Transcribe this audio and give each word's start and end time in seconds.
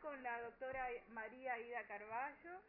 con 0.00 0.20
la 0.24 0.40
doctora 0.42 0.88
María 1.10 1.56
Ida 1.60 1.84
Carballo. 1.86 2.60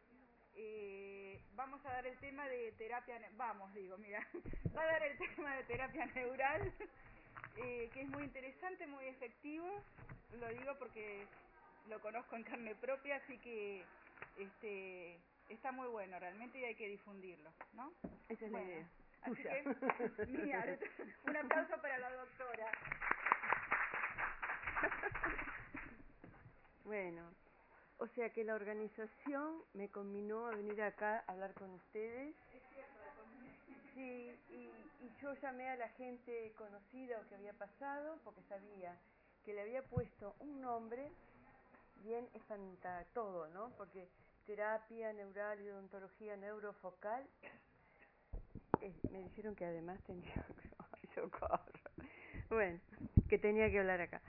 Eh, 0.54 1.40
vamos 1.56 1.84
a 1.84 1.92
dar 1.92 2.06
el 2.06 2.16
tema 2.18 2.46
de 2.48 2.70
terapia, 2.78 3.18
vamos, 3.36 3.74
digo, 3.74 3.98
mira, 3.98 4.24
va 4.76 4.82
a 4.82 4.86
dar 4.86 5.02
el 5.02 5.18
tema 5.18 5.56
de 5.56 5.64
terapia 5.64 6.06
neural, 6.06 6.72
eh, 7.56 7.90
que 7.92 8.02
es 8.02 8.08
muy 8.10 8.22
interesante, 8.22 8.86
muy 8.86 9.06
efectivo. 9.06 9.66
Lo 10.38 10.48
digo 10.50 10.78
porque 10.78 11.26
lo 11.88 12.00
conozco 12.00 12.36
en 12.36 12.44
carne 12.44 12.76
propia, 12.76 13.16
así 13.16 13.38
que 13.38 13.84
este, 14.38 15.18
está 15.48 15.72
muy 15.72 15.88
bueno 15.88 16.16
realmente 16.20 16.60
y 16.60 16.64
hay 16.64 16.76
que 16.76 16.88
difundirlo, 16.88 17.50
¿no? 17.72 17.92
Esa 18.28 18.46
es 18.46 18.52
la 18.52 18.62
idea. 18.62 18.86
Así 19.22 19.42
que, 19.42 19.64
mira, 20.28 20.78
un 21.26 21.36
aplauso 21.36 21.76
para 21.82 21.98
la 21.98 22.10
doctora. 22.12 22.70
Bueno, 26.84 27.22
o 27.98 28.06
sea 28.08 28.30
que 28.30 28.44
la 28.44 28.54
organización 28.54 29.62
me 29.72 29.88
combinó 29.88 30.46
a 30.46 30.50
venir 30.50 30.82
acá 30.82 31.24
a 31.26 31.32
hablar 31.32 31.54
con 31.54 31.70
ustedes. 31.70 32.34
Sí, 33.94 34.32
y, 34.50 35.04
y 35.04 35.10
yo 35.22 35.34
llamé 35.34 35.68
a 35.70 35.76
la 35.76 35.88
gente 35.90 36.52
conocida 36.58 37.20
o 37.20 37.28
que 37.28 37.36
había 37.36 37.52
pasado 37.54 38.18
porque 38.24 38.42
sabía 38.48 38.96
que 39.44 39.54
le 39.54 39.62
había 39.62 39.82
puesto 39.82 40.34
un 40.40 40.60
nombre 40.60 41.10
bien 42.02 42.28
espanta 42.34 43.04
todo, 43.14 43.48
¿no? 43.48 43.70
Porque 43.76 44.08
terapia 44.46 45.12
neural 45.12 45.60
y 45.60 45.70
odontología 45.70 46.36
neurofocal 46.36 47.24
eh, 48.82 48.92
me 49.10 49.20
dijeron 49.20 49.54
que 49.54 49.64
además 49.64 50.00
tenía 50.04 50.44
yo 51.16 51.30
corro. 51.30 51.60
Bueno, 52.50 52.78
que 53.28 53.38
tenía 53.38 53.70
que 53.70 53.78
hablar 53.78 54.00
acá. 54.00 54.20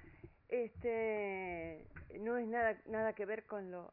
Este 0.48 1.88
no 2.20 2.38
es 2.38 2.48
nada 2.48 2.80
nada 2.86 3.14
que 3.14 3.26
ver 3.26 3.46
con 3.46 3.72
lo 3.72 3.92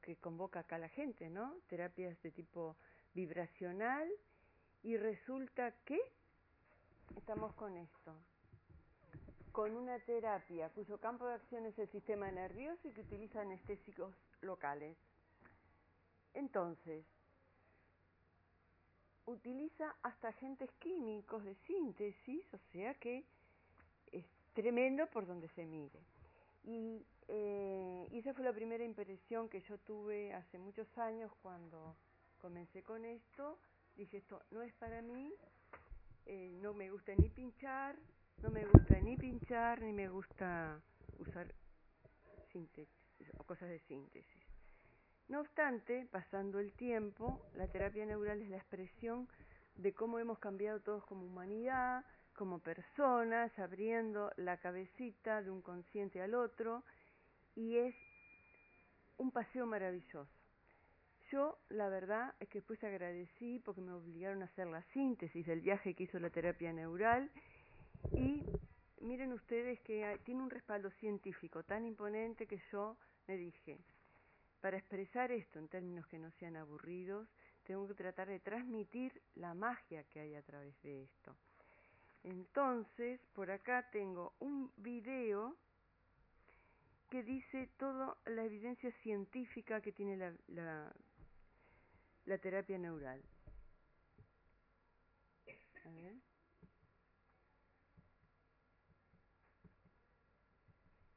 que 0.00 0.16
convoca 0.16 0.60
acá 0.60 0.78
la 0.78 0.88
gente, 0.88 1.30
¿no? 1.30 1.54
Terapias 1.68 2.20
de 2.22 2.32
tipo 2.32 2.76
vibracional 3.14 4.10
y 4.82 4.96
resulta 4.96 5.72
que 5.84 6.00
estamos 7.16 7.54
con 7.54 7.76
esto, 7.76 8.14
con 9.52 9.76
una 9.76 9.98
terapia 10.00 10.70
cuyo 10.70 10.98
campo 10.98 11.26
de 11.26 11.34
acción 11.34 11.66
es 11.66 11.78
el 11.78 11.88
sistema 11.88 12.30
nervioso 12.30 12.88
y 12.88 12.92
que 12.92 13.02
utiliza 13.02 13.42
anestésicos 13.42 14.14
locales. 14.40 14.96
Entonces, 16.34 17.04
utiliza 19.26 19.94
hasta 20.02 20.28
agentes 20.28 20.70
químicos 20.80 21.44
de 21.44 21.54
síntesis, 21.66 22.42
o 22.52 22.58
sea 22.72 22.94
que 22.94 23.24
tremendo 24.52 25.06
por 25.08 25.26
donde 25.26 25.48
se 25.48 25.64
mire. 25.64 26.00
Y, 26.64 27.04
eh, 27.28 28.08
esa 28.12 28.34
fue 28.34 28.44
la 28.44 28.52
primera 28.52 28.84
impresión 28.84 29.48
que 29.48 29.60
yo 29.60 29.78
tuve 29.78 30.32
hace 30.34 30.58
muchos 30.58 30.86
años 30.98 31.32
cuando 31.42 31.96
comencé 32.38 32.82
con 32.82 33.04
esto. 33.04 33.58
Dije, 33.96 34.18
esto 34.18 34.42
no 34.50 34.62
es 34.62 34.72
para 34.74 35.02
mí, 35.02 35.32
eh, 36.26 36.50
no 36.60 36.72
me 36.72 36.90
gusta 36.90 37.12
ni 37.16 37.28
pinchar, 37.28 37.96
no 38.42 38.50
me 38.50 38.64
gusta 38.64 38.98
ni 39.00 39.16
pinchar, 39.16 39.80
ni 39.82 39.92
me 39.92 40.08
gusta 40.08 40.80
usar 41.18 41.52
síntesis 42.52 42.88
o 43.38 43.44
cosas 43.44 43.68
de 43.68 43.78
síntesis. 43.80 44.42
No 45.28 45.40
obstante, 45.40 46.06
pasando 46.10 46.58
el 46.58 46.72
tiempo, 46.72 47.40
la 47.54 47.68
terapia 47.68 48.04
neural 48.04 48.42
es 48.42 48.50
la 48.50 48.56
expresión 48.56 49.28
de 49.76 49.92
cómo 49.92 50.18
hemos 50.18 50.38
cambiado 50.38 50.80
todos 50.80 51.04
como 51.06 51.24
humanidad, 51.24 52.04
como 52.34 52.58
personas, 52.58 53.56
abriendo 53.58 54.32
la 54.36 54.56
cabecita 54.56 55.42
de 55.42 55.50
un 55.50 55.62
consciente 55.62 56.20
al 56.22 56.34
otro, 56.34 56.82
y 57.54 57.76
es 57.76 57.94
un 59.18 59.30
paseo 59.30 59.66
maravilloso. 59.66 60.28
Yo, 61.30 61.58
la 61.70 61.88
verdad, 61.88 62.34
es 62.40 62.48
que 62.48 62.58
después 62.58 62.82
agradecí 62.84 63.58
porque 63.64 63.80
me 63.80 63.92
obligaron 63.92 64.42
a 64.42 64.46
hacer 64.46 64.66
la 64.66 64.82
síntesis 64.92 65.46
del 65.46 65.60
viaje 65.60 65.94
que 65.94 66.04
hizo 66.04 66.18
la 66.18 66.28
terapia 66.28 66.72
neural 66.72 67.30
y 68.12 68.42
miren 69.00 69.32
ustedes 69.32 69.80
que 69.80 70.20
tiene 70.24 70.42
un 70.42 70.50
respaldo 70.50 70.90
científico 70.90 71.62
tan 71.62 71.86
imponente 71.86 72.46
que 72.46 72.60
yo 72.70 72.96
me 73.26 73.36
dije, 73.36 73.78
para 74.60 74.76
expresar 74.76 75.32
esto 75.32 75.58
en 75.58 75.68
términos 75.68 76.06
que 76.06 76.18
no 76.18 76.30
sean 76.32 76.56
aburridos, 76.56 77.26
tengo 77.64 77.88
que 77.88 77.94
tratar 77.94 78.28
de 78.28 78.40
transmitir 78.40 79.22
la 79.36 79.54
magia 79.54 80.04
que 80.04 80.20
hay 80.20 80.34
a 80.34 80.42
través 80.42 80.80
de 80.82 81.04
esto. 81.04 81.34
Entonces, 82.24 83.20
por 83.34 83.50
acá 83.50 83.90
tengo 83.90 84.34
un 84.38 84.70
video 84.76 85.56
que 87.10 87.22
dice 87.22 87.68
toda 87.78 88.16
la 88.26 88.44
evidencia 88.44 88.90
científica 89.02 89.80
que 89.80 89.92
tiene 89.92 90.16
la, 90.16 90.92
terapia 92.38 92.78
neural. 92.78 93.22
A 95.84 95.90
ver. 95.90 96.14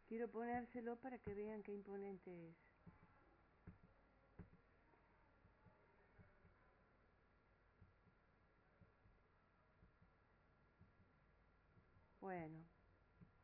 Quiero 0.07 0.27
ponérselo 0.29 0.97
para 0.97 1.17
que 1.19 1.33
vean 1.33 1.63
qué 1.63 1.71
imponente 1.71 2.49
es. 2.49 2.64
Bueno, 12.25 12.57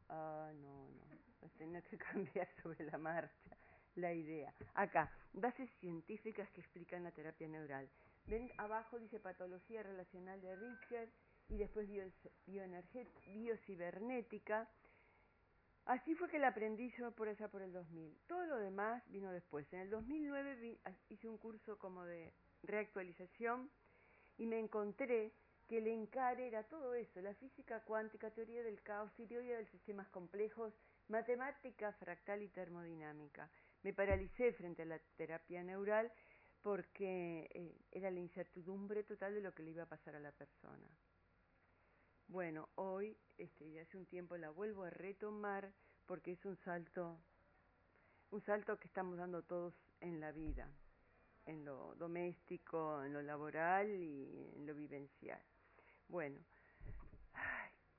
ah, 0.10 0.52
no, 0.56 0.90
no, 0.90 1.06
vas 1.40 1.54
a 1.54 1.58
tener 1.60 1.84
que 1.84 1.98
cambiar 2.00 2.48
sobre 2.64 2.84
la 2.84 2.98
marcha 2.98 3.56
la 3.94 4.12
idea. 4.12 4.52
Acá, 4.74 5.12
bases 5.34 5.70
científicas 5.80 6.50
que 6.50 6.62
explican 6.62 7.04
la 7.04 7.12
terapia 7.12 7.48
neural. 7.48 7.88
Ven 8.26 8.52
abajo 8.58 8.98
dice 8.98 9.20
patología 9.20 9.84
relacional 9.84 10.42
de 10.42 10.56
Richter 10.56 11.12
y 11.48 11.58
después 11.58 11.88
biocibernética. 13.28 14.68
Así 15.86 16.16
fue 16.16 16.28
que 16.28 16.40
la 16.40 16.48
aprendí 16.48 16.90
yo 16.98 17.12
por 17.12 17.28
allá 17.28 17.50
por 17.50 17.62
el 17.62 17.72
2000. 17.72 18.18
Todo 18.26 18.48
lo 18.48 18.58
demás 18.58 19.04
vino 19.12 19.32
después. 19.32 19.72
En 19.74 19.82
el 19.82 19.92
2009 19.92 20.80
hice 21.10 21.30
un 21.30 21.38
curso 21.38 21.78
como 21.78 22.04
de 22.04 22.34
reactualización 22.64 23.70
y 24.40 24.48
me 24.48 24.58
encontré 24.58 25.34
que 25.72 25.78
el 25.78 25.88
encare 25.88 26.48
era 26.48 26.64
todo 26.64 26.94
eso, 26.96 27.22
la 27.22 27.34
física 27.36 27.80
cuántica, 27.86 28.30
teoría 28.30 28.62
del 28.62 28.82
caos, 28.84 29.10
teoría 29.16 29.58
de 29.58 29.66
sistemas 29.68 30.06
complejos, 30.10 30.74
matemática 31.08 31.94
fractal 31.94 32.42
y 32.42 32.50
termodinámica. 32.50 33.50
Me 33.82 33.94
paralicé 33.94 34.52
frente 34.52 34.82
a 34.82 34.86
la 34.86 35.00
terapia 35.16 35.64
neural 35.64 36.12
porque 36.62 37.50
eh, 37.54 37.74
era 37.90 38.12
la 38.12 38.20
incertidumbre 38.20 39.04
total 39.04 39.34
de 39.34 39.40
lo 39.40 39.54
que 39.54 39.64
le 39.64 39.72
iba 39.72 39.84
a 39.84 39.86
pasar 39.86 40.14
a 40.14 40.20
la 40.20 40.34
persona. 40.34 40.90
Bueno, 42.28 42.68
hoy, 42.76 43.18
este, 43.38 43.72
ya 43.72 43.84
hace 43.84 43.96
un 43.96 44.08
tiempo 44.08 44.36
la 44.36 44.50
vuelvo 44.50 44.84
a 44.84 44.90
retomar 44.90 45.72
porque 46.06 46.34
es 46.34 46.44
un 46.44 46.58
salto, 46.66 47.18
un 48.32 48.42
salto 48.42 48.78
que 48.78 48.90
estamos 48.90 49.18
dando 49.18 49.42
todos 49.44 49.74
en 50.02 50.20
la 50.20 50.34
vida, 50.34 50.68
en 51.46 51.64
lo 51.64 51.96
doméstico, 51.96 53.02
en 53.06 53.14
lo 53.14 53.22
laboral 53.22 53.90
y 53.90 54.52
en 54.58 54.66
lo 54.66 54.76
vivencial. 54.76 55.42
Bueno, 56.12 56.42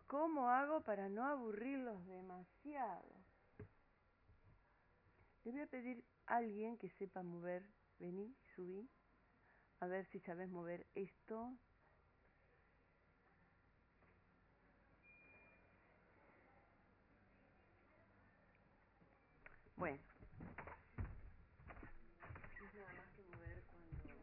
¿cómo 0.07 0.51
hago 0.51 0.83
para 0.83 1.09
no 1.09 1.25
aburrirlos 1.25 2.05
demasiado? 2.05 3.09
Le 5.45 5.51
voy 5.51 5.61
a 5.63 5.67
pedir 5.67 6.05
a 6.27 6.37
alguien 6.37 6.77
que 6.77 6.91
sepa 6.91 7.23
mover, 7.23 7.67
vení, 7.99 8.37
subí, 8.55 8.87
a 9.81 9.87
ver 9.87 10.05
si 10.05 10.21
sabes 10.21 10.51
mover 10.51 10.87
esto. 10.95 11.57
Bueno, 19.77 19.99
es 22.61 22.75
nada 22.75 22.93
más 22.93 23.09
que 23.17 23.23
mover 23.23 23.63
cuando, 23.73 24.21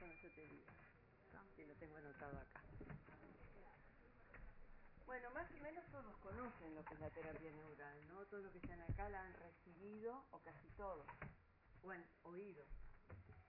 cuando 0.00 0.16
yo 0.20 0.30
te 0.32 0.48
diga 0.48 0.72
que 1.54 1.66
lo 1.66 1.74
tengo 1.76 1.96
anotado 1.96 2.38
acá. 2.40 2.62
Bueno, 5.12 5.30
más 5.34 5.46
o 5.50 5.62
menos 5.62 5.84
todos 5.90 6.16
conocen 6.22 6.70
lo 6.82 6.88
que 6.88 6.94
es 6.94 7.00
la 7.00 7.10
terapia 7.10 7.52
neural, 7.52 8.08
¿no? 8.08 8.26
Todos 8.26 8.42
los 8.42 8.52
que 8.52 8.58
están 8.58 8.80
acá 8.80 9.08
la 9.08 9.22
han 9.22 9.34
recibido, 9.34 10.24
o 10.32 10.40
casi 10.40 10.68
todos, 10.70 11.06
o 11.82 11.90
han 11.90 12.04
oído. 12.24 12.64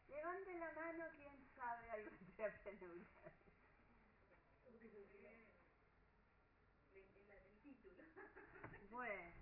Levante 0.08 0.54
la 0.60 0.72
mano 0.74 1.06
quien 1.18 1.34
sabe 1.56 1.90
algo 1.90 2.12
de 2.12 2.18
terapia 2.38 2.72
neural. 2.74 3.34
El 4.66 4.80
título. 4.80 5.30
Bueno. 8.92 9.34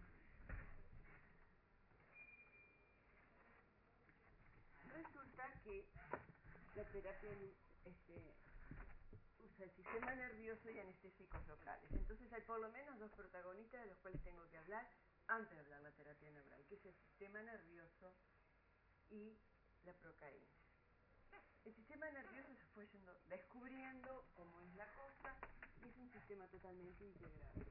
Resulta 4.85 5.53
que 5.65 5.85
la 6.75 6.85
terapia 6.85 7.29
este, 7.83 8.40
el 9.63 9.72
sistema 9.72 10.16
nervioso 10.16 10.69
y 10.69 10.80
anestésicos 10.80 11.46
locales. 11.48 11.92
Entonces 11.92 12.31
hay 12.34 12.42
por 12.42 12.60
lo 12.60 12.69
menos 12.69 12.98
dos 13.00 13.12
protagonistas 13.12 13.81
de 13.81 13.88
los 13.88 13.98
cuales 14.00 14.22
tengo 14.24 14.48
que 14.50 14.58
hablar 14.58 14.88
antes 15.28 15.52
de 15.52 15.60
hablar 15.60 15.81
la 15.81 15.92
terapia 15.92 16.31
neural, 16.31 16.66
que 16.68 16.75
es 16.75 16.86
el 16.86 16.96
sistema 16.96 17.42
nervioso 17.42 18.13
y 19.10 19.38
la 19.84 19.94
procaína. 19.94 20.48
El 21.63 21.75
sistema 21.75 22.10
nervioso 22.10 22.50
se 22.56 22.66
fue 22.74 22.88
yendo, 22.88 23.13
descubriendo 23.30 24.25
cómo 24.34 24.60
es 24.62 24.75
la 24.75 24.88
cosa 24.88 25.36
y 25.84 25.90
es 25.90 25.98
un 25.98 26.12
sistema 26.12 26.48
totalmente 26.48 27.04
integrado. 27.06 27.66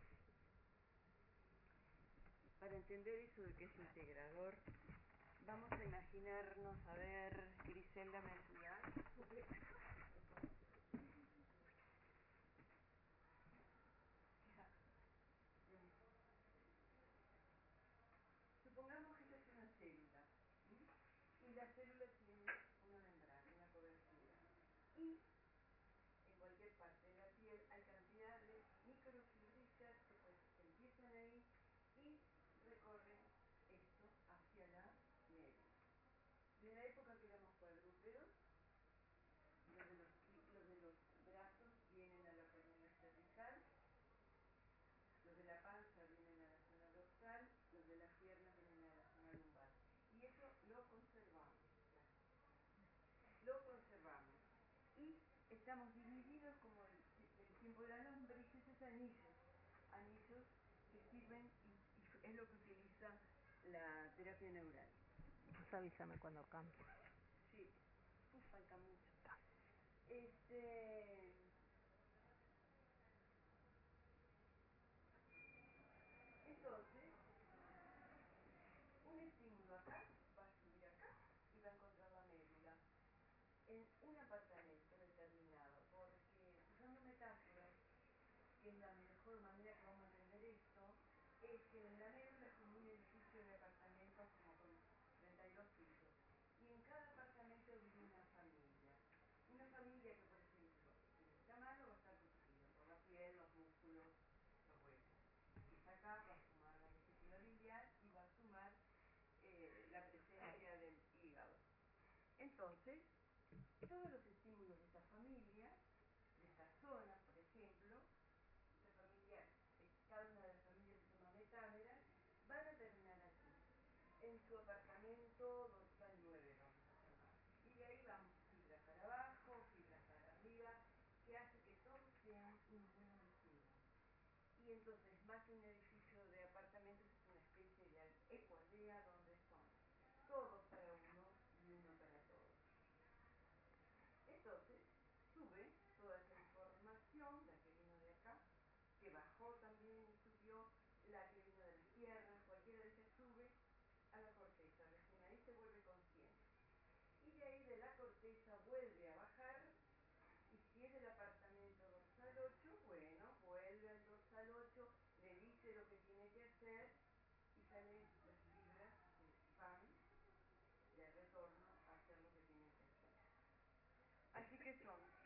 Para 2.61 2.77
entender 2.77 3.15
eso 3.21 3.43
de 3.43 3.53
que 3.55 3.65
es 3.65 3.79
integrador, 3.79 4.55
vamos 5.47 5.73
a 5.73 5.85
imaginarnos 5.85 6.87
a 6.87 6.95
ver 6.95 7.49
Griselda 7.65 8.21
Mejía 8.23 8.81
estamos 55.71 55.95
divididos 55.95 56.57
como 56.57 56.83
el, 56.83 57.47
el 57.47 57.57
tiempo 57.59 57.83
de 57.83 57.91
la 57.91 58.03
lombriz, 58.03 58.53
esos 58.57 58.83
anillos, 58.83 59.37
anillos 59.93 60.49
que 60.91 61.01
sirven 61.01 61.49
y, 61.63 61.69
y 61.97 62.27
es 62.27 62.35
lo 62.35 62.45
que 62.49 62.57
utiliza 62.57 63.07
la 63.67 64.13
terapia 64.17 64.51
neural. 64.51 64.89
Pues 65.55 65.73
avísame 65.73 66.17
cuando 66.17 66.43
cambie. 66.49 66.75
Sí, 67.55 67.71
pues 68.33 68.43
falta 68.51 68.79
mucho. 68.79 69.15
Este, 70.09 71.20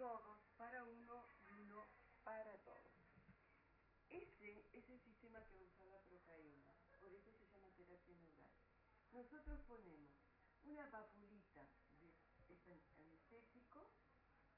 todos 0.04 0.36
para 0.58 0.84
uno 0.84 1.24
y 1.48 1.62
uno 1.62 1.82
para 2.24 2.52
todos. 2.58 2.92
Ese 4.10 4.68
es 4.74 4.90
el 4.90 5.00
sistema 5.00 5.42
que 5.46 5.56
usa 5.56 5.82
la 5.86 5.98
procaína, 6.02 6.74
por 7.00 7.10
eso 7.14 7.32
se 7.32 7.48
llama 7.48 7.70
terapia 7.74 8.14
neural. 8.16 8.52
Nosotros 9.12 9.58
ponemos 9.62 10.12
una 10.64 10.90
papulita 10.90 11.66
de 12.00 12.12
este 12.52 12.84
anestésico 12.98 13.80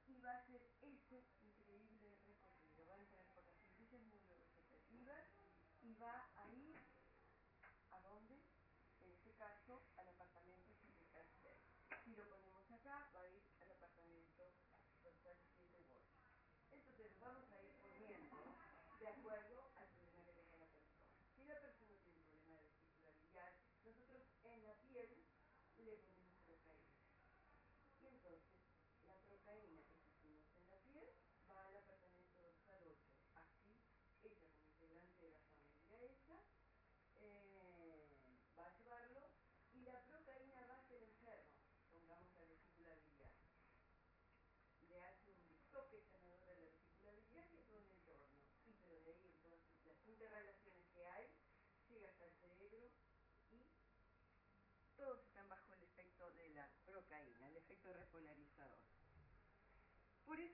y 0.08 0.18
va 0.18 0.32
a 0.36 0.46
ser 0.46 0.66
ese 0.80 1.22
increíble 1.38 2.18
recorrido. 2.26 2.84
Va 2.84 2.94
a 2.96 2.98
entrar 2.98 3.24
por 3.32 3.46
las 3.46 3.56
fibrillas 3.60 4.02
neurovegetativas 4.02 5.30
y 5.80 5.94
va 5.94 6.26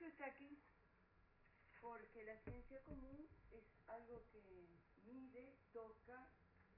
Está 0.03 0.27
aquí 0.27 0.59
porque 1.81 2.25
la 2.25 2.37
ciencia 2.39 2.83
común 2.85 3.29
es 3.51 3.65
algo 3.87 4.25
que 4.31 4.69
mide, 5.05 5.57
toca, 5.73 6.29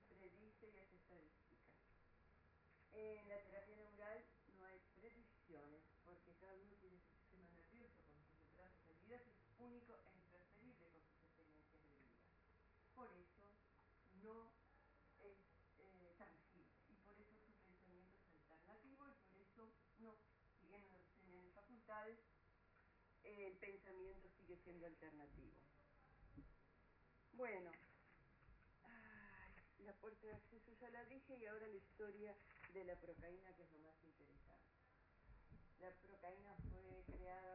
predice 0.08 0.70
y 0.70 0.78
hace 0.78 0.96
estadística. 0.96 1.68
En 2.92 3.28
la 3.28 3.42
terapia 3.42 3.76
pensamiento 23.64 24.28
sigue 24.36 24.56
siendo 24.58 24.86
alternativo. 24.86 25.56
Bueno, 27.32 27.70
la 29.78 29.92
puerta 29.94 30.26
de 30.26 30.34
acceso 30.34 30.72
ya 30.80 30.90
la 30.90 31.04
dije 31.06 31.36
y 31.38 31.46
ahora 31.46 31.66
la 31.66 31.76
historia 31.76 32.36
de 32.74 32.84
la 32.84 32.94
procaína 32.96 33.54
que 33.54 33.62
es 33.62 33.72
lo 33.72 33.78
más 33.80 33.96
interesante. 34.02 34.68
La 35.80 35.90
procaína 35.92 36.54
fue 36.70 37.04
creada 37.06 37.53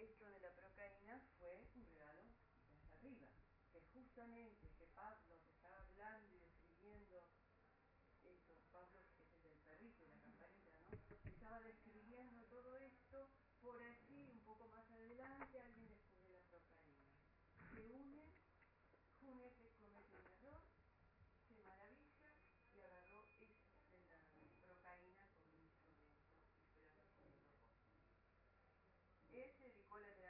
esto 0.00 0.24
de 0.26 0.40
la 0.40 0.67
Pietro 29.38 29.66
e 29.66 29.72
Nicola 29.72 30.02
della 30.16 30.27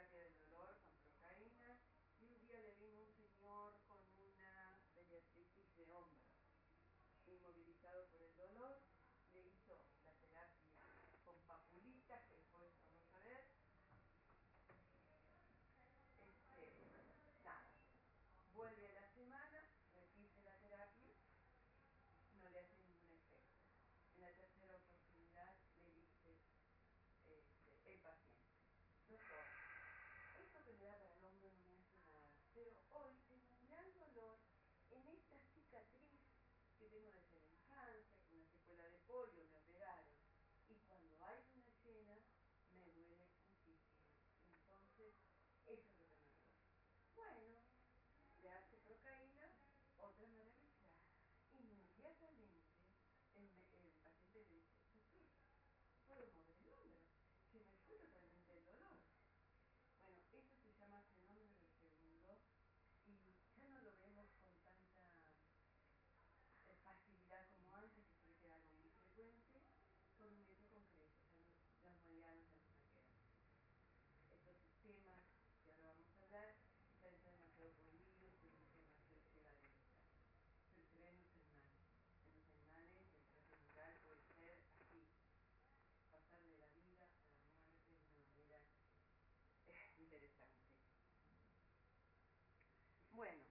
Bueno, 93.19 93.48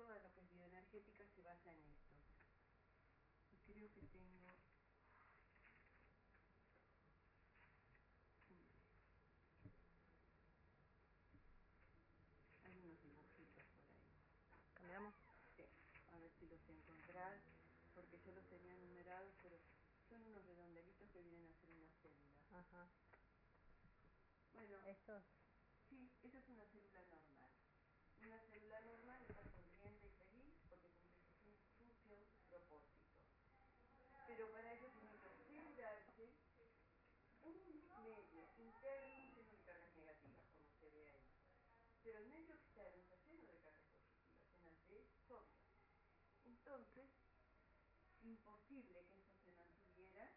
todo 0.00 0.14
de 0.14 0.20
lo 0.20 0.32
que 0.32 0.40
es 0.40 0.50
bioenergética 0.50 1.26
se 1.26 1.42
basa 1.42 1.70
en 1.72 1.84
esto. 1.84 2.16
Creo 3.66 3.92
que 3.92 4.00
tengo... 4.00 4.48
Hay 12.64 12.78
unos 12.80 13.02
dibujitos 13.02 13.64
por 13.76 13.84
ahí. 13.92 14.08
¿Cambiamos? 14.72 15.14
Sí, 15.54 15.64
a 16.14 16.18
ver 16.18 16.30
si 16.38 16.46
los 16.48 16.66
encontrás, 16.70 17.42
porque 17.94 18.18
yo 18.24 18.32
los 18.32 18.46
tenía 18.48 18.74
numerados, 18.76 19.34
pero 19.42 19.58
son 20.08 20.22
unos 20.22 20.46
redondelitos 20.46 21.10
que 21.10 21.20
vienen 21.20 21.44
a 21.44 21.52
ser 21.60 21.68
una 21.70 21.92
célula. 22.00 22.58
Ajá. 22.58 22.88
Bueno. 24.54 24.80
¿Estos? 24.86 25.22
Sí, 25.90 26.10
esa 26.22 26.38
es 26.38 26.48
una 26.48 26.64
célula 26.72 27.02
no. 27.10 27.19
Imposible 48.70 49.04
que 49.08 49.18
esto 49.18 49.34
se 49.42 49.50
mantuviera 49.50 50.30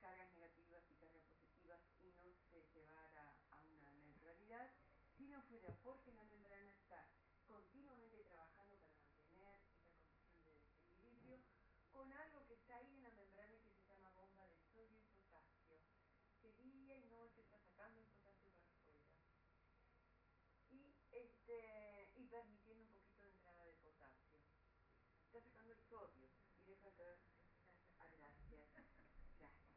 cargas 0.00 0.32
negativas 0.34 0.82
y 0.90 0.94
cargas 0.96 1.22
positivas 1.30 1.80
y 2.02 2.10
no 2.10 2.24
se 2.50 2.60
llevara 2.74 3.38
a 3.50 3.62
una 3.62 3.92
neutralidad 3.92 4.72
si 5.16 5.28
no 5.28 5.40
fuera 5.42 5.72
porque 5.84 6.12
la 6.12 6.24
membrana 6.24 6.70
está 6.72 7.06
continuamente 7.46 8.18
trabajando 8.24 8.76
para 8.78 8.96
mantener 8.98 9.62
esa 9.62 9.78
condición 9.78 10.42
de 10.42 10.54
desequilibrio 10.54 11.38
con 11.92 12.12
algo 12.12 12.44
que 12.46 12.54
está 12.54 12.76
ahí 12.78 12.96
en 12.96 13.02
la 13.04 13.10
membrana 13.10 13.54
que 13.62 13.70
se 13.70 13.86
llama 13.86 14.10
bomba 14.10 14.44
de 14.48 14.58
sodio 14.74 14.98
y 14.98 15.06
potasio, 15.14 15.78
que 16.42 16.52
día 16.52 16.96
y 16.96 17.04
noche 17.06 17.42
está 17.42 17.60
sacando 17.60 18.00
el 18.00 18.06
potasio 18.06 18.50
para 18.58 18.72
afuera 18.74 19.06
y, 20.68 20.98
este, 21.12 22.10
y 22.16 22.26
permitiendo 22.26 22.82
un 22.82 22.90
poquito 22.90 23.22
de 23.22 23.30
entrada 23.30 23.64
de 23.64 23.72
potasio. 23.74 24.34
Está 25.26 25.40
sacando 25.40 25.72
el 25.72 25.80
sodio 25.88 26.28
y 26.58 26.64
deja 26.64 26.88
entrar 26.88 27.16
a 27.98 28.08
gracias. 28.08 28.68
Gracias. 29.38 29.76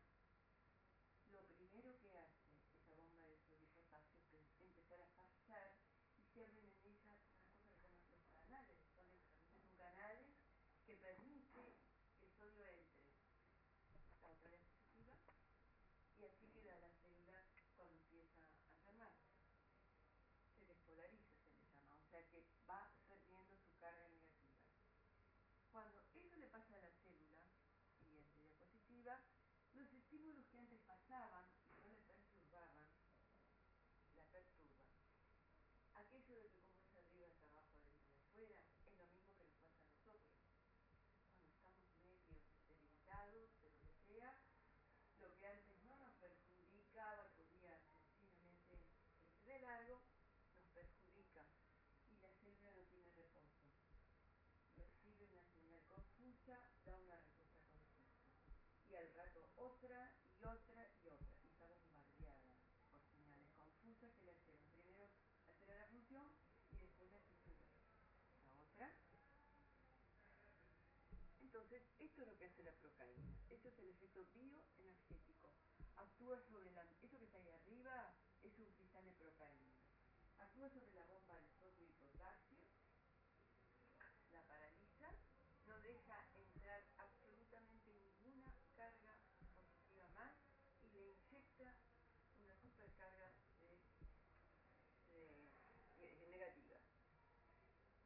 lo 1.31 1.39
primero 1.55 1.98
que 2.01 2.12
hace 2.19 2.51
esa 2.75 2.93
bomba 2.95 3.24
de 3.29 3.39
sodio 3.48 3.63
y 3.63 3.72
potasio 3.72 4.27
es 4.36 4.60
empezar 4.60 5.00
a 5.00 5.07
pasar 5.15 5.72
y 6.19 6.22
se 6.34 6.43
abren 6.43 6.67
en 6.67 6.84
ella 6.84 7.15
una 7.63 7.72
cosa 7.79 7.88
que 7.95 8.03
se 8.03 8.12
llaman 8.12 8.12
los 8.12 8.27
canales 8.36 8.75
de 8.75 8.88
sodio, 8.91 9.24
que 9.24 9.31
también 9.31 9.63
son 9.63 9.77
canales 9.77 10.36
que 10.86 10.95
permite 10.98 11.63
que 12.19 12.25
el 12.25 12.31
sodio 12.36 12.67
entre 12.67 13.07
la 14.19 14.27
otra 14.27 14.51
diapositiva 14.51 15.15
y 16.19 16.25
así 16.27 16.45
queda 16.51 16.75
la 16.75 16.91
célula 16.91 17.39
cuando 17.77 17.95
empieza 18.03 18.43
a 18.43 18.67
enfermarse. 18.67 19.31
Se 20.60 20.65
despolariza, 20.67 21.39
se 21.39 21.55
le 21.55 21.72
llama, 21.72 21.95
o 22.03 22.03
sea 22.12 22.19
que 22.27 22.43
va 22.67 22.91
perdiendo 23.07 23.55
su 23.55 23.79
carga 23.79 24.10
negativa. 24.10 24.36
Cuando 25.75 26.00
eso 26.15 26.38
le 26.38 26.48
pasa 26.48 26.77
a 26.77 26.79
la 26.79 26.89
célula, 27.03 27.43
siguiente 28.00 28.39
diapositiva, 28.39 29.19
los 29.74 29.91
estímulos 29.91 30.46
que 30.48 30.57
antes 30.57 30.79
pasaban 30.88 31.43
y 31.67 31.75
no 31.75 31.89
le 31.89 32.00
perturbaban, 32.00 32.88
la 34.15 34.24
perturban. 34.31 34.88
Aquello 35.96 36.39
de 36.39 36.50
que 36.50 36.63
como 36.63 36.86
es 36.86 36.96
arriba 36.96 37.27
es 37.27 37.43
abajo, 37.43 37.75
adentro 37.83 38.07
y 38.07 38.15
afuera, 38.24 38.63
es 38.88 38.96
lo 38.96 39.05
mismo 39.12 39.36
que 39.36 39.43
nos 39.43 39.57
pasa 39.60 39.83
a 39.83 39.88
nosotros. 39.91 40.31
Cuando 41.27 41.50
estamos 41.51 41.83
medio 42.00 42.24
debilitados, 42.72 43.51
de 43.60 43.67
lo 43.67 43.81
que 43.83 43.91
sea, 44.07 44.31
lo 45.19 45.36
que 45.36 45.46
antes 45.46 45.83
no 45.83 45.98
nos 45.98 46.13
perjudicaba, 46.24 47.36
podía 47.36 47.75
sencillamente 47.83 48.79
seguir 48.79 49.43
de 49.43 49.60
largo, 49.60 50.00
nos 50.55 50.63
perjudica 50.72 51.43
y 52.07 52.15
la 52.24 52.31
célula 52.39 52.72
no 52.72 52.83
tiene 52.88 53.12
reposo. 53.12 53.60
Recibe 54.77 55.25
una 55.25 55.43
señal 55.43 55.81
confusa, 56.45 56.59
da 56.85 56.95
una 56.97 57.17
respuesta 57.17 57.59
confusa. 57.59 58.05
Y 58.89 58.96
al 58.96 59.13
rato 59.13 59.50
otra 59.57 60.13
y 60.37 60.43
otra 60.43 60.89
y 61.01 61.07
otra. 61.07 61.27
Y 61.41 61.48
está 61.48 61.65
bombardeada 61.65 62.53
por 62.91 63.01
señales 63.17 63.50
confusas 63.57 64.13
que 64.13 64.25
le 64.25 64.31
alteran. 64.31 64.70
Primero 64.74 65.09
altera 65.50 65.75
la 65.79 65.87
función 65.87 66.29
y 66.72 66.77
después 66.77 67.11
la. 67.11 67.20
La 68.53 68.61
otra. 68.61 68.93
Entonces, 71.41 71.81
esto 72.00 72.22
es 72.22 72.27
lo 72.27 72.37
que 72.37 72.46
hace 72.46 72.63
la 72.63 72.74
procaína. 72.74 73.33
Esto 73.50 73.70
es 73.70 73.79
el 73.79 73.89
efecto 73.89 74.25
bioenergético. 74.33 75.50
Actúa 75.96 76.39
sobre 76.41 76.72
la... 76.72 76.83
Eso 77.01 77.17
que 77.17 77.25
está 77.25 77.37
ahí 77.37 77.50
arriba 77.50 78.13
es 78.43 78.57
un 78.59 78.72
cristal 78.74 79.05
de 79.05 79.11
procaína. 79.13 79.74
Actúa 80.37 80.70
sobre 80.70 80.91
la 80.93 81.05
bomba 81.05 81.39
de 81.39 81.48
sodio 81.57 81.87
y 81.87 81.93
potasio, 81.93 82.59
la 84.31 84.46
paraliza, 84.48 85.09
no 85.65 85.79
deja 85.79 86.27
entrar 86.35 86.83
absolutamente 86.98 87.93
ninguna 87.93 88.53
carga 88.75 89.17
positiva 89.55 90.07
más 90.09 90.35
y 90.81 90.89
le 90.89 91.11
inyecta 91.13 91.74
una 92.37 92.55
supercarga 92.57 93.31
de, 93.59 93.79
de, 95.07 95.51
de 95.98 96.27
negativa. 96.29 96.77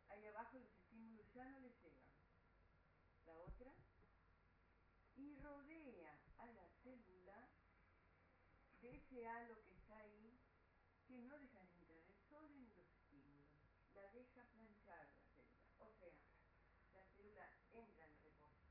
Ahí 0.10 0.26
abajo 0.28 0.60
los 0.60 0.72
estímulos 0.72 1.26
no 1.46 1.60
le 1.60 1.70
llegan. 1.70 2.12
La 3.26 3.38
otra. 3.40 3.72
Y 5.16 5.36
rodea 5.36 6.20
a 6.38 6.48
la 6.48 6.68
célula 6.84 7.50
de 8.82 8.96
ese 8.96 9.28
halo 9.28 9.62
que 9.64 9.72
está 9.72 9.98
ahí, 9.98 10.40
que 11.08 11.18
no 11.20 11.38
deja 11.38 11.60
de 11.60 11.66
entrar 11.66 11.92
el 11.92 12.16
sodio 12.30 12.58
ni 12.60 12.74
los 12.74 12.88
estímulos. 12.94 13.46
La 13.94 14.10
deja 14.12 14.44
planchar 14.52 15.08
la 15.80 15.90
célula. 16.00 16.40
O 16.88 16.92
sea, 16.92 17.02
la 17.02 17.06
célula 17.16 17.50
entra 17.72 18.06
en 18.06 18.24
reposo. 18.24 18.70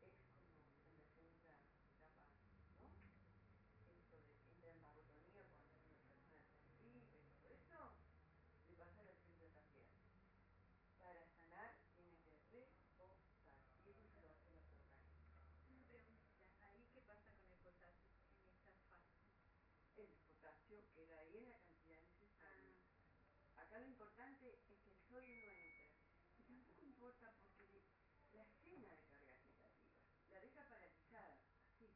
Es 0.00 0.14
como 0.22 0.46
en 0.86 0.98
la 0.98 1.06
segunda 1.10 1.50
etapa, 1.90 2.24
¿no? 2.80 2.90
Esto 3.90 4.16
de 4.20 4.32
entra 4.46 4.70
en 4.70 4.80
vagotonía 4.82 5.44
cuando 5.50 5.74
una 5.74 5.90
persona 5.98 6.38
está 6.38 6.66
en 6.66 6.78
gripe 6.78 7.18
y 7.18 7.32
todo 7.42 7.54
eso, 7.54 7.90
le 8.68 8.76
pasa 8.76 9.00
a 9.00 9.04
la 9.04 9.14
célula 9.14 9.48
también. 9.50 9.88
Para 11.00 11.26
sanar 11.34 11.74
tiene 11.96 12.16
que 12.22 12.30
reposar. 12.54 13.16
Y 13.84 13.90
eso 13.90 14.06
se 14.14 14.20
lo 14.22 14.30
hace 14.30 14.50
la 14.52 14.60
procaína. 14.60 14.94
Una 15.70 15.82
preguntita, 15.88 16.70
¿ahí 16.70 16.86
qué 16.92 17.00
pasa 17.02 17.32
con 17.34 17.50
el 17.50 17.58
potasio 17.58 18.14
en 18.44 18.52
esta 18.52 18.72
fase? 18.86 19.16
El 19.96 20.10
potasio 20.70 20.94
queda 20.94 21.18
ahí 21.18 21.36
en 21.36 21.48
la 21.48 21.58
cantidad 21.58 22.00
necesaria. 22.00 22.76
Ah, 23.56 23.62
Acá 23.62 23.78
lo 23.80 23.86
importante 23.86 24.62
es 24.70 24.78
que 24.78 24.90
el 24.90 24.98
sodio 25.08 25.34
no 25.36 25.50
entra. 25.50 25.74
Y 26.38 26.42
tampoco 26.44 26.84
importa 26.84 27.32
porque 27.42 27.82
la 28.32 28.46
llena 28.62 28.94
de 28.94 29.02
cargas 29.06 29.42
negativas, 29.42 29.98
la 30.30 30.40
deja 30.40 30.68
paralizada, 30.68 31.40
así, 31.66 31.90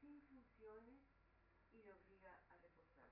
sin 0.00 0.22
funciones 0.22 1.02
y 1.72 1.82
la 1.82 1.96
obliga 1.96 2.32
a 2.48 2.58
reposar. 2.58 3.10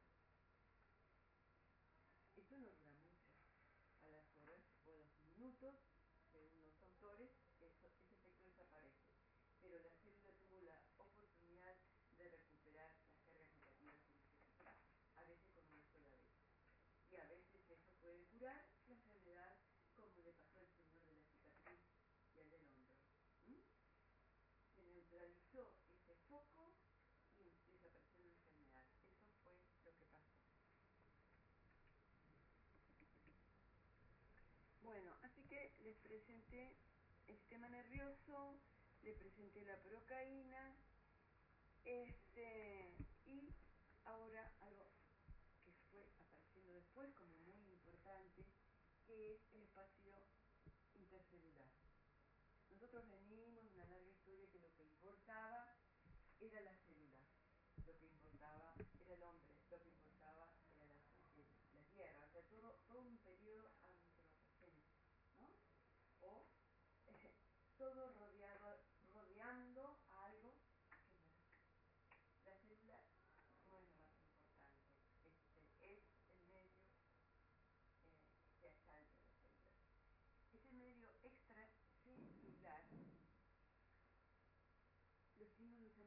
Esto 2.37 2.57
no 2.59 2.70
dura 2.70 2.90
mucho. 2.92 3.27
A 4.03 4.09
las 4.09 4.37
horas 4.37 4.62
o 4.87 4.92
a 4.92 4.94
los 4.94 5.22
minutos, 5.25 5.75
según 6.31 6.62
los 6.62 6.81
autores, 6.83 7.31
eso, 7.61 7.90
ese 7.98 8.14
efecto 8.14 8.44
desaparece. 8.44 9.11
Pero 9.61 9.79
la 9.81 9.90
célula 10.03 10.33
tuvo 10.38 10.61
la 10.61 10.79
oportunidad 10.98 11.77
de 12.18 12.29
recuperar 12.29 12.94
las 13.03 13.18
cargas 13.25 13.51
negativas 13.51 13.96
que 14.07 14.12
necesitaba, 14.12 14.77
a 15.16 15.25
veces 15.25 15.48
con 15.55 15.64
una 15.66 15.83
sola 15.90 16.11
vez. 16.11 16.27
Y 17.11 17.16
a 17.16 17.27
veces 17.27 17.70
eso 17.70 17.92
puede 18.01 18.22
curar 18.27 18.64
la 18.87 18.94
enfermedad 18.94 19.57
como 19.96 20.20
le 20.22 20.33
pasó 20.33 20.61
al 20.61 20.68
señor 20.68 21.05
de 21.07 21.14
la 21.14 21.25
cicatriz 21.25 21.81
y 22.35 22.38
al 22.40 22.51
del 22.51 22.64
hombro. 22.66 22.96
¿m? 23.46 23.61
Se 24.75 25.42
ese 25.61 26.17
foco 26.31 26.73
y 27.38 27.73
desapareció 27.73 28.25
enfermedad. 28.25 28.87
Eso 29.12 29.29
fue 29.45 29.53
lo 29.85 29.95
que 29.99 30.07
pasó. 30.07 30.41
Bueno, 34.83 35.12
así 35.23 35.43
que 35.45 35.73
les 35.85 35.97
presenté 35.99 36.75
el 37.29 37.37
sistema 37.37 37.69
nervioso, 37.69 38.57
les 39.03 39.15
presenté 39.17 39.65
la 39.67 39.77
procaína, 39.83 40.75
este, 41.85 42.95
y 43.27 43.53
ahora 44.05 44.51
algo 44.61 44.87
que 45.65 45.73
fue 45.91 46.09
apareciendo 46.25 46.73
después 46.73 47.12
como 47.15 47.37
muy 47.41 47.61
importante, 47.73 48.47
que 49.07 49.35
es 49.35 49.41
el 49.53 49.62
espacio 49.65 50.17
intercelular. 50.95 51.69
Nosotros 52.71 53.07
venimos 53.11 53.62
de 53.65 53.71
una 53.75 53.85
larga 53.85 54.09
historia 54.09 54.49
que 54.51 54.59
lo 54.59 54.73
que 54.75 54.83
importaba 54.83 55.75
la 56.42 56.48
célula, 56.50 56.82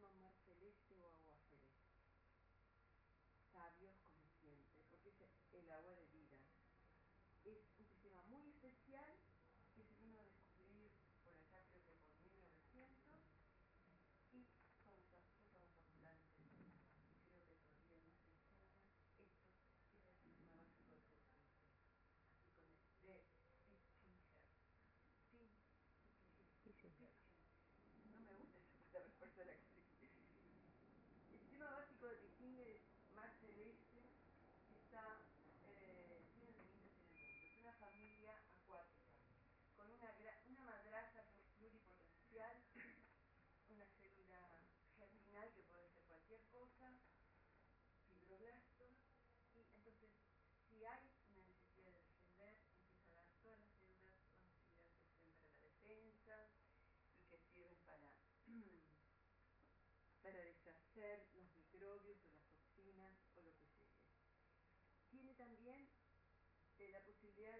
mamá 0.02 0.35
ser 60.96 61.28
los 61.34 61.52
microbios 61.56 62.24
o 62.24 62.30
las 62.30 62.48
toxinas 62.48 63.20
o 63.36 63.42
lo 63.42 63.54
que 63.58 63.66
sea. 63.68 63.92
Tiene 65.10 65.34
también 65.34 65.90
eh, 66.78 66.90
la 66.90 67.04
posibilidad 67.04 67.58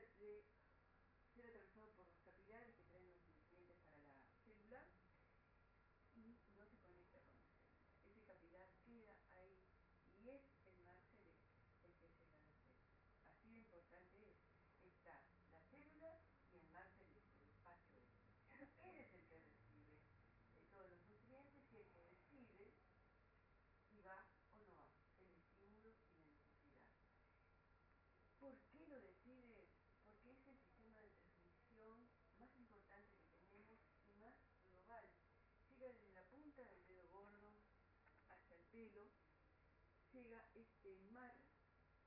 llega 40.16 40.50
este 40.56 40.98
mar 41.12 41.36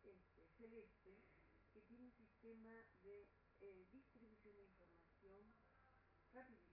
este, 0.02 0.46
celeste 0.56 1.22
que 1.72 1.82
tiene 1.82 2.04
un 2.06 2.12
sistema 2.12 2.72
de 3.02 3.28
eh, 3.60 3.86
distribución 3.92 4.56
de 4.56 4.64
información 4.64 5.54
rapidísimo 6.32 6.67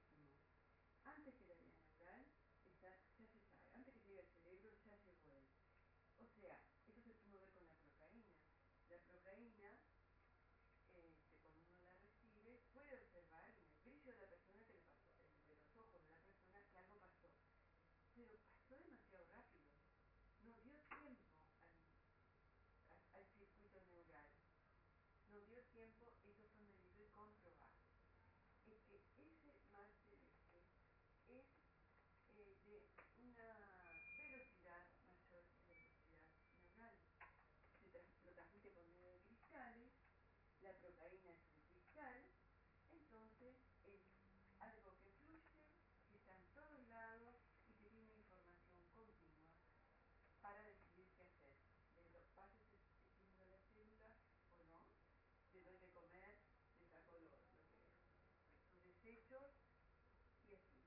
y 60.50 60.56
así. 60.56 60.80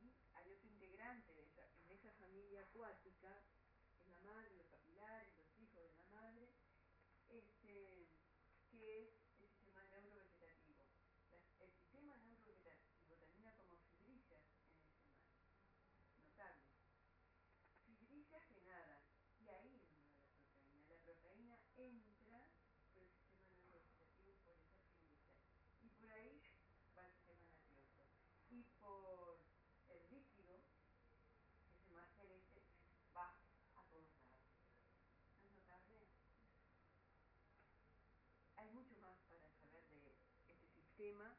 Y 0.00 0.14
hay 0.34 0.52
otro 0.52 0.68
integrante 0.68 1.32
de 1.34 1.42
esa, 1.44 1.64
en 1.84 1.90
esa 1.92 2.12
familia 2.12 2.62
acuática, 2.62 3.42
es 4.00 4.08
la 4.08 4.20
madre, 4.20 4.54
los 4.56 4.66
papilares, 4.66 5.32
los 5.36 5.58
hijos 5.58 5.82
de 5.84 5.94
la 5.94 6.04
madre, 6.10 6.48
este, 7.28 8.08
que 8.70 9.02
es 9.02 9.08
el 9.40 9.48
sistema 9.48 9.84
neurovegetativo. 9.84 10.84
El 11.60 11.72
sistema 11.72 12.16
neurovegetativo 12.18 13.16
termina 13.16 13.54
como 13.56 13.76
fibrillas 13.76 14.42
en 14.52 14.68
el 14.68 14.88
semal, 14.90 15.56
notable. 16.18 16.72
Fibrillas 17.86 18.44
que 18.48 18.60
nadan, 18.62 19.02
y 19.40 19.48
ahí 19.48 19.74
es 19.76 19.82
una 19.88 20.04
de 20.04 20.16
las. 20.16 20.42
La 20.88 20.98
proteína 20.98 21.58
en 21.76 22.11
hay 38.62 38.70
mucho 38.70 38.96
más 39.00 39.18
para 39.28 39.50
saber 39.50 39.84
de 39.90 40.14
este 40.46 40.68
sistema. 40.68 41.36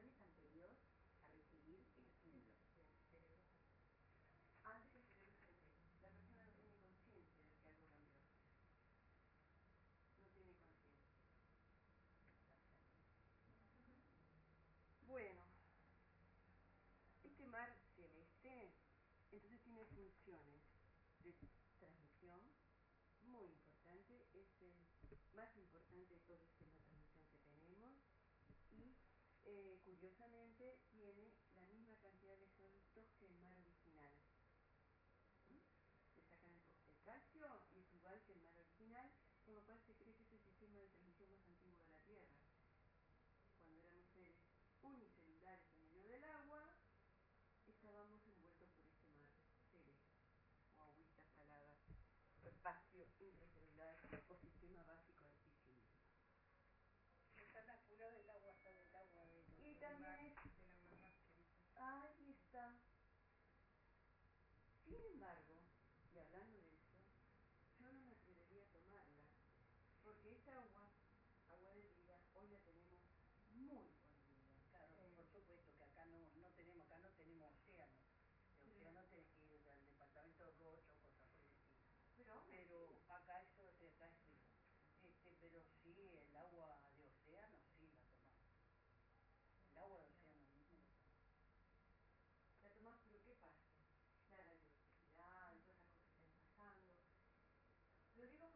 generaciones 0.00 0.20
anteriores 0.20 0.78
a 1.22 1.28
recibir 1.28 1.84
el 1.96 2.06
estímulo. 2.06 2.48
Antes 4.64 5.04
del 5.20 5.34
cerebro 5.36 5.60
la 5.92 6.08
persona 6.08 6.40
no 6.40 6.52
tiene 6.56 6.76
conciencia 6.80 7.44
de 7.44 7.52
que 7.60 7.68
algo 7.68 7.84
cambió. 7.92 8.16
No 10.20 10.28
tiene 10.32 10.54
conciencia. 10.56 11.20
Bueno, 15.06 15.42
este 17.24 17.46
mar 17.46 17.68
celeste 17.96 18.72
entonces 19.32 19.60
tiene 19.60 19.84
funciones 19.84 20.62
de 21.24 21.34
transmisión 21.78 22.40
muy 23.28 23.46
importante, 23.48 24.14
es 24.32 24.48
el 24.62 24.72
más 25.34 25.54
importante 25.56 26.14
de 26.14 26.20
todos 26.20 26.59
curiosamente 29.90 30.78
tiene 30.90 31.32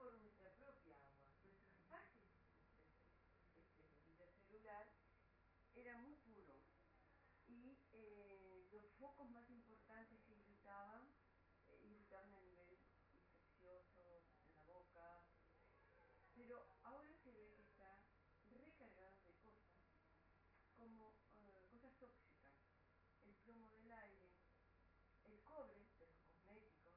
Por 0.04 0.12
nuestra 0.20 0.50
propia 0.58 0.98
agua. 0.98 1.24
Nuestro 1.42 1.72
espacio 1.72 2.20
este, 3.56 3.88
intercelular 4.10 4.86
era 5.74 5.96
muy 5.96 6.12
puro 6.16 6.60
y 7.48 7.78
eh, 7.94 8.68
los 8.70 8.84
focos 8.98 9.30
más 9.30 9.48
importantes 9.48 10.20
que 10.26 10.34
irritaban, 10.34 11.08
eh, 11.70 11.80
irritaban 11.84 12.34
a 12.34 12.40
nivel 12.40 12.76
infeccioso, 13.16 14.20
en 14.44 14.52
la 14.52 14.62
boca, 14.64 15.22
pero 16.34 16.66
ahora 16.82 17.10
se 17.24 17.32
ve 17.32 17.54
que 17.56 17.62
está 17.62 17.96
recargado 18.52 19.16
de 19.24 19.32
cosas, 19.40 19.72
como 20.76 21.14
eh, 21.32 21.64
cosas 21.70 21.94
tóxicas, 21.98 22.52
el 23.24 23.34
plomo 23.36 23.70
del 23.70 23.90
aire, 23.90 24.28
el 25.24 25.40
cobre 25.44 25.72
de 25.72 25.80
los 26.08 26.20
cosméticos. 26.44 26.92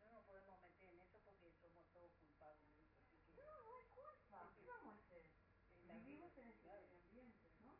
No 0.00 0.08
nos 0.10 0.24
podemos 0.24 0.60
meter 0.62 0.88
en 0.88 0.98
eso 1.00 1.20
porque 1.24 1.50
somos 1.60 1.86
todos 1.92 2.10
culpables 2.20 2.66
de 2.72 2.80
eso. 2.82 2.96
Así 3.04 3.18
que 3.34 3.36
No, 3.36 3.62
no 3.62 3.76
hay 3.76 3.84
culpa, 3.94 4.50
¿qué 4.56 4.64
vamos 4.64 4.94
a 4.94 4.98
hacer? 4.98 5.22
es 5.76 5.84
la 5.86 5.94
Vivimos 5.94 6.32
vida, 6.32 6.38
en 6.38 6.48
ese 6.48 6.62
claro. 6.62 6.70
medio 6.70 7.00
ambiente, 7.00 7.50
¿no? 7.60 7.74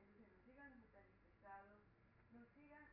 Entonces 0.00 0.26
nos 0.26 0.44
llegan 0.46 0.70
los 0.72 0.80
metales 0.80 1.14
pesados, 1.26 1.78
nos 2.32 2.48
llegan 2.56 2.88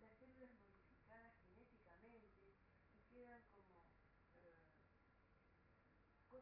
las 0.00 0.12
células 0.18 0.50
modificadas 0.50 1.34
genéticamente 1.46 2.52
y 2.94 3.00
quedan 3.14 3.42
como 3.54 3.86
eh, 4.36 4.58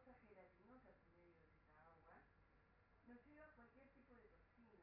cosas 0.09 0.25
gelatinosas 0.27 0.95
en 1.05 1.13
medio 1.13 1.37
de 1.37 1.53
esa 1.53 1.85
agua. 1.85 2.17
Nos 3.05 3.21
llega 3.29 3.53
cualquier 3.53 3.89
tipo 3.93 4.15
de 4.15 4.25
toxina, 4.33 4.81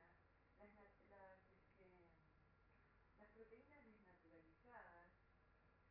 las, 0.61 0.71
na- 0.71 0.95
las, 1.11 1.43
este, 1.67 2.07
las 3.19 3.29
proteínas 3.35 3.83
desnaturalizadas, 3.85 5.11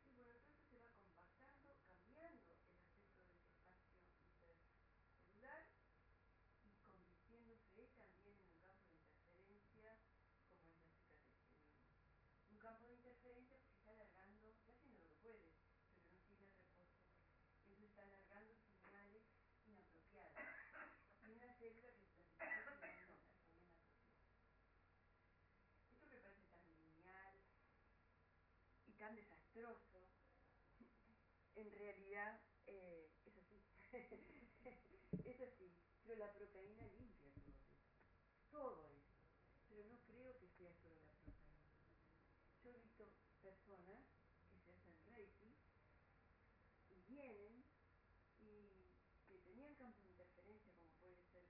y 0.08 0.16
bueno, 0.16 0.40
todo 0.40 0.56
eso 0.56 0.64
se 0.72 0.80
va 0.80 0.88
compactando, 0.96 1.76
cambiando 1.84 2.56
el 2.56 2.64
aspecto 2.64 3.12
de 3.12 3.28
ese 3.28 3.44
espacio 3.44 4.80
intercelular 4.80 5.68
y 6.64 6.72
convirtiéndose 7.28 7.92
también 8.00 8.40
en 8.40 8.48
un 8.56 8.64
campo 8.64 8.96
de 8.96 9.04
interferencia 9.04 9.84
como 9.84 9.84
es 9.84 9.84
la 9.84 10.00
cicatrización. 10.32 11.20
Un 12.56 12.58
campo 12.64 12.88
de 12.88 12.96
interferencia 12.96 13.58
porque 13.60 13.76
está 13.84 13.92
alargando, 13.92 14.48
está 14.48 14.72
haciendo 14.72 15.00
lo 15.04 15.08
que 15.12 15.20
puede, 15.20 15.52
pero 15.92 16.08
no 16.08 16.24
tiene 16.24 16.48
reposo. 16.48 16.88
Eso 17.68 17.84
está 17.84 18.04
alargando 18.04 18.56
señales 18.80 19.24
inapropiadas. 19.66 20.46
Y 21.26 21.32
una 21.34 21.52
célula 21.58 21.90
que 21.92 22.06
está 22.06 22.22
haciendo 22.38 22.72
no, 22.72 22.78
son 23.04 23.20
inapropiadas. 23.20 23.76
Esto 25.92 26.08
que 26.10 26.18
parece 26.22 26.46
tan 26.48 26.64
lineal 26.78 27.36
y 28.88 28.92
en 31.56 31.72
realidad 31.72 32.42
eh, 32.68 33.10
es 33.26 33.38
así. 33.38 33.56
es 35.24 35.42
así. 35.42 35.72
Pero 36.04 36.20
la 36.20 36.34
proteína 36.34 36.86
limpia 36.88 37.32
todo. 38.52 38.52
Todo 38.52 38.88
eso. 38.90 39.16
Pero 39.70 39.86
no 39.86 39.98
creo 40.08 40.38
que 40.40 40.50
sea 40.50 40.74
solo 40.84 41.00
la 41.06 41.14
proteína. 41.24 41.64
Yo 42.64 42.72
he 42.72 42.80
visto 42.80 43.08
personas 43.42 44.04
que 44.52 44.60
se 44.60 44.74
hacen 44.74 44.96
reiki 45.08 45.56
y 46.92 47.02
vienen 47.08 47.64
y 48.42 48.92
que 49.30 49.40
tenían 49.40 49.74
campo 49.76 50.04
de 50.04 50.10
interferencia, 50.10 50.74
como 50.74 50.92
puede 51.00 51.16
ser 51.32 51.48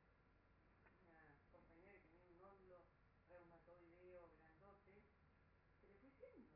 una 1.10 1.26
compañera 1.26 1.92
que 1.98 2.08
tenía 2.10 2.30
un 2.30 2.38
nódulo 2.38 2.86
reumatoideo 3.30 4.30
grandote, 4.38 5.02
se 5.80 5.88
le 5.88 5.96
fue 5.96 6.12
yendo. 6.20 6.56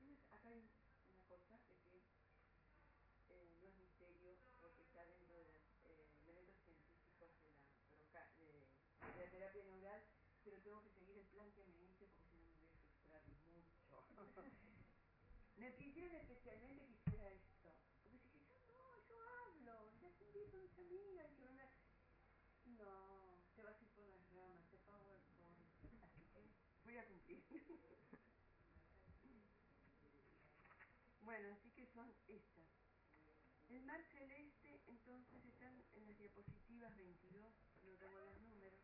Entonces, 0.00 0.18
acá 0.30 0.48
hay 0.48 0.58
una 0.58 1.20
cosa 1.28 1.58
de 1.68 1.74
que 1.82 1.98
eh, 3.28 3.58
no 3.60 3.68
es 3.68 3.76
misterio 3.76 4.36
porque 4.60 4.87
está 4.98 5.06
dentro 5.06 5.36
de 5.38 5.44
los 5.44 5.62
eh, 5.86 6.10
elementos 6.26 6.58
científicos 6.58 7.30
de 7.86 7.96
la, 8.10 8.26
de, 8.34 8.66
de 9.14 9.24
la 9.24 9.30
terapia 9.30 9.62
neural, 9.64 10.02
pero 10.42 10.58
tengo 10.62 10.82
que 10.82 10.90
seguir 10.90 11.18
el 11.18 11.26
plan 11.26 11.52
que 11.52 11.62
me 11.62 11.76
hice 11.84 12.06
porque 12.08 12.26
si 12.26 12.34
no 12.34 12.42
me 12.42 13.06
voy 13.06 13.14
a 13.14 13.20
frustrar 13.22 13.54
mucho. 13.54 14.42
me 15.56 15.70
pidieron 15.70 16.16
especialmente 16.16 16.84
que 16.84 16.94
hiciera 16.94 17.30
esto. 17.30 17.70
Porque 18.02 18.10
dije, 18.10 18.42
yo 18.48 18.58
no, 18.66 19.06
yo 19.06 19.20
hablo, 19.20 19.94
ya 20.00 20.10
te 20.18 20.24
invito 20.24 20.56
a 20.56 20.60
mis 20.60 20.76
amigas, 20.78 21.30
que 21.36 21.44
van 21.44 21.60
a... 21.60 21.70
No, 22.66 23.38
te 23.54 23.62
vas 23.62 23.80
a 23.80 23.84
ir 23.84 23.90
por 23.90 24.04
las 24.08 24.28
ramas, 24.30 24.68
te 24.68 24.78
PowerPoint. 24.78 26.02
Así 26.02 26.24
que 26.32 26.42
voy 26.84 26.96
a 26.96 27.06
cumplir. 27.06 27.44
bueno, 31.22 31.52
así 31.52 31.70
que 31.70 31.86
son 31.86 32.10
estas. 32.26 32.58
El 33.68 33.82
mar 33.82 34.02
celeste, 34.02 34.08
entonces, 34.08 34.08
están 34.08 34.17
diapositivas 36.38 36.94
22, 36.96 37.52
no 37.82 37.96
tengo 37.98 38.20
los 38.20 38.40
números. 38.42 38.80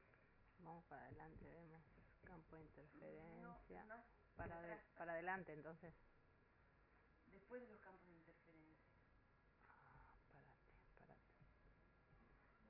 Vamos 0.58 0.84
para 0.86 1.04
adelante, 1.04 1.44
vemos 1.48 1.82
campo 2.24 2.56
de 2.56 2.62
interferencia. 2.62 3.84
No, 3.84 4.04
para, 4.36 4.60
de- 4.62 4.80
para 4.96 5.12
adelante 5.12 5.52
entonces. 5.52 5.94
después 7.26 7.60
de 7.62 7.68
los 7.68 7.80
campos 7.80 8.06
de 8.08 8.14
interferencia. 8.16 8.92
Ah, 9.68 10.16
párate, 10.32 10.78
párate. 10.96 11.30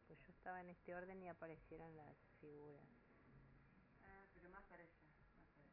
Pues 0.07 0.19
yo 0.21 0.33
estaba 0.33 0.61
en 0.61 0.69
este 0.71 0.95
orden 0.95 1.23
y 1.23 1.29
aparecieron 1.29 1.97
las 1.97 2.17
figuras. 2.41 2.83
Ah, 4.05 4.27
pero 4.35 4.49
más 4.51 4.65
para 4.65 4.83
allá, 4.83 4.93
más 5.09 5.17
para 5.33 5.45
allá. 5.45 5.73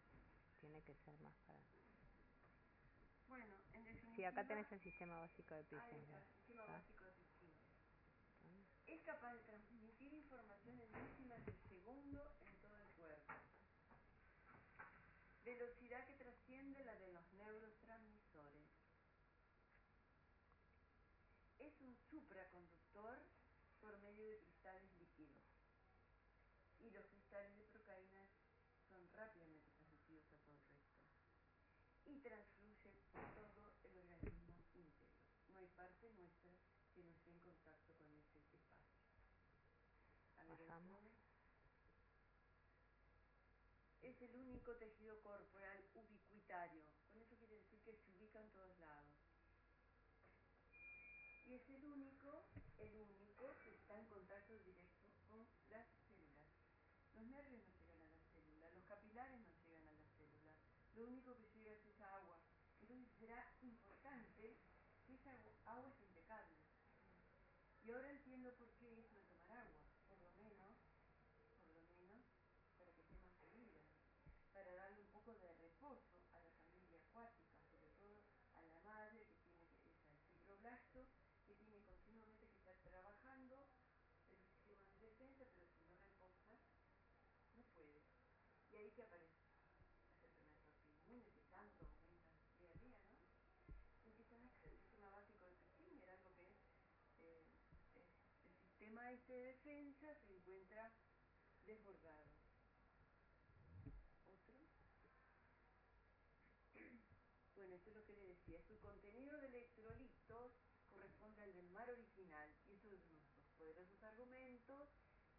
Tiene 0.60 0.82
que 0.84 0.96
ser 0.96 1.14
más 1.20 1.36
para... 1.48 1.60
Bueno, 3.28 3.56
en 3.74 3.84
definitiva... 3.86 4.16
Sí, 4.16 4.24
acá 4.26 4.46
tenés 4.48 4.72
el 4.72 4.82
sistema 4.82 5.20
básico 5.20 5.54
de 5.56 5.62
el 5.62 5.68
sistema 5.68 6.64
¿Ah? 6.68 6.72
básico 6.74 7.06
de. 7.06 7.11
Es 8.92 9.02
capaz 9.04 9.34
de 9.34 9.40
transmitir 9.48 10.14
información 10.14 10.78
en 10.80 10.92
décimas 10.92 11.46
de 11.46 11.54
segundo 11.70 12.20
en 12.46 12.56
todo 12.60 12.76
el 12.76 12.88
cuerpo. 13.00 13.34
Velocidad 15.46 16.06
que 16.06 16.14
trasciende 16.16 16.84
la 16.84 16.96
de 16.96 17.14
los 17.14 17.24
neurotransmisores. 17.34 18.68
Es 21.60 21.80
un 21.80 21.96
supraconductor 22.12 23.18
por 23.80 23.98
medio 24.00 24.28
de 24.28 24.40
cristales 24.40 24.92
líquidos. 25.00 25.40
Y 26.84 26.90
los 26.92 27.06
cristales 27.08 27.58
de 27.58 27.64
procaínas 27.72 28.28
son 28.90 29.08
rápidamente 29.14 29.72
transmitidos 29.72 30.28
a 30.34 30.38
todo 30.44 30.52
el 30.52 30.68
resto. 30.68 31.02
Y 32.06 32.20
por 33.56 33.72
todo 33.82 34.00
el 34.00 34.10
organismo 34.12 34.52
íntegro. 34.76 35.08
No 35.50 35.60
hay 35.60 35.68
parte 35.78 36.12
nuestra 36.14 36.52
que 36.94 37.04
no 37.04 37.12
esté 37.12 37.32
en 37.32 37.40
contacto 37.40 37.94
con 37.96 38.12
ese 38.14 38.38
espacio. 38.40 38.62
A 40.38 40.44
ver, 40.44 40.58
Pasamos. 40.58 41.00
¿cómo? 41.00 41.12
Es 44.12 44.22
el 44.24 44.36
único 44.36 44.76
tejido 44.76 45.18
corporal 45.22 45.80
ubicuitario. 45.96 46.84
Con 47.14 47.22
eso 47.22 47.38
quiere 47.38 47.56
decir 47.56 47.80
que 47.80 47.96
se 47.96 48.12
ubica 48.12 48.42
en 48.42 48.52
todos 48.52 48.78
lados. 48.80 49.08
Y 51.48 51.54
es 51.54 51.70
el 51.70 51.86
único, 51.86 52.44
el 52.78 52.94
único 52.94 53.58
que 53.60 53.74
está 53.74 53.98
en 53.98 54.06
contacto 54.08 54.60
directo 54.60 55.08
con 55.30 55.48
las 55.70 55.88
células. 56.04 56.44
Los 57.14 57.24
nervios 57.24 57.64
no 57.64 57.74
llegan 57.88 58.04
a 58.04 58.12
las 58.12 58.28
células, 58.36 58.74
los 58.74 58.84
capilares 58.84 59.40
no 59.40 59.56
llegan 59.64 59.88
a 59.88 59.94
las 59.94 60.12
células, 60.12 60.56
lo 60.94 61.08
único 61.08 61.38
que 61.38 61.48
llega 61.56 61.72
es 61.72 61.86
esa 61.86 62.14
agua. 62.18 62.38
Entonces 62.82 63.08
será 63.18 63.56
importante 63.62 64.58
que 65.08 65.16
esa 65.16 65.32
agua 65.66 65.90
esté 65.90 66.04
impecable. 66.04 66.58
Y 67.86 67.92
ahora 67.92 68.12
entiendo 68.12 68.54
por 68.56 68.70
qué 68.76 69.00
eso 69.00 69.16
de 69.16 69.24
tomar 69.24 69.52
agua, 69.58 69.80
por 70.10 70.20
lo 70.20 70.30
menos, 70.36 70.76
por 71.66 71.76
lo 71.76 71.82
menos, 71.96 72.28
para 72.78 72.92
que 72.92 73.02
esté 73.02 73.16
más 73.16 73.32
fluida, 73.40 73.82
para 74.54 74.72
darle 74.74 75.02
un 75.02 75.08
poco 75.08 75.34
de 75.36 75.52
reposo 75.56 76.22
a 76.34 76.40
la 76.40 76.52
familia 76.62 77.00
acuática, 77.00 77.58
sobre 77.72 77.90
todo 77.98 78.22
a 78.56 78.62
la 78.64 78.80
madre 78.82 79.26
que 79.26 79.36
tiene 79.50 79.66
que, 79.82 79.90
es 79.90 80.06
el 80.08 80.22
fibroblasto, 80.32 81.08
que 81.48 81.56
tiene 81.56 81.82
continuamente 81.82 82.48
que 82.48 82.58
estar 82.58 82.76
trabajando 82.84 83.68
el 84.30 84.38
sistema 84.38 84.86
de 85.00 85.08
defensa, 85.08 85.46
pero 85.56 85.66
si 85.68 85.82
no 85.82 85.96
reposa, 85.98 86.54
no 87.56 87.64
puede. 87.74 88.02
Y 88.92 88.94
que 88.94 89.04
aparece 89.04 89.40
las 89.40 90.36
enfermedades 90.36 90.68
autoinmunes 90.68 91.34
que 91.34 91.44
tanto 91.50 91.86
aumentan 91.86 92.44
día 92.60 92.72
a 92.72 92.76
día, 92.76 93.00
¿no? 93.08 93.24
A 94.04 94.12
caer 94.60 94.74
el 94.74 94.80
sistema 94.80 95.10
básico 95.12 95.46
de 95.48 95.56
Pekín, 95.56 96.04
era 96.04 96.14
algo 96.14 96.36
que 96.36 96.44
eh, 97.24 97.46
el 98.44 98.58
sistema 98.60 99.14
este 99.14 99.32
de 99.32 99.48
defensa 99.54 100.14
se 100.28 100.34
encuentra 100.36 100.92
desbordado. 101.64 102.26
¿Otro? 104.28 104.60
Bueno, 107.56 107.76
esto 107.76 107.92
es 107.92 107.96
lo 107.96 108.06
que 108.06 108.14
le 108.14 108.26
decía. 108.26 108.62
Su 108.68 108.78
contenido 108.82 109.38
de 109.38 109.46
electrolitos 109.48 110.52
corresponde 110.92 111.44
al 111.44 111.54
del 111.54 111.70
mar 111.70 111.90
original 111.90 112.54
y 112.68 112.74
eso 112.74 112.90
es 112.90 113.08
uno 113.10 113.24
de 113.24 113.36
los 113.38 113.48
poderosos 113.58 114.04
argumentos 114.04 114.90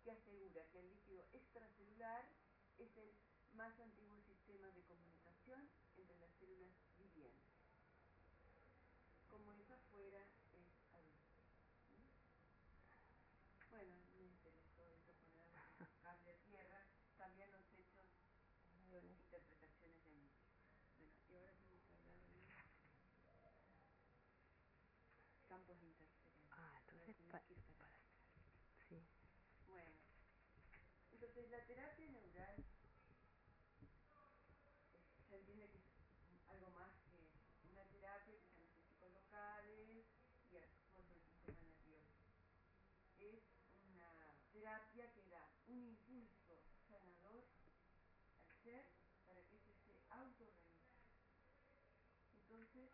que 0.02 0.12
asegura 0.12 0.66
que 0.70 0.80
el 0.80 0.88
líquido 0.88 1.26
extracelular 1.34 2.24
es 2.78 2.96
el 2.96 3.12
más 3.54 3.78
antiguo 3.80 4.20
sistema 4.22 4.70
de 4.70 4.82
comunicación 4.84 5.68
entre 5.96 6.16
las 6.18 6.30
células 6.38 6.72
vivientes. 6.98 7.52
Como 9.28 9.52
esa 9.54 9.78
fuera 9.90 10.20
es 10.52 10.68
adulto. 10.92 11.32
Bueno, 13.70 13.96
me 14.14 14.24
interesó 14.24 14.86
esto 14.92 15.12
poner 15.14 15.48
cable 16.02 16.32
a 16.32 16.36
tierra, 16.44 16.84
cambian 17.16 17.50
los 17.52 17.64
hechos 17.72 18.06
las 18.92 19.04
interpretaciones 19.04 20.04
de 20.04 20.10
mí. 20.12 20.30
Bueno, 20.98 21.16
y 21.30 21.34
ahora 21.36 21.52
vamos 21.54 21.80
a 21.96 23.30
hablar 23.32 23.54
de 23.54 23.72
campos 25.48 25.80
de 25.80 25.86
interferencia. 25.86 26.48
Ah, 26.50 26.78
entonces 26.80 27.16
para, 27.30 27.44
que 27.46 27.54
para 27.54 27.74
para. 27.78 27.98
Sí. 28.88 29.00
Bueno, 29.66 29.90
entonces 31.12 31.48
la 31.50 31.64
terapia 31.64 32.06
neural 32.08 32.64
eh, 34.92 35.00
se 35.28 35.36
entiende 35.36 35.70
que 35.70 35.78
es 35.78 36.48
algo 36.50 36.70
más 36.72 36.92
que 37.08 37.30
una 37.70 37.84
terapia 37.88 38.36
que 38.36 38.50
se 38.52 38.60
anestésicos 38.60 39.10
locales 39.12 40.06
y 40.50 40.56
actúa 40.58 41.00
sobre 41.00 41.16
el 41.16 41.22
sistema 41.24 41.60
nervioso. 41.62 42.20
Es 43.18 43.42
una 43.88 44.36
terapia 44.52 45.10
que 45.12 45.22
da 45.30 45.48
un 45.66 45.82
impulso 45.82 46.60
sanador 46.88 47.44
al 48.48 48.56
ser 48.62 48.84
para 49.26 49.40
que 49.46 49.56
éste 49.56 49.74
se 49.86 49.96
autorrealice. 50.10 50.82
Entonces, 52.32 52.90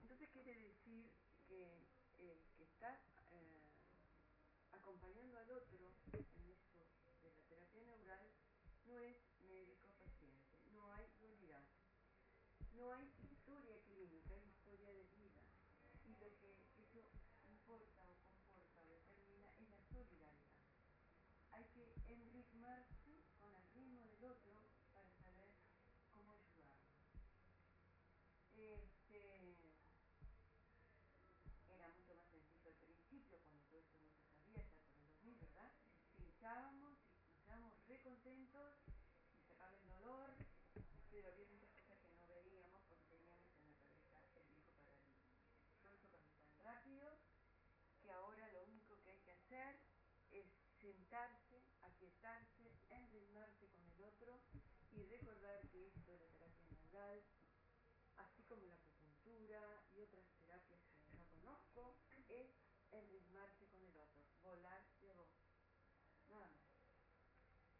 entonces 0.00 0.27
quiere 0.42 0.62
decir 0.68 1.10
que 1.46 1.88
el 2.18 2.38
que 2.56 2.64
está 2.64 3.00
eh, 3.32 3.62
acompañando 4.72 5.38
al 5.38 5.50
otro 5.50 5.78
en 6.12 6.50
esto 6.50 6.78
de 7.22 7.30
la 7.32 7.42
terapia 7.48 7.82
neural 7.84 8.30
no 8.86 8.98
es 8.98 9.16
médico-paciente, 9.48 10.58
no 10.72 10.92
hay 10.92 11.06
dualidad, 11.20 11.64
no 12.74 12.92
hay 12.92 13.10
historia 13.30 13.80
clínica, 13.86 14.34
hay 14.34 14.44
historia 14.48 14.92
de 14.92 15.04
vida. 15.16 15.42
Y 16.04 16.12
lo 16.18 16.34
que 16.38 16.52
eso 16.76 17.02
importa 17.48 18.04
o 18.04 18.14
comporta 18.22 18.80
o 18.82 18.86
determina 18.88 19.50
es 19.58 19.68
la 19.68 19.80
solidaridad. 19.90 20.58
Hay 21.52 21.64
que 21.74 21.94
enritmarse 22.06 23.24
con 23.40 23.54
el 23.54 23.66
ritmo 23.74 24.06
del 24.06 24.24
otro 24.24 24.62
para 24.94 25.10
saber 25.22 25.50
cómo 26.12 26.32
ayudarlo. 26.32 26.88
Este, 28.58 29.68
era 31.70 31.88
mucho 31.94 32.14
más 32.14 32.26
sencillo 32.28 32.70
al 32.70 32.76
principio, 32.76 33.38
cuando 33.38 33.62
todo 33.70 33.78
esto 33.78 33.98
no 34.02 34.10
se 34.10 34.24
sabía, 34.26 34.62
ya 34.66 34.82
por 34.82 34.90
el 34.90 34.98
2000, 34.98 35.38
¿verdad? 35.38 35.70
Pinchábamos 36.16 36.98
y 37.06 37.22
nos 37.22 37.44
quedábamos 37.46 37.78
re 37.86 38.02
contentos 38.02 38.74
y 39.32 39.40
sacaba 39.46 39.76
el 39.78 39.86
dolor, 39.86 40.34
pero 41.10 41.28
había 41.28 41.46
muchas 41.46 41.70
cosas 41.72 41.96
que 42.02 42.10
no 42.16 42.26
veíamos 42.26 42.82
porque 42.88 43.06
teníamos 43.06 43.46
en 43.62 43.70
la 43.70 44.10
cabeza 44.10 44.40
el 44.40 44.48
viejo 44.50 44.72
paradigma. 44.82 45.30
Todo 45.80 45.94
eso 45.94 46.08
pasó 46.10 46.28
tan 46.42 46.58
rápido 46.58 47.06
que 48.02 48.10
ahora 48.10 48.48
lo 48.52 48.64
único 48.64 49.00
que 49.02 49.10
hay 49.10 49.20
que 49.20 49.32
hacer 49.32 49.78
es 50.32 50.46
sentarse, 50.80 51.62
aquietarse, 51.82 52.74
enritmarse 52.90 53.68
con 53.70 53.86
el 53.86 54.02
otro 54.02 54.40
y 54.92 55.04
recordar 55.04 55.62
que 55.70 55.86
esto 55.86 56.12
de 56.12 56.18
la 56.18 56.28
terapia 56.28 56.68
neural 56.74 57.22
así 58.18 58.42
como 58.44 58.66
la 58.66 58.74
acupuntura 58.74 59.60
y 59.94 60.00
otras 60.00 60.26
terapias 60.38 60.80
que 61.08 61.16
no 61.16 61.26
conozco, 61.30 61.96
es 62.28 62.50
enritmarse 62.90 63.66
con 63.68 63.82
el 63.84 63.96
otro, 63.96 64.22
volar 64.42 64.82
de 65.00 65.12
voz, 65.12 65.30
nada 66.28 66.48
más, 66.48 66.66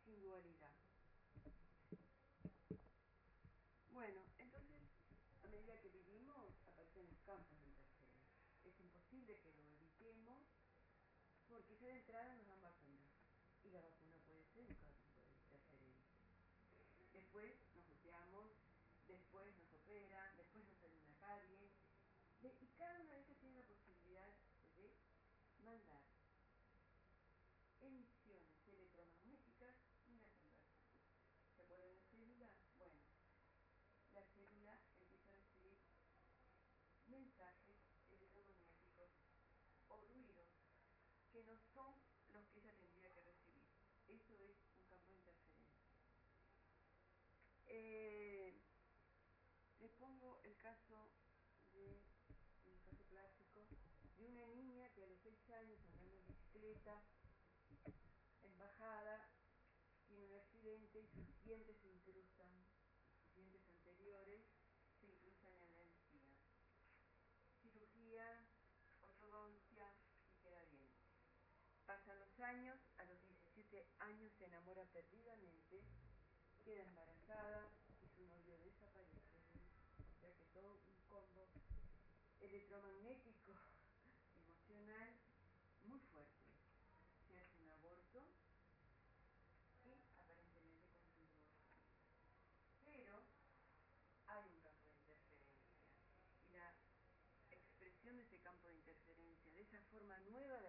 sin 0.05 0.21
dualidad. 0.23 0.75
Bueno, 3.91 4.23
entonces, 4.39 4.81
a 5.43 5.49
medida 5.49 5.81
que 5.81 5.89
vivimos, 5.89 6.55
aparecen 6.69 7.07
los 7.09 7.19
campos 7.23 7.59
de 7.61 7.67
interferencia. 7.67 8.39
Es 8.65 8.79
imposible 8.79 9.41
que 9.41 9.53
lo 9.53 9.65
evitemos 9.65 10.43
entrada 11.87 12.35
nos 12.35 12.47
dan 12.47 12.61
vacunas 12.61 13.11
y 13.63 13.71
la 13.71 13.81
vacuna 13.81 14.19
puede 14.27 14.45
ser 14.55 14.65
un 14.65 14.77
interferencia. 15.45 16.11
Después 17.13 17.55
nos 17.75 17.87
golpeamos 17.87 18.51
después 19.09 19.57
nos 19.57 19.73
operan, 19.73 20.37
después 20.37 20.65
nos 20.65 20.77
sale 20.79 20.97
una 20.99 21.17
carie, 21.19 21.71
de, 22.43 22.49
y 22.61 22.67
cada 22.77 23.01
una 23.01 23.15
de 23.15 23.21
ellas 23.23 23.39
tiene 23.39 23.57
la 23.57 23.67
posibilidad 23.67 24.35
de 24.77 24.93
mandar 25.65 26.03
emisiones 27.81 28.53
electromagnéticas 28.67 29.75
negativas. 30.09 30.69
¿Se 31.57 31.63
acuerdan 31.63 31.89
de 31.89 31.95
la 31.95 32.01
célula? 32.11 32.51
Bueno, 32.79 33.01
la 34.15 34.23
célula 34.35 34.81
empieza 34.99 35.29
a 35.31 35.37
recibir 35.37 35.79
mensajes 37.09 37.77
electromagnéticos 38.11 39.11
o 39.89 39.97
ruidos 39.97 40.49
que 41.33 41.38
no 41.49 41.57
son 41.75 41.95
los 42.33 42.47
que 42.49 42.61
ella 42.61 42.75
tendría 42.77 43.13
que 43.13 43.21
recibir. 43.23 43.65
Eso 44.09 44.35
es 44.39 44.57
un 44.77 44.85
campo 44.87 45.13
de 45.13 45.19
interferencia. 45.19 45.89
Eh, 47.67 48.55
les 49.81 49.93
pongo 49.93 50.41
el 50.45 50.57
caso 50.57 51.11
de 51.73 52.01
un 52.67 52.79
caso 52.85 53.05
clásico 53.09 53.67
de 54.17 54.27
una 54.27 54.47
niña 54.47 54.89
que 54.95 55.05
a 55.05 55.07
los 55.07 55.21
6 55.21 55.51
años 55.51 55.79
andando 55.87 56.17
en 56.17 56.27
bicicleta 56.27 57.03
en 58.43 58.59
bajada 58.59 59.31
tiene 60.09 60.27
un 60.27 60.35
accidente 60.35 61.01
y 61.01 61.07
sus 61.09 61.43
dientes 61.45 61.77
se 61.81 61.89
incrustan, 61.89 62.51
sus 63.23 63.37
dientes 63.37 63.63
anteriores 63.69 64.43
se 64.99 65.07
incrustan 65.07 65.55
en 65.63 65.77
la 65.77 65.83
encía. 65.83 66.35
Cirugía, 67.63 68.47
ortodoncia 69.03 69.87
y 70.27 70.43
queda 70.43 70.65
bien. 70.73 70.89
Pasan 71.87 72.19
los 72.19 72.41
años, 72.41 72.79
a 72.97 73.05
los 73.05 73.23
17 73.23 73.87
años 74.01 74.33
se 74.39 74.47
enamora 74.47 74.85
perdidamente, 74.99 75.79
queda 76.65 76.83
embarazada 76.83 77.71
y 78.03 78.09
su 78.09 78.27
novio 78.27 78.59
desaparece. 78.59 79.39
O 80.11 80.19
sea 80.19 80.35
que 80.35 80.45
todo 80.47 80.75
un 80.75 80.99
combo 81.07 81.47
electromagnético, 82.41 83.55
emocional, 84.35 85.15
muy 85.85 86.01
fuerte. 86.01 86.51
Se 87.29 87.39
hace 87.39 87.63
un 87.63 87.71
aborto 87.71 88.27
y 89.87 89.95
aparentemente 90.19 90.89
con 90.91 91.07
divorcio. 91.15 91.71
Pero 92.85 93.23
hay 94.27 94.51
un 94.51 94.61
campo 94.61 94.89
de 94.89 94.97
interferencia 94.99 95.79
y 96.43 96.51
la 96.51 96.75
expresión 97.53 98.17
de 98.17 98.25
ese 98.25 98.41
campo 98.41 98.67
de 98.67 98.75
interferencia, 98.75 99.53
de 99.53 99.63
esa 99.63 99.81
forma 99.93 100.19
nueva 100.27 100.61
de 100.61 100.68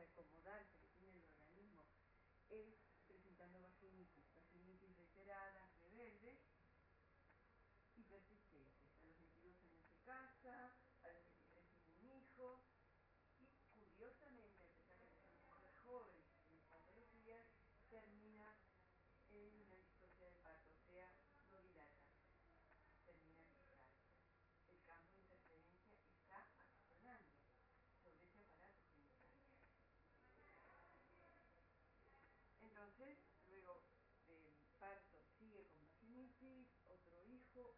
luego 33.48 33.86
del 34.28 34.58
parto 34.78 35.24
sigue 35.38 35.72
con 35.72 36.12
más 36.12 36.68
otro 36.86 37.24
hijo, 37.26 37.78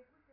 It 0.00 0.06
was 0.16 0.29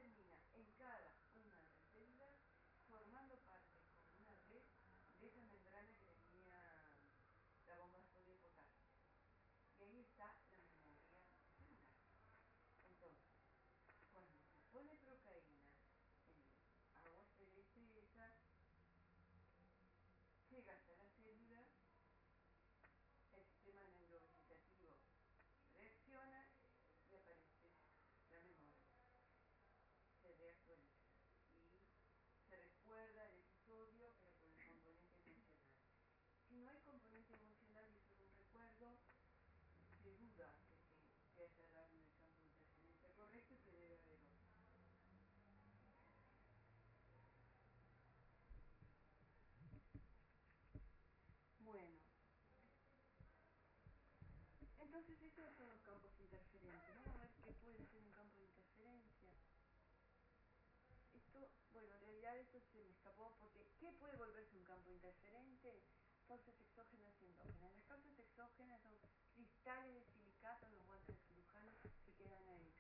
causas 66.28 66.60
exógenas 66.60 67.16
y 67.22 67.26
endógenas. 67.26 67.74
Las 67.74 67.86
causas 67.86 68.20
exógenas 68.20 68.82
son 68.82 68.94
cristales 69.34 69.96
de 69.96 70.04
silicato 70.12 70.68
los 70.70 70.86
guantes 70.86 71.16
cirujanos 71.26 71.76
que 72.04 72.14
quedan 72.14 72.48
ahí. 72.50 72.74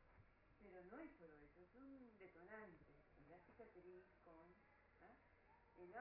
Pero 0.62 0.84
no 0.84 1.00
es 1.00 1.12
solo 1.18 1.34
eso, 1.38 1.62
es 1.62 1.76
un 1.76 2.18
detonante. 2.18 2.86
La 3.30 3.40
cicatriz 3.40 4.06
con 4.24 4.52
¿eh? 5.02 5.18
el 5.78 5.94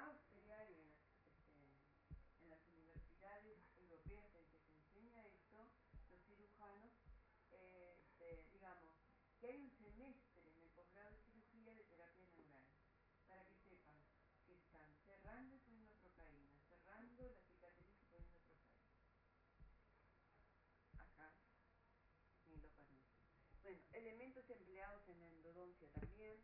Elementos 23.92 24.48
empleados 24.50 25.08
en 25.08 25.20
la 25.20 25.28
endodoncia 25.28 25.88
también. 25.92 26.36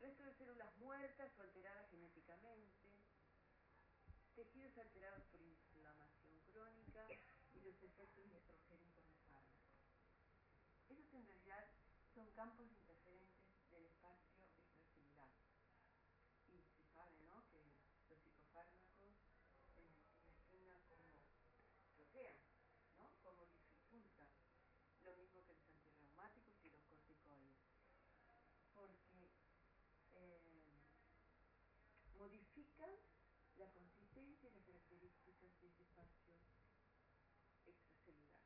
Resto 0.00 0.22
de 0.22 0.34
células 0.34 0.76
muertas 0.76 1.32
o 1.38 1.42
alteradas 1.42 1.88
genéticamente. 1.90 2.88
Tejidos 4.34 4.76
alterados 4.78 5.22
por 5.24 5.40
inflamación 5.40 6.40
crónica. 6.46 7.06
Y 7.54 7.60
los 7.60 7.82
efectos 7.82 8.30
de 8.30 8.40
con 8.68 8.78
los 8.94 9.04
fármacos. 9.30 9.78
Esos 10.88 11.14
en 11.14 11.26
realidad 11.26 11.66
son 12.14 12.30
campos 12.32 12.68
de 12.68 12.83
modifican 32.34 32.90
la 33.58 33.70
consistencia 33.70 34.48
y 34.48 34.52
las 34.54 34.64
características 34.64 35.54
de 35.60 35.68
ese 35.68 35.82
espacio 35.82 36.34
extracelular. 37.64 38.42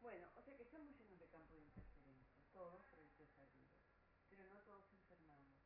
Bueno, 0.00 0.30
o 0.36 0.42
sea 0.42 0.56
que 0.56 0.62
estamos 0.62 0.96
llenos 0.96 1.18
de 1.18 1.26
campos 1.26 1.58
de 1.58 1.66
interferencia, 1.66 2.40
todos 2.52 2.86
proyectos 2.86 3.26
pero 4.30 4.46
no 4.46 4.62
todos 4.62 4.86
enfermamos, 4.92 5.58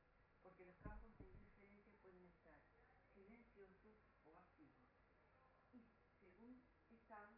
porque 0.43 0.65
los 0.65 0.79
campos 0.81 1.13
de 1.19 1.27
interferencia 1.27 1.95
pueden 2.01 2.25
estar 2.25 2.59
silenciosos 3.13 4.01
o 4.25 4.39
activos. 4.39 4.89
Y 5.71 5.85
según 6.19 6.65
están, 6.91 7.29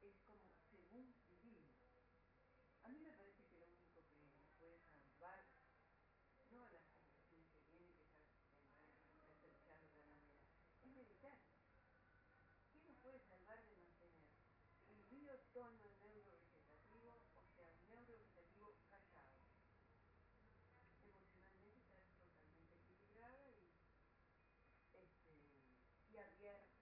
es 0.00 0.16
como 0.20 0.54
según 0.70 1.12
vivimos. 1.28 1.66
A 2.84 2.88
mí 2.88 3.00
me 3.00 3.10
parece 3.10 3.25
tono 15.56 15.88
neurovegetativo, 16.04 17.16
o 17.32 17.48
sea, 17.56 17.72
neurovegetativo 17.88 18.76
callado. 18.90 19.40
Emocionalmente 21.00 21.96
estarás 21.96 22.12
totalmente 22.20 22.76
equilibrada 22.76 23.48
y, 23.48 23.64
este, 24.92 25.32
y 26.12 26.18
abierta. 26.18 26.75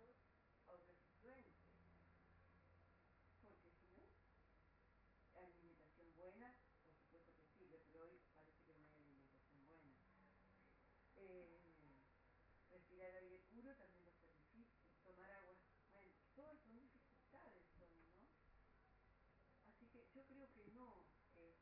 Creo 20.53 20.65
que 20.67 20.73
no 20.73 21.07
es 21.37 21.57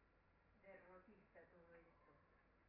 derrotista 0.62 1.40
todo 1.52 1.74
esto, 1.74 2.12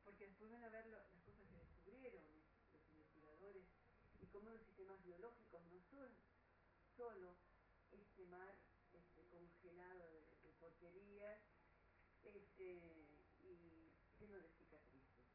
porque 0.03 0.27
después 0.27 0.51
van 0.51 0.63
a 0.63 0.69
ver 0.69 0.85
las 0.87 1.05
cosas 1.25 1.47
que 1.49 1.57
descubrieron 1.57 2.23
los 2.71 2.81
investigadores 2.91 3.65
y 4.21 4.27
cómo 4.27 4.49
los 4.49 4.61
sistemas 4.61 5.01
biológicos 5.03 5.63
no 5.65 5.79
son 5.89 6.09
solo 6.95 7.35
este 7.91 8.25
mar 8.27 8.55
este, 8.93 9.25
congelado 9.29 10.11
de, 10.11 10.21
de 10.43 10.51
porquerías 10.59 11.39
este, 12.23 12.79
y 13.41 13.91
lleno 14.19 14.37
de 14.39 14.49
cicatrices, 14.49 15.25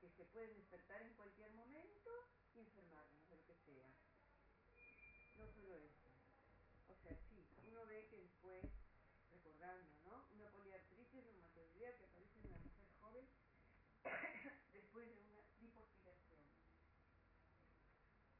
que 0.00 0.10
se 0.10 0.24
pueden 0.26 0.54
despertar 0.54 1.00
en 1.02 1.14
cualquier 1.14 1.52
momento 1.52 2.10
y 2.54 2.60
enfermarnos 2.60 3.28
de 3.30 3.36
lo 3.36 3.44
que 3.46 3.54
sea. 3.54 3.88
No 5.38 5.46
solo 5.46 5.76
eso. 5.76 6.10
O 6.88 6.94
sea, 7.02 7.16
sí, 7.28 7.46
uno 7.68 7.86
ve 7.86 8.06
que 8.10 8.16
después, 8.18 8.64
recordando, 9.30 9.96
¿no? 10.04 10.26
Una 10.34 10.50
poliartritis 10.50 11.24
reumatoidea 11.24 11.96
que 11.96 12.04
aparece 12.04 12.38
en 12.40 12.46
una 12.46 12.58
mujer 12.58 12.88
joven 13.00 13.26
después 14.72 15.08
de 15.08 15.20
una 15.22 15.40
lipoaspiración. 15.60 16.40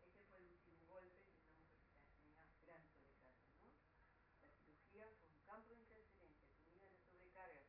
Ese 0.02 0.24
fue 0.28 0.38
el 0.38 0.46
último 0.46 0.84
golpe 0.88 1.24
de 1.24 1.30
una 1.30 1.46
mujer 1.46 1.94
que 2.02 2.12
tenía 2.20 2.44
gran 2.66 2.82
sobrecarga, 2.90 3.48
¿no? 3.62 3.70
La 4.42 4.50
cirugía 4.60 5.06
fue 5.20 5.28
un 5.30 5.40
campo 5.46 5.74
de 5.74 5.80
interferencia 5.80 6.50
que 6.52 6.68
unida 6.68 6.88
a 6.88 6.92
la 6.92 7.02
sobrecarga 7.10 7.62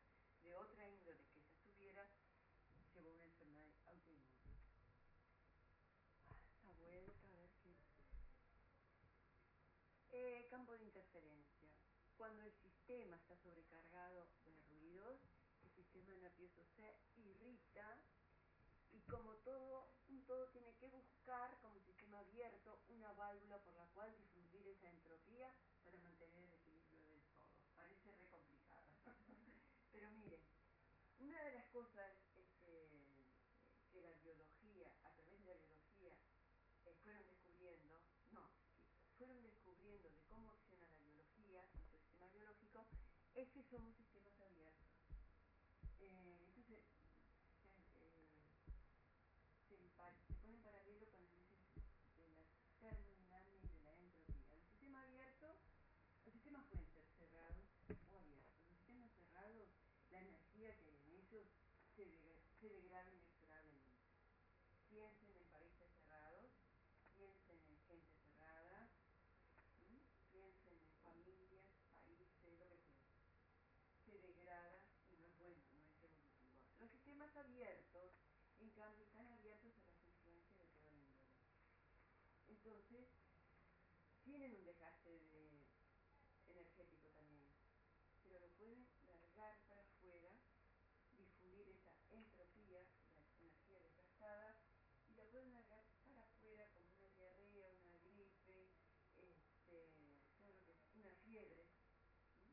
de 0.43 0.55
otra 0.55 0.89
índole 0.89 1.23
que 1.31 1.39
ella 1.39 1.55
tuviera, 1.63 2.03
llevó 2.95 3.11
a 3.11 3.13
una 3.13 3.25
enfermedad 3.25 3.71
autoinmune. 3.85 4.49
Ah, 6.25 6.35
Esta 6.57 6.71
vuelta, 6.79 7.27
a 7.27 7.31
ver 7.31 7.49
qué... 7.61 7.71
Eh, 10.23 10.45
campo 10.51 10.77
de 10.77 10.83
interferencia. 10.83 11.67
Cuando 12.15 12.43
el 12.43 12.53
sistema 12.53 13.15
está 13.15 13.35
sobrecargado 13.37 14.27
de 14.45 14.53
ruidos, 14.69 15.17
el 15.63 15.71
sistema 15.71 16.13
nervioso 16.13 16.63
se 16.75 16.95
irrita 17.15 17.97
y 18.91 19.01
como 19.09 19.33
todo, 19.37 19.89
un 20.09 20.23
todo 20.27 20.47
tiene 20.49 20.75
que 20.75 20.85
buscar 20.89 21.57
como 21.61 21.79
sistema 21.79 22.19
abierto 22.19 22.83
una 22.89 23.11
válvula 23.13 23.57
por 23.63 23.73
la 23.73 23.87
cual 23.95 24.15
difundir 24.15 24.67
esa 24.67 24.91
entropía 24.91 25.51
para 25.83 25.97
mantener 25.97 26.43
el 26.43 26.53
equilibrio 26.53 27.03
del 27.07 27.23
todo. 27.33 27.49
Parece 27.75 28.11
re 28.11 28.27
complicado. 28.27 28.85
Pero 29.91 30.11
miren, 30.11 30.45
una 31.17 31.41
de 31.45 31.53
las 31.53 31.65
cosas 31.69 32.10
É 43.35 43.41
esses 43.41 43.71
11 43.71 44.03
é 44.03 44.10
Sistemas 77.31 77.47
abiertos, 77.47 78.11
en 78.59 78.69
cambio, 78.71 79.05
están 79.05 79.25
abiertos 79.31 79.71
a 79.79 79.85
las 79.87 80.03
influencias 80.05 80.59
de 80.59 80.65
toda 80.75 80.91
índole. 80.91 81.23
Entonces, 82.49 83.07
tienen 84.25 84.53
un 84.53 84.65
desgaste 84.65 85.09
de- 85.31 85.63
energético 86.49 87.07
también, 87.15 87.47
pero 88.21 88.37
lo 88.41 88.49
pueden 88.57 88.85
largar 89.07 89.63
para 89.69 89.81
afuera, 89.81 90.35
difundir 91.15 91.69
esa 91.69 91.93
entropía, 92.11 92.83
la 93.15 93.39
energía 93.39 93.79
desgastada, 93.79 94.57
y 95.07 95.13
la 95.15 95.23
pueden 95.31 95.53
largar 95.53 95.85
para 96.03 96.23
afuera 96.23 96.67
como 96.73 96.91
una 96.97 97.07
diarrea, 97.15 97.71
una 97.85 97.95
gripe, 98.11 98.67
este, 99.15 99.95
todo 100.35 100.51
lo 100.51 100.65
que 100.65 100.99
una 100.99 101.11
fiebre. 101.23 101.63
¿sí? 102.35 102.51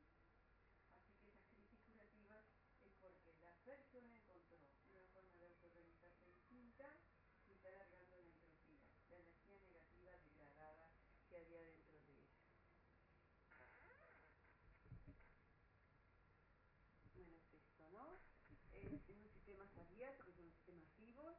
Así 0.94 1.12
que 1.18 1.30
esas 1.30 1.42
crisis 1.50 1.80
curativas 1.90 2.44
es 2.84 2.92
porque 3.00 3.34
la 3.40 3.52
persona 3.64 4.14
encontró 4.14 4.56
una 4.56 4.70
forma 5.12 5.38
de 5.38 5.46
autoorganizarse 5.46 6.26
distinta 6.26 6.86
y 7.48 7.52
está 7.52 7.70
largando 7.70 8.16
la 8.16 8.18
entropía, 8.18 8.80
la 9.10 9.16
energía 9.18 9.58
negativa 9.58 10.16
degradada 10.24 10.90
que 11.28 11.36
había 11.36 11.60
dentro 11.62 11.98
de 12.00 12.12
ella. 12.14 12.38
Bueno, 17.14 17.32
es 17.34 17.52
esto, 17.52 17.88
¿no? 17.90 18.18
Eh, 18.72 19.00
en 19.08 19.18
un 19.20 19.28
sistema 19.28 19.68
abierto, 19.76 20.24
que 20.24 20.32
son 20.32 20.50
sistemas 20.50 20.96
vivos, 20.96 21.36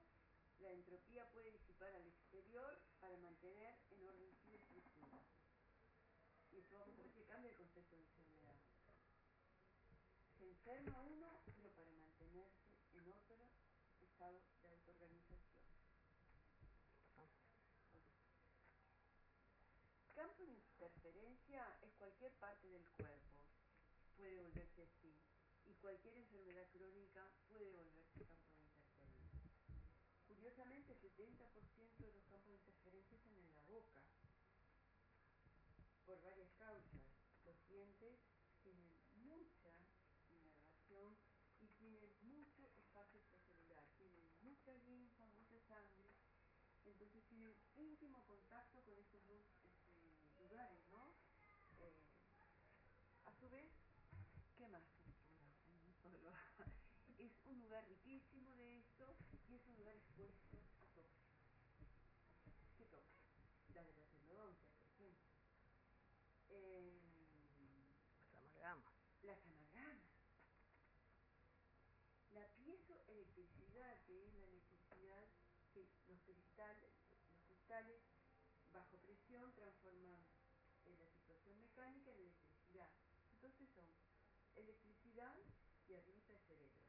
la 0.69 0.75
entropía 0.75 1.25
puede 1.31 1.49
disipar 1.49 1.89
al 1.95 2.05
exterior 2.05 2.79
para 2.99 3.17
mantener 3.17 3.75
en 3.89 4.05
orden 4.05 4.35
su 4.37 4.53
estructura. 4.53 5.19
Y 6.51 6.57
esto 6.59 6.77
vamos 6.77 6.99
a 6.99 7.25
cambia 7.27 7.49
el 7.49 7.57
concepto 7.57 7.95
de 7.95 8.03
enfermedad. 8.03 8.55
Se 10.37 10.45
enferma 10.45 11.01
uno, 11.01 11.41
pero 11.55 11.71
para 11.73 11.91
mantenerse 11.93 12.69
en 12.93 13.09
otro 13.09 13.49
estado 13.99 14.41
de 14.61 14.67
autoorganización. 14.69 15.63
Campo 20.13 20.45
de 20.45 20.53
interferencia 20.53 21.79
es 21.81 21.93
cualquier 21.95 22.31
parte 22.33 22.67
del 22.67 22.85
cuerpo, 22.89 23.43
puede 24.17 24.37
volverse 24.37 24.83
así, 24.83 25.17
y 25.65 25.73
cualquier 25.81 26.15
enfermedad 26.15 26.67
crónica 26.71 27.25
puede 27.47 27.71
volverse 27.71 28.25
campo. 28.25 28.48
Curiosamente, 30.59 30.91
el 30.91 30.99
70% 30.99 32.05
de 32.05 32.11
los 32.11 32.25
campos 32.25 32.51
de 32.51 32.57
interferencia 32.57 33.15
están 33.15 33.37
en 33.37 33.49
la 33.53 33.61
boca, 33.61 34.01
por 36.05 36.21
varias 36.21 36.51
causas. 36.57 36.99
Los 37.45 37.55
dientes 37.69 38.19
tienen 38.61 38.91
mucha 39.23 39.71
inervación 40.29 41.17
y 41.61 41.67
tienen 41.79 42.11
mucho 42.23 42.67
espacio 42.75 43.19
extracelular, 43.21 43.87
tienen 43.97 44.27
mucha 44.41 44.73
linfa, 44.83 45.25
mucha 45.27 45.59
sangre, 45.61 46.11
entonces 46.83 47.23
tienen 47.29 47.55
íntimo 47.75 48.25
contacto 48.25 48.83
con 48.83 48.97
estos 48.99 49.25
dos 49.27 49.45
este, 49.63 50.11
lugares, 50.39 50.83
¿no? 50.91 51.15
Eh, 51.79 52.03
a 53.23 53.31
su 53.39 53.49
vez, 53.49 53.71
¿qué 54.57 54.67
más 54.67 54.83
cultura? 54.89 55.39
No 55.87 55.93
solo- 56.01 56.33
es 57.17 57.31
un 57.45 57.59
lugar 57.59 57.85
riquísimo 57.87 58.53
de 58.55 58.79
esto 58.79 59.15
y 59.47 59.55
es 59.55 59.67
un 59.67 59.77
lugar 59.77 59.95
expuesto 59.95 60.57
a 60.81 60.87
tóxicos. 60.87 61.39
¿Qué 62.77 62.85
tóxicos? 62.85 63.29
La 63.73 63.83
de 63.83 63.93
la 63.93 64.03
endodoncia, 64.03 64.71
por 64.77 64.87
ejemplo. 64.87 65.29
Eh, 66.49 66.99
Las 68.31 68.33
amalgamas. 68.33 68.93
las 69.23 69.45
anagramas. 69.45 70.09
La 72.31 72.47
piezoelectricidad, 73.39 73.95
que 74.05 74.25
es 74.25 74.33
la 74.33 74.45
electricidad 74.45 75.27
que 75.73 75.87
los 76.07 76.19
cristales, 76.21 76.91
los 77.31 77.41
cristales 77.47 78.01
bajo 78.73 78.97
presión 78.97 79.53
transforman 79.53 80.19
en 80.85 80.99
la 80.99 81.09
situación 81.09 81.59
mecánica 81.59 82.11
en 82.11 82.19
electricidad. 82.19 82.89
Entonces 83.33 83.69
son 83.73 83.85
electricidad 84.55 85.35
y 85.87 85.93
arriba 85.95 86.33
el 86.33 86.41
cerebro. 86.47 86.79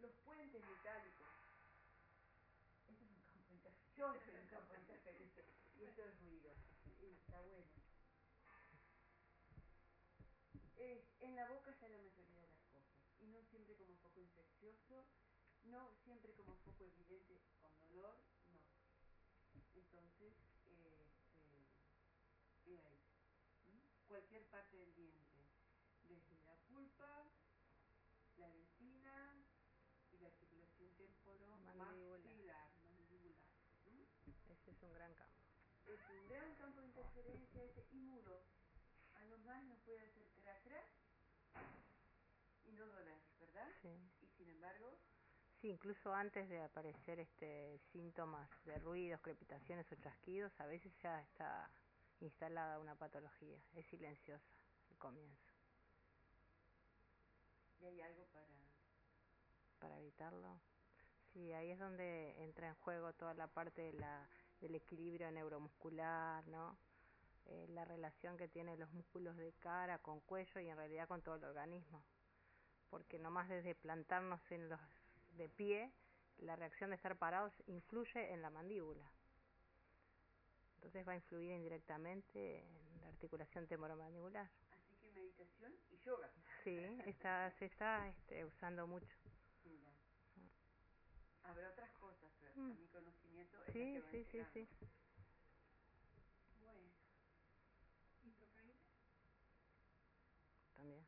Los 0.00 0.12
puentes 0.24 0.62
metálicos. 0.64 1.28
Esto 2.88 3.04
es 3.04 3.10
un 3.10 3.20
campo 3.22 3.48
de 3.48 3.54
interferencia. 3.54 3.96
Yo 3.96 4.14
soy 4.24 4.34
un 4.34 4.48
campo 4.48 4.72
de 4.72 4.80
interferencia. 4.80 5.44
Y 5.78 5.84
esto 5.84 6.02
es 6.04 6.20
ruido. 6.20 6.54
Y 7.00 7.06
está 7.06 7.40
bueno. 7.40 7.66
Es, 10.76 11.02
en 11.20 11.36
la 11.36 11.48
boca 11.48 11.70
está 11.70 11.88
la 11.88 11.98
mayoría 11.98 12.40
de 12.40 12.48
las 12.48 12.64
cosas. 12.70 12.98
Y 13.20 13.26
no 13.26 13.38
infeccioso, 14.20 15.06
no 15.64 15.94
siempre 16.04 16.32
como 16.34 16.54
foco 16.56 16.84
evidente 16.84 17.40
con 17.60 17.78
dolor, 17.78 18.16
no. 18.52 18.60
Entonces, 19.74 20.32
este, 20.60 21.04
ahí. 22.64 22.80
Cualquier 24.06 24.44
parte 24.46 24.76
del 24.76 24.94
diente, 24.94 25.42
desde 26.08 26.40
la 26.44 26.54
pulpa, 26.68 27.26
la 28.38 28.48
dentina 28.48 29.34
y 30.12 30.18
la 30.18 30.28
articulación 30.28 30.88
Mandibular. 30.88 31.88
temporomaxilar, 31.94 32.70
mandibular. 32.86 33.50
¿m? 33.86 34.06
Ese 34.48 34.70
es 34.70 34.82
un 34.82 34.92
gran 34.92 35.14
campo. 35.14 35.42
Es 35.86 36.00
un 36.10 36.28
gran 36.28 36.54
campo 36.56 36.80
de 36.80 36.86
interferencia 36.86 37.64
ese 37.64 37.86
y 37.92 37.96
mudos. 37.96 38.42
Han 39.14 39.28
nombrado 39.30 39.60
más 39.60 39.64
nos 39.68 39.78
puede 39.80 40.00
hacer 40.00 40.28
crack 40.42 40.62
crack 40.64 40.86
y 42.66 42.72
no 42.72 42.86
doler, 42.86 43.18
¿verdad? 43.40 43.68
Sí. 43.82 43.88
Y 44.22 44.28
sin 44.36 44.50
embargo, 44.50 44.98
Sí, 45.68 45.72
incluso 45.72 46.14
antes 46.14 46.48
de 46.48 46.62
aparecer 46.62 47.20
este 47.20 47.78
síntomas 47.92 48.48
de 48.64 48.78
ruidos, 48.78 49.20
crepitaciones 49.20 49.84
o 49.92 49.96
chasquidos, 49.96 50.50
a 50.60 50.64
veces 50.64 50.90
ya 51.02 51.20
está 51.20 51.70
instalada 52.20 52.78
una 52.78 52.94
patología. 52.94 53.58
Es 53.74 53.84
silenciosa 53.88 54.46
el 54.90 54.96
comienzo. 54.96 55.52
y 57.80 57.84
hay 57.84 58.00
algo 58.00 58.24
para... 58.32 58.46
Para 59.78 59.98
evitarlo. 59.98 60.58
Sí, 61.34 61.52
ahí 61.52 61.70
es 61.70 61.78
donde 61.78 62.42
entra 62.42 62.68
en 62.68 62.74
juego 62.76 63.12
toda 63.12 63.34
la 63.34 63.46
parte 63.46 63.82
de 63.82 63.92
la, 63.92 64.26
del 64.62 64.74
equilibrio 64.74 65.30
neuromuscular, 65.30 66.46
¿no? 66.48 66.78
Eh, 67.44 67.66
la 67.68 67.84
relación 67.84 68.38
que 68.38 68.48
tienen 68.48 68.80
los 68.80 68.90
músculos 68.94 69.36
de 69.36 69.52
cara 69.60 69.98
con 69.98 70.20
cuello 70.20 70.62
y 70.62 70.68
en 70.70 70.78
realidad 70.78 71.08
con 71.08 71.20
todo 71.20 71.34
el 71.34 71.44
organismo. 71.44 72.02
Porque 72.88 73.18
nomás 73.18 73.50
desde 73.50 73.74
plantarnos 73.74 74.40
en 74.50 74.70
los 74.70 74.80
de 75.38 75.48
pie, 75.48 75.90
la 76.38 76.56
reacción 76.56 76.90
de 76.90 76.96
estar 76.96 77.16
parados 77.16 77.52
influye 77.66 78.32
en 78.32 78.42
la 78.42 78.50
mandíbula. 78.50 79.10
Entonces 80.76 81.06
va 81.08 81.12
a 81.12 81.16
influir 81.16 81.50
indirectamente 81.52 82.60
en 82.62 83.00
la 83.02 83.08
articulación 83.08 83.66
temporomandibular. 83.66 84.48
Así 84.70 84.94
que 85.00 85.10
meditación 85.10 85.72
y 85.90 85.98
yoga. 85.98 86.30
Sí, 86.64 86.78
está, 87.06 87.50
se 87.58 87.66
está 87.66 88.08
este, 88.08 88.44
usando 88.44 88.86
mucho. 88.86 89.06
Mira. 89.64 89.92
Habrá 91.42 91.70
otras 91.70 91.90
cosas, 91.92 92.30
pero 92.40 92.52
Mm. 92.56 92.70
a 92.72 92.74
mi 92.74 92.86
conocimiento 92.88 93.62
es 93.64 93.72
Sí, 93.72 93.80
que 93.92 94.02
sí, 94.10 94.24
sí, 94.32 94.38
llegando. 94.38 94.52
sí. 94.52 94.68
Bueno, 96.60 96.90
También. 100.74 101.04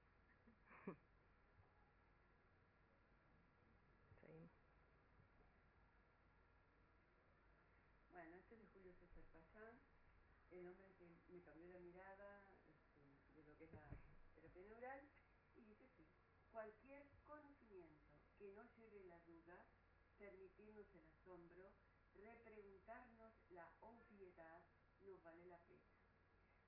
Seguimos. 4.20 4.50
bueno, 8.10 8.36
este 8.36 8.54
es 8.54 8.60
de 8.60 8.66
Julio 8.66 8.92
César 8.94 9.24
Pazán, 9.32 9.80
el 10.50 10.66
hombre 10.66 10.92
que 10.98 11.08
me 11.28 11.40
cambió 11.42 11.68
la 11.68 11.78
mirada 11.80 12.42
este, 12.66 13.32
de 13.34 13.42
lo 13.44 13.56
que 13.56 13.64
es 13.64 13.72
la 13.72 13.88
terapia 14.34 14.62
neural, 14.62 15.08
y 15.54 15.62
dice 15.62 15.84
así, 15.84 16.06
cualquier 16.50 17.06
conocimiento 17.24 18.20
que 18.36 18.48
no 18.48 18.64
lleve 18.76 19.00
la 19.04 19.18
duda, 19.20 19.66
permitirnos 20.18 20.92
el 20.94 21.06
asombro, 21.06 21.72
repreguntarnos 22.14 23.32
la 23.50 23.70
obviedad, 23.80 24.62
nos 25.00 25.22
vale 25.22 25.46
la 25.46 25.58
pena. 25.58 25.88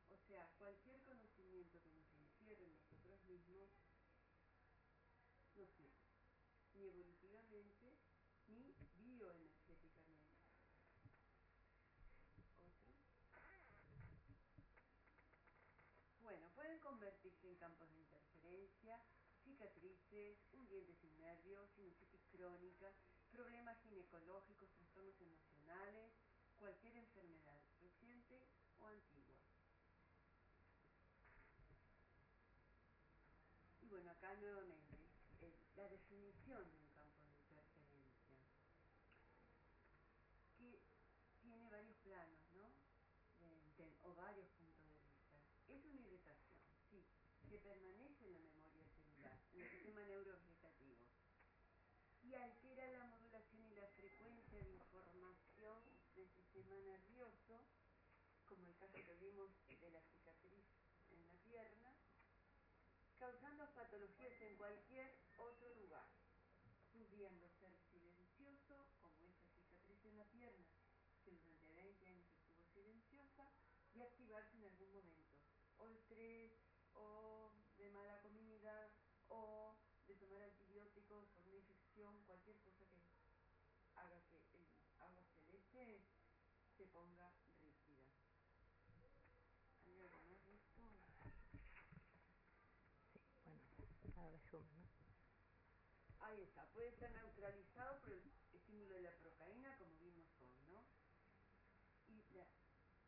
O 0.08 0.16
sea, 0.32 0.48
cualquier 0.56 1.02
conocimiento 1.02 1.78
que 1.82 1.90
nos 1.92 2.08
encierre 2.16 2.64
en 2.64 2.72
nosotros 2.72 3.22
mismos 3.28 3.68
no 5.54 5.66
sirve, 5.66 6.08
ni 6.72 6.86
evolutivamente, 6.86 7.98
ni 8.48 8.72
bioenergéticamente. 8.96 10.32
Otro. 12.64 12.94
Bueno, 16.22 16.48
pueden 16.54 16.80
convertirse 16.80 17.48
en 17.48 17.56
campos 17.56 17.92
de 17.92 17.98
interferencia, 17.98 18.98
cicatrices, 19.44 20.38
un 20.52 20.66
diente 20.66 20.94
sin 20.94 21.14
nervios, 21.18 21.68
sinusitis 21.72 22.24
crónica, 22.32 22.90
problemas 23.30 23.76
ginecológicos, 23.82 24.72
trastornos 24.72 25.20
emocionales, 25.20 26.14
cualquier 26.58 26.96
enfermedad 26.96 27.60
reciente 27.82 28.40
o 28.78 28.86
antigua. 28.86 29.42
Y 33.82 33.86
bueno, 34.02 34.18
acá 34.18 34.34
nuevamente, 34.34 34.98
eh, 35.42 35.54
la 35.76 35.88
definición 35.88 36.68
de 36.72 36.78
un 36.80 36.90
campo 36.90 37.22
de 37.22 37.28
interferencia, 37.30 38.36
que 40.58 40.80
tiene 41.42 41.68
varios 41.68 41.96
planos, 41.98 42.40
¿no? 42.52 42.72
De- 43.38 43.60
de- 43.76 43.96
o 44.02 44.14
varios 44.14 44.48
puntos 44.58 44.88
de 44.90 44.98
vista. 44.98 45.40
Es 45.68 45.84
una 45.84 46.00
irritación, 46.00 46.58
sí, 46.90 47.04
que 47.48 47.58
permanece 47.58 48.26
en 48.26 48.32
la 48.32 48.40
memoria 48.40 48.86
celular, 48.96 49.38
en 49.52 49.60
el 49.60 49.70
sistema 49.70 50.04
neurovegetativo, 50.04 51.08
y 52.22 52.34
altera 52.34 52.88
la 52.88 53.04
modulación 53.04 53.64
y 53.66 53.74
la 53.74 53.88
frecuencia 53.88 54.62
de 54.62 54.72
información 54.72 55.84
del 56.14 56.28
sistema 56.34 56.78
nervioso, 56.80 57.64
como 58.46 58.66
el 58.68 58.76
caso 58.76 59.02
que 59.04 59.14
vimos 59.16 59.52
de 59.80 59.90
la 59.90 60.02
cicatriz 60.02 60.66
en 61.10 61.26
la 61.26 61.34
pierna, 61.44 61.94
causando 63.18 63.68
patologías 63.74 64.34
en 64.40 64.56
cualquier 64.56 65.14
otro 65.36 65.72
lugar, 65.74 66.08
pudiendo 66.92 67.48
ser 67.60 67.74
silencioso, 67.90 68.88
como 69.00 69.28
esa 69.28 69.48
cicatriz 69.56 70.04
en 70.04 70.16
la 70.18 70.26
pierna, 70.26 70.68
que 71.24 71.32
durante 71.32 71.72
20 71.72 72.06
años 72.06 72.28
estuvo 72.32 72.64
silenciosa, 72.74 73.50
activarse 74.02 74.56
en 74.56 74.64
algún 74.64 74.92
momento, 74.92 75.36
o 75.78 75.88
estrés, 75.88 76.52
o 76.94 77.52
de 77.78 77.90
mala 77.90 78.20
comida, 78.20 78.92
o 79.28 79.76
de 80.06 80.14
tomar 80.16 80.42
antibióticos 80.42 81.32
infección, 81.58 82.24
cualquier 82.26 82.58
cosa 82.60 82.84
que 82.86 83.00
haga 83.96 84.20
que 84.28 84.36
el 84.36 84.66
agua 85.00 85.22
celeste 85.34 86.00
se 86.76 86.86
ponga 86.86 87.30
rígida. 87.60 88.04
¿Hay 89.84 89.98
algo 89.98 90.20
más 90.24 90.44
de 90.44 90.54
esto? 90.54 90.82
Sí, 93.12 93.22
bueno, 93.44 93.62
ahora 94.16 94.30
resumen, 94.36 94.74
¿no? 94.76 94.82
Ahí 96.20 96.40
está, 96.42 96.66
puede 96.72 96.92
ser 96.92 97.10
neutralizado 97.12 98.00
por 98.00 98.12
el 98.12 98.22
estímulo 98.52 98.94
de 98.94 99.02
la 99.02 99.12
procaína, 99.18 99.76
como 99.78 99.96
vimos 99.98 100.26
hoy, 100.40 100.54
¿no? 100.66 100.84
Y 102.08 102.22
la 102.34 102.46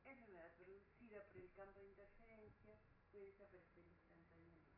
enfermedad 0.04 0.52
producida 0.56 1.24
por 1.32 1.42
el 1.42 1.43
campo 1.54 1.80
de 1.80 1.88
interferencia 1.88 2.76
puede 3.10 3.26
desaparecer 3.26 3.86
instantáneamente. 3.86 4.74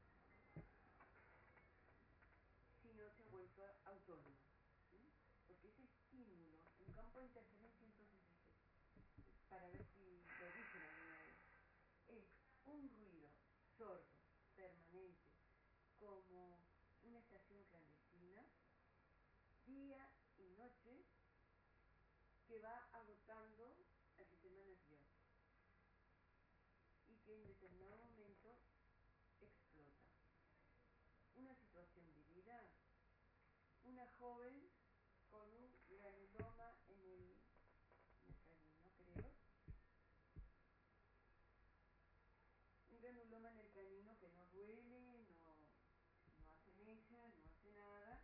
Si 2.82 2.92
no 2.92 3.10
se 3.10 3.22
ha 3.22 3.28
vuelto 3.28 3.64
autónomo. 3.84 4.36
Porque 5.46 5.68
ese 5.68 5.84
estímulo, 5.84 6.60
un 6.86 6.92
campo 6.92 7.20
de 7.20 7.26
interferencia, 7.26 7.84
entonces 7.86 8.20
es, 8.28 8.44
para 9.48 9.68
ver 9.70 9.84
si 9.94 10.28
lo 10.38 10.52
dicen 10.52 10.84
alguna 10.84 11.16
vez, 11.18 11.36
es 12.08 12.26
un 12.66 12.90
ruido 12.90 13.30
sordo, 13.78 14.16
permanente, 14.54 15.30
como 15.98 16.58
una 17.04 17.18
estación 17.20 17.64
clandestina, 17.64 18.44
día 19.64 20.10
y 20.36 20.50
noche, 20.50 21.04
que 22.46 22.58
va 22.60 22.76
agotando 22.92 23.74
el 23.76 23.86
sistema 23.86 24.36
nervioso 24.36 24.98
y 27.08 27.18
que 27.18 27.34
en 27.34 27.46
determinado 27.46 27.96
momento 27.96 28.58
explota. 29.40 30.06
Una 31.34 31.54
situación 31.54 32.12
vivida, 32.14 32.70
una 33.84 34.05
joven 34.18 34.68
con 35.30 35.48
un 35.52 35.70
granuloma 35.88 36.78
en 36.88 37.00
el, 37.00 37.36
en 38.28 38.72
canino, 38.82 39.12
creo, 39.14 39.32
un 42.90 43.00
granuloma 43.00 43.50
en 43.50 43.58
el 43.58 43.70
canino 43.72 44.18
que 44.18 44.28
no 44.30 44.46
duele, 44.52 45.24
no, 45.40 45.56
no 46.44 46.52
hace 46.52 46.72
mella, 46.84 47.28
no 47.36 47.44
hace 47.44 47.70
nada, 47.72 48.22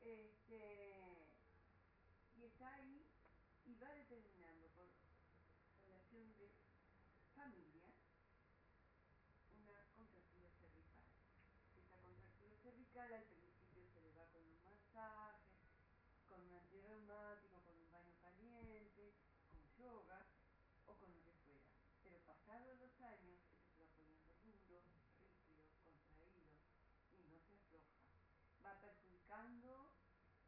este, 0.00 0.60
y 2.36 2.44
está 2.44 2.74
ahí 2.74 3.06
y 3.66 3.74
va 3.76 3.92
determinando 3.92 4.68
por 4.70 4.88
relación 5.86 6.34
de 6.36 6.50
familia 7.34 7.84
una 9.52 9.84
contractura 9.94 10.48
cervical. 10.58 11.04
Esa 11.76 11.96
contractura 12.00 12.56
cervical 12.62 13.12
al 13.12 13.24
principio 13.24 13.86
se 13.92 14.00
le 14.00 14.12
va 14.12 14.24
con 14.32 14.42
un 14.42 14.62
masaje, 14.64 15.44
con 16.28 16.40
un 16.40 16.52
antirreumático, 16.54 17.60
con 17.62 17.76
un 17.76 17.90
baño 17.92 18.14
caliente, 18.20 19.12
con 19.50 19.60
yoga 19.76 20.26
o 20.86 20.96
con 20.96 21.12
lo 21.12 21.22
que 21.22 21.32
fuera. 21.44 21.64
Pero 22.02 22.18
pasados 22.26 22.78
los 22.78 23.00
años, 23.00 23.38
eso 23.78 24.02
se 24.04 24.16
va 24.16 24.18
poniendo 24.26 24.64
duro, 24.66 25.22
rígido, 25.22 25.94
contraído 26.02 26.56
y 27.12 27.22
no 27.28 27.38
se 27.40 27.54
afloja. 27.54 28.00
Va 28.64 28.80
perjudicando 28.80 29.92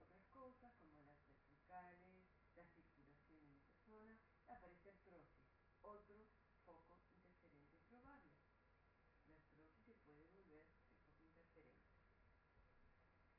otras 0.00 0.24
cosas 0.32 0.72
como 0.80 1.00
las 1.04 1.18
cervicales, 1.28 2.24
la 2.56 2.64
circulación 2.66 3.40
en 3.44 3.54
esa 3.56 3.76
zona, 3.86 4.18
aparece 4.48 4.90
artrosis, 4.90 5.40
otro 5.82 6.26
foco 6.64 6.98
interferente 7.16 7.78
probable. 7.88 8.34
La 9.28 9.36
artrosis 9.36 9.84
se 9.86 9.94
puede 10.04 10.26
volver 10.28 10.66
el 10.66 11.30
foco 11.36 11.62
interferente. 11.62 11.94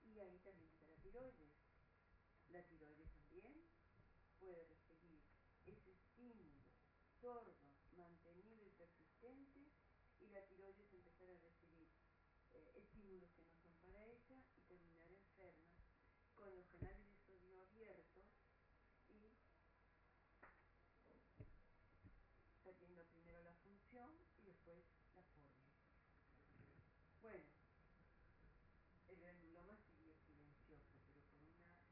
Y 0.04 0.11
ahí 0.22 0.40
también 0.40 0.70
está 0.70 0.86
la 0.88 0.96
tiroides. 1.02 1.54
La 2.50 2.64
tiroides 2.68 3.12
también 3.12 3.66
puede 4.40 4.66
recibir 4.66 5.22
ese 5.66 5.92
estímulo 5.92 6.62
sordo, 7.20 7.56
mantenido 7.96 8.66
y 8.66 8.72
persistente 8.72 9.62
y 10.20 10.28
la 10.30 10.46
tiroides 10.46 10.92
empezar 10.94 11.30
a 11.30 11.38
recibir 11.38 11.88
eh, 12.54 12.74
estímulos 12.76 13.30
que 13.32 13.44
no 13.44 13.54
son 13.62 13.74
para 13.82 14.06
ella 14.06 14.44
y 14.58 14.62
terminar 14.62 15.12
enferma 15.12 15.70
con 16.36 16.56
los 16.56 16.66
canales 16.68 17.06
de 17.06 17.16
sodio 17.26 17.62
abiertos 17.62 18.26
y 19.08 19.30
perdiendo 22.64 23.06
primero 23.06 23.44
la 23.44 23.54
función 23.56 24.10
y 24.38 24.46
después 24.46 24.80
la 25.14 25.24
forma. 25.24 25.62
Bueno, 27.22 27.46
el 29.08 29.20
granuloma 29.20 29.78
sigue 29.94 30.16
silencioso, 30.26 30.98
pero 31.06 31.22
con 31.38 31.46
una 31.46 31.86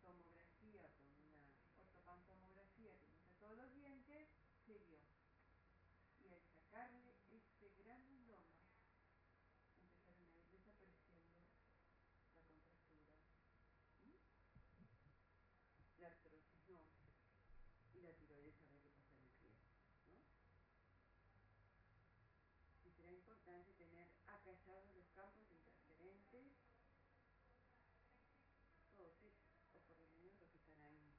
tomografía, 0.00 0.88
con 0.96 1.08
una 1.12 1.52
ortopantomografía 1.80 2.92
que 2.96 3.06
muestra 3.08 3.36
todos 3.38 3.56
los 3.56 3.70
dientes, 4.84 5.22
se 5.24 6.24
vio. 6.24 6.28
Y 6.28 6.32
al 6.32 6.42
sacarle 6.52 7.14
ese 7.30 7.70
granuloma, 7.82 8.56
empezaron 9.80 10.28
a 10.28 10.36
ir 10.36 10.50
desapareciendo 10.50 11.32
la 12.34 12.42
contractura, 12.44 13.06
¿m? 14.04 14.12
la 16.00 16.06
artrosis 16.08 16.68
no, 16.68 16.82
y 17.94 18.00
la 18.02 18.12
tiroides 18.16 18.60
había 18.62 18.80
que 18.82 18.90
pasar 18.90 19.20
el 19.20 19.30
pie, 19.40 19.52
¿no? 20.10 20.20
Y 22.84 22.90
será 22.90 23.10
importante 23.12 23.72
tener 23.74 24.08
acallados 24.26 24.88
los 24.94 25.06
campos 25.14 25.46
interferentes, 25.50 26.46
todos 28.96 29.16
ellos, 29.22 29.46
o 29.74 29.80
por 29.88 29.98
lo 29.98 30.06
menos 30.08 30.34
los 30.40 30.48
que 30.50 30.58
están 30.58 30.82
ahí 30.82 31.12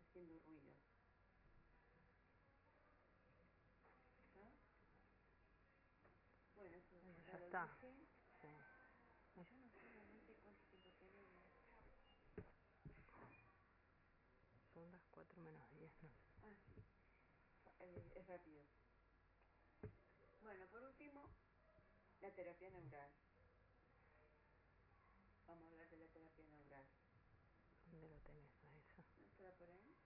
haciendo 0.00 0.38
ruido. 0.40 0.72
¿Está? 4.26 4.50
Bueno, 6.56 6.76
eso 6.76 7.00
Bueno, 7.02 7.20
ya 7.26 7.32
ya 7.32 7.38
lo 7.38 7.45
está. 7.56 7.78
Sí. 7.80 8.08
Yo 9.36 9.56
no 9.56 9.68
sé 9.70 9.78
realmente 9.88 10.34
cuánto 10.42 10.64
tiempo 10.66 10.90
tenemos. 10.98 11.42
Son 14.74 14.90
las 14.90 15.02
4 15.10 15.40
menos 15.42 15.68
10, 15.70 15.90
no. 16.02 16.10
Ah, 16.42 16.54
sí. 16.74 16.82
Eh, 17.80 18.12
es 18.14 18.26
rápido. 18.26 18.62
Bueno, 20.40 20.66
por 20.68 20.82
último, 20.82 21.28
la 22.20 22.30
terapia 22.32 22.70
neural. 22.70 23.10
Vamos 25.46 25.64
a 25.64 25.68
hablar 25.68 25.88
de 25.90 25.96
la 25.96 26.08
terapia 26.08 26.44
neural. 26.44 26.86
¿Dónde 27.90 28.08
lo 28.08 28.18
tenés 28.20 28.50
a 28.64 28.76
eso? 28.78 29.02
¿No 29.18 29.26
estará 29.26 29.52
por 29.52 29.70
ahí? 29.70 29.96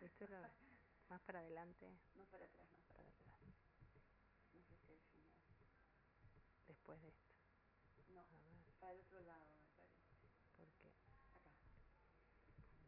Esto 0.00 0.26
lo, 0.28 0.38
más 1.08 1.20
para 1.22 1.40
adelante, 1.40 1.98
Más 2.14 2.26
para 2.28 2.44
atrás, 2.44 2.68
más 2.70 2.82
para 2.86 3.00
para 3.00 3.10
atrás. 3.10 3.10
atrás, 3.10 3.42
No 4.54 4.62
sé 4.62 4.76
si 4.86 4.92
al 4.92 5.00
final. 5.00 5.38
Después 6.92 7.02
de 7.02 7.08
esto. 7.08 8.12
No, 8.12 8.24
para 8.78 8.92
el 8.92 9.00
otro 9.00 9.20
lado 9.22 9.56
me 9.56 10.60
parece. 10.60 10.92
Acá. 11.32 11.52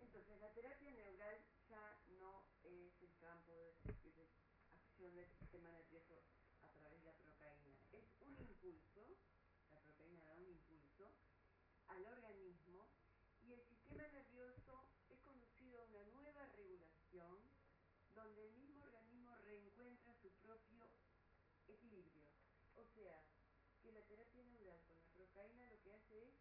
Entonces, 0.00 0.40
la 0.40 0.52
terapia 0.52 0.92
neural 0.92 1.40
ya 1.68 2.02
no 2.18 2.44
es 2.64 3.00
el 3.00 3.16
campo 3.16 3.52
de, 3.54 3.72
de 4.12 4.28
acción 4.76 5.14
del 5.14 5.28
sistema 5.28 5.70
nervioso 5.70 6.20
a 6.60 6.68
través 6.68 7.00
de 7.00 7.12
la 7.12 7.16
procaína. 7.16 7.80
Es 7.92 8.04
un 8.20 8.36
impulso, 8.36 9.16
la 9.70 9.80
procaína 9.80 10.22
da 10.24 10.34
un 10.34 10.48
impulso 10.48 11.10
al 11.88 12.04
organismo 12.04 12.86
y 13.42 13.52
el 13.52 13.64
sistema 13.64 14.06
nervioso 14.08 14.90
es 15.08 15.18
conducido 15.20 15.80
a 15.80 15.84
una 15.84 16.04
nueva 16.12 16.46
regulación 16.48 17.40
donde 18.14 18.44
el 18.44 18.52
mismo 18.52 18.84
organismo 18.84 19.34
reencuentra 19.38 20.14
su 20.14 20.30
propio 20.42 20.90
equilibrio. 21.66 22.28
O 22.76 22.84
sea, 22.84 23.24
que 23.84 23.92
la 23.92 24.03
terapia 24.14 24.44
neural 24.44 24.78
con 24.86 24.96
la 24.96 25.10
procaína 25.10 25.66
lo 25.66 25.80
que 25.82 25.92
hace 25.92 26.22
es 26.22 26.34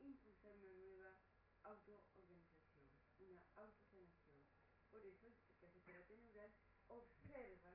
impulsar 0.00 0.56
una 0.56 0.74
nueva 0.74 1.14
autoorganización, 1.62 2.90
una 3.20 3.46
autosanación. 3.54 4.42
Por 4.90 5.06
eso 5.06 5.30
el 5.62 5.82
que 5.84 5.94
hace 5.94 6.16
neural 6.16 6.50
observa 6.88 7.70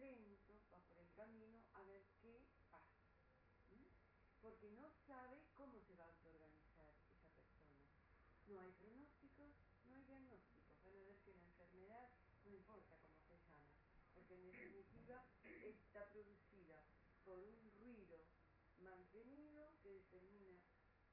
lento, 0.00 0.54
va 0.72 0.80
por 0.88 0.96
el 0.98 1.12
camino 1.12 1.60
a 1.74 1.82
ver 1.82 2.02
qué 2.22 2.40
pasa. 2.70 3.04
¿m? 3.68 3.84
Porque 4.40 4.70
no 4.70 4.88
sabe 5.06 5.44
cómo 5.54 5.78
se 5.82 5.94
va 5.94 6.04
a 6.04 6.08
autoorganizar 6.08 6.88
esa 7.04 7.28
persona. 7.36 7.84
No 8.48 8.60
hay 8.60 8.72
pronósticos, 8.80 9.52
no 9.84 9.94
hay 9.94 10.04
diagnósticos. 10.04 10.82
Van 10.84 10.96
a 10.96 11.04
ver 11.04 11.18
que 11.20 11.34
la 11.34 11.44
enfermedad 11.44 12.08
no 12.46 12.50
importa 12.50 12.96
cómo 13.02 13.20
se 13.28 13.36
llama, 13.36 13.60
porque 14.14 14.34
en 14.36 14.46
definitiva 14.46 15.22
está 15.60 16.08
producida 16.08 16.82
por 17.28 17.44
un 17.44 17.70
ruido 17.78 18.24
mantenido 18.80 19.68
determina 19.90 20.60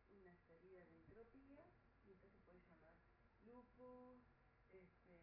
una 0.10 0.36
salida 0.48 0.86
de 0.86 0.96
entropía 0.96 1.66
y 2.06 2.12
entonces 2.12 2.40
puede 2.46 2.62
llamar 2.70 2.96
lupus, 3.44 4.22
este, 4.72 5.20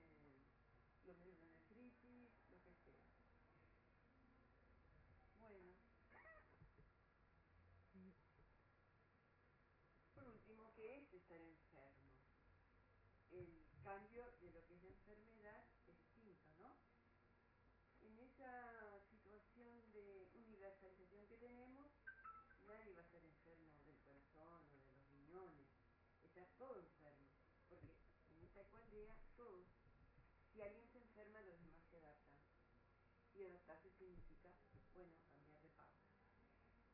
glomerulonefritis, 1.04 2.30
lo 2.50 2.60
que 2.62 2.72
sea. 2.84 3.02
Bueno, 5.40 5.74
por 10.14 10.28
último, 10.28 10.72
¿qué 10.74 10.98
es 10.98 11.12
estar 11.12 11.40
enfermo? 11.40 12.12
El 13.30 13.64
cambio 13.82 14.30
de 14.40 14.50
lo 14.50 14.64
que 14.66 14.74
es 14.74 14.82
la 14.82 14.88
enfermedad 14.90 15.64
es 15.86 15.96
distinto, 15.96 16.52
¿no? 16.58 16.76
En 18.00 18.18
esa 18.18 19.00
situación 19.08 19.90
de 19.92 20.28
universalización 20.34 21.26
que 21.26 21.36
tenemos, 21.36 21.90
nadie 22.66 22.92
va 22.92 23.00
a 23.00 23.04
estar 23.04 23.24
enfermo 23.24 23.80
del 23.84 23.98
corazón 24.00 24.66
o 24.70 24.78
de 24.80 24.90
los 24.90 25.08
riñones. 25.08 25.66
Está 26.22 26.46
todo 26.58 26.78
enfermo, 26.78 27.32
porque 27.68 27.96
en 28.28 28.42
esta 28.42 28.60
ecualdea 28.60 29.16
todos, 29.36 29.66
si 30.52 30.60
alguien 30.60 30.86
se 30.88 30.98
enferma, 30.98 31.40
los 31.42 31.58
demás 31.60 31.82
se 31.88 31.96
adaptan. 31.96 32.40
Y 33.34 33.44
adaptarse 33.44 33.90
significa, 33.92 34.54
bueno, 34.92 35.14
cambiar 35.32 35.60
de 35.62 35.68
pauta. 35.70 36.04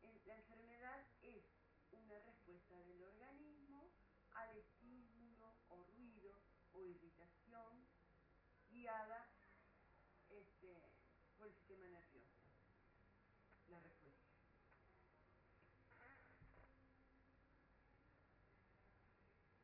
En- 0.02 0.18
La 0.29 0.37
enfermedad 0.37 1.07
es 1.22 1.43
una 1.91 2.18
respuesta 2.20 2.79
del 2.85 3.03
organismo 3.03 3.91
al 4.33 4.59
estímulo 4.59 5.55
o 5.70 5.83
ruido 5.85 6.39
o 6.74 6.83
irritación 6.83 7.89
guiada 8.68 9.26
este, 10.29 10.83
por 11.39 11.47
el 11.47 11.55
sistema 11.55 11.89
nervioso. 11.89 12.45
La 13.68 13.81
respuesta. 13.81 14.29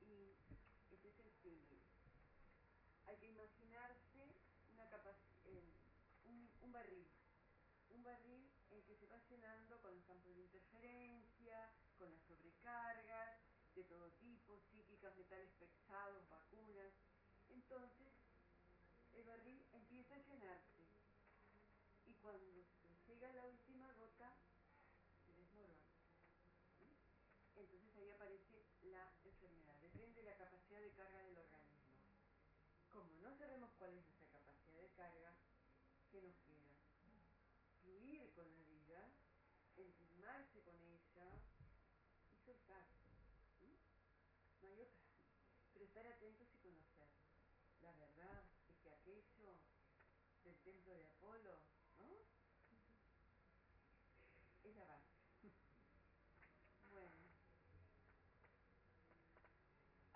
Y 0.01 0.95
este 0.95 1.09
es 1.11 1.19
el 1.19 1.31
símil. 1.43 1.83
Hay 3.07 3.19
que 3.19 3.27
imaginarse 3.27 4.14
Entonces, 17.75 18.04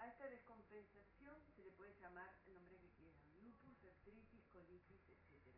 A 0.09 0.11
esta 0.11 0.31
descompensación 0.31 1.37
se 1.55 1.63
le 1.63 1.71
puede 1.73 1.95
llamar 2.01 2.33
el 2.47 2.55
nombre 2.55 2.79
que 2.79 2.89
quieran, 2.97 3.29
lupus, 3.45 3.85
artritis, 3.85 4.41
colitis, 4.51 5.05
etc. 5.05 5.53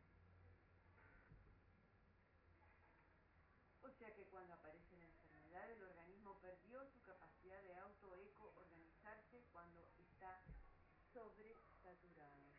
O 3.84 3.90
sea 3.90 4.12
que 4.12 4.24
cuando 4.26 4.55
aparece 4.55 4.96
la 4.98 5.07
enfermedad, 5.07 5.70
el 5.70 5.80
organismo 5.84 6.36
perdió 6.40 6.84
su 6.90 7.01
capacidad 7.03 7.62
de 7.62 7.76
autoeco-organizarse 7.76 9.44
cuando 9.53 9.86
está 9.96 10.42
sobresaturado. 11.14 12.51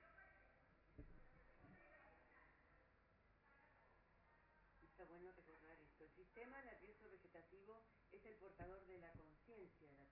está 4.80 5.04
bueno 5.04 5.34
recordar 5.34 5.78
esto. 5.82 6.06
El 6.06 6.12
sistema 6.12 6.62
nervioso 6.62 7.10
vegetativo 7.10 7.84
es 8.14 8.24
el 8.24 8.36
portador 8.36 8.80
de 8.86 8.98
la 9.00 9.12
conciencia 9.12 9.92
la 9.92 10.11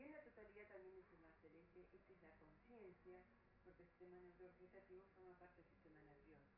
bien 0.00 0.12
la 0.12 0.22
totalidad 0.22 0.66
también 0.68 0.96
es 0.96 1.12
el 1.12 1.20
mar 1.20 1.34
celeste, 1.42 1.86
esta 1.92 2.12
es 2.12 2.22
la 2.22 2.32
conciencia, 2.36 3.22
porque 3.64 3.82
el 3.82 3.88
sistema 3.88 4.18
neurovegetativo 4.18 5.04
forma 5.14 5.34
parte 5.38 5.60
del 5.60 5.70
sistema 5.70 6.00
nervioso. 6.00 6.56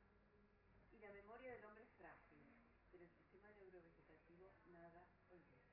Y 0.92 0.98
la 0.98 1.10
memoria 1.10 1.52
del 1.52 1.64
hombre 1.64 1.82
es 1.82 1.90
frágil, 1.98 2.38
pero 2.92 3.04
el 3.04 3.10
sistema 3.10 3.50
neurovegetativo 3.50 4.52
nada 4.66 5.08
olvida. 5.28 5.66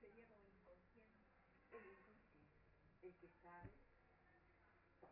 Sería 0.00 0.26
como 0.28 0.46
el 0.46 0.54
inconsciente. 0.54 1.26
El 1.72 1.86
inconsciente, 1.86 2.62
el 3.02 3.14
que 3.16 3.28
sabe 3.42 3.72
todo. 5.00 5.10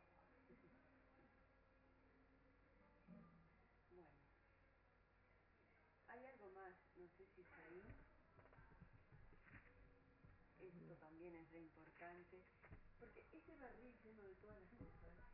Bueno, 3.90 4.08
hay 6.06 6.26
algo 6.26 6.48
más, 6.50 6.76
no 6.96 7.08
sé 7.08 7.26
si 7.34 7.40
está 7.40 7.64
ahí. 7.64 7.82
Esto 10.58 10.85
también 10.98 11.34
es 11.36 11.50
re 11.50 11.60
importante, 11.60 12.42
porque 12.98 13.24
ese 13.32 13.56
barril 13.56 13.94
lleno 14.02 14.22
de 14.24 14.34
todas 14.36 14.58
las 14.60 14.92
cosas 15.00 15.30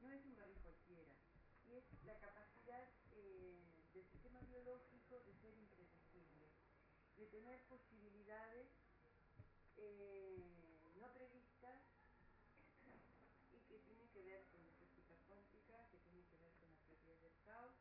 no 0.00 0.10
es 0.10 0.24
un 0.24 0.36
barril 0.36 0.58
cualquiera, 0.62 1.14
y 1.66 1.74
es 1.76 1.84
la 2.04 2.18
capacidad 2.18 2.88
eh, 3.12 3.62
del 3.92 4.04
sistema 4.06 4.40
biológico 4.40 5.20
de 5.20 5.32
ser 5.34 5.54
impredecible, 5.56 6.50
de 7.16 7.26
tener 7.26 7.62
posibilidades 7.66 8.68
eh, 9.76 10.42
no 10.96 11.12
previstas 11.12 11.82
y 13.52 13.60
que 13.68 13.78
tienen 13.80 14.08
que 14.10 14.22
ver 14.22 14.46
con 14.50 14.64
la 14.64 14.72
física 14.72 15.14
cuántica, 15.26 15.88
que 15.90 15.98
tienen 15.98 16.24
que 16.26 16.36
ver 16.36 16.52
con 16.60 16.70
la 16.72 16.80
propiedad 16.82 17.18
del 17.20 17.36
caos, 17.44 17.74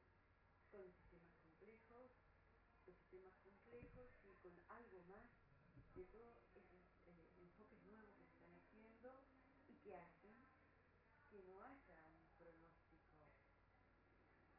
con 0.72 0.92
sistemas 0.94 1.34
complejos, 1.38 2.12
los 2.86 2.96
sistemas 2.96 3.36
complejos 3.44 4.12
y 4.24 4.34
con 4.42 4.54
algo 4.70 5.02
más 5.04 5.30
de 5.96 6.06
todos 6.06 6.38
esos 6.56 6.82
eh, 7.06 7.42
enfoques 7.42 7.80
nuevos 7.84 8.14
que 8.16 8.24
se 8.24 8.32
están 8.32 8.54
haciendo 8.56 9.12
y 9.68 9.76
que 9.78 9.96
hacen 9.96 10.36
que 11.30 11.44
no 11.44 11.62
haya 11.64 11.98
un 12.10 12.38
pronóstico 12.38 13.28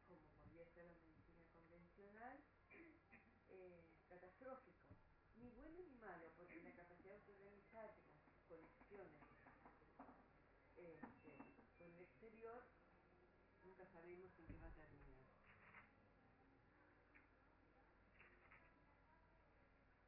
como 0.08 0.20
podría 0.34 0.64
ser 0.74 0.86
la 0.86 0.94
medicina 0.94 1.44
convencional 1.52 2.38
eh, 3.48 3.84
catastrófico, 4.08 4.84
ni 5.36 5.50
bueno 5.50 5.80
ni 5.82 5.94
malo, 5.96 6.30
porque 6.36 6.60
la 6.62 6.72
capacidad 6.74 7.14
de 7.14 7.20
autoorganizarse 7.20 8.02
con 8.02 8.18
sus 8.22 8.34
conexiones 8.46 9.22
este, 10.76 11.36
con 11.78 11.92
el 11.92 12.00
exterior, 12.02 12.64
nunca 13.64 13.86
sabemos 13.86 14.30
en 14.38 14.46
qué 14.46 14.58
va 14.58 14.66
a 14.66 14.74
terminar. 14.74 15.24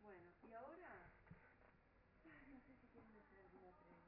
Bueno, 0.01 0.31
y 0.43 0.53
ahora, 0.53 1.11
no 2.25 2.61
sé 2.61 2.77
si 2.77 2.89
quieren 2.89 3.17
hacer 3.17 3.41
alguna 3.41 3.73
pregunta. 3.73 4.07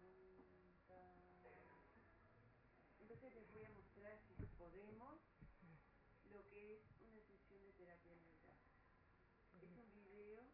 Entonces 3.00 3.34
les 3.34 3.52
voy 3.52 3.64
a 3.64 3.70
mostrar, 3.70 4.20
si 4.36 4.46
podemos, 4.59 5.18
lo 6.30 6.46
que 6.48 6.74
es 6.74 6.82
una 7.00 7.20
sesión 7.22 7.62
de 7.64 7.72
terapia 7.72 8.14
neural. 8.14 8.59
Es 9.62 9.70
un 9.76 9.90
video, 9.92 10.44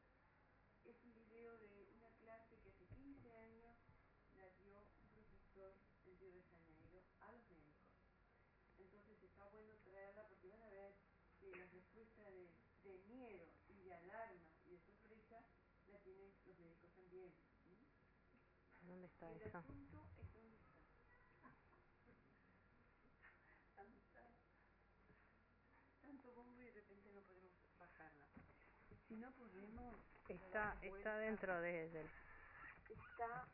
es 0.84 1.02
un 1.04 1.12
video 1.14 1.58
de 1.58 1.84
una 1.96 2.08
clase 2.20 2.58
que 2.60 2.70
hace 2.70 2.86
15 2.86 3.32
años 3.32 3.74
la 4.36 4.48
dio 4.62 4.78
un 5.02 5.08
profesor 5.12 5.74
en 6.06 6.18
Río 6.18 6.32
de 6.32 6.42
Janeiro 6.44 7.02
a 7.20 7.32
los 7.32 7.50
médicos. 7.50 7.90
Entonces 8.78 9.22
está 9.22 9.44
bueno 9.48 9.74
traerla 9.84 10.26
porque 10.28 10.48
van 10.48 10.62
a 10.62 10.68
ver 10.68 10.94
que 11.40 11.50
la 11.56 11.66
respuesta 11.66 12.30
de, 12.30 12.48
de 12.84 12.98
miedo 13.08 13.48
y 13.68 13.82
de 13.82 13.94
alarma 13.94 14.50
y 14.64 14.70
de 14.70 14.78
sorpresa 14.78 15.42
la 15.88 15.98
tienen 16.00 16.32
los 16.46 16.58
médicos 16.58 16.92
también. 16.94 17.32
¿sí? 17.62 17.76
¿Dónde 18.86 19.06
está 19.06 19.30
El 19.32 19.42
eso? 19.42 19.58
asunto 19.58 19.98
es 20.20 20.32
dónde 20.32 20.56
está. 20.56 20.76
Tanto 26.00 26.32
bombo 26.32 26.60
y 26.60 26.64
de 26.64 26.72
repente 26.72 27.10
no 27.12 27.22
podemos 27.22 27.78
bajarla. 27.78 28.28
Si 29.08 29.16
no 29.16 29.30
podemos, 29.32 29.94
Está, 30.28 30.78
está 30.82 31.16
dentro 31.18 31.60
de, 31.60 31.88
del, 31.90 32.10
está, 32.88 33.48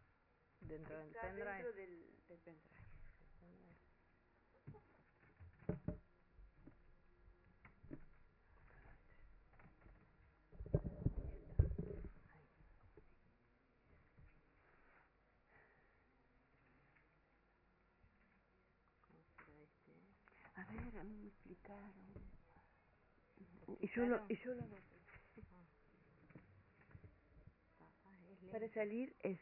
dentro 0.60 0.98
del 0.98 1.14
pendrive. 1.14 1.52
dentro 1.56 1.72
del, 1.72 2.26
del 2.28 2.38
pendrive. 2.40 2.76
A 20.56 20.64
ver, 20.66 20.80
a 20.80 20.99
mí 20.99 20.99
me 21.10 21.28
explicaron. 21.28 21.92
Y 23.80 23.88
yo 23.94 24.06
lo, 24.06 24.24
y 24.28 24.36
yo 24.36 24.54
lo 24.54 24.66
noté. 24.66 25.00
Para 28.50 28.68
salir 28.70 29.14
es 29.20 29.38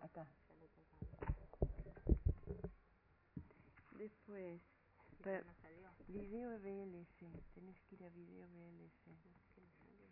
acá. 0.00 0.26
Después, 3.92 4.60
¿Y 5.10 5.22
para 5.22 5.44
video 6.08 6.58
VLC. 6.58 7.30
Tenés 7.54 7.80
que 7.82 7.94
ir 7.94 8.04
a 8.04 8.08
video 8.08 8.46
VLC. 8.48 9.04
¿Qué 9.54 9.60
no 9.60 9.70
salió? 9.78 10.06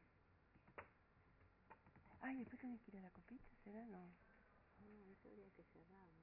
Ay, 2.20 2.36
después 2.36 2.60
tenés 2.60 2.80
que 2.82 2.92
ir 2.92 2.98
a 2.98 3.02
la 3.02 3.10
copita, 3.10 3.44
¿será? 3.64 3.84
No. 3.86 3.98
No, 4.78 5.10
eso 5.10 5.28
habría 5.28 5.50
que 5.50 5.64
cerrarlo. 5.64 6.19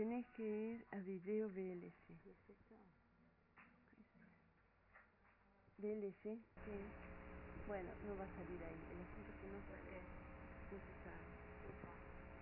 Tenés 0.00 0.24
que 0.34 0.42
ir 0.42 0.84
a 0.92 0.96
video 1.04 1.46
VLC. 1.48 1.92
VLC, 5.76 6.22
sí. 6.24 6.80
Bueno, 7.68 7.90
no 8.08 8.16
va 8.16 8.24
a 8.24 8.32
salir 8.32 8.64
ahí. 8.64 8.80
El 8.88 9.04
asunto 9.04 9.28
es 9.28 9.36
que 9.36 9.48
no 9.52 9.60
sale. 9.68 10.00
No 10.72 10.78
se 10.80 10.92
sabe. 11.04 11.20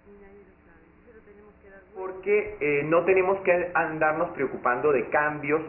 Ni 0.07 0.15
nadie 0.23 0.47
lo 0.47 0.55
sabe. 0.71 0.87
Tenemos 1.27 1.53
que 1.61 1.69
dar 1.69 1.83
porque 1.97 2.57
eh, 2.61 2.85
no 2.85 3.05
tenemos 3.05 3.41
que 3.41 3.73
andarnos 3.75 4.31
preocupando 4.37 4.93
de 4.93 5.09
cambios 5.09 5.63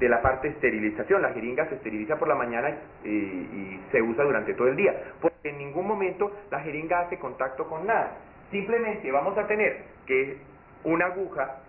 de 0.00 0.08
la 0.08 0.20
parte 0.22 0.48
de 0.48 0.54
esterilización. 0.54 1.22
La 1.22 1.32
jeringa 1.32 1.68
se 1.68 1.76
esteriliza 1.76 2.18
por 2.18 2.26
la 2.26 2.34
mañana 2.34 2.76
y, 3.04 3.08
y 3.08 3.80
se 3.92 4.02
usa 4.02 4.24
durante 4.24 4.54
todo 4.54 4.66
el 4.66 4.74
día, 4.74 5.14
porque 5.20 5.50
en 5.50 5.58
ningún 5.58 5.86
momento 5.86 6.32
la 6.50 6.58
jeringa 6.58 7.02
hace 7.02 7.20
contacto 7.20 7.68
con 7.68 7.86
nada. 7.86 8.18
Simplemente 8.50 9.12
vamos 9.12 9.38
a 9.38 9.46
tener 9.46 9.84
que 10.06 10.49
una 10.84 11.06
aguja 11.06 11.60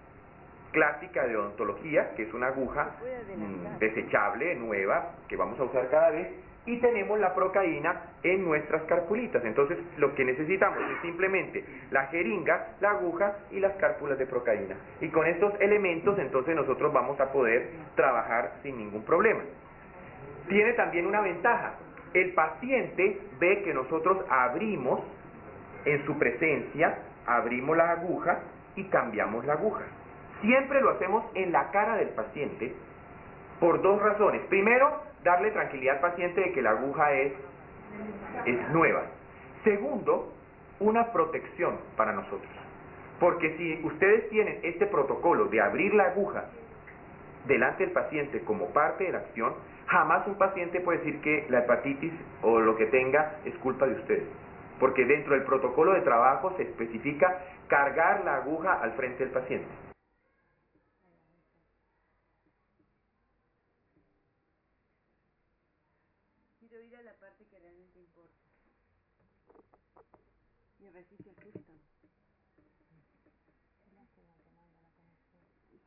clásica 0.72 1.28
de 1.28 1.36
odontología, 1.36 2.12
que 2.16 2.24
es 2.24 2.34
una 2.34 2.48
aguja 2.48 2.96
mm, 3.36 3.80
desechable, 3.80 4.56
nueva, 4.56 5.16
que 5.28 5.36
vamos 5.36 5.60
a 5.60 5.64
usar 5.64 5.90
cada 5.90 6.12
vez, 6.12 6.28
y 6.66 6.78
tenemos 6.78 7.20
la 7.20 7.34
procaína 7.34 8.02
en 8.24 8.46
nuestras 8.46 8.84
carpulitas. 8.84 9.44
Entonces, 9.44 9.80
lo 9.98 10.14
que 10.14 10.24
necesitamos 10.24 10.80
es 10.92 11.02
simplemente 11.02 11.66
la 11.90 12.08
jeringa, 12.08 12.76
la 12.80 12.92
aguja 12.92 13.36
y 13.50 13.60
las 13.60 13.74
cárpulas 13.74 14.20
de 14.20 14.28
procaína. 14.28 14.76
Y 15.02 15.10
con 15.10 15.26
estos 15.26 15.60
elementos, 15.60 16.18
entonces 16.20 16.56
nosotros 16.56 16.94
vamos 16.94 17.20
a 17.20 17.32
poder 17.32 17.70
trabajar 17.96 18.54
sin 18.62 18.78
ningún 18.78 19.04
problema. 19.04 19.42
Tiene 20.48 20.74
también 20.74 21.08
una 21.08 21.22
ventaja. 21.22 21.74
El 22.14 22.34
paciente 22.34 23.20
ve 23.40 23.64
que 23.64 23.74
nosotros 23.74 24.24
abrimos 24.30 25.02
en 25.86 26.06
su 26.06 26.18
presencia, 26.20 27.00
abrimos 27.26 27.76
la 27.76 27.92
aguja 27.92 28.40
y 28.76 28.84
cambiamos 28.86 29.46
la 29.46 29.54
aguja. 29.54 29.84
Siempre 30.42 30.82
lo 30.82 30.92
hacemos 30.92 31.24
en 31.36 31.52
la 31.52 31.70
cara 31.72 31.96
del 31.96 32.10
paciente 32.10 32.74
por 33.60 33.82
dos 33.82 34.02
razones. 34.02 34.42
Primero, 34.50 35.04
darle 35.24 35.52
tranquilidad 35.52 35.96
al 35.96 36.02
paciente 36.02 36.42
de 36.42 36.52
que 36.52 36.62
la 36.62 36.72
aguja 36.72 37.12
es, 37.14 37.34
es 38.46 38.70
nueva. 38.70 39.04
Segundo, 39.64 40.34
una 40.80 41.12
protección 41.12 41.78
para 41.96 42.12
nosotros. 42.14 42.50
Porque 43.20 43.56
si 43.58 43.86
ustedes 43.86 44.30
tienen 44.30 44.60
este 44.64 44.88
protocolo 44.88 45.46
de 45.46 45.62
abrir 45.62 45.94
la 45.94 46.06
aguja 46.06 46.46
delante 47.46 47.84
del 47.86 47.94
paciente 47.94 48.42
como 48.42 48.68
parte 48.70 49.04
de 49.04 49.12
la 49.12 49.20
acción, 49.20 49.54
jamás 49.86 50.26
un 50.26 50.36
paciente 50.36 50.80
puede 50.80 51.00
decir 51.00 51.22
que 51.22 51.46
la 51.50 51.60
hepatitis 51.60 52.14
o 52.42 52.60
lo 52.60 52.76
que 52.76 52.88
tenga 52.88 53.36
es 53.46 53.56
culpa 53.58 53.86
de 53.86 53.94
ustedes 53.94 54.28
porque 54.82 55.06
dentro 55.06 55.36
del 55.36 55.46
protocolo 55.46 55.94
de 55.94 56.02
trabajo 56.02 56.58
se 56.58 56.64
especifica 56.64 57.46
cargar 57.68 58.26
la 58.26 58.38
aguja 58.38 58.82
al 58.82 58.94
frente 58.94 59.24
del 59.24 59.32
paciente. 59.32 59.70
Quiero 66.60 66.82
ir 66.82 66.96
a 66.96 67.04
la 67.04 67.14
parte 67.14 67.46
que 67.46 67.60
realmente 67.60 68.00
importa. 68.00 68.34
Y 70.80 70.90
resiste 70.90 71.30
el 71.30 71.36
susto. 71.36 71.74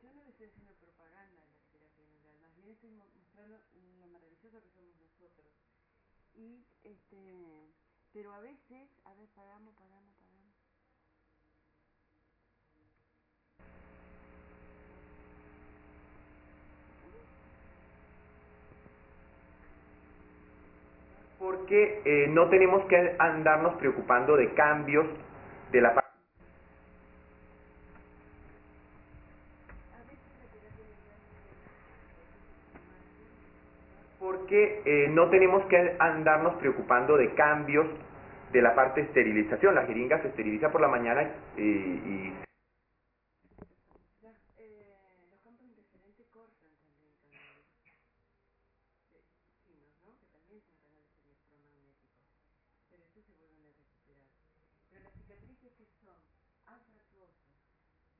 Yo 0.01 0.13
no 0.13 0.23
estoy 0.23 0.47
haciendo 0.47 0.73
propaganda 0.75 1.41
en 1.43 1.51
la 1.51 1.59
terapia 1.73 2.05
neural, 2.05 2.39
más 2.39 2.55
bien 2.55 2.69
estoy 2.69 2.91
mostrando 2.91 3.57
lo 3.99 4.07
maravilloso 4.07 4.61
que 4.61 4.69
somos 4.69 4.95
nosotros. 5.01 5.51
Y 6.33 6.63
este 6.83 7.74
pero 8.15 8.33
a 8.33 8.39
veces, 8.39 8.87
a 9.03 9.13
ver, 9.13 9.27
paramos, 9.35 9.73
paramos, 9.75 10.15
paramos. 10.15 10.55
Porque 21.37 22.01
eh, 22.05 22.27
no 22.29 22.47
tenemos 22.49 22.85
que 22.85 23.17
andarnos 23.19 23.75
preocupando 23.79 24.37
de 24.37 24.53
cambios 24.53 25.07
de 25.73 25.81
la 25.81 26.04
eh, 34.85 35.07
no 35.09 35.29
tenemos 35.29 35.65
que 35.67 35.95
andarnos 35.99 36.55
preocupando 36.55 37.17
de 37.17 37.33
cambios 37.33 37.87
de 38.51 38.61
la 38.61 38.73
parte 38.75 39.01
de 39.01 39.07
esterilización. 39.07 39.75
La 39.75 39.85
jeringa 39.85 40.21
se 40.21 40.29
esteriliza 40.29 40.71
por 40.71 40.81
la 40.81 40.87
mañana 40.87 41.29
y, 41.57 41.61
y 41.61 42.33
Eh, 44.57 45.27
los 45.31 45.39
campos 45.41 45.65
interferentes 45.67 46.25
cortan 46.31 46.71
también 46.79 47.13
canales 47.21 47.75
vecinos, 49.11 49.91
¿no? 50.03 50.15
Que 50.19 50.27
también 50.31 50.61
son 50.63 50.75
canales 50.81 51.15
electromagnéticos, 51.25 52.23
pero 52.89 53.03
estos 53.03 53.25
se 53.25 53.33
vuelven 53.35 53.65
a 53.67 53.73
recuperar. 53.75 54.29
Pero 54.89 55.03
las 55.03 55.13
cicatrices 55.13 55.71
que 55.75 55.85
son 55.99 56.15
anfractuosas, 56.65 57.59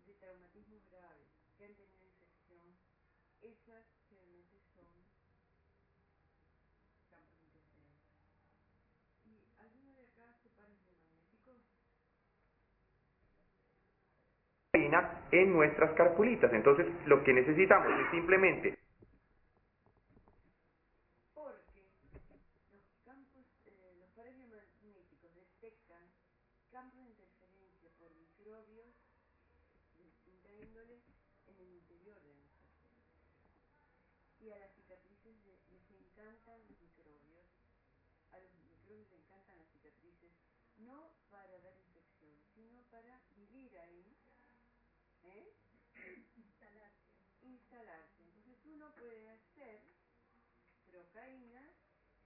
de 0.05 0.13
traumatismos 0.19 0.83
graves, 0.91 1.29
que 1.57 1.65
han 1.65 1.73
tenido 1.75 2.03
infección, 2.05 2.67
esas 3.41 3.85
generalmente 4.09 4.59
son 4.67 4.91
campos 7.09 7.37
interferentes. 7.41 8.11
¿Y 9.25 9.39
alguno 9.61 9.93
de 9.95 10.03
acá 10.11 10.35
hace 10.35 10.49
pares 10.57 10.79
de 10.85 10.95
magnéticos? 10.99 11.63
En 15.31 15.53
nuestras 15.53 15.93
carpulitas. 15.95 16.51
Entonces, 16.53 16.87
lo 17.07 17.23
que 17.23 17.33
necesitamos 17.33 17.87
es 18.01 18.11
simplemente 18.11 18.75
Porque 21.33 21.91
los 22.71 22.83
campos, 23.05 23.45
eh, 23.65 23.95
los 23.99 24.09
pares 24.11 24.35
biomagnéticos 24.37 25.33
detectan 25.35 26.11
campos 26.71 27.01
de 27.03 27.09
interferencia 27.11 27.89
por 27.99 28.11
microbios 28.15 28.95
de 29.97 30.03
distinta 30.03 30.51
índole 30.53 31.01
en 31.47 31.59
el 31.59 31.71
interior 31.73 32.21
de 32.21 32.33
nuestras 32.35 32.71
células. 32.81 33.15
Y 34.41 34.51
a 34.51 34.59
las 34.59 34.73
cicatrices 34.75 35.35
le- 35.45 35.59
les 35.71 35.91
encantan 35.91 36.59
los 36.67 36.79
microbios, 36.81 37.47
a 38.31 38.39
los 38.39 38.53
microbios 38.55 39.09
les 39.11 39.13
encantan 39.21 39.57
las 39.59 39.69
cicatrices, 39.71 40.31
no 40.77 41.11
para 41.29 41.59
dar 41.61 41.75
infección, 41.77 42.35
sino 42.55 42.83
para 42.91 43.21
vivir 43.35 43.77
ahí, 43.79 44.17
¿eh? 45.23 45.53
instalarse. 47.43 48.23
Entonces 48.23 48.57
uno 48.65 48.93
puede 48.95 49.29
hacer 49.29 49.81
procaína 50.85 51.71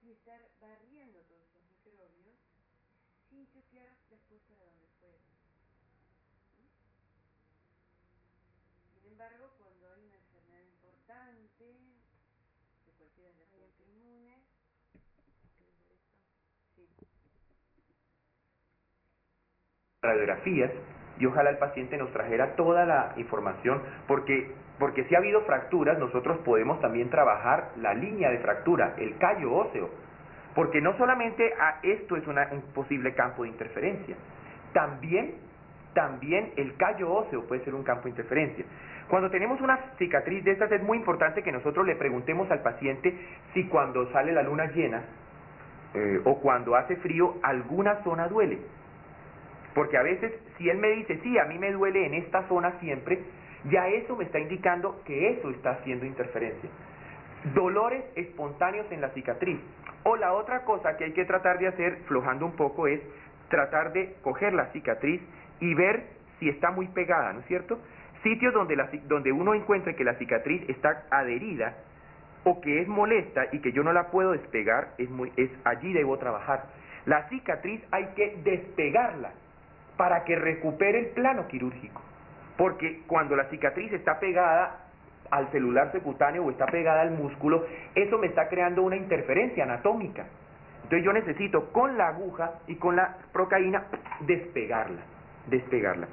y 0.02 0.09
estar 0.20 0.42
barriendo 0.60 1.20
todos 1.22 1.48
esos 1.48 1.64
microbios 1.64 2.36
sin 3.30 3.48
chequear 3.48 3.96
después 4.10 4.42
para 4.50 4.66
dónde 4.66 4.88
fueron. 5.00 5.22
¿Mm? 6.60 6.68
Sin 9.00 9.12
embargo, 9.14 9.50
cuando 9.58 9.94
hay 9.94 10.04
una 10.04 10.16
enfermedad 10.16 10.64
importante, 10.76 11.64
de 11.64 12.92
cualquiera 12.98 13.30
de 13.32 13.38
las 13.38 13.54
autoinmunes, 13.64 14.44
sí, 16.76 16.90
radiografías 20.02 20.72
y 21.18 21.26
ojalá 21.26 21.52
el 21.52 21.58
paciente 21.60 21.98
nos 21.98 22.12
trajera 22.12 22.56
toda 22.56 22.86
la 22.86 23.14
información 23.16 23.82
porque 24.08 24.54
porque 24.80 25.04
si 25.06 25.16
ha 25.16 25.18
habido 25.18 25.42
fracturas 25.46 25.98
nosotros 25.98 26.40
podemos 26.46 26.80
también 26.82 27.10
trabajar 27.10 27.74
la 27.78 27.94
línea 27.94 28.30
de 28.30 28.40
fractura 28.40 28.96
el 28.98 29.18
callo 29.18 29.54
óseo 29.54 30.09
porque 30.60 30.82
no 30.82 30.98
solamente 30.98 31.54
a 31.58 31.80
esto 31.84 32.18
es 32.18 32.28
un 32.28 32.36
posible 32.74 33.14
campo 33.14 33.44
de 33.44 33.50
interferencia 33.50 34.18
también 34.74 35.36
también 35.94 36.52
el 36.58 36.76
callo 36.76 37.14
óseo 37.14 37.48
puede 37.48 37.64
ser 37.64 37.74
un 37.74 37.84
campo 37.84 38.04
de 38.04 38.10
interferencia 38.10 38.66
cuando 39.08 39.30
tenemos 39.30 39.62
una 39.62 39.80
cicatriz 39.98 40.44
de 40.44 40.52
estas 40.52 40.70
es 40.74 40.84
muy 40.84 40.98
importante 40.98 41.44
que 41.44 41.54
nosotros 41.54 41.86
le 41.88 41.96
preguntemos 41.96 42.52
al 42.52 42.62
paciente 42.62 43.16
si 43.54 43.70
cuando 43.70 44.12
sale 44.12 44.34
la 44.34 44.44
luna 44.44 44.66
llena 44.66 45.04
eh, 45.94 46.20
o 46.26 46.42
cuando 46.42 46.76
hace 46.76 46.98
frío 46.98 47.38
alguna 47.42 48.04
zona 48.04 48.28
duele 48.28 48.60
porque 49.74 49.96
a 49.96 50.04
veces, 50.04 50.34
si 50.58 50.70
él 50.70 50.78
me 50.78 50.90
dice, 50.90 51.20
sí, 51.24 51.38
a 51.38 51.46
mí 51.46 51.58
me 51.58 51.72
duele 51.72 52.06
en 52.06 52.16
esta 52.16 52.48
zona 52.50 52.74
siempre, 52.80 53.20
ya 53.70 53.88
eso 53.88 54.16
me 54.16 54.26
está 54.26 54.40
indicando 54.40 55.02
que 55.06 55.30
eso 55.30 55.50
está 55.52 55.72
haciendo 55.72 56.06
interferencia. 56.06 56.70
Dolores 57.54 58.04
espontáneos 58.16 58.92
en 58.92 59.02
la 59.02 59.10
cicatriz. 59.12 59.60
O 60.04 60.16
la 60.16 60.34
otra 60.34 60.64
cosa 60.64 60.98
que 60.98 61.06
hay 61.06 61.14
que 61.14 61.26
tratar 61.26 61.60
de 61.60 61.68
hacer, 61.68 61.98
flojando 62.08 62.46
un 62.46 62.56
poco, 62.56 62.88
es 62.88 63.02
tratar 63.50 63.92
de 63.94 64.16
coger 64.22 64.54
la 64.54 64.68
cicatriz 64.68 65.22
y 65.60 65.74
ver 65.74 66.04
si 66.40 66.50
está 66.50 66.72
muy 66.72 66.88
pegada, 66.88 67.34
¿no 67.34 67.42
es 67.42 67.46
cierto? 67.48 67.80
Sitios 68.24 68.54
donde, 68.54 68.76
la 68.76 68.90
donde 69.08 69.32
uno 69.32 69.54
encuentre 69.54 69.96
que 69.96 70.04
la 70.04 70.16
cicatriz 70.16 70.68
está 70.70 71.06
adherida 71.10 71.76
o 72.44 72.62
que 72.62 72.82
es 72.82 72.88
molesta 72.88 73.48
y 73.52 73.60
que 73.60 73.72
yo 73.72 73.84
no 73.84 73.94
la 73.94 74.08
puedo 74.08 74.32
despegar, 74.32 74.90
es, 74.98 75.10
muy, 75.10 75.32
es 75.36 75.50
allí 75.66 75.94
debo 75.94 76.18
trabajar. 76.18 76.66
La 77.06 77.28
cicatriz 77.30 77.82
hay 77.92 78.08
que 78.16 78.38
despegarla 78.44 79.32
para 79.98 80.24
que 80.24 80.36
recupere 80.36 81.00
el 81.00 81.08
plano 81.08 81.48
quirúrgico. 81.48 82.02
Porque 82.58 83.02
cuando 83.08 83.36
la 83.36 83.46
cicatriz 83.46 83.92
está 83.94 84.20
pegada 84.20 84.89
al 85.32 85.50
celular 85.52 85.92
subcutáneo 85.92 86.44
o 86.44 86.52
está 86.52 86.66
pegada 86.66 87.02
al 87.02 87.12
músculo, 87.12 87.66
eso 87.96 88.18
me 88.18 88.28
está 88.28 88.48
creando 88.50 88.82
una 88.84 88.96
interferencia 88.96 89.64
anatómica. 89.64 90.26
Entonces 90.84 91.04
yo 91.06 91.14
necesito 91.14 91.72
con 91.72 91.98
la 91.98 92.08
aguja 92.10 92.54
y 92.68 92.76
con 92.76 92.96
la 92.96 93.18
procaína 93.32 93.84
despegarla, 94.22 95.02
despegarla. 95.48 96.08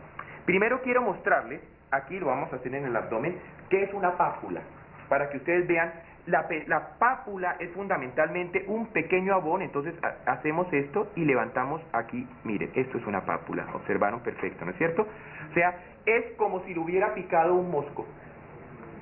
Primero 0.44 0.80
quiero 0.82 1.02
mostrarles, 1.02 1.60
aquí 1.90 2.18
lo 2.18 2.26
vamos 2.26 2.52
a 2.52 2.56
hacer 2.56 2.74
en 2.74 2.84
el 2.84 2.94
abdomen, 2.96 3.38
qué 3.70 3.82
es 3.84 3.94
una 3.94 4.16
pápula, 4.16 4.60
para 5.08 5.30
que 5.30 5.38
ustedes 5.38 5.66
vean, 5.66 5.92
la, 6.26 6.46
la 6.66 6.98
pápula 6.98 7.56
es 7.60 7.70
fundamentalmente 7.70 8.64
un 8.66 8.88
pequeño 8.88 9.32
abón, 9.34 9.62
entonces 9.62 9.94
ha- 10.02 10.32
hacemos 10.32 10.70
esto 10.72 11.10
y 11.14 11.24
levantamos 11.24 11.80
aquí, 11.92 12.28
miren, 12.44 12.70
esto 12.74 12.98
es 12.98 13.06
una 13.06 13.24
pápula, 13.24 13.64
observaron 13.74 14.20
perfecto, 14.20 14.64
¿no 14.64 14.72
es 14.72 14.76
cierto? 14.76 15.02
O 15.50 15.54
sea, 15.54 15.78
es 16.04 16.32
como 16.36 16.60
si 16.64 16.74
le 16.74 16.80
hubiera 16.80 17.14
picado 17.14 17.54
un 17.54 17.70
mosco. 17.70 18.06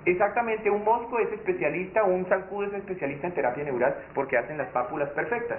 Exactamente, 0.07 0.71
un 0.71 0.85
mosco 0.85 1.19
es 1.19 1.33
especialista, 1.33 2.05
un 2.05 2.27
zancudo 2.27 2.67
es 2.67 2.75
especialista 2.75 3.27
en 3.27 3.35
terapia 3.35 3.65
neural 3.65 3.95
porque 4.15 4.37
hacen 4.37 4.59
las 4.59 4.69
pápulas 4.69 5.09
perfectas. 5.11 5.59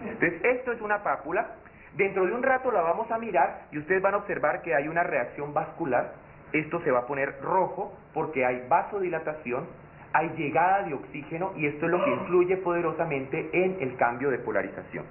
Entonces, 0.00 0.42
esto 0.44 0.72
es 0.72 0.80
una 0.80 1.02
pápula. 1.02 1.56
Dentro 1.94 2.24
de 2.24 2.32
un 2.32 2.42
rato 2.42 2.72
la 2.72 2.80
vamos 2.80 3.10
a 3.10 3.18
mirar 3.18 3.66
y 3.70 3.78
ustedes 3.78 4.00
van 4.00 4.14
a 4.14 4.18
observar 4.18 4.62
que 4.62 4.74
hay 4.74 4.88
una 4.88 5.02
reacción 5.02 5.52
vascular. 5.52 6.14
Esto 6.52 6.80
se 6.80 6.90
va 6.90 7.00
a 7.00 7.06
poner 7.06 7.40
rojo 7.42 7.92
porque 8.14 8.46
hay 8.46 8.64
vasodilatación, 8.66 9.66
hay 10.14 10.30
llegada 10.30 10.84
de 10.84 10.94
oxígeno 10.94 11.52
y 11.56 11.66
esto 11.66 11.86
es 11.86 11.92
lo 11.92 12.02
que 12.02 12.10
influye 12.10 12.56
poderosamente 12.58 13.50
en 13.52 13.76
el 13.80 13.96
cambio 13.96 14.30
de 14.30 14.38
polarización. 14.38 15.04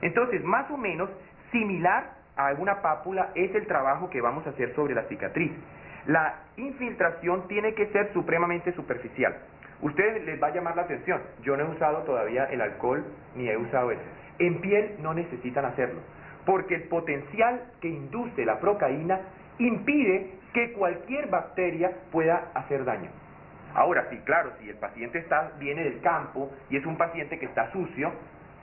Entonces, 0.00 0.44
más 0.44 0.70
o 0.70 0.76
menos 0.76 1.10
similar 1.50 2.22
a 2.36 2.52
una 2.52 2.82
pápula 2.82 3.30
es 3.34 3.54
el 3.54 3.66
trabajo 3.66 4.08
que 4.08 4.20
vamos 4.20 4.46
a 4.46 4.50
hacer 4.50 4.74
sobre 4.74 4.94
la 4.94 5.02
cicatriz. 5.04 5.52
La 6.06 6.34
infiltración 6.56 7.46
tiene 7.48 7.74
que 7.74 7.86
ser 7.88 8.12
supremamente 8.12 8.72
superficial. 8.72 9.36
Ustedes 9.80 10.24
les 10.24 10.40
va 10.42 10.48
a 10.48 10.54
llamar 10.54 10.76
la 10.76 10.82
atención. 10.82 11.20
Yo 11.42 11.56
no 11.56 11.64
he 11.64 11.68
usado 11.74 11.98
todavía 12.02 12.44
el 12.46 12.60
alcohol 12.60 13.04
ni 13.34 13.48
he 13.48 13.56
usado 13.56 13.90
eso. 13.90 14.02
En 14.38 14.60
piel 14.60 14.96
no 15.00 15.14
necesitan 15.14 15.64
hacerlo, 15.64 16.00
porque 16.46 16.74
el 16.74 16.84
potencial 16.84 17.62
que 17.80 17.88
induce 17.88 18.44
la 18.44 18.58
procaína 18.60 19.20
impide 19.58 20.34
que 20.54 20.72
cualquier 20.72 21.28
bacteria 21.28 21.92
pueda 22.10 22.50
hacer 22.54 22.84
daño. 22.84 23.10
Ahora 23.74 24.06
sí, 24.10 24.18
claro, 24.24 24.52
si 24.60 24.68
el 24.68 24.76
paciente 24.76 25.18
está, 25.18 25.52
viene 25.58 25.84
del 25.84 26.00
campo 26.00 26.50
y 26.68 26.76
es 26.76 26.84
un 26.86 26.96
paciente 26.96 27.38
que 27.38 27.46
está 27.46 27.70
sucio, 27.72 28.12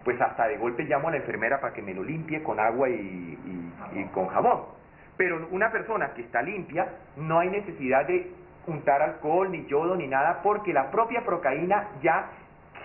pues 0.03 0.19
hasta 0.21 0.47
de 0.47 0.57
golpe 0.57 0.83
llamo 0.83 1.07
a 1.07 1.11
la 1.11 1.17
enfermera 1.17 1.59
para 1.59 1.73
que 1.73 1.81
me 1.81 1.93
lo 1.93 2.03
limpie 2.03 2.43
con 2.43 2.59
agua 2.59 2.89
y, 2.89 2.93
y- 2.93 3.99
y 3.99 4.03
con 4.13 4.27
jabón. 4.27 4.78
Pero 5.19 5.49
una 5.51 5.69
persona 5.69 6.13
que 6.13 6.21
está 6.21 6.41
limpia, 6.41 6.87
no 7.17 7.39
hay 7.39 7.49
necesidad 7.49 8.07
de 8.07 8.31
untar 8.67 9.01
alcohol, 9.01 9.51
ni 9.51 9.65
yodo, 9.65 9.97
ni 9.97 10.07
nada, 10.07 10.39
porque 10.41 10.71
la 10.71 10.89
propia 10.91 11.25
procaína 11.25 11.89
ya 12.01 12.29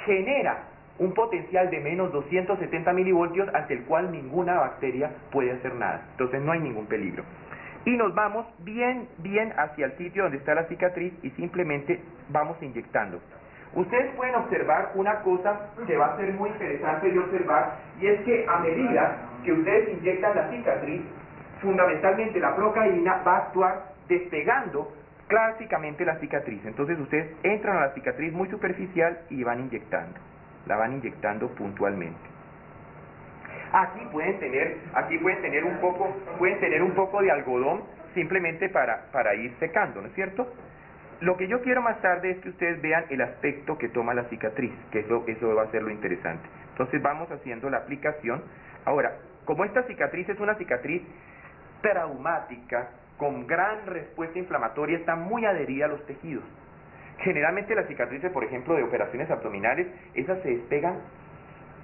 genera 0.04 0.64
un 0.98 1.14
potencial 1.14 1.70
de 1.70 1.78
menos 1.78 2.10
270 2.10 2.92
milivoltios 2.92 3.48
ante 3.54 3.74
el 3.74 3.84
cual 3.84 4.10
ninguna 4.10 4.54
bacteria 4.54 5.12
puede 5.30 5.52
hacer 5.52 5.76
nada. 5.76 6.08
Entonces 6.10 6.42
no 6.42 6.50
hay 6.50 6.58
ningún 6.58 6.86
peligro. 6.86 7.22
y 7.84 7.96
nos 7.96 8.12
vamos 8.14 8.46
bien, 8.64 9.06
bien 9.18 9.52
hacia 9.56 9.86
el 9.86 9.92
sitio 9.98 10.24
donde 10.24 10.38
está 10.38 10.54
la 10.56 10.64
cicatriz 10.64 11.12
y 11.22 11.30
simplemente 11.30 12.00
vamos 12.30 12.60
inyectando. 12.62 13.20
Ustedes 13.74 14.12
pueden 14.16 14.34
observar 14.34 14.90
una 14.96 15.20
cosa 15.20 15.68
que 15.86 15.96
va 15.96 16.14
a 16.14 16.16
ser 16.16 16.32
muy 16.32 16.50
interesante 16.50 17.12
de 17.12 17.18
observar 17.18 17.76
y 18.00 18.06
es 18.06 18.20
que 18.22 18.44
a 18.48 18.58
medida 18.58 19.18
que 19.44 19.52
ustedes 19.52 19.98
inyectan 20.00 20.34
la 20.34 20.50
cicatriz, 20.50 21.02
fundamentalmente 21.64 22.38
la 22.38 22.54
procaína 22.54 23.22
va 23.26 23.36
a 23.36 23.38
actuar 23.38 23.82
despegando 24.08 24.92
clásicamente 25.26 26.04
la 26.04 26.16
cicatriz. 26.18 26.64
Entonces 26.64 26.98
ustedes 26.98 27.34
entran 27.42 27.78
a 27.78 27.86
la 27.86 27.94
cicatriz 27.94 28.32
muy 28.32 28.48
superficial 28.48 29.18
y 29.30 29.42
van 29.42 29.60
inyectando, 29.60 30.18
la 30.66 30.76
van 30.76 30.92
inyectando 30.92 31.48
puntualmente. 31.48 32.34
Aquí 33.72 34.06
pueden 34.12 34.38
tener, 34.38 34.76
aquí 34.94 35.18
pueden 35.18 35.42
tener 35.42 35.64
un 35.64 35.78
poco, 35.78 36.14
pueden 36.38 36.60
tener 36.60 36.82
un 36.82 36.92
poco 36.92 37.20
de 37.20 37.32
algodón 37.32 37.82
simplemente 38.14 38.68
para, 38.68 39.10
para 39.10 39.34
ir 39.34 39.52
secando, 39.58 40.00
¿no 40.00 40.06
es 40.06 40.14
cierto? 40.14 40.46
Lo 41.20 41.36
que 41.36 41.48
yo 41.48 41.60
quiero 41.62 41.82
más 41.82 42.00
tarde 42.00 42.30
es 42.30 42.38
que 42.38 42.50
ustedes 42.50 42.80
vean 42.82 43.06
el 43.08 43.20
aspecto 43.22 43.78
que 43.78 43.88
toma 43.88 44.14
la 44.14 44.24
cicatriz, 44.24 44.72
que 44.92 45.00
eso, 45.00 45.24
eso 45.26 45.54
va 45.54 45.62
a 45.62 45.70
ser 45.70 45.82
lo 45.82 45.90
interesante. 45.90 46.46
Entonces 46.70 47.00
vamos 47.02 47.30
haciendo 47.30 47.70
la 47.70 47.78
aplicación. 47.78 48.42
Ahora, 48.84 49.16
como 49.44 49.64
esta 49.64 49.82
cicatriz 49.84 50.28
es 50.28 50.38
una 50.38 50.54
cicatriz 50.56 51.02
traumática, 51.84 52.88
con 53.18 53.46
gran 53.46 53.86
respuesta 53.86 54.38
inflamatoria, 54.38 54.96
está 54.96 55.16
muy 55.16 55.44
adherida 55.44 55.84
a 55.84 55.88
los 55.88 56.04
tejidos. 56.06 56.42
Generalmente 57.18 57.74
las 57.74 57.86
cicatrices, 57.86 58.32
por 58.32 58.42
ejemplo, 58.42 58.74
de 58.74 58.82
operaciones 58.82 59.30
abdominales, 59.30 59.86
esas 60.14 60.42
se 60.42 60.48
despegan 60.48 60.96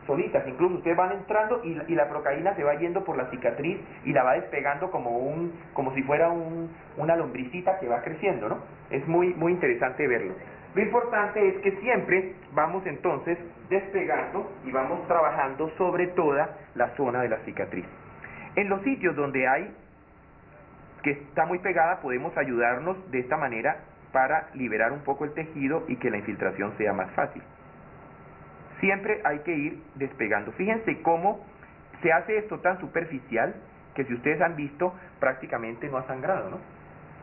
solitas, 0.07 0.43
incluso 0.49 0.77
ustedes 0.77 0.97
van 0.97 1.13
entrando 1.13 1.63
y, 1.63 1.95
la 1.95 2.09
procaína 2.09 2.55
se 2.57 2.65
va 2.65 2.75
yendo 2.77 3.05
por 3.05 3.17
la 3.17 3.27
cicatriz 3.27 3.79
y 4.05 4.13
la 4.13 4.25
va 4.25 4.33
despegando 4.33 4.91
como 4.91 5.19
un, 5.19 5.53
como 5.75 5.95
si 5.95 6.03
fuera 6.03 6.31
un, 6.31 6.71
una 6.97 7.15
lombricita 7.15 7.79
que 7.79 7.87
va 7.87 8.01
creciendo, 8.01 8.49
¿no? 8.49 8.59
Es 8.91 9.07
muy, 9.07 9.35
muy 9.35 9.53
interesante 9.53 10.09
verlo. 10.09 10.35
Lo 10.75 10.83
importante 10.83 11.47
es 11.47 11.59
que 11.59 11.73
siempre 11.81 12.35
vamos 12.55 12.87
entonces 12.87 13.37
despegando 13.69 14.51
y 14.65 14.73
vamos 14.73 15.07
trabajando 15.07 15.71
sobre 15.77 16.07
toda 16.09 16.57
la 16.75 16.89
zona 16.97 17.21
de 17.21 17.29
la 17.29 17.39
cicatriz. 17.41 17.85
En 18.57 18.69
los 18.69 18.83
sitios 18.83 19.15
donde 19.15 19.47
hay 19.47 19.71
que 21.03 21.13
está 21.13 21.47
muy 21.47 21.59
pegada 21.59 22.01
podemos 22.01 22.37
ayudarnos 22.37 23.11
de 23.11 23.21
esta 23.21 23.37
manera 23.37 23.79
para 24.13 24.49
liberar 24.55 24.93
un 24.93 25.01
poco 25.01 25.25
el 25.25 25.33
tejido 25.33 25.85
y 25.89 25.97
que 25.97 26.11
la 26.11 26.19
infiltración 26.19 26.77
sea 26.77 26.93
más 26.93 27.11
fácil. 27.13 27.43
Siempre 28.81 29.21
hay 29.25 29.41
que 29.41 29.55
ir 29.55 29.83
despegando. 29.95 30.53
Fíjense 30.53 31.03
cómo 31.03 31.45
se 32.03 32.13
hace 32.13 32.39
esto 32.39 32.61
tan 32.61 32.81
superficial 32.81 33.55
que 33.95 34.05
si 34.05 34.15
ustedes 34.15 34.41
han 34.41 34.57
visto 34.57 34.95
prácticamente 35.19 35.89
no 35.89 35.99
ha 35.99 36.07
sangrado, 36.07 36.51
¿no? 36.51 36.59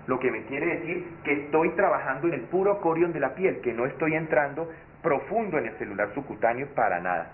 Lo 0.08 0.20
que 0.20 0.32
me 0.32 0.44
quiere 0.44 0.78
decir 0.78 1.06
que 1.24 1.34
estoy 1.34 1.72
trabajando 1.72 2.28
en 2.28 2.36
el 2.36 2.42
puro 2.42 2.80
corion 2.80 3.12
de 3.12 3.20
la 3.20 3.36
piel, 3.36 3.60
que 3.60 3.74
no 3.74 3.86
estoy 3.86 4.14
entrando 4.14 4.70
profundo 5.02 5.58
en 5.58 5.66
el 5.66 5.78
celular 5.78 6.14
subcutáneo 6.14 6.68
para 6.76 7.02
nada. 7.02 7.32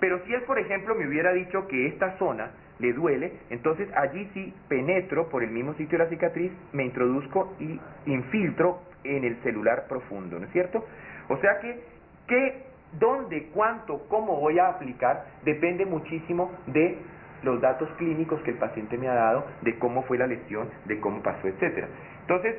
Pero 0.00 0.20
si 0.24 0.32
él, 0.32 0.42
por 0.42 0.58
ejemplo, 0.58 0.94
me 0.94 1.06
hubiera 1.06 1.32
dicho 1.32 1.66
que 1.68 1.88
esta 1.88 2.16
zona 2.18 2.50
le 2.78 2.92
duele, 2.92 3.32
entonces 3.50 3.88
allí 3.96 4.28
sí 4.34 4.54
penetro 4.68 5.28
por 5.28 5.42
el 5.42 5.50
mismo 5.50 5.74
sitio 5.74 5.98
de 5.98 6.04
la 6.04 6.10
cicatriz, 6.10 6.52
me 6.72 6.84
introduzco 6.84 7.54
y 7.58 7.80
infiltro 8.06 8.80
en 9.04 9.24
el 9.24 9.36
celular 9.42 9.86
profundo, 9.88 10.38
¿no 10.38 10.46
es 10.46 10.52
cierto? 10.52 10.84
O 11.28 11.36
sea 11.38 11.58
que, 11.60 11.80
¿qué, 12.26 12.64
dónde, 12.98 13.48
cuánto, 13.54 14.06
cómo 14.08 14.40
voy 14.40 14.58
a 14.58 14.68
aplicar 14.68 15.24
depende 15.44 15.86
muchísimo 15.86 16.50
de 16.66 16.98
los 17.42 17.60
datos 17.60 17.88
clínicos 17.96 18.40
que 18.42 18.50
el 18.50 18.58
paciente 18.58 18.98
me 18.98 19.08
ha 19.08 19.14
dado, 19.14 19.46
de 19.62 19.78
cómo 19.78 20.02
fue 20.02 20.18
la 20.18 20.26
lesión, 20.26 20.68
de 20.84 21.00
cómo 21.00 21.22
pasó, 21.22 21.46
etcétera. 21.48 21.88
Entonces, 22.22 22.56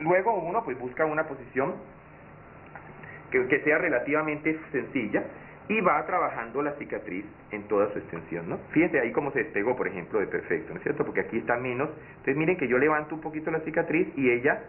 luego 0.00 0.34
uno 0.34 0.62
pues 0.64 0.78
busca 0.78 1.04
una 1.06 1.24
posición 1.24 1.74
que, 3.30 3.46
que 3.48 3.60
sea 3.60 3.78
relativamente 3.78 4.58
sencilla 4.70 5.24
y 5.68 5.80
va 5.80 6.04
trabajando 6.04 6.62
la 6.62 6.72
cicatriz 6.72 7.24
en 7.50 7.62
toda 7.68 7.90
su 7.92 7.98
extensión, 7.98 8.48
¿no? 8.48 8.58
Fíjense 8.70 9.00
ahí 9.00 9.12
cómo 9.12 9.30
se 9.32 9.44
despegó, 9.44 9.76
por 9.76 9.88
ejemplo, 9.88 10.20
de 10.20 10.26
perfecto, 10.26 10.72
¿no 10.72 10.76
es 10.76 10.82
cierto? 10.82 11.04
Porque 11.04 11.20
aquí 11.20 11.38
está 11.38 11.56
menos. 11.56 11.88
Entonces 12.10 12.36
miren 12.36 12.56
que 12.56 12.68
yo 12.68 12.78
levanto 12.78 13.14
un 13.14 13.20
poquito 13.20 13.50
la 13.50 13.60
cicatriz 13.60 14.08
y 14.16 14.30
ella, 14.30 14.64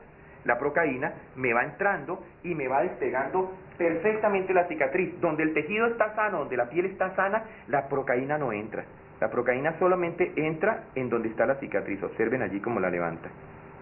la 0.45 0.57
procaína, 0.57 1.13
me 1.35 1.53
va 1.53 1.63
entrando 1.63 2.23
y 2.43 2.55
me 2.55 2.67
va 2.67 2.83
despegando 2.83 3.53
perfectamente 3.77 4.53
la 4.53 4.67
cicatriz. 4.67 5.19
Donde 5.19 5.43
el 5.43 5.53
tejido 5.53 5.87
está 5.87 6.15
sano, 6.15 6.39
donde 6.39 6.55
la 6.55 6.69
piel 6.69 6.85
está 6.85 7.13
sana, 7.15 7.43
la 7.67 7.89
procaína 7.89 8.37
no 8.37 8.53
entra. 8.53 8.85
La 9.19 9.29
procaína 9.29 9.77
solamente 9.79 10.31
entra 10.35 10.85
en 10.95 11.09
donde 11.09 11.29
está 11.29 11.45
la 11.45 11.55
cicatriz. 11.55 12.01
Observen 12.03 12.41
allí 12.41 12.59
cómo 12.61 12.79
la 12.79 12.89
levanta. 12.89 13.29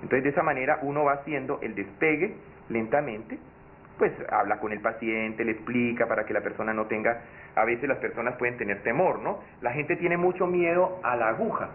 Entonces 0.01 0.23
de 0.23 0.29
esa 0.29 0.43
manera 0.43 0.79
uno 0.81 1.03
va 1.03 1.13
haciendo 1.13 1.59
el 1.61 1.75
despegue 1.75 2.35
lentamente 2.69 3.37
pues 3.97 4.11
habla 4.29 4.59
con 4.59 4.71
el 4.71 4.79
paciente, 4.79 5.45
le 5.45 5.51
explica 5.51 6.07
para 6.07 6.25
que 6.25 6.33
la 6.33 6.41
persona 6.41 6.73
no 6.73 6.85
tenga, 6.85 7.21
a 7.55 7.65
veces 7.65 7.87
las 7.87 7.99
personas 7.99 8.35
pueden 8.37 8.57
tener 8.57 8.81
temor, 8.83 9.19
¿no? 9.19 9.39
La 9.61 9.71
gente 9.71 9.95
tiene 9.95 10.17
mucho 10.17 10.47
miedo 10.47 10.99
a 11.03 11.15
la 11.15 11.29
aguja, 11.29 11.69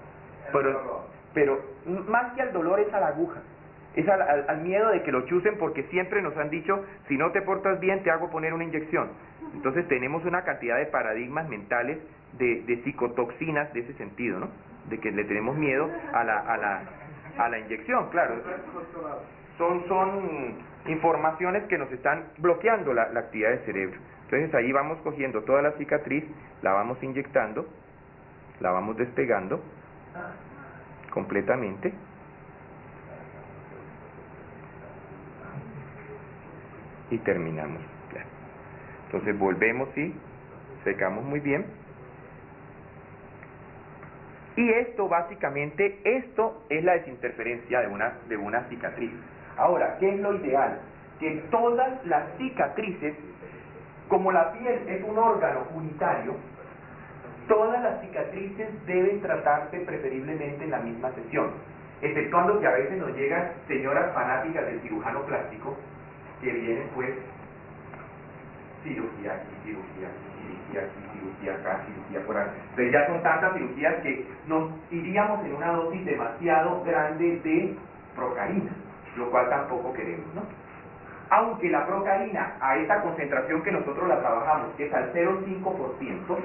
pero, 0.53 1.07
pero 1.35 1.61
más 2.09 2.35
que 2.35 2.43
al 2.43 2.53
dolor 2.53 2.81
es 2.81 2.93
a 2.93 3.01
la 3.01 3.09
aguja, 3.09 3.40
es 3.95 4.09
al, 4.09 4.61
miedo 4.62 4.90
de 4.90 5.03
que 5.03 5.12
lo 5.12 5.27
chusen 5.27 5.57
porque 5.59 5.85
siempre 5.85 6.23
nos 6.23 6.36
han 6.36 6.51
dicho, 6.51 6.85
si 7.09 7.16
no 7.16 7.31
te 7.32 7.43
portas 7.43 7.81
bien 7.81 8.03
te 8.03 8.11
hago 8.11 8.31
poner 8.31 8.53
una 8.53 8.65
inyección. 8.65 9.11
Entonces 9.55 9.89
tenemos 9.89 10.24
una 10.24 10.43
cantidad 10.43 10.77
de 10.77 10.86
paradigmas 10.86 11.49
mentales, 11.49 11.99
de, 12.39 12.62
de 12.62 12.82
psicotoxinas 12.82 13.73
de 13.73 13.81
ese 13.81 13.95
sentido, 13.95 14.39
¿no? 14.39 14.49
De 14.90 14.99
que 14.99 15.11
le 15.11 15.24
tenemos 15.24 15.57
miedo 15.57 15.90
a 16.12 16.23
la, 16.24 16.39
a 16.39 16.57
la, 16.57 16.82
a 17.39 17.49
la 17.49 17.59
inyección, 17.59 18.11
claro. 18.11 18.35
Son, 19.57 19.86
son 19.89 20.68
informaciones 20.87 21.65
que 21.65 21.79
nos 21.79 21.91
están 21.93 22.25
bloqueando 22.39 22.93
la, 22.93 23.03
actividad 23.03 23.51
del 23.51 23.65
cerebro. 23.65 23.99
Entonces 24.25 24.55
ahí 24.55 24.73
vamos 24.73 24.99
cogiendo 25.03 25.43
toda 25.43 25.63
la 25.63 25.73
cicatriz, 25.73 26.25
la 26.63 26.73
vamos 26.73 27.03
inyectando, 27.03 27.67
la 28.61 28.71
vamos 28.71 28.97
despegando 28.97 29.61
completamente. 31.13 31.93
Y 37.11 37.19
terminamos. 37.19 37.83
Entonces 39.07 39.39
volvemos 39.39 39.89
y 39.97 40.15
secamos 40.85 41.25
muy 41.25 41.41
bien. 41.41 41.65
Y 44.57 44.69
esto 44.71 45.09
básicamente, 45.09 46.01
esto 46.05 46.65
es 46.69 46.85
la 46.85 46.95
desinterferencia 46.95 47.81
de 47.81 47.87
una, 47.87 48.19
de 48.29 48.37
una 48.37 48.65
cicatriz. 48.65 49.13
Ahora, 49.59 49.97
¿qué 49.98 50.14
es 50.14 50.20
lo 50.20 50.35
ideal? 50.35 50.78
Que 51.18 51.43
todas 51.51 52.05
las 52.06 52.24
cicatrices, 52.39 53.16
como 54.09 54.30
la 54.30 54.52
piel 54.52 54.89
es 54.89 55.02
un 55.02 55.18
órgano 55.18 55.64
unitario, 55.74 56.36
todas 57.48 57.82
las 57.82 58.01
cicatrices 58.01 58.68
deben 58.86 59.20
tratarse 59.20 59.80
preferiblemente 59.80 60.62
en 60.62 60.70
la 60.70 60.78
misma 60.78 61.10
sesión, 61.12 61.51
exceptuando 62.01 62.60
que 62.60 62.68
a 62.68 62.72
veces 62.72 62.98
nos 62.98 63.14
llegan 63.16 63.51
señoras 63.66 64.14
fanáticas 64.14 64.64
del 64.64 64.80
cirujano 64.80 65.22
plástico 65.22 65.76
que 66.40 66.52
vienen 66.52 66.89
pues 66.94 67.10
cirugía 68.85 69.32
aquí, 69.32 69.51
cirugía 69.64 70.09
cirugía 70.39 70.82
aquí, 70.82 71.18
cirugía 71.18 71.55
acá, 71.55 71.85
cirugía 71.85 72.24
por 72.24 72.36
acá. 72.36 72.52
Entonces 72.70 72.93
ya 72.93 73.06
son 73.09 73.22
tantas 73.24 73.55
cirugías 73.55 73.94
que 74.02 74.24
nos 74.47 74.70
iríamos 74.93 75.44
en 75.44 75.55
una 75.55 75.72
dosis 75.72 76.05
demasiado 76.05 76.85
grande 76.85 77.40
de 77.43 77.76
procaína 78.14 78.70
lo 79.16 79.30
cual 79.30 79.48
tampoco 79.48 79.93
queremos, 79.93 80.26
¿no? 80.35 80.43
Aunque 81.30 81.68
la 81.68 81.86
procaína 81.86 82.56
a 82.60 82.76
esa 82.76 83.02
concentración 83.02 83.62
que 83.62 83.72
nosotros 83.72 84.09
la 84.09 84.20
trabajamos, 84.20 84.74
que 84.76 84.86
es 84.86 84.94
al 84.94 85.12
0,5%, 85.12 86.39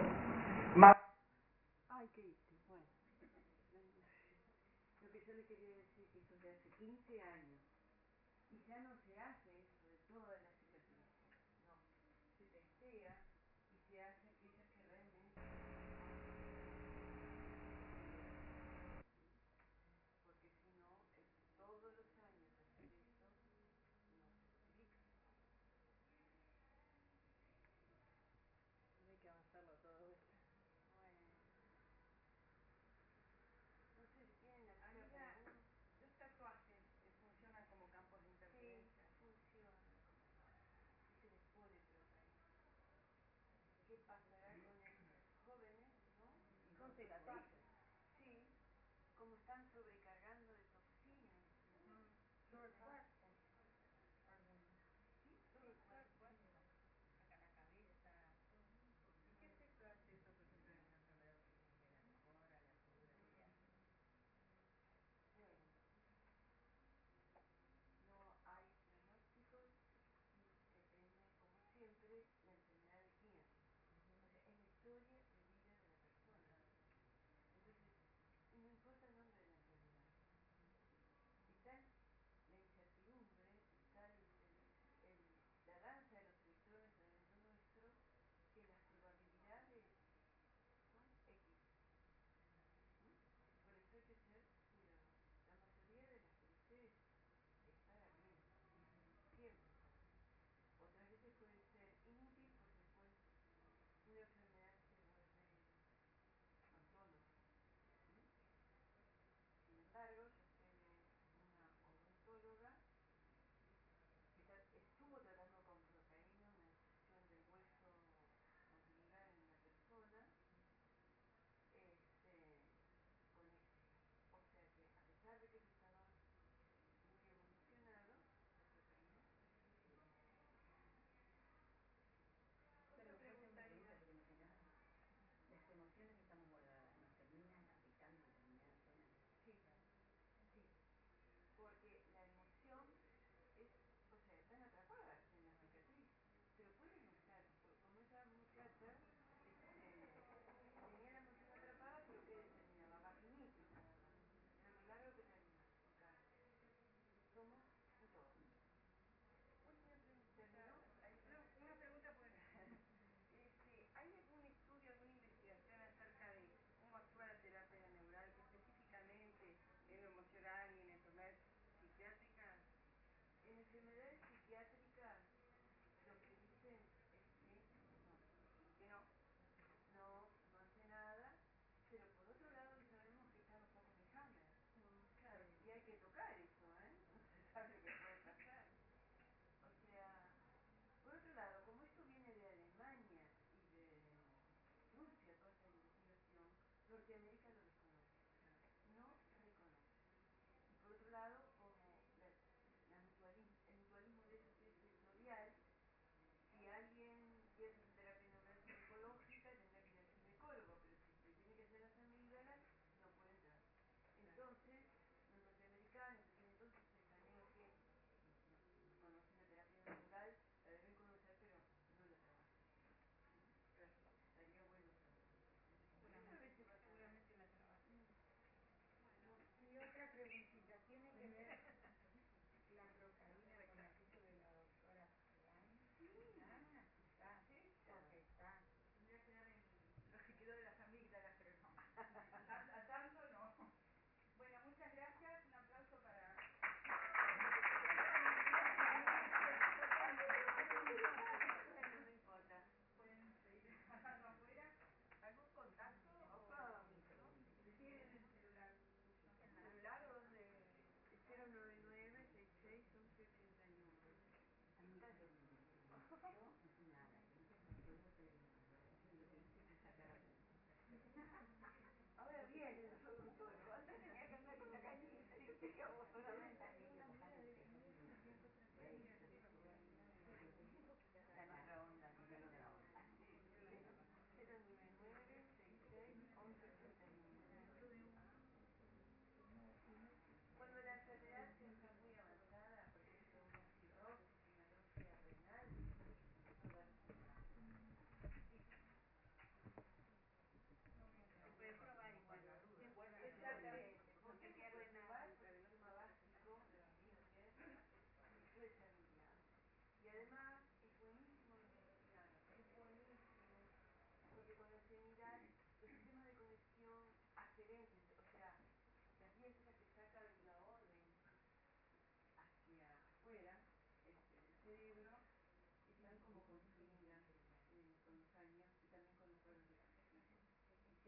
Jamaica. 197.08 197.53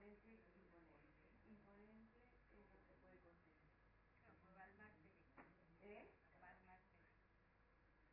realmente 0.00 0.30
imponente. 0.30 1.08
Imponente 1.46 2.18
es 2.24 2.54
lo 2.56 2.66
que 2.68 2.78
se 2.78 2.94
puede 2.94 3.18
conseguir. 3.20 3.70
¿Eh? 5.82 6.08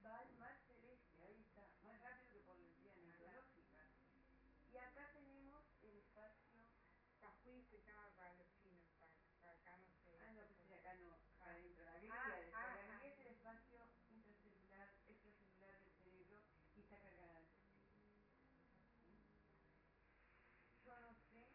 Val 0.02 0.28
Mar 0.38 0.58
Celeste, 0.68 1.22
ahí 1.24 1.40
está, 1.42 1.68
más 1.84 2.00
rápido 2.02 2.32
que 2.34 2.40
por 2.42 2.58
la 2.58 2.72
vía 2.74 2.96
neurológica. 2.96 3.88
Y 4.72 4.78
acá 4.78 5.10
tenemos 5.14 5.64
el 5.82 5.98
espacio. 5.98 6.60
Cajuí 7.20 7.64
se 7.70 7.82
llama 7.82 8.10
para 8.16 8.34
los 8.34 8.48
chinos, 8.62 8.88
para, 8.98 9.12
para 9.42 9.54
acá 9.54 9.78
no 9.78 9.90
sé. 10.04 10.18
Ah, 10.20 10.32
no, 10.32 10.48
pues 10.56 10.72
acá 10.72 10.94
no, 10.96 11.18
para 11.40 11.54
adentro. 11.54 11.84
La 11.86 11.94
Ah, 11.94 11.98
glia, 12.00 12.14
ah, 12.54 12.76
la 12.76 12.84
ah. 12.84 12.98
glia 12.98 13.10
es 13.10 13.20
el 13.20 13.28
espacio 13.28 13.90
intracelular, 14.10 14.90
extracelular 15.08 15.80
del 15.84 15.94
cerebro 16.04 16.44
y 16.76 16.82
está 16.82 16.98
cargada. 17.00 17.42
Yo 20.84 20.98
no 21.00 21.14
sé 21.30 21.48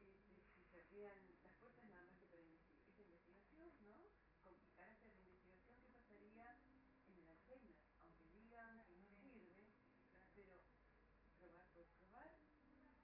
este, 0.00 0.42
si 0.56 0.64
servirían 0.70 1.16
las 1.42 1.52
puertas 1.54 1.84
nada 1.86 2.02
más 2.02 2.16
que 2.18 2.26
para 2.26 2.42
investi- 2.42 2.78
esta 2.88 3.02
investigación, 3.02 3.70
¿no? 3.82 4.08
Con 4.42 4.56
carácter 4.76 5.12
de 5.12 5.18
investigación, 5.20 5.78
¿qué 5.80 5.90
pasaría 5.90 6.56
en 7.06 7.18
el 7.18 7.28
Alzheimer? 7.28 7.76
Aunque 8.00 8.28
digan 8.28 8.82
que 8.84 8.96
no 8.96 9.08
sirve, 9.20 9.68
pero 10.34 10.64
probar 11.38 11.66
por 11.72 11.86
probar, 11.88 12.32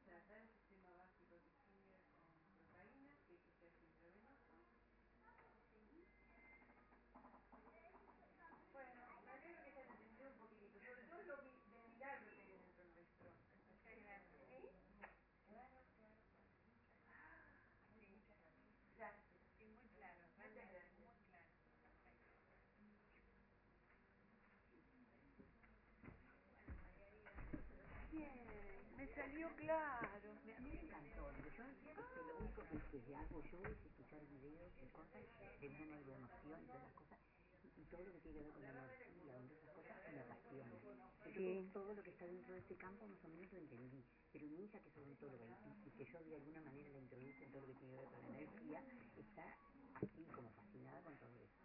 tratar 0.04 0.40
el 0.40 0.48
sistema 0.50 0.90
básico 0.92 1.40
que 1.42 1.50
sigue 1.64 1.84
con 1.86 2.00
procaína, 2.56 3.18
que 3.26 3.34
eso 3.34 3.52
se 3.58 3.66
hace 3.66 3.84
intravenoso. 3.86 4.66
Bueno, 8.72 9.02
me 9.24 9.32
alegro 9.32 9.62
que 9.62 9.70
hayan 9.70 9.88
entendido 9.90 10.30
un 10.30 10.36
poquitito, 10.38 10.80
sobre 10.80 11.04
todo 11.04 11.22
lo 11.24 11.38
mi- 11.42 11.58
de 11.70 11.80
milagro 11.80 12.34
que 12.34 12.42
hay 12.42 12.50
dentro 12.52 12.84
nuestro. 12.86 13.32
¿Sí? 14.48 14.70
Claro, 15.46 15.82
claro, 15.96 16.16
claro. 16.26 16.48
Muchas 18.08 18.38
gracias. 18.40 18.76
Gracias. 18.96 19.40
Sí, 19.58 19.66
muy 19.72 19.88
claro, 19.90 20.20
Muchas 20.36 20.38
realmente, 20.38 20.72
gracias. 20.72 20.98
muy 20.98 21.24
claro. 21.28 21.46
Perfecto. 26.98 27.38
Bien, 28.10 28.96
me 28.96 29.07
salió 29.18 29.48
claro. 29.56 30.34
Me- 30.44 30.54
A 30.54 30.60
mí 30.60 30.70
me 30.70 30.80
encantó. 30.82 31.32
Yo 31.32 31.64
este, 31.68 32.20
lo 32.26 32.38
único 32.38 32.62
que, 32.68 33.00
que 33.04 33.16
hago 33.16 33.42
yo 33.50 33.58
es 33.66 33.78
escuchar 33.86 34.20
videos 34.26 34.72
y 34.82 34.86
cosas 34.94 35.22
de 35.60 35.68
una 35.68 35.86
neuroemoción 35.86 36.62
y 36.62 36.66
todas 36.66 36.82
esas 36.82 36.94
cosas. 36.94 37.18
Y, 37.64 37.80
y 37.80 37.84
todo 37.90 38.04
lo 38.04 38.12
que 38.12 38.20
tiene 38.20 38.38
que 38.38 38.44
ver 38.44 38.52
con 38.52 38.62
la 38.62 38.70
energía, 38.70 39.32
con 39.34 39.44
esas 39.50 39.70
cosas 39.74 39.96
me 40.12 40.20
apasiona. 40.20 40.74
Entonces, 40.74 41.34
Sí. 41.38 41.70
todo 41.72 41.94
lo 41.94 42.02
que 42.02 42.10
está 42.10 42.26
dentro 42.26 42.52
de 42.54 42.60
este 42.60 42.76
campo 42.76 43.06
más 43.06 43.22
o 43.24 43.28
menos 43.28 43.52
lo 43.52 43.58
entendí. 43.58 44.04
Pero 44.32 44.46
mi 44.46 44.64
hija, 44.64 44.80
que 44.80 44.88
es 44.88 44.96
odontóloga 44.96 45.46
y, 45.46 45.88
y 45.88 45.90
que 45.92 46.04
yo 46.06 46.18
de 46.24 46.36
alguna 46.36 46.60
manera 46.62 46.88
la 46.88 46.98
introduje 46.98 47.44
en 47.44 47.50
todo 47.52 47.60
lo 47.62 47.66
que 47.68 47.74
tiene 47.74 47.94
que 47.94 48.00
ver 48.00 48.08
con 48.10 48.22
la 48.22 48.28
energía, 48.38 48.82
está 49.16 49.56
así 49.94 50.24
como 50.34 50.50
fascinada 50.52 51.00
con 51.02 51.16
todo 51.18 51.36
eso. 51.42 51.64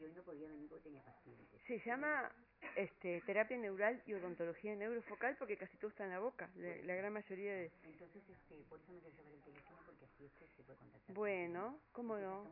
Y 0.00 0.04
hoy 0.04 0.12
no 0.14 0.22
podía 0.22 0.48
venir 0.48 0.68
porque 0.68 0.84
tenía 0.84 1.02
pacientes. 1.04 1.60
Se 1.66 1.78
llama 1.84 2.32
este, 2.76 3.20
terapia 3.22 3.56
neural 3.56 4.02
y 4.06 4.14
odontología 4.14 4.74
neurofocal 4.76 5.36
porque 5.36 5.56
casi 5.56 5.76
todo 5.78 5.90
está 5.90 6.04
en 6.04 6.10
la 6.10 6.18
boca, 6.20 6.48
la, 6.56 6.74
la 6.84 6.94
gran 6.94 7.12
mayoría 7.12 7.54
de... 7.54 7.70
Entonces, 7.84 8.22
este, 8.28 8.56
por 8.68 8.78
eso 8.80 8.92
me 8.92 9.00
quiero 9.00 9.16
llevar 9.16 9.32
el 9.34 9.42
teléfono 9.42 9.78
porque 9.86 10.04
así 10.04 10.28
se 10.56 10.62
puede 10.62 10.78
contactar. 10.78 11.14
Bueno, 11.14 11.78
¿cómo 11.92 12.16
no? 12.18 12.44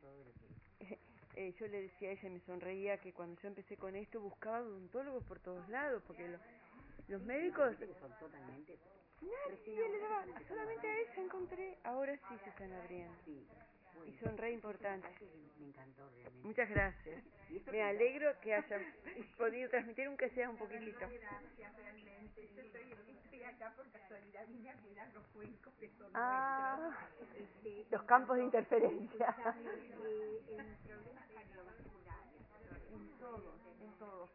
Todo 0.00 0.24
lo 0.24 0.32
que 0.34 0.94
Eh, 1.36 1.52
yo 1.58 1.66
le 1.66 1.82
decía 1.82 2.10
a 2.10 2.12
ella 2.12 2.28
y 2.28 2.30
me 2.30 2.40
sonreía 2.46 3.00
que 3.00 3.12
cuando 3.12 3.40
yo 3.42 3.48
empecé 3.48 3.76
con 3.76 3.96
esto 3.96 4.20
buscaba 4.20 4.60
odontólogos 4.60 5.24
por 5.24 5.40
todos 5.40 5.68
lados 5.68 6.00
porque 6.06 6.28
lo- 6.28 6.38
los 7.08 7.22
médicos... 7.22 7.74
que 7.76 7.86
son 7.98 8.12
totalmente 8.20 8.78
Nadie 9.20 9.88
le 9.88 9.98
daba, 9.98 10.26
solamente 10.46 10.86
a 10.86 10.96
ella 10.96 11.22
encontré, 11.22 11.76
ahora 11.82 12.16
sí 12.16 12.34
se 12.44 12.50
están 12.50 12.72
abriendo. 12.72 13.16
sí 13.24 13.44
Y 14.06 14.12
son 14.18 14.36
re 14.36 14.52
importantes. 14.52 15.10
me 15.58 15.66
encantó 15.68 16.08
realmente 16.10 16.46
Muchas 16.46 16.68
gracias. 16.70 17.24
Me 17.70 17.82
alegro 17.82 18.38
que 18.40 18.54
hayan 18.54 18.82
podido 19.38 19.70
transmitir 19.70 20.06
aunque 20.06 20.28
sea 20.30 20.50
un 20.50 20.56
poquitito. 20.56 20.98
Gracias, 20.98 21.76
realmente. 21.76 22.48
Yo 22.54 22.62
estoy, 22.62 22.92
estoy 23.08 23.42
acá 23.44 23.72
por 23.76 23.88
casualidad, 23.90 24.46
vine 24.48 24.70
a 24.70 24.74
cuidar 24.76 25.08
los 25.14 25.24
cuencos 25.28 25.72
que 25.74 25.88
son 25.90 26.10
Ah, 26.14 26.76
nuestros. 26.80 27.40
Este, 27.40 27.86
los 27.90 28.02
campos 28.04 28.36
de 28.36 28.44
interferencia. 28.44 29.34
eh, 30.04 30.42
en 30.58 30.76
problemas 30.86 31.26
cardiovasculares. 31.32 32.40
En 32.92 33.08
todos, 33.18 33.60
en 33.80 33.92
todos, 33.98 34.30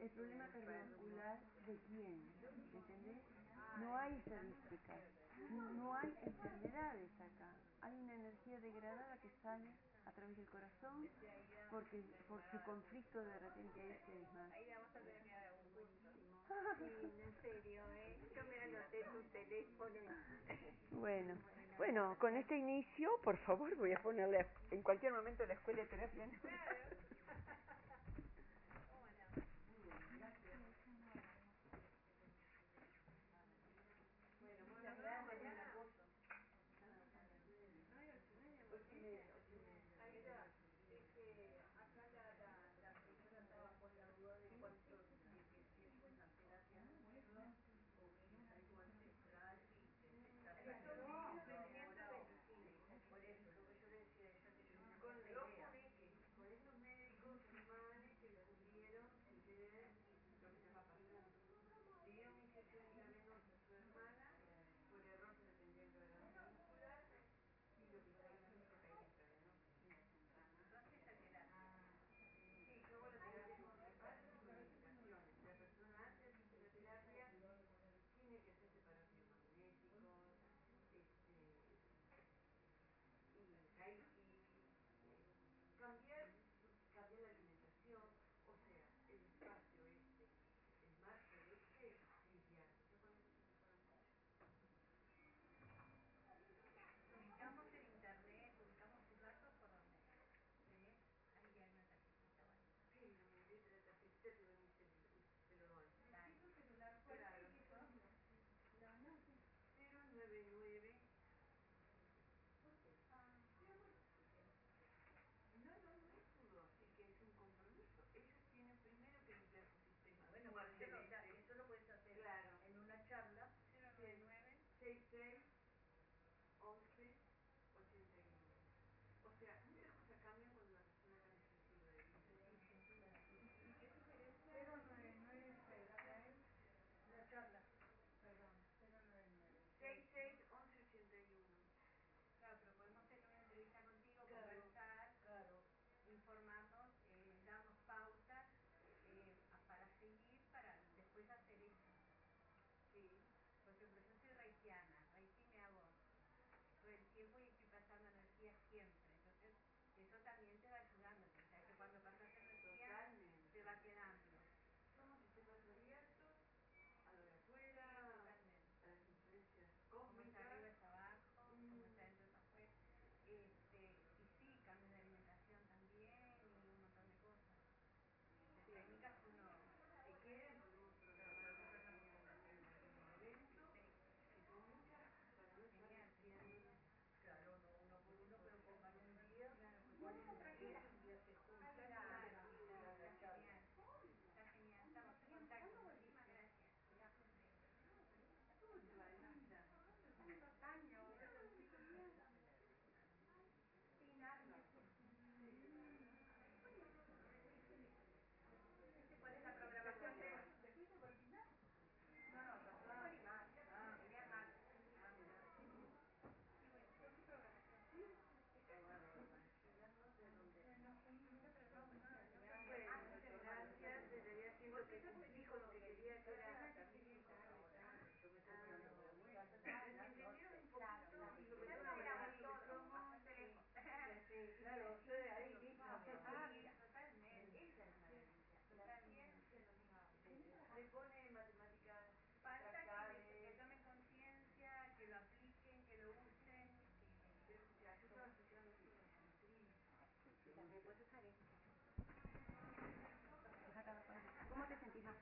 el 0.00 0.10
problema 0.10 0.48
cardiovascular 0.48 1.38
de 1.66 1.78
quién, 1.88 2.22
¿entendés? 2.72 3.22
No 3.80 3.96
hay 3.96 4.14
estadísticas, 4.16 5.00
no 5.76 5.94
hay 5.94 6.14
enfermedades 6.24 7.10
acá. 7.20 7.57
Hay 7.82 7.94
una 7.96 8.14
energía 8.14 8.60
degradada 8.60 9.18
que 9.18 9.30
sale 9.42 9.70
a 10.04 10.12
través 10.12 10.36
del 10.36 10.48
corazón 10.48 11.08
porque 11.70 12.02
por 12.26 12.40
su 12.50 12.62
conflicto 12.64 13.22
de 13.22 13.38
repente 13.38 13.80
ahí 13.80 13.96
se 14.06 14.12
desmaya. 14.12 14.54
Ahí 14.54 14.66
vamos 14.74 14.96
a 14.96 15.00
que 15.00 15.30
dar 15.30 15.52
un 15.60 15.74
buenísimo. 16.04 16.40
Sí, 16.78 17.20
en 17.22 17.42
serio, 17.42 17.82
¿eh? 17.92 18.16
Yo 18.34 18.44
me 18.44 18.58
anoté 18.60 19.04
tu 19.04 19.22
teléfono. 19.30 20.00
Bueno, 20.92 21.34
bueno, 21.76 22.16
con 22.18 22.36
este 22.36 22.56
inicio, 22.56 23.10
por 23.22 23.36
favor, 23.38 23.74
voy 23.76 23.92
a 23.92 24.02
ponerle 24.02 24.46
en 24.70 24.82
cualquier 24.82 25.12
momento 25.12 25.46
la 25.46 25.54
escuela 25.54 25.82
de 25.82 25.88
terapia. 25.88 26.26
¿no? 26.26 26.32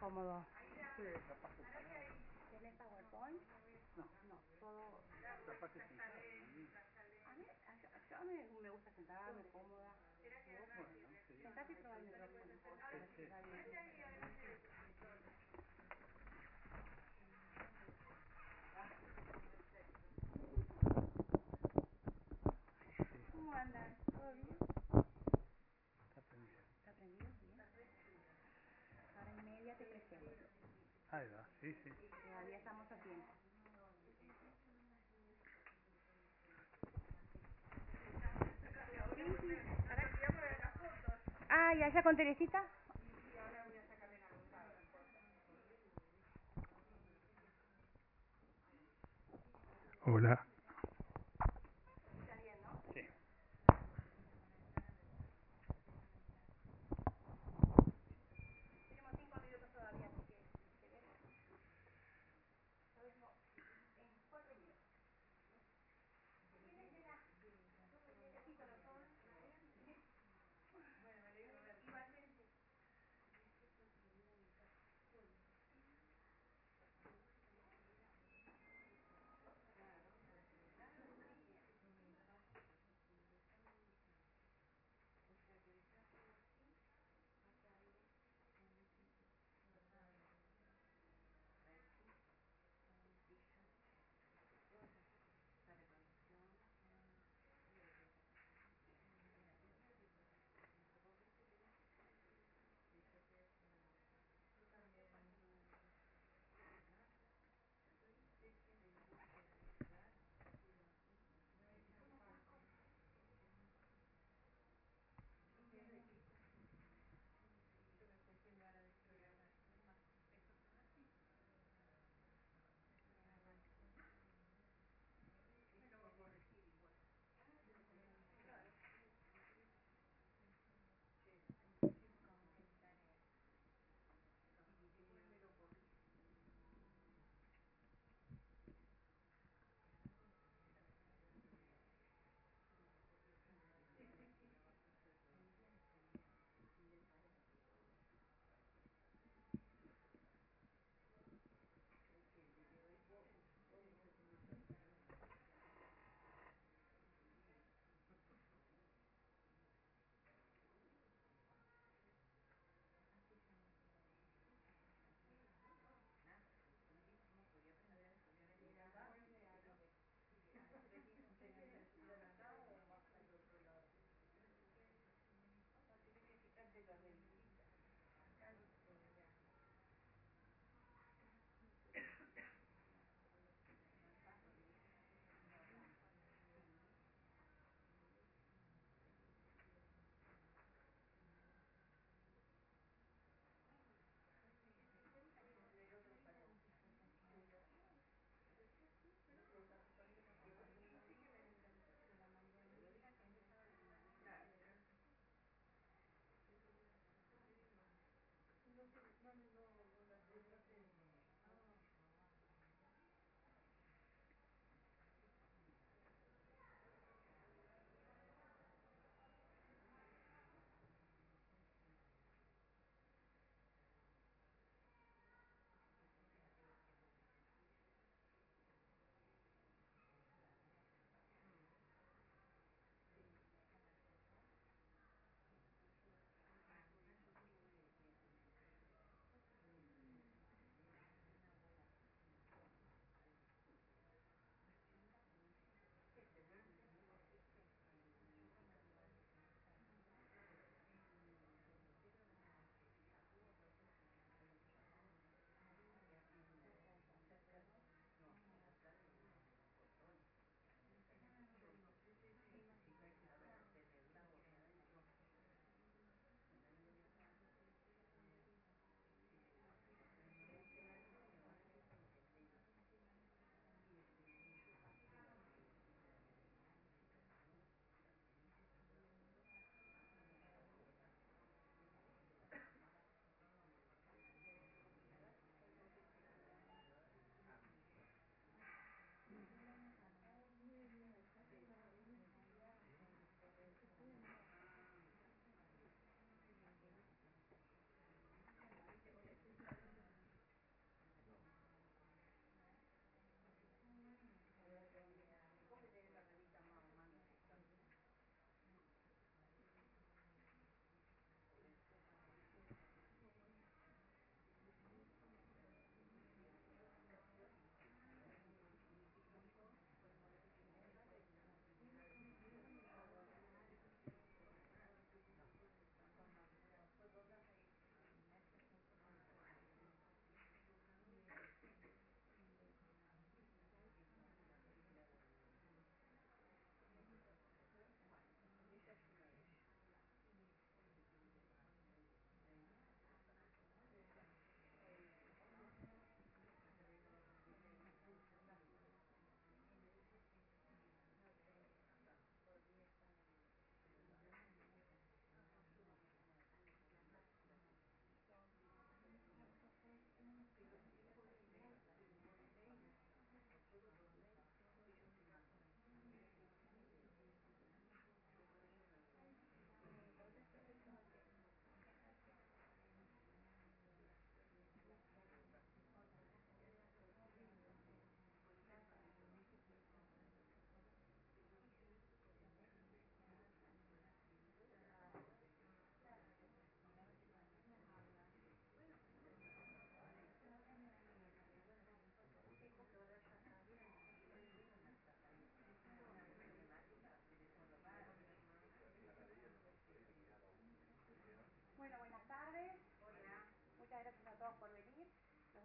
Cómodo? 0.07 0.47
¿Tienes 2.51 2.74
PowerPoint? 2.78 3.43
No. 3.97 4.05
No, 4.28 4.39
todo... 4.61 5.01
A 7.27 7.35
mí, 7.35 7.45
a, 7.51 7.74
yo, 7.83 7.89
yo 8.09 8.16
a 8.16 8.24
mí 8.24 8.33
me 8.62 8.70
gusta 8.70 8.91
sentarme 8.93 9.43
cómoda. 9.51 9.97
Sentate 11.43 11.73
y 11.73 11.77
probar 11.77 11.99
el 11.99 12.05
micrófono. 12.07 12.55
¿Cómo 23.33 23.53
andan? 23.55 23.97
¿Todo 24.16 24.33
bien? 24.35 24.57
Está 26.07 26.20
prendido. 26.23 26.62
¿Está 26.78 26.93
prendido? 26.93 27.27
Bien. 27.43 28.23
Ahora 29.19 29.33
y 29.33 29.45
media 29.45 29.77
te 29.77 29.85
presento. 29.85 30.47
Ahí 31.11 31.28
va, 31.28 31.47
sí, 31.61 31.73
sí. 31.83 31.91
Todavía 32.28 32.59
estamos 32.59 32.91
a 32.91 32.97
tiempo. 32.97 33.33
Ah, 41.49 41.74
¿y 41.74 41.83
allá 41.83 42.03
con 42.03 42.16
Teresita? 42.16 42.62
Hola. 50.03 50.47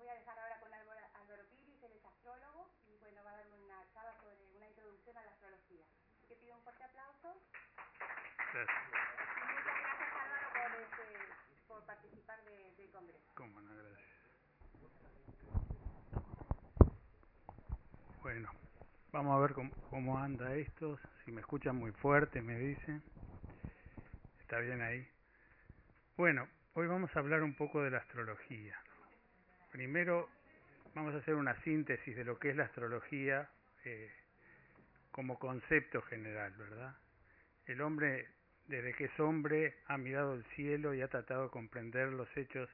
voy 0.01 0.09
a 0.09 0.15
dejar 0.15 0.39
ahora 0.39 0.59
con 0.59 0.73
Álvaro 0.73 1.45
Piris, 1.51 1.83
él 1.83 1.91
es 1.93 2.03
astrólogo 2.03 2.71
y 2.87 2.97
bueno, 2.97 3.23
va 3.23 3.33
a 3.33 3.37
dar 3.37 3.47
una 3.49 3.87
charla 3.93 4.13
sobre 4.19 4.35
una 4.57 4.67
introducción 4.67 5.15
a 5.15 5.23
la 5.23 5.31
astrología. 5.31 5.85
Así 6.17 6.27
que 6.27 6.35
pido 6.37 6.55
un 6.55 6.63
fuerte 6.63 6.83
aplauso. 6.83 7.39
Gracias. 8.51 8.77
Y 8.81 9.53
muchas 9.53 9.77
gracias 9.77 10.09
Álvaro 10.25 10.49
por, 10.57 10.81
este, 10.81 11.05
por 11.67 11.85
participar 11.85 12.43
de, 12.45 12.73
del 12.77 12.91
Congreso. 12.91 13.31
Cómo 13.35 13.61
no, 13.61 13.75
gracias. 13.75 14.09
Bueno, 18.23 18.51
vamos 19.11 19.37
a 19.37 19.39
ver 19.39 19.53
cómo, 19.53 19.71
cómo 19.91 20.17
anda 20.17 20.55
esto, 20.55 20.99
si 21.25 21.31
me 21.31 21.41
escuchan 21.41 21.75
muy 21.75 21.91
fuerte 21.91 22.41
me 22.41 22.57
dicen. 22.57 23.03
Está 24.39 24.57
bien 24.59 24.81
ahí. 24.81 25.07
Bueno, 26.17 26.47
hoy 26.73 26.87
vamos 26.87 27.15
a 27.15 27.19
hablar 27.19 27.43
un 27.43 27.55
poco 27.55 27.83
de 27.83 27.91
la 27.91 27.99
astrología. 27.99 28.81
Primero, 29.71 30.29
vamos 30.93 31.13
a 31.15 31.19
hacer 31.19 31.35
una 31.35 31.55
síntesis 31.63 32.15
de 32.15 32.25
lo 32.25 32.37
que 32.37 32.49
es 32.49 32.55
la 32.55 32.65
astrología 32.65 33.49
eh, 33.85 34.11
como 35.11 35.39
concepto 35.39 36.01
general, 36.03 36.53
¿verdad? 36.57 36.95
El 37.65 37.81
hombre, 37.81 38.27
desde 38.67 38.93
que 38.93 39.05
es 39.05 39.19
hombre, 39.19 39.75
ha 39.87 39.97
mirado 39.97 40.33
el 40.33 40.43
cielo 40.55 40.93
y 40.93 41.01
ha 41.01 41.07
tratado 41.07 41.43
de 41.45 41.49
comprender 41.51 42.09
los 42.09 42.27
hechos 42.35 42.69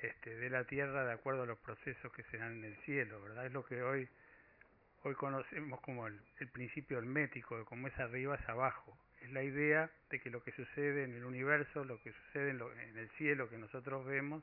este, 0.00 0.36
de 0.36 0.50
la 0.50 0.64
tierra 0.64 1.04
de 1.04 1.12
acuerdo 1.12 1.42
a 1.42 1.46
los 1.46 1.58
procesos 1.58 2.12
que 2.12 2.22
se 2.24 2.38
dan 2.38 2.58
en 2.58 2.64
el 2.64 2.76
cielo, 2.84 3.20
¿verdad? 3.22 3.46
Es 3.46 3.52
lo 3.52 3.64
que 3.64 3.82
hoy, 3.82 4.08
hoy 5.02 5.14
conocemos 5.14 5.80
como 5.80 6.06
el, 6.06 6.20
principio 6.52 6.98
hermético, 6.98 7.58
de 7.58 7.64
cómo 7.64 7.88
es 7.88 7.98
arriba 7.98 8.36
es 8.36 8.48
abajo. 8.48 8.96
Es 9.22 9.30
la 9.32 9.42
idea 9.42 9.90
de 10.10 10.20
que 10.20 10.30
lo 10.30 10.42
que 10.42 10.52
sucede 10.52 11.04
en 11.04 11.14
el 11.14 11.24
universo, 11.24 11.84
lo 11.84 12.00
que 12.02 12.12
sucede 12.12 12.50
en, 12.50 12.58
lo- 12.58 12.72
en 12.72 12.96
el 12.98 13.08
cielo 13.10 13.48
que 13.48 13.58
nosotros 13.58 14.04
vemos, 14.04 14.42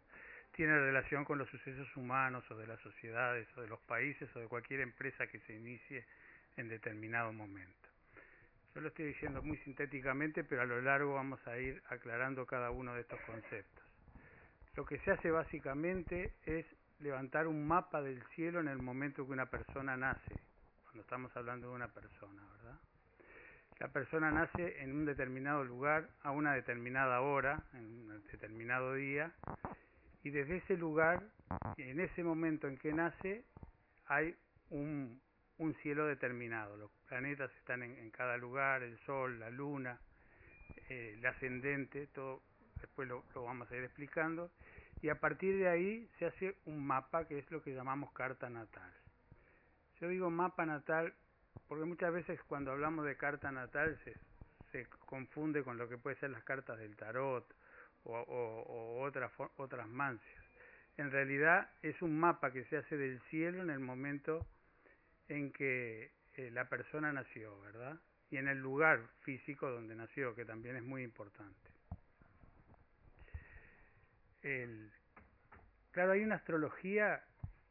tiene 0.60 0.78
relación 0.78 1.24
con 1.24 1.38
los 1.38 1.48
sucesos 1.48 1.88
humanos 1.96 2.44
o 2.52 2.56
de 2.58 2.68
las 2.68 2.82
sociedades 2.82 3.48
o 3.56 3.62
de 3.62 3.70
los 3.70 3.80
países 3.80 4.30
o 4.36 4.40
de 4.42 4.48
cualquier 4.48 4.82
empresa 4.82 5.26
que 5.26 5.40
se 5.40 5.54
inicie 5.56 6.06
en 6.58 6.68
determinado 6.68 7.32
momento. 7.32 7.88
Yo 8.76 8.82
lo 8.82 8.90
estoy 8.90 9.06
diciendo 9.06 9.42
muy 9.42 9.56
sintéticamente, 9.60 10.44
pero 10.44 10.64
a 10.64 10.66
lo 10.66 10.82
largo 10.82 11.14
vamos 11.14 11.40
a 11.48 11.58
ir 11.58 11.82
aclarando 11.88 12.46
cada 12.46 12.72
uno 12.72 12.94
de 12.94 13.00
estos 13.00 13.22
conceptos. 13.22 13.86
Lo 14.76 14.84
que 14.84 15.00
se 15.00 15.12
hace 15.12 15.32
básicamente 15.32 16.34
es 16.46 16.66
levantar 17.00 17.48
un 17.48 17.66
mapa 17.66 18.02
del 18.02 18.22
cielo 18.36 18.60
en 18.60 18.68
el 18.68 18.80
momento 18.80 19.26
que 19.26 19.32
una 19.32 19.46
persona 19.46 19.96
nace, 19.96 20.36
cuando 20.84 21.04
estamos 21.04 21.34
hablando 21.38 21.70
de 21.70 21.76
una 21.76 21.88
persona, 21.88 22.44
¿verdad? 22.58 22.80
La 23.80 23.88
persona 23.88 24.30
nace 24.30 24.84
en 24.84 24.94
un 24.94 25.06
determinado 25.06 25.64
lugar, 25.64 26.10
a 26.22 26.32
una 26.32 26.54
determinada 26.54 27.22
hora, 27.22 27.64
en 27.72 27.86
un 27.86 28.24
determinado 28.30 28.96
día, 28.96 29.32
y 30.24 30.30
desde 30.30 30.58
ese 30.58 30.78
lugar, 30.78 31.24
en 31.78 32.00
ese 32.00 32.24
momento 32.24 32.68
en 32.68 32.78
que 32.78 32.94
nace, 32.94 33.44
hay 34.08 34.36
un, 34.70 35.22
cielo 35.82 36.06
determinado. 36.08 36.78
Los 36.78 36.92
planetas 37.08 37.52
están 37.58 37.84
en, 37.84 37.98
en 37.98 38.10
cada 38.12 38.38
lugar, 38.38 38.84
el 38.84 38.98
Sol, 39.00 39.40
la 39.40 39.50
Luna, 39.50 40.00
eh, 40.90 41.16
el 41.18 41.26
ascendente, 41.26 42.08
todo 42.08 42.42
después 42.82 43.08
lo, 43.08 43.24
lo 43.36 43.44
vamos 43.44 43.70
a 43.72 43.76
ir 43.76 43.84
explicando, 43.84 44.52
y 45.02 45.10
a 45.10 45.20
partir 45.20 45.58
de 45.58 45.70
ahí 45.70 46.10
se 46.18 46.26
hace 46.26 46.58
un 46.66 46.86
mapa 46.86 47.28
que 47.28 47.40
es 47.40 47.52
lo 47.52 47.62
que 47.62 47.74
llamamos 47.74 48.12
carta 48.14 48.50
natal. 48.50 48.92
Yo 50.00 50.08
digo 50.08 50.30
mapa 50.30 50.66
natal 50.66 51.14
porque 51.68 51.86
muchas 51.86 52.14
veces 52.14 52.42
cuando 52.48 52.72
hablamos 52.72 53.06
de 53.06 53.16
carta 53.18 53.52
natal 53.52 54.00
se, 54.04 54.16
se 54.72 54.88
confunde 55.06 55.64
con 55.64 55.78
lo 55.78 55.90
que 55.90 55.98
puede 55.98 56.16
ser 56.18 56.30
las 56.30 56.44
cartas 56.44 56.80
del 56.80 56.96
tarot 56.96 57.46
o, 58.04 59.02
otras, 59.02 59.32
otras 59.58 59.88
mancias. 59.88 60.44
En 60.98 61.12
realidad 61.12 61.70
es 61.82 62.02
un 62.02 62.20
mapa 62.20 62.52
que 62.52 62.66
se 62.66 62.78
hace 62.78 62.98
del 62.98 63.22
cielo 63.30 63.62
en 63.62 63.70
el 63.70 63.80
momento 63.80 64.46
en 65.28 65.52
que 65.52 66.12
eh, 66.36 66.52
la 66.52 66.68
persona 66.68 67.14
nació, 67.14 67.60
¿verdad? 67.62 68.00
Y 68.32 68.38
en 68.38 68.48
el 68.48 68.60
lugar 68.60 69.02
físico 69.22 69.70
donde 69.70 69.96
nació, 69.96 70.36
que 70.36 70.46
también 70.46 70.76
es 70.76 70.84
muy 70.84 71.04
importante. 71.04 71.70
El, 74.42 74.92
claro, 75.92 76.14
hay 76.14 76.24
una 76.24 76.36
astrología 76.36 77.24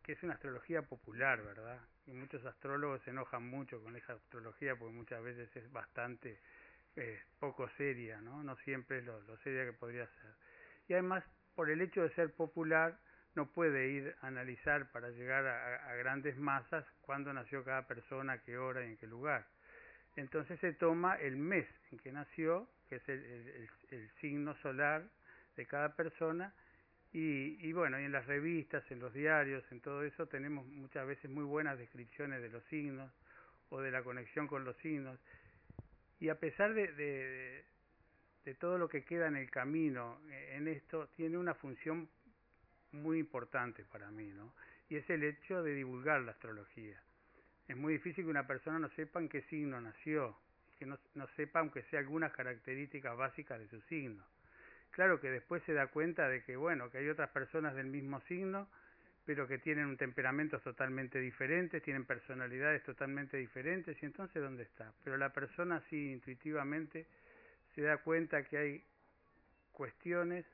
que 0.03 0.13
es 0.13 0.23
una 0.23 0.35
astrología 0.35 0.83
popular, 0.83 1.43
¿verdad? 1.43 1.79
Y 2.07 2.13
muchos 2.13 2.43
astrólogos 2.47 3.03
se 3.03 3.11
enojan 3.11 3.47
mucho 3.47 3.83
con 3.83 3.95
esa 3.95 4.15
astrología 4.15 4.75
porque 4.75 4.95
muchas 4.95 5.23
veces 5.23 5.55
es 5.55 5.71
bastante 5.71 6.41
eh, 6.99 7.21
poco 7.39 7.69
seria, 7.77 8.21
¿no? 8.21 8.43
No 8.43 8.57
siempre 8.59 8.99
es 8.99 9.05
lo, 9.05 9.37
seria 9.39 9.65
que 9.65 9.73
podría 9.73 10.07
ser. 10.07 10.35
Y 10.89 10.93
además, 10.95 11.25
por 11.55 11.71
el 11.71 11.81
hecho 11.81 12.03
de 12.03 12.11
ser 12.15 12.33
popular, 12.33 12.99
no 13.35 13.51
puede 13.53 13.89
ir 13.89 14.17
a 14.21 14.27
analizar 14.27 14.91
para 14.91 15.11
llegar 15.11 15.47
a, 15.47 15.91
a 15.91 15.95
grandes 15.97 16.37
masas 16.37 16.85
cuándo 17.03 17.33
nació 17.33 17.65
cada 17.65 17.87
persona, 17.87 18.39
qué 18.39 18.59
hora 18.59 18.85
y 18.85 18.89
en 18.89 18.97
qué 18.97 19.07
lugar. 19.07 19.47
Entonces 20.17 20.59
se 20.61 20.73
toma 20.73 21.15
el 21.17 21.37
mes 21.37 21.67
en 21.93 21.99
que 21.99 22.11
nació, 22.11 22.69
que 22.89 22.97
es 22.97 23.09
el 23.09 24.11
signo 24.21 24.57
solar 24.57 25.05
de 25.57 25.67
cada 25.67 25.95
persona, 25.95 26.53
y, 27.13 27.67
y 27.67 27.73
bueno, 27.73 27.99
y 28.01 28.05
en 28.05 28.13
las 28.13 28.27
revistas, 28.27 28.89
en 28.91 29.01
los 29.01 29.15
diarios, 29.15 29.65
en 29.73 29.81
todo 29.81 30.03
eso 30.03 30.27
tenemos 30.27 30.67
muchas 30.67 31.07
veces 31.07 31.31
muy 31.31 31.45
buenas 31.45 31.79
descripciones 31.79 32.43
de 32.43 32.51
los 32.51 32.63
signos 32.65 33.11
o 33.71 33.81
de 33.81 33.91
la 33.91 34.03
conexión 34.03 34.47
con 34.47 34.65
los 34.65 34.77
signos. 34.79 35.19
Y 36.21 36.29
a 36.29 36.39
pesar 36.39 36.75
de, 36.75 37.65
todo 38.59 38.79
lo 38.79 38.89
que 38.89 39.05
queda 39.05 39.29
en 39.29 39.37
el 39.37 39.51
camino 39.51 40.21
eh, 40.31 40.55
en 40.57 40.69
esto, 40.69 41.09
tiene 41.17 41.39
una 41.39 41.55
función 41.55 42.09
muy 42.93 43.19
importante 43.19 43.85
para 43.85 44.11
mí, 44.11 44.29
¿no? 44.29 44.55
Y 44.89 44.97
es 44.97 45.09
el 45.11 45.23
hecho 45.23 45.63
de 45.63 45.75
divulgar 45.75 46.23
la 46.23 46.33
astrología. 46.33 47.01
Es 47.69 47.77
muy 47.77 47.93
difícil 47.93 48.25
que 48.25 48.31
una 48.31 48.47
persona 48.47 48.79
no 48.79 48.89
sepa 48.91 49.21
en 49.21 49.29
qué 49.29 49.43
signo 49.43 49.81
nació, 49.81 50.37
que 50.79 50.87
no, 50.87 50.99
no 51.15 51.29
sepa 51.37 51.61
aunque 51.61 51.83
sea 51.85 52.01
algunas 52.01 52.33
características 52.33 53.17
básicas 53.17 53.61
de 53.61 53.69
su 53.69 53.81
signo. 53.83 54.25
Claro 54.91 55.21
que 55.21 55.31
después 55.31 55.63
se 55.65 55.75
da 55.75 55.89
cuenta 55.89 56.29
de 56.29 56.43
que, 56.43 56.57
bueno, 56.57 56.91
que 56.91 56.99
hay 56.99 57.09
otras 57.09 57.29
personas 57.31 57.75
del 57.75 57.87
mismo 57.87 58.21
signo, 58.23 58.69
pero 59.29 59.47
que 59.47 59.59
tienen 59.59 59.85
un 59.85 59.99
temperamento 59.99 60.59
totalmente 60.59 61.19
diferente, 61.19 61.83
tienen 61.83 62.07
personalidades 62.07 62.83
totalmente 62.83 63.37
diferentes, 63.37 64.03
y 64.03 64.07
entonces 64.07 64.43
¿dónde 64.43 64.63
está? 64.63 64.91
Pero 65.05 65.19
la 65.19 65.35
persona 65.35 65.83
sí 65.91 66.13
intuitivamente 66.13 67.07
se 67.75 67.83
da 67.83 67.99
cuenta 67.99 68.43
que 68.45 68.57
hay 68.57 68.85
cuestiones, 69.73 70.47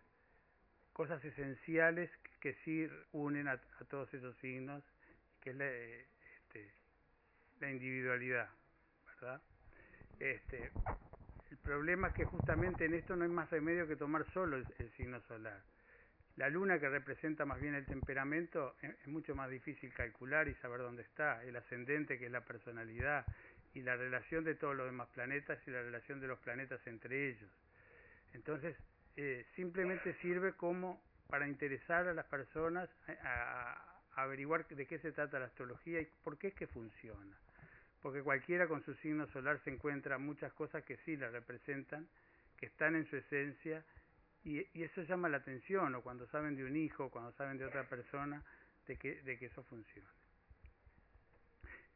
cosas 0.93 1.25
esenciales 1.25 2.11
que, 2.41 2.55
sí 2.65 2.89
unen 3.13 3.47
a, 3.47 3.59
todos 3.89 4.13
esos 4.13 4.37
signos, 4.39 4.83
que 5.41 5.51
es 5.51 5.57
la, 5.57 5.71
este, 5.71 6.69
la 7.61 7.71
individualidad, 7.71 8.51
¿verdad? 9.07 9.41
Este, 10.19 10.73
el 11.53 11.59
problema 11.59 12.09
es 12.09 12.15
que 12.15 12.25
justamente 12.25 12.87
en 12.87 12.95
esto 12.95 13.15
no 13.15 13.23
hay 13.23 13.31
más 13.31 13.49
remedio 13.51 13.87
que 13.87 13.95
tomar 13.95 14.27
solo 14.33 14.57
el 14.57 14.91
signo 14.97 15.21
solar. 15.29 15.63
La 16.37 16.49
luna 16.49 16.81
que 16.81 16.89
representa 16.89 17.45
más 17.45 17.61
bien 17.61 17.75
el 17.75 17.87
temperamento 17.87 18.77
es, 18.83 18.91
es 19.01 19.07
mucho 19.07 19.35
más 19.35 19.51
difícil 19.51 19.93
calcular 19.95 20.49
y 20.49 20.55
saber 20.55 20.81
dónde 20.81 21.03
está. 21.03 21.43
El 21.45 21.57
ascendente 21.57 22.19
que 22.19 22.27
es 22.27 22.33
la 22.33 22.45
personalidad 22.45 23.25
y 23.75 23.83
la 23.83 23.97
relación 23.97 24.45
de 24.45 24.55
todos 24.55 24.75
los 24.75 24.87
demás 24.87 25.09
planetas 25.15 25.59
y 25.67 25.71
la 25.71 25.83
relación 25.83 26.21
de 26.21 26.27
los 26.27 26.39
planetas 26.41 26.85
entre 26.87 27.29
ellos. 27.31 27.51
Entonces, 28.35 28.77
eh, 29.17 29.47
simplemente 29.55 30.13
sirve 30.15 30.53
como 30.55 31.01
para 31.29 31.47
interesar 31.47 32.09
a 32.09 32.15
las 32.15 32.27
personas 32.27 32.89
a, 33.09 33.13
a- 33.23 33.95
a 34.17 34.23
averiguar 34.23 34.67
de 34.69 34.87
qué 34.87 34.99
se 34.99 35.13
trata 35.13 35.39
la 35.41 35.47
astrología 35.47 36.01
y 36.01 36.07
por 36.23 36.39
qué 36.39 36.49
es 36.49 36.55
que 36.55 36.67
funciona. 36.69 37.37
Porque 38.03 38.23
cualquiera 38.23 38.69
con 38.69 38.83
su 38.85 38.95
signo 38.97 39.27
solar 39.29 39.61
se 39.65 39.71
encuentra 39.71 40.19
muchas 40.19 40.53
cosas 40.53 40.85
que 40.85 40.97
sí 40.99 41.17
la 41.17 41.31
representan, 41.31 42.07
que 42.59 42.67
están 42.67 42.95
en 42.97 43.07
su 43.07 43.17
esencia, 43.17 43.83
y, 44.45 44.67
y 44.75 44.83
eso 44.83 45.03
llama 45.03 45.29
la 45.29 45.39
atención, 45.39 45.95
o 45.95 46.03
cuando 46.03 46.27
saben 46.29 46.55
de 46.57 46.65
un 46.65 46.77
hijo, 46.77 47.11
cuando 47.11 47.33
saben 47.33 47.59
de 47.59 47.65
otra 47.65 47.89
persona, 47.89 48.43
de 48.87 48.97
que, 48.97 49.23
de 49.23 49.39
que 49.39 49.47
eso 49.47 49.63
funcione. 49.65 50.09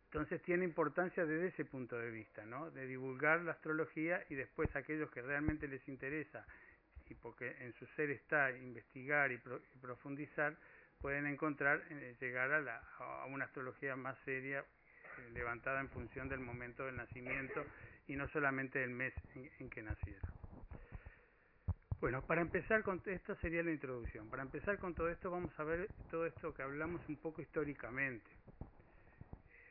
Entonces 0.07 0.41
tiene 0.43 0.65
importancia 0.65 1.27
desde 1.27 1.49
ese 1.49 1.67
punto 1.67 1.99
de 1.99 2.11
vista, 2.11 2.47
¿no? 2.47 2.71
De 2.71 2.87
divulgar 2.87 3.43
la 3.43 3.53
astrología 3.53 4.25
y 4.31 4.35
después 4.37 4.75
aquellos 4.75 5.11
que 5.11 5.21
realmente 5.21 5.69
les 5.69 5.87
interesa 5.87 6.47
y 7.11 7.15
porque 7.15 7.55
en 7.61 7.75
su 7.75 7.87
ser 7.89 8.11
está 8.11 8.51
investigar 8.53 9.31
y, 9.33 9.37
pro- 9.39 9.61
y 9.75 9.79
profundizar, 9.79 10.57
pueden 11.01 11.27
encontrar, 11.27 11.83
eh, 11.91 12.17
llegar 12.21 12.53
a, 12.53 12.61
la, 12.61 12.83
a 12.99 13.27
una 13.27 13.45
astrología 13.45 13.97
más 13.97 14.17
seria, 14.25 14.61
eh, 14.61 15.31
levantada 15.33 15.81
en 15.81 15.89
función 15.91 16.29
del 16.29 16.41
momento 16.41 16.87
del 16.87 16.97
nacimiento 16.97 17.65
y 18.07 18.17
no 18.17 18.27
solamente 18.29 18.79
del 18.79 18.91
mes 18.91 19.13
en, 19.35 19.51
en 19.59 19.71
que 19.71 19.83
nacieron. 19.83 20.38
Bueno, 22.01 22.23
para 22.23 22.43
empezar 22.43 22.85
con 22.85 23.03
esto 23.07 23.35
sería 23.37 23.65
la 23.65 23.73
introducción. 23.73 24.31
Para 24.31 24.45
empezar 24.45 24.79
con 24.79 24.95
todo 24.95 25.09
esto 25.09 25.33
vamos 25.33 25.51
a 25.59 25.65
ver 25.65 25.89
todo 26.13 26.27
esto 26.27 26.55
que 26.55 26.63
hablamos 26.63 27.01
un 27.09 27.17
poco 27.17 27.43
históricamente. 27.43 28.31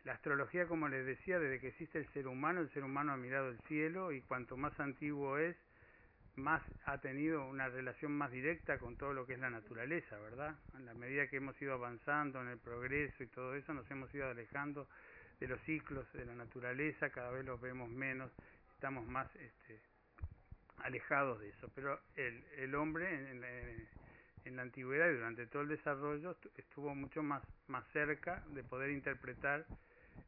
La 0.04 0.12
astrología, 0.14 0.68
como 0.68 0.90
les 0.90 1.06
decía, 1.06 1.40
desde 1.40 1.62
que 1.62 1.70
existe 1.70 2.00
el 2.00 2.08
ser 2.10 2.28
humano, 2.28 2.60
el 2.60 2.70
ser 2.72 2.84
humano 2.84 3.14
ha 3.14 3.18
mirado 3.18 3.48
el 3.50 3.60
cielo 3.62 4.12
y 4.12 4.22
cuanto 4.22 4.58
más 4.58 4.78
antiguo 4.78 5.38
es, 5.38 5.56
más 6.36 6.62
ha 6.86 7.00
tenido 7.00 7.48
una 7.48 7.70
relación 7.70 8.12
más 8.12 8.30
directa 8.30 8.78
con 8.78 8.98
todo 8.98 9.14
lo 9.14 9.26
que 9.26 9.34
es 9.34 9.40
la 9.40 9.50
naturaleza, 9.50 10.18
¿verdad? 10.20 10.54
En 10.78 10.86
la 10.86 10.94
medida 10.94 11.28
que 11.28 11.38
hemos 11.38 11.60
ido 11.62 11.74
avanzando 11.74 12.42
en 12.42 12.50
el 12.50 12.58
progreso 12.58 13.24
y 13.24 13.28
todo 13.28 13.56
eso, 13.56 13.74
nos 13.74 13.90
hemos 13.90 14.14
ido 14.14 14.30
alejando 14.30 14.90
de 15.40 15.48
los 15.48 15.62
ciclos 15.62 16.12
de 16.12 16.26
la 16.26 16.36
naturaleza, 16.36 17.10
cada 17.10 17.32
vez 17.32 17.46
los 17.46 17.60
vemos 17.62 17.90
menos, 17.90 18.32
estamos 18.76 19.08
más 19.08 19.34
este, 19.38 19.80
alejados 20.78 21.40
de 21.40 21.50
eso, 21.50 21.70
pero 21.76 22.00
el, 22.16 22.44
el 22.58 22.76
hombre 22.76 23.14
en, 23.14 23.44
en, 23.44 23.88
en 24.46 24.56
la 24.56 24.62
antigüedad 24.62 25.10
y 25.10 25.16
durante 25.16 25.48
todo 25.48 25.64
el 25.64 25.70
desarrollo 25.70 26.38
estuvo 26.56 26.96
mucho 26.96 27.22
más, 27.24 27.44
más 27.68 27.86
cerca 27.92 28.44
de 28.50 28.64
poder 28.64 28.92
interpretar 28.92 29.66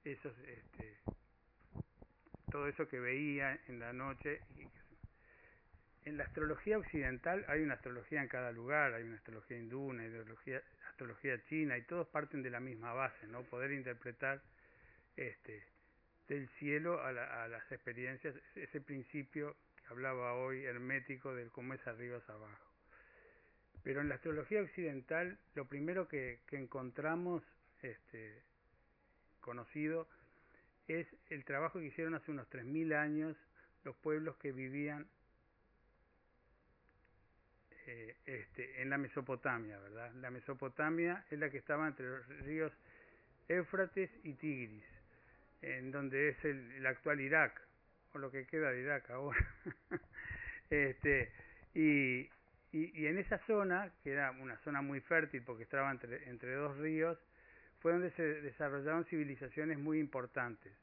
esos, 0.04 0.38
este, 0.40 0.98
todo 2.52 2.68
eso 2.68 2.88
que 2.88 3.00
veía 3.00 3.60
en 3.68 3.80
la 3.80 3.94
noche. 3.94 4.42
En 6.06 6.18
la 6.18 6.24
astrología 6.24 6.78
occidental 6.78 7.46
hay 7.48 7.62
una 7.62 7.76
astrología 7.76 8.22
en 8.22 8.28
cada 8.28 8.52
lugar, 8.52 8.94
hay 8.94 9.04
una 9.04 9.18
astrología 9.18 9.58
hindú, 9.58 9.82
una 9.82 10.04
astrología 10.90 11.44
china, 11.46 11.78
y 11.78 11.84
todos 11.84 12.08
parten 12.08 12.42
de 12.42 12.50
la 12.50 12.60
misma 12.60 12.94
base, 12.94 13.28
¿no? 13.28 13.44
Poder 13.44 13.72
interpretar 13.72 14.42
este, 15.16 15.64
del 16.28 16.48
cielo 16.58 17.02
a, 17.04 17.12
la, 17.12 17.44
a 17.44 17.48
las 17.48 17.72
experiencias, 17.72 18.36
ese 18.56 18.82
principio 18.82 19.56
hablaba 19.90 20.36
hoy 20.36 20.66
hermético 20.66 21.34
del 21.34 21.52
cómo 21.52 21.74
es 21.74 21.86
arriba 21.88 22.18
es 22.18 22.30
abajo. 22.30 22.72
Pero 23.84 24.02
en 24.02 24.10
la 24.10 24.16
astrología 24.16 24.62
occidental 24.62 25.38
lo 25.56 25.66
primero 25.66 26.08
que, 26.08 26.42
encontramos 26.52 27.44
este, 27.82 28.44
conocido 29.42 30.08
es 30.88 31.08
el 31.30 31.44
trabajo 31.44 31.80
que 31.80 31.86
hicieron 31.86 32.16
hace 32.16 32.32
unos 32.32 32.50
3.000 32.50 32.96
años 32.96 33.38
los 33.84 33.96
pueblos 33.98 34.36
que 34.38 34.52
vivían 34.52 35.08
eh, 37.88 38.16
este, 38.26 38.82
en 38.82 38.90
la 38.90 38.98
Mesopotamia, 38.98 39.80
¿verdad? 39.80 40.14
La 40.16 40.30
Mesopotamia 40.30 41.26
es 41.32 41.40
la 41.40 41.50
que 41.50 41.58
estaba 41.58 41.88
entre 41.88 42.08
los 42.08 42.28
ríos 42.42 42.74
Éufrates 43.48 44.12
y 44.24 44.34
Tigris, 44.34 44.86
en 45.62 45.92
donde 45.92 46.30
es 46.30 46.46
el 46.46 46.86
actual 46.86 47.20
Irak, 47.22 47.69
o 48.14 48.18
lo 48.18 48.32
que 48.32 48.46
queda 48.46 48.72
de 48.72 48.82
Irak 48.82 49.10
ahora. 49.10 49.38
este, 50.70 51.32
y, 51.74 52.30
y, 52.72 53.08
en 53.08 53.18
esa 53.18 53.40
zona, 53.46 53.92
que 54.04 54.12
era 54.12 54.32
una 54.32 54.58
zona 54.60 54.82
muy 54.82 55.02
fértil 55.02 55.44
porque 55.44 55.64
estaba 55.64 55.92
entre, 55.92 56.30
entre 56.30 56.54
dos 56.54 56.78
ríos, 56.78 57.18
fue 57.80 57.94
donde 57.94 58.12
se 58.12 58.24
desarrollaron 58.24 59.06
civilizaciones 59.06 59.78
muy 59.78 60.00
importantes. 60.00 60.74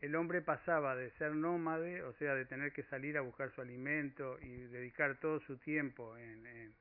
El 0.00 0.14
hombre 0.14 0.42
pasaba 0.42 0.94
de 0.94 1.10
ser 1.12 1.34
nómade, 1.34 2.02
o 2.02 2.12
sea, 2.14 2.34
de 2.34 2.44
tener 2.44 2.72
que 2.72 2.82
salir 2.84 3.16
a 3.16 3.22
buscar 3.22 3.50
su 3.52 3.60
alimento 3.60 4.38
y 4.42 4.56
dedicar 4.66 5.18
todo 5.18 5.40
su 5.40 5.56
tiempo 5.58 6.16
en, 6.18 6.46
en, 6.46 6.74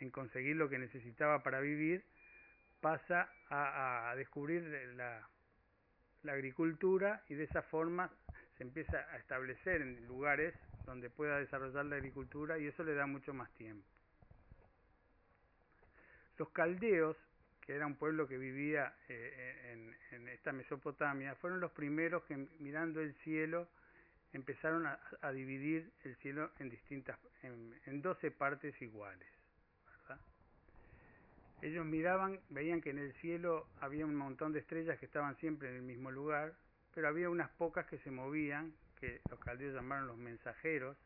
en 0.00 0.10
conseguir 0.10 0.56
lo 0.56 0.68
que 0.68 0.78
necesitaba 0.78 1.42
para 1.42 1.60
vivir, 1.60 2.04
pasa 2.80 3.28
a, 3.50 4.10
a 4.10 4.16
descubrir 4.16 4.62
la, 4.94 5.28
la 6.22 6.32
agricultura 6.32 7.22
y 7.28 7.34
de 7.34 7.44
esa 7.44 7.62
forma 7.62 8.10
se 8.58 8.64
empieza 8.64 8.98
a 8.98 9.16
establecer 9.16 9.80
en 9.80 10.06
lugares 10.06 10.54
donde 10.84 11.08
pueda 11.08 11.38
desarrollar 11.38 11.86
la 11.86 11.96
agricultura 11.96 12.58
y 12.58 12.66
eso 12.66 12.84
le 12.84 12.94
da 12.94 13.06
mucho 13.06 13.32
más 13.32 13.50
tiempo. 13.54 13.86
Los 16.36 16.50
caldeos 16.50 17.16
que 17.68 17.74
era 17.74 17.86
un 17.86 17.96
pueblo 17.96 18.26
que 18.26 18.38
vivía 18.38 18.94
eh, 19.10 19.74
en, 19.74 19.94
en, 20.16 20.28
esta 20.28 20.52
Mesopotamia, 20.52 21.34
fueron 21.34 21.60
los 21.60 21.70
primeros 21.72 22.22
que 22.24 22.34
mirando 22.60 23.02
el 23.02 23.12
cielo 23.16 23.68
empezaron 24.32 24.86
a, 24.86 24.98
a 25.20 25.32
dividir 25.32 25.92
el 26.04 26.16
cielo 26.16 26.50
en 26.60 26.70
distintas, 26.70 27.18
en, 27.42 27.78
en 27.84 28.00
12 28.00 28.30
partes 28.30 28.80
iguales. 28.80 29.28
¿verdad? 30.00 30.18
Ellos 31.60 31.84
miraban, 31.84 32.40
veían 32.48 32.80
que 32.80 32.88
en 32.88 32.98
el 33.00 33.12
cielo 33.20 33.66
había 33.80 34.06
un 34.06 34.14
montón 34.14 34.54
de 34.54 34.60
estrellas 34.60 34.98
que 34.98 35.04
estaban 35.04 35.36
siempre 35.36 35.68
en 35.68 35.76
el 35.76 35.82
mismo 35.82 36.10
lugar, 36.10 36.54
pero 36.98 37.06
había 37.06 37.30
unas 37.30 37.48
pocas 37.50 37.86
que 37.86 37.98
se 37.98 38.10
movían, 38.10 38.74
que 38.98 39.20
los 39.30 39.38
caldeos 39.38 39.72
llamaron 39.72 40.08
los 40.08 40.16
mensajeros, 40.16 40.96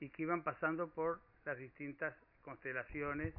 y 0.00 0.08
que 0.08 0.22
iban 0.22 0.42
pasando 0.42 0.88
por 0.88 1.20
las 1.44 1.58
distintas 1.58 2.16
constelaciones 2.40 3.34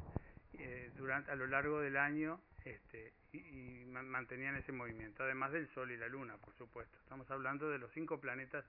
eh, 0.60 0.92
durante 0.96 1.32
a 1.32 1.34
lo 1.34 1.48
largo 1.48 1.80
del 1.80 1.96
año 1.96 2.40
este, 2.64 3.14
y, 3.32 3.84
mantenían 3.86 4.54
ese 4.54 4.70
movimiento, 4.70 5.24
además 5.24 5.50
del 5.50 5.66
Sol 5.70 5.90
y 5.90 5.96
la 5.96 6.06
Luna, 6.06 6.36
por 6.36 6.54
supuesto. 6.54 6.96
Estamos 7.02 7.28
hablando 7.32 7.68
de 7.68 7.78
los 7.78 7.90
cinco 7.90 8.20
planetas 8.20 8.64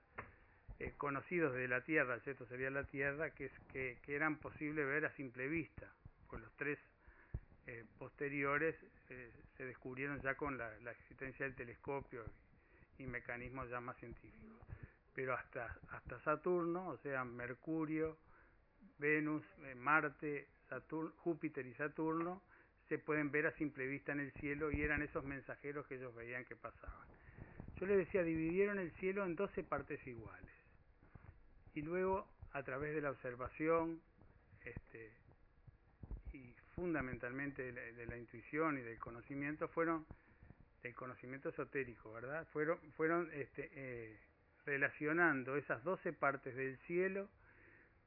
eh, 0.80 0.94
conocidos 0.96 1.54
de 1.54 1.68
la 1.68 1.82
Tierra, 1.82 2.16
esto 2.16 2.46
sería 2.46 2.68
la 2.70 2.82
Tierra, 2.82 3.30
que, 3.30 3.44
es, 3.44 3.52
que, 3.72 3.98
que 4.02 4.16
eran 4.16 4.38
posible 4.38 4.84
ver 4.84 5.04
a 5.04 5.12
simple 5.12 5.46
vista, 5.46 5.86
pues 6.28 6.42
los 6.42 6.52
tres 6.56 6.80
eh, 7.68 7.84
posteriores 7.96 8.74
eh, 9.08 9.30
se 9.56 9.66
descubrieron 9.66 10.20
ya 10.20 10.34
con 10.34 10.58
la, 10.58 10.76
la, 10.80 10.90
existencia 10.90 11.46
del 11.46 11.54
telescopio 11.54 12.24
y, 13.00 13.06
mecanismos 13.06 13.68
ya 13.70 13.80
más 13.80 13.96
científicos. 13.96 14.58
Pero 15.14 15.34
hasta, 15.34 15.76
hasta 15.90 16.20
Saturno, 16.20 16.88
o 16.88 16.98
sea, 16.98 17.24
Mercurio, 17.24 18.16
Venus, 18.98 19.44
eh, 19.64 19.74
Marte, 19.74 20.48
Saturno, 20.68 21.12
Júpiter 21.18 21.66
y 21.66 21.74
Saturno, 21.74 22.42
se 22.88 22.98
pueden 22.98 23.30
ver 23.30 23.46
a 23.46 23.52
simple 23.52 23.86
vista 23.86 24.12
en 24.12 24.20
el 24.20 24.32
cielo 24.32 24.70
y 24.70 24.82
eran 24.82 25.02
esos 25.02 25.24
mensajeros 25.24 25.86
que 25.86 25.94
ellos 25.96 26.14
veían 26.14 26.44
que 26.44 26.56
pasaban. 26.56 27.06
Yo 27.76 27.86
les 27.86 27.98
decía, 27.98 28.22
dividieron 28.22 28.78
el 28.78 28.90
cielo 28.92 29.24
en 29.24 29.36
12 29.36 29.64
partes 29.64 30.04
iguales. 30.06 30.50
Y 31.74 31.82
luego, 31.82 32.28
a 32.52 32.62
través 32.62 32.94
de 32.94 33.00
la 33.00 33.10
observación, 33.10 34.00
este, 34.64 35.12
y 36.32 36.52
fundamentalmente 36.74 37.62
de 37.62 37.72
la, 37.72 37.80
de 37.80 38.06
la, 38.06 38.16
intuición 38.18 38.76
y 38.76 38.82
del 38.82 38.98
conocimiento, 38.98 39.68
fueron, 39.68 40.04
del 40.82 40.94
conocimiento 40.94 41.50
esotérico, 41.50 42.12
¿verdad? 42.12 42.46
Fueron, 42.52 42.78
fueron 42.92 43.30
este, 43.32 43.70
eh, 43.74 44.18
relacionando 44.64 45.56
esas 45.56 45.82
12 45.84 46.12
partes 46.12 46.56
del 46.56 46.78
cielo 46.86 47.28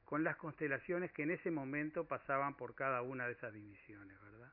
con 0.04 0.24
las 0.24 0.36
constelaciones 0.36 1.12
que 1.12 1.22
en 1.22 1.30
ese 1.30 1.50
momento 1.50 2.06
pasaban 2.06 2.56
por 2.56 2.74
cada 2.74 3.02
una 3.02 3.26
de 3.26 3.32
esas 3.32 3.52
divisiones, 3.52 4.20
¿verdad? 4.22 4.52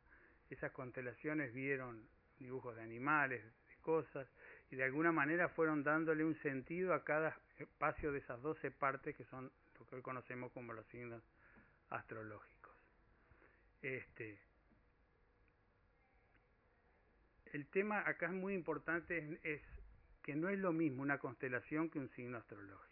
esas 0.54 0.72
constelaciones 0.72 1.54
vieron 1.54 2.08
dibujos 2.40 2.76
de 2.76 2.84
animales, 2.84 3.44
de 3.44 3.78
cosas, 3.82 4.28
y 4.70 4.76
de 4.76 4.84
alguna 4.84 5.12
manera 5.12 5.50
fueron 5.50 5.84
dándole 5.84 6.24
un 6.24 6.36
sentido 6.42 6.94
a 6.94 7.04
cada 7.04 7.38
espacio 7.58 8.12
de 8.12 8.20
esas 8.20 8.42
12 8.42 8.72
partes 8.72 9.16
que 9.16 9.26
son 9.26 9.52
lo 9.80 9.86
que 9.86 9.96
hoy 9.96 10.02
conocemos 10.02 10.52
como 10.52 10.74
los 10.74 10.86
signos 10.88 11.24
astrológicos. 11.90 12.72
Este, 13.82 14.40
el 17.54 17.68
tema 17.68 18.08
acá 18.08 18.28
es 18.28 18.34
muy 18.34 18.54
importante, 18.54 19.40
es, 19.44 19.62
que 20.24 20.36
no 20.36 20.50
es 20.50 20.60
lo 20.60 20.72
mismo 20.72 21.02
una 21.02 21.18
constelación 21.18 21.90
que 21.90 22.00
un 22.00 22.10
signo 22.10 22.38
astrológico. 22.38 22.92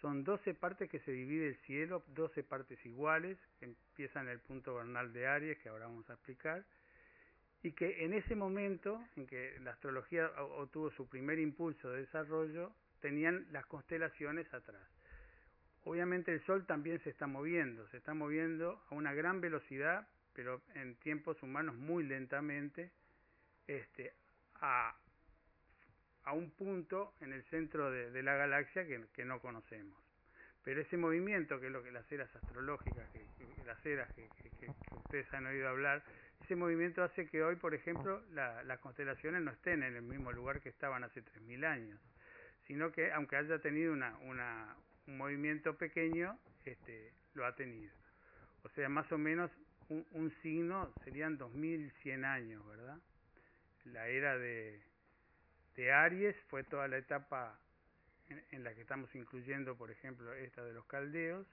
Son 0.00 0.22
12 0.22 0.54
partes 0.54 0.88
que 0.88 1.00
se 1.00 1.10
divide 1.10 1.48
el 1.48 1.56
cielo, 1.62 2.04
12 2.08 2.44
partes 2.44 2.84
iguales, 2.84 3.38
que 3.58 3.66
empiezan 3.66 4.26
en 4.26 4.32
el 4.32 4.40
punto 4.40 4.74
vernal 4.74 5.12
de 5.12 5.26
Aries, 5.26 5.58
que 5.58 5.68
ahora 5.68 5.86
vamos 5.86 6.08
a 6.10 6.14
explicar, 6.14 6.64
y 7.62 7.72
que 7.72 8.04
en 8.04 8.12
ese 8.12 8.36
momento 8.36 9.02
en 9.16 9.26
que 9.26 9.58
la 9.60 9.72
astrología 9.72 10.30
obtuvo 10.40 10.90
su 10.92 11.08
primer 11.08 11.38
impulso 11.38 11.90
de 11.90 12.02
desarrollo, 12.02 12.72
tenían 13.00 13.46
las 13.50 13.66
constelaciones 13.66 14.52
atrás. 14.54 14.82
Obviamente 15.84 16.32
el 16.32 16.44
Sol 16.44 16.66
también 16.66 17.00
se 17.00 17.10
está 17.10 17.26
moviendo, 17.26 17.88
se 17.88 17.96
está 17.96 18.14
moviendo 18.14 18.82
a 18.90 18.94
una 18.94 19.14
gran 19.14 19.40
velocidad, 19.40 20.06
pero 20.34 20.60
en 20.74 20.96
tiempos 20.96 21.42
humanos 21.42 21.74
muy 21.76 22.04
lentamente, 22.04 22.92
este, 23.68 24.12
a 24.56 24.96
a 26.28 26.32
un 26.32 26.50
punto 26.50 27.14
en 27.22 27.32
el 27.32 27.42
centro 27.44 27.90
de, 27.90 28.10
de 28.10 28.22
la 28.22 28.34
galaxia 28.34 28.86
que, 28.86 29.02
que, 29.14 29.24
no 29.24 29.40
conocemos. 29.40 29.98
Pero 30.62 30.82
ese 30.82 30.98
movimiento, 30.98 31.58
que 31.58 31.68
es 31.68 31.72
lo 31.72 31.82
que 31.82 31.90
las 31.90 32.10
eras 32.12 32.28
astrológicas, 32.36 33.08
que, 33.12 33.20
que 33.38 33.64
las 33.64 33.84
eras 33.86 34.12
que, 34.12 34.28
que, 34.60 34.70
ustedes 34.94 35.32
han 35.32 35.46
oído 35.46 35.68
hablar, 35.68 36.02
ese 36.44 36.54
movimiento 36.54 37.02
hace 37.02 37.26
que 37.26 37.42
hoy, 37.42 37.56
por 37.56 37.74
ejemplo, 37.74 38.22
la, 38.32 38.62
las 38.64 38.78
constelaciones 38.80 39.40
no 39.40 39.52
estén 39.52 39.82
en 39.82 39.96
el 39.96 40.02
mismo 40.02 40.30
lugar 40.30 40.60
que 40.60 40.68
estaban 40.68 41.02
hace 41.02 41.24
3.000 41.24 41.64
años, 41.64 41.98
sino 42.66 42.92
que 42.92 43.10
aunque 43.10 43.36
haya 43.36 43.58
tenido 43.60 43.94
una, 43.94 44.14
una, 44.18 44.76
un 45.06 45.16
movimiento 45.16 45.78
pequeño, 45.78 46.38
este, 46.66 47.14
lo 47.32 47.46
ha 47.46 47.54
tenido. 47.54 47.94
O 48.64 48.68
sea, 48.68 48.90
más 48.90 49.10
o 49.12 49.16
menos 49.16 49.50
un, 49.88 50.06
un 50.10 50.30
signo 50.42 50.92
serían 51.04 51.38
2.100 51.38 52.26
años, 52.26 52.66
¿verdad? 52.66 52.98
La 53.92 54.08
era 54.08 54.36
de, 54.36 54.82
Aries 55.92 56.36
fue 56.48 56.64
toda 56.64 56.88
la 56.88 56.98
etapa 56.98 57.58
en, 58.50 58.64
la 58.64 58.74
que 58.74 58.82
estamos 58.82 59.14
incluyendo, 59.14 59.76
por 59.76 59.90
ejemplo, 59.90 60.32
esta 60.34 60.64
de 60.64 60.72
los 60.72 60.84
caldeos, 60.86 61.46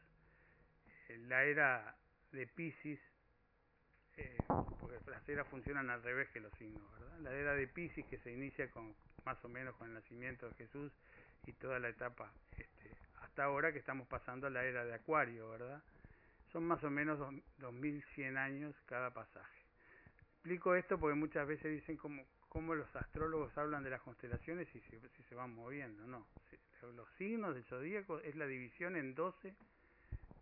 eh, 1.09 1.17
la 1.27 1.43
era 1.43 1.95
de 2.31 2.47
Pisces, 2.47 2.99
eh, 4.17 4.37
porque 4.79 4.99
las 5.09 5.27
eras 5.29 5.47
funcionan 5.47 5.89
al 5.89 6.01
revés 6.03 6.29
que 6.29 6.39
los 6.39 6.51
signos, 6.53 6.91
¿verdad? 6.93 7.19
La 7.19 7.33
era 7.33 7.53
de 7.53 7.67
Pisces 7.67 8.05
que 8.07 8.17
se 8.17 8.31
inicia 8.31 8.69
con 8.71 8.95
más 9.25 9.43
o 9.43 9.49
menos 9.49 9.75
con 9.75 9.87
el 9.87 9.93
nacimiento 9.93 10.49
de 10.49 10.55
Jesús 10.55 10.91
y 11.45 11.53
toda 11.53 11.79
la 11.79 11.89
etapa 11.89 12.31
este, 12.57 12.91
hasta 13.21 13.43
ahora 13.43 13.71
que 13.71 13.79
estamos 13.79 14.07
pasando 14.07 14.47
a 14.47 14.49
la 14.49 14.63
era 14.63 14.85
de 14.85 14.93
Acuario, 14.93 15.49
¿verdad? 15.49 15.83
Son 16.51 16.63
más 16.63 16.83
o 16.83 16.89
menos 16.89 17.19
dos, 17.19 17.33
2100 17.57 18.37
años 18.37 18.75
cada 18.85 19.13
pasaje. 19.13 19.64
Explico 20.45 20.75
esto 20.75 20.99
porque 20.99 21.15
muchas 21.15 21.47
veces 21.47 21.71
dicen 21.71 21.97
cómo 21.97 22.75
los 22.75 22.95
astrólogos 22.95 23.57
hablan 23.57 23.83
de 23.83 23.89
las 23.89 23.99
constelaciones 24.03 24.67
y 24.75 24.79
si, 24.79 24.99
si 25.17 25.23
se 25.23 25.33
van 25.33 25.55
moviendo, 25.55 26.05
no. 26.05 26.27
Los 26.95 27.09
signos 27.17 27.55
del 27.55 27.63
zodíaco 27.63 28.19
es 28.19 28.35
la 28.35 28.45
división 28.45 28.95
en 28.95 29.15
12 29.15 29.55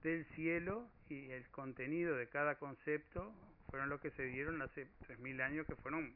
del 0.04 0.26
cielo 0.36 0.90
y 1.08 1.32
el 1.32 1.48
contenido 1.52 2.18
de 2.18 2.28
cada 2.28 2.56
concepto 2.56 3.34
fueron 3.70 3.88
lo 3.88 4.02
que 4.02 4.12
se 4.12 4.24
dieron 4.24 4.62
hace 4.62 4.90
3.000 5.08 5.40
años 5.42 5.66
que 5.66 5.78
fueron 5.78 6.14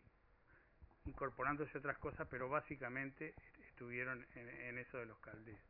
incorporándose 1.06 1.78
otras 1.78 1.98
cosas, 1.98 2.28
pero 2.30 2.50
básicamente 2.50 3.36
estuvieron 3.70 4.28
en, 4.36 4.50
en 4.50 4.80
eso 4.80 4.98
de 4.98 5.06
los 5.06 5.18
caldeos. 5.20 5.62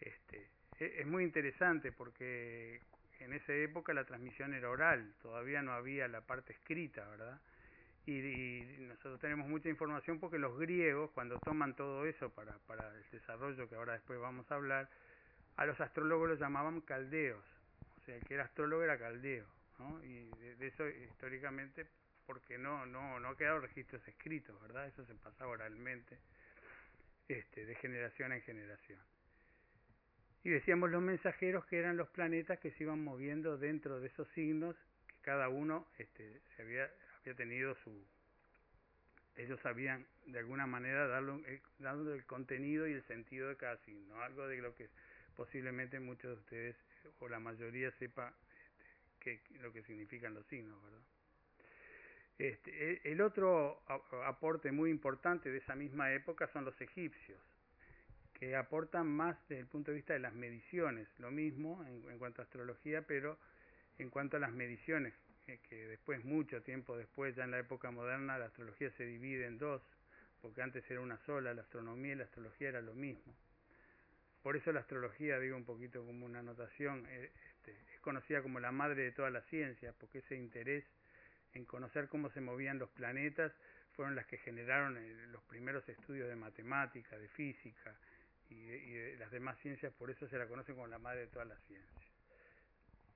Este, 0.00 0.50
e- 0.80 1.00
es 1.00 1.06
muy 1.06 1.24
interesante 1.24 1.92
porque 1.92 2.82
en 3.20 3.32
esa 3.32 3.52
época 3.52 3.92
la 3.94 4.04
transmisión 4.04 4.54
era 4.54 4.70
oral, 4.70 5.14
todavía 5.22 5.62
no 5.62 5.72
había 5.72 6.08
la 6.08 6.20
parte 6.20 6.52
escrita, 6.52 7.06
¿verdad? 7.08 7.40
Y, 8.06 8.20
y 8.20 8.76
nosotros 8.80 9.20
tenemos 9.20 9.48
mucha 9.48 9.68
información 9.68 10.20
porque 10.20 10.38
los 10.38 10.56
griegos, 10.58 11.10
cuando 11.10 11.38
toman 11.40 11.74
todo 11.74 12.06
eso 12.06 12.30
para, 12.30 12.58
para 12.66 12.94
el 12.94 13.04
desarrollo 13.10 13.68
que 13.68 13.74
ahora 13.74 13.94
después 13.94 14.20
vamos 14.20 14.50
a 14.50 14.54
hablar, 14.54 14.88
a 15.56 15.66
los 15.66 15.80
astrólogos 15.80 16.28
los 16.28 16.38
llamaban 16.38 16.80
caldeos, 16.82 17.44
o 17.96 18.00
sea, 18.04 18.16
el 18.16 18.24
que 18.24 18.34
era 18.34 18.44
astrólogo 18.44 18.82
era 18.82 18.98
caldeo, 18.98 19.46
¿no? 19.78 20.02
Y 20.04 20.28
de, 20.38 20.56
de 20.56 20.66
eso 20.66 20.86
históricamente, 20.88 21.86
porque 22.26 22.58
no, 22.58 22.86
no, 22.86 23.18
no 23.18 23.28
ha 23.28 23.36
quedado 23.36 23.60
registros 23.60 24.06
escritos, 24.06 24.60
¿verdad? 24.60 24.86
Eso 24.86 25.04
se 25.04 25.14
pasaba 25.14 25.50
oralmente, 25.52 26.18
este, 27.28 27.66
de 27.66 27.74
generación 27.76 28.32
en 28.32 28.42
generación. 28.42 29.00
Y 30.46 30.50
decíamos 30.50 30.92
los 30.92 31.02
mensajeros 31.02 31.66
que 31.66 31.76
eran 31.76 31.96
los 31.96 32.08
planetas 32.10 32.60
que 32.60 32.70
se 32.70 32.84
iban 32.84 33.02
moviendo 33.02 33.58
dentro 33.58 33.98
de 33.98 34.06
esos 34.06 34.28
signos, 34.28 34.76
que 35.08 35.16
cada 35.22 35.48
uno 35.48 35.88
este, 35.98 36.40
se 36.54 36.62
había, 36.62 36.88
había 37.22 37.34
tenido 37.34 37.74
su... 37.82 37.90
Ellos 39.34 39.58
sabían 39.60 40.06
de 40.26 40.38
alguna 40.38 40.68
manera 40.68 41.08
darlo, 41.08 41.40
eh, 41.46 41.60
dando 41.80 42.14
el 42.14 42.24
contenido 42.26 42.86
y 42.86 42.92
el 42.92 43.02
sentido 43.08 43.48
de 43.48 43.56
cada 43.56 43.76
signo, 43.78 44.22
algo 44.22 44.46
de 44.46 44.58
lo 44.58 44.72
que 44.76 44.88
posiblemente 45.34 45.98
muchos 45.98 46.36
de 46.36 46.40
ustedes 46.40 46.76
o 47.18 47.28
la 47.28 47.40
mayoría 47.40 47.90
sepa 47.98 48.32
este, 49.18 49.42
lo 49.58 49.72
que 49.72 49.82
significan 49.82 50.32
los 50.32 50.46
signos, 50.46 50.80
¿verdad? 50.84 51.02
Este, 52.38 52.92
e- 52.92 53.00
el 53.02 53.20
otro 53.20 53.82
aporte 54.24 54.70
muy 54.70 54.90
importante 54.90 55.50
de 55.50 55.58
esa 55.58 55.74
misma 55.74 56.12
época 56.12 56.46
son 56.52 56.64
los 56.64 56.80
egipcios 56.80 57.55
que 58.38 58.54
aportan 58.54 59.06
más 59.06 59.36
desde 59.48 59.60
el 59.60 59.66
punto 59.66 59.90
de 59.90 59.96
vista 59.96 60.12
de 60.12 60.18
las 60.18 60.34
mediciones, 60.34 61.08
lo 61.18 61.30
mismo 61.30 61.84
en, 61.86 62.18
cuanto 62.18 62.42
a 62.42 62.44
astrología, 62.44 63.02
pero 63.02 63.38
en 63.98 64.10
cuanto 64.10 64.36
a 64.36 64.40
las 64.40 64.52
mediciones, 64.52 65.14
que, 65.46 65.58
que 65.60 65.86
después, 65.86 66.24
mucho 66.24 66.62
tiempo 66.62 66.96
después, 66.96 67.34
ya 67.34 67.44
en 67.44 67.52
la 67.52 67.58
época 67.58 67.90
moderna, 67.90 68.38
la 68.38 68.46
astrología 68.46 68.90
se 68.90 69.06
divide 69.06 69.46
en 69.46 69.58
dos, 69.58 69.82
porque 70.42 70.60
antes 70.60 70.88
era 70.90 71.00
una 71.00 71.18
sola, 71.24 71.54
la 71.54 71.62
astronomía 71.62 72.12
y 72.12 72.16
la 72.16 72.24
astrología 72.24 72.68
era 72.68 72.82
lo 72.82 72.94
mismo. 72.94 73.34
Por 74.42 74.56
eso 74.56 74.70
la 74.70 74.80
astrología, 74.80 75.38
digo 75.38 75.56
un 75.56 75.64
poquito 75.64 76.04
como 76.04 76.26
una 76.26 76.40
anotación, 76.40 77.06
eh, 77.08 77.32
este, 77.50 77.72
es 77.94 78.00
conocida 78.00 78.42
como 78.42 78.60
la 78.60 78.70
madre 78.70 79.02
de 79.02 79.12
todas 79.12 79.32
las 79.32 79.44
ciencias, 79.46 79.94
porque 79.98 80.18
ese 80.18 80.36
interés 80.36 80.84
en 81.54 81.64
conocer 81.64 82.08
cómo 82.08 82.30
se 82.30 82.40
movían 82.40 82.78
los 82.78 82.90
planetas 82.90 83.52
fueron 83.94 84.14
las 84.14 84.26
que 84.26 84.36
generaron 84.36 84.98
eh, 84.98 85.26
los 85.28 85.42
primeros 85.44 85.88
estudios 85.88 86.28
de 86.28 86.36
matemática, 86.36 87.18
de 87.18 87.28
física, 87.28 87.96
y 88.50 88.54
y 88.54 88.92
de 88.94 89.16
las 89.18 89.30
demás 89.30 89.58
ciencias, 89.60 89.92
por 89.94 90.10
eso 90.10 90.28
se 90.28 90.38
la 90.38 90.46
conoce 90.46 90.72
como 90.72 90.86
la 90.86 90.98
madre 90.98 91.20
de 91.20 91.26
todas 91.28 91.48
las 91.48 91.60
ciencias. 91.64 92.04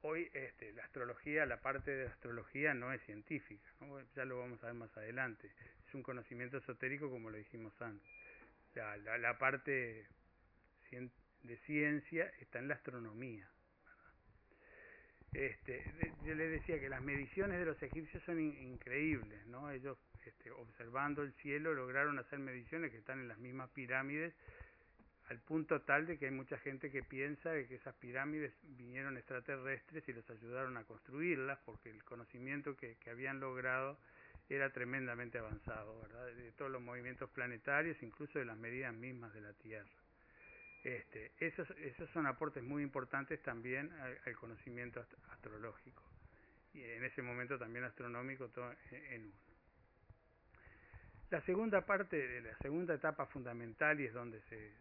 Hoy 0.03 0.31
este, 0.33 0.73
la 0.73 0.85
astrología, 0.85 1.45
la 1.45 1.61
parte 1.61 1.91
de 1.91 2.05
la 2.05 2.11
astrología 2.11 2.73
no 2.73 2.93
es 2.93 3.03
científica, 3.03 3.69
ya 4.17 4.25
lo 4.25 4.39
vamos 4.39 4.63
a 4.63 4.69
ver 4.69 4.75
más 4.75 4.97
adelante, 4.97 5.51
es 5.87 5.95
un 5.95 6.03
conocimiento 6.03 6.57
esotérico 6.57 7.11
como 7.11 7.31
lo 7.31 7.37
dijimos 7.37 7.73
antes. 7.83 8.09
La, 8.75 8.97
la, 8.97 9.19
la 9.19 9.37
parte 9.39 10.07
de 11.43 11.57
ciencia 11.67 12.33
está 12.39 12.61
en 12.61 12.69
la 12.69 12.75
astronomía. 12.75 13.49
Este, 15.33 15.85
yo 16.25 16.35
les 16.35 16.51
decía 16.51 16.81
que 16.81 16.89
las 16.89 17.03
mediciones 17.03 17.59
de 17.59 17.67
los 17.67 17.81
egipcios 17.83 18.23
son 18.25 18.41
in- 18.41 18.57
increíbles, 18.59 19.47
¿no? 19.47 19.71
Ellos 19.71 19.99
este, 20.25 20.51
observando 20.51 21.23
el 21.23 21.33
cielo 21.35 21.75
lograron 21.75 22.19
hacer 22.19 22.39
mediciones 22.39 22.91
que 22.91 22.99
están 22.99 23.21
en 23.21 23.29
las 23.29 23.39
mismas 23.39 23.71
pirámides 23.71 24.35
al 25.31 25.39
punto 25.39 25.81
tal 25.83 26.07
de 26.07 26.19
que 26.19 26.27
hay 26.27 26.33
mucha 26.33 26.59
gente 26.59 26.91
que 26.91 27.05
piensa 27.05 27.53
que 27.53 27.77
esas 27.77 27.95
pirámides 27.95 28.53
vinieron 28.63 29.17
extraterrestres 29.17 30.07
y 30.09 30.13
los 30.13 30.29
ayudaron 30.29 30.77
a 30.77 30.83
construirlas 30.83 31.57
porque 31.65 31.89
el 31.89 32.03
conocimiento 32.03 32.77
que, 32.77 32.97
que 32.97 33.11
habían 33.11 33.39
logrado 33.39 33.97
era 34.49 34.71
tremendamente 34.71 35.39
avanzado, 35.39 36.01
¿verdad? 36.01 36.27
De 36.35 36.51
todos 36.53 36.73
los 36.73 36.83
movimientos 36.83 37.31
planetarios, 37.31 38.03
incluso 38.03 38.41
de 38.41 38.45
las 38.45 38.57
medidas 38.57 38.93
mismas 38.93 39.33
de 39.33 39.41
la 39.41 39.53
Tierra. 39.53 39.89
Este, 40.83 41.31
esos, 41.39 41.71
esos 41.79 42.11
son 42.11 42.27
aportes 42.27 42.65
muy 42.65 42.83
importantes 42.83 43.41
también 43.43 43.93
al, 44.25 44.35
conocimiento 44.35 44.99
ast- 45.01 45.15
astrológico 45.31 46.03
y 46.75 46.83
en 46.83 47.05
ese 47.05 47.23
momento 47.23 47.57
también 47.57 47.85
astronómico 47.85 48.49
todo 48.49 48.75
en, 48.91 49.27
uno. 49.27 49.33
La 51.31 51.41
segunda 51.43 51.87
parte 51.87 52.41
la 52.41 52.57
segunda 52.59 52.95
etapa 52.95 53.27
fundamental 53.27 54.01
y 54.01 54.07
es 54.07 54.13
donde 54.13 54.41
se, 54.49 54.73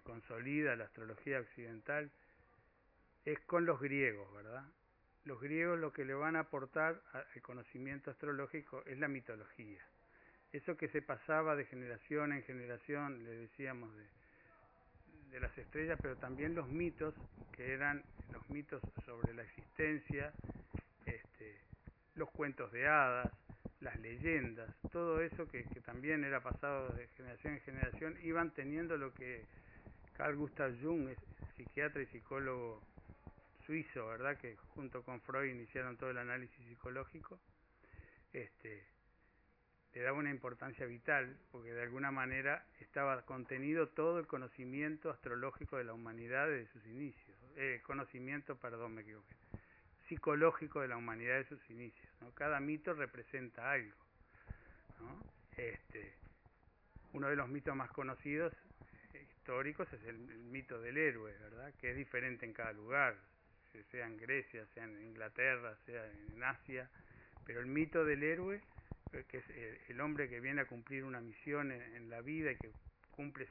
consolida 0.00 0.76
la 0.76 0.84
astrología 0.84 1.40
occidental 1.40 2.10
es 3.24 3.38
con 3.40 3.66
los 3.66 3.80
griegos, 3.80 4.32
¿verdad? 4.34 4.64
Los 5.24 5.40
griegos 5.40 5.78
lo 5.78 5.92
que 5.92 6.04
le 6.04 6.14
van 6.14 6.36
a 6.36 6.40
aportar 6.40 7.02
al 7.12 7.42
conocimiento 7.42 8.10
astrológico 8.10 8.82
es 8.86 8.98
la 8.98 9.08
mitología. 9.08 9.82
Eso 10.52 10.76
que 10.76 10.88
se 10.88 11.02
pasaba 11.02 11.54
de 11.54 11.66
generación 11.66 12.32
en 12.32 12.42
generación, 12.44 13.22
le 13.24 13.30
decíamos, 13.30 13.94
de, 13.94 14.06
de 15.30 15.40
las 15.40 15.56
estrellas, 15.58 15.98
pero 16.00 16.16
también 16.16 16.54
los 16.54 16.68
mitos, 16.68 17.14
que 17.52 17.74
eran 17.74 18.02
los 18.32 18.48
mitos 18.48 18.80
sobre 19.04 19.34
la 19.34 19.42
existencia, 19.42 20.32
este, 21.04 21.60
los 22.14 22.30
cuentos 22.30 22.72
de 22.72 22.88
hadas, 22.88 23.30
las 23.80 23.98
leyendas, 24.00 24.74
todo 24.90 25.20
eso 25.20 25.46
que, 25.48 25.64
que 25.64 25.80
también 25.80 26.24
era 26.24 26.40
pasado 26.40 26.88
de 26.94 27.06
generación 27.08 27.54
en 27.54 27.60
generación, 27.60 28.18
iban 28.22 28.50
teniendo 28.52 28.96
lo 28.96 29.14
que 29.14 29.44
Carl 30.18 30.34
Gustav 30.34 30.74
Jung, 30.82 31.08
es 31.08 31.18
psiquiatra 31.56 32.02
y 32.02 32.06
psicólogo 32.06 32.82
suizo, 33.64 34.08
¿verdad? 34.08 34.36
Que 34.36 34.56
junto 34.74 35.04
con 35.04 35.20
Freud 35.20 35.48
iniciaron 35.48 35.96
todo 35.96 36.10
el 36.10 36.18
análisis 36.18 36.58
psicológico, 36.66 37.38
este, 38.32 38.84
le 39.94 40.02
daba 40.02 40.18
una 40.18 40.30
importancia 40.30 40.86
vital, 40.86 41.38
porque 41.52 41.72
de 41.72 41.82
alguna 41.82 42.10
manera 42.10 42.66
estaba 42.80 43.22
contenido 43.22 43.90
todo 43.90 44.18
el 44.18 44.26
conocimiento 44.26 45.10
astrológico 45.10 45.76
de 45.76 45.84
la 45.84 45.92
humanidad 45.92 46.48
desde 46.48 46.72
sus 46.72 46.84
inicios, 46.86 47.38
eh, 47.54 47.80
conocimiento, 47.84 48.56
perdón, 48.56 48.96
me 48.96 49.02
equivoqué, 49.02 49.36
psicológico 50.08 50.80
de 50.80 50.88
la 50.88 50.96
humanidad 50.96 51.36
de 51.36 51.44
sus 51.44 51.70
inicios, 51.70 52.10
¿no? 52.22 52.34
Cada 52.34 52.58
mito 52.58 52.92
representa 52.92 53.70
algo, 53.70 53.94
¿no? 54.98 55.20
Este, 55.56 56.12
uno 57.12 57.28
de 57.28 57.36
los 57.36 57.48
mitos 57.48 57.76
más 57.76 57.90
conocidos 57.92 58.52
históricos 59.48 59.90
es 59.94 60.04
el, 60.04 60.18
mito 60.18 60.78
del 60.78 60.98
héroe, 60.98 61.32
¿verdad? 61.40 61.72
Que 61.80 61.92
es 61.92 61.96
diferente 61.96 62.44
en 62.44 62.52
cada 62.52 62.70
lugar, 62.72 63.16
se- 63.72 63.82
sea 63.84 64.06
en 64.06 64.18
Grecia, 64.18 64.66
sea 64.74 64.84
en 64.84 65.02
Inglaterra, 65.02 65.74
sea 65.86 66.04
en 66.04 66.44
Asia, 66.44 66.90
pero 67.46 67.60
el 67.60 67.66
mito 67.66 68.04
del 68.04 68.22
héroe, 68.24 68.60
eh, 69.14 69.24
que 69.26 69.38
es 69.38 69.48
el, 69.48 69.78
el 69.88 70.00
hombre 70.02 70.28
que 70.28 70.40
viene 70.40 70.60
a 70.60 70.66
cumplir 70.66 71.02
una 71.02 71.22
misión 71.22 71.72
en, 71.72 72.10
la 72.10 72.20
vida 72.20 72.52
y 72.52 72.56
que 72.56 72.70
cumple 73.10 73.48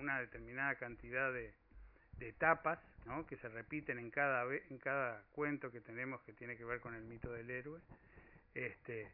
una 0.00 0.18
determinada 0.18 0.74
cantidad 0.74 1.32
de, 1.32 1.54
etapas, 2.18 2.80
¿no? 3.06 3.24
Que 3.24 3.36
se 3.36 3.48
repiten 3.48 4.00
en 4.00 4.10
cada 4.10 4.42
en 4.52 4.78
cada 4.78 5.22
cuento 5.36 5.70
que 5.70 5.80
tenemos 5.80 6.20
que 6.22 6.32
tiene 6.32 6.56
que 6.56 6.64
ver 6.64 6.80
con 6.80 6.96
el 6.96 7.04
mito 7.04 7.32
del 7.32 7.48
héroe, 7.48 7.80
este 8.54 9.08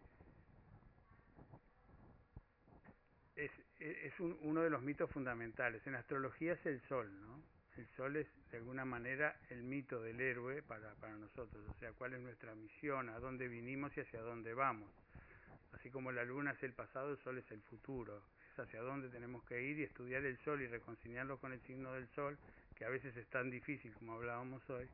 es, 3.37 3.51
es 3.59 3.64
es 3.91 4.19
un- 4.21 4.39
uno 4.43 4.63
de 4.63 4.71
los 4.71 4.83
mitos 4.83 5.11
fundamentales. 5.11 5.87
En 5.87 5.95
astrología 5.95 6.55
es 6.55 6.67
el 6.67 6.81
sol, 6.83 7.11
¿no? 7.21 7.43
El 7.77 7.87
sol 7.97 8.17
es 8.17 8.27
de 8.51 8.59
alguna 8.59 8.85
manera 8.85 9.37
el 9.51 9.63
mito 9.63 10.01
del 10.01 10.21
héroe 10.21 10.63
para, 10.63 10.95
para 10.97 11.17
nosotros, 11.17 11.65
o 11.69 11.79
sea, 11.81 11.93
cuál 11.93 12.15
es 12.15 12.21
nuestra 12.21 12.55
misión, 12.55 13.09
a 13.09 13.19
dónde 13.19 13.49
vinimos 13.49 13.97
y 13.97 14.01
hacia 14.01 14.21
dónde 14.23 14.55
vamos. 14.55 14.91
Así 15.73 15.91
como 15.91 16.13
la 16.13 16.25
luna 16.25 16.53
es 16.53 16.63
el 16.63 16.73
pasado, 16.73 17.13
el 17.13 17.19
sol 17.19 17.39
es 17.39 17.51
el 17.51 17.61
futuro, 17.63 18.23
es 18.53 18.59
hacia 18.61 18.81
dónde 18.83 19.09
tenemos 19.11 19.45
que 19.45 19.63
ir 19.63 19.79
y 19.79 19.83
estudiar 19.85 20.25
el 20.25 20.39
sol 20.39 20.63
y 20.63 20.67
reconciliarlo 20.69 21.39
con 21.39 21.53
el 21.53 21.61
signo 21.63 21.93
del 21.93 22.09
sol, 22.09 22.39
que 22.77 22.85
a 22.85 22.89
veces 22.89 23.17
es 23.17 23.27
tan 23.29 23.51
difícil 23.51 23.93
como 23.95 24.15
hablábamos 24.15 24.69
hoy, 24.71 24.89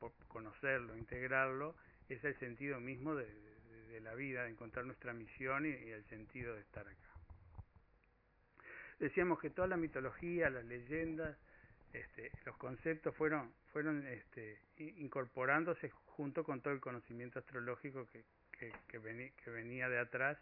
por 0.00 0.12
conocerlo, 0.28 0.96
integrarlo, 0.96 1.76
es 2.08 2.22
el 2.24 2.36
sentido 2.38 2.80
mismo 2.80 3.14
de, 3.14 3.26
de- 3.26 3.84
de 3.88 4.00
la 4.00 4.14
vida, 4.14 4.44
de 4.44 4.50
encontrar 4.50 4.84
nuestra 4.86 5.12
misión 5.14 5.66
y, 5.66 5.70
y 5.70 5.90
el 5.90 6.04
sentido 6.06 6.54
de 6.54 6.60
estar 6.62 6.86
acá. 6.88 7.07
Decíamos 8.98 9.38
que 9.40 9.50
toda 9.50 9.68
la 9.68 9.76
mitología, 9.76 10.50
las 10.50 10.64
leyendas, 10.64 11.36
este, 11.92 12.30
los 12.44 12.56
conceptos 12.56 13.14
fueron, 13.16 13.52
fueron 13.72 14.06
este, 14.06 14.60
incorporándose 14.76 15.90
junto 15.90 16.44
con 16.44 16.60
todo 16.60 16.74
el 16.74 16.80
conocimiento 16.80 17.38
astrológico 17.38 18.06
que, 18.06 18.24
que, 18.58 18.72
que, 18.88 19.00
veni- 19.00 19.32
que 19.42 19.50
venía 19.50 19.88
de 19.88 19.98
atrás 19.98 20.38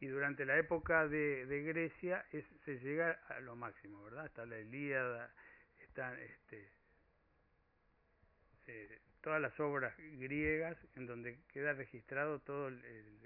y 0.00 0.06
durante 0.06 0.44
la 0.44 0.56
época 0.58 1.08
de, 1.08 1.62
Grecia 1.66 2.24
se 2.64 2.78
llega 2.78 3.12
a 3.28 3.40
lo 3.40 3.56
máximo, 3.56 4.04
¿verdad? 4.04 4.26
Está 4.26 4.46
la 4.46 4.58
Ilíada, 4.60 5.32
están 5.82 6.16
este, 6.20 6.70
eh, 8.68 9.00
todas 9.20 9.40
las 9.40 9.58
obras 9.58 9.96
griegas 9.96 10.76
en 10.94 11.06
donde 11.06 11.40
queda 11.52 11.72
registrado 11.72 12.38
todo 12.40 12.68
el, 12.68 13.18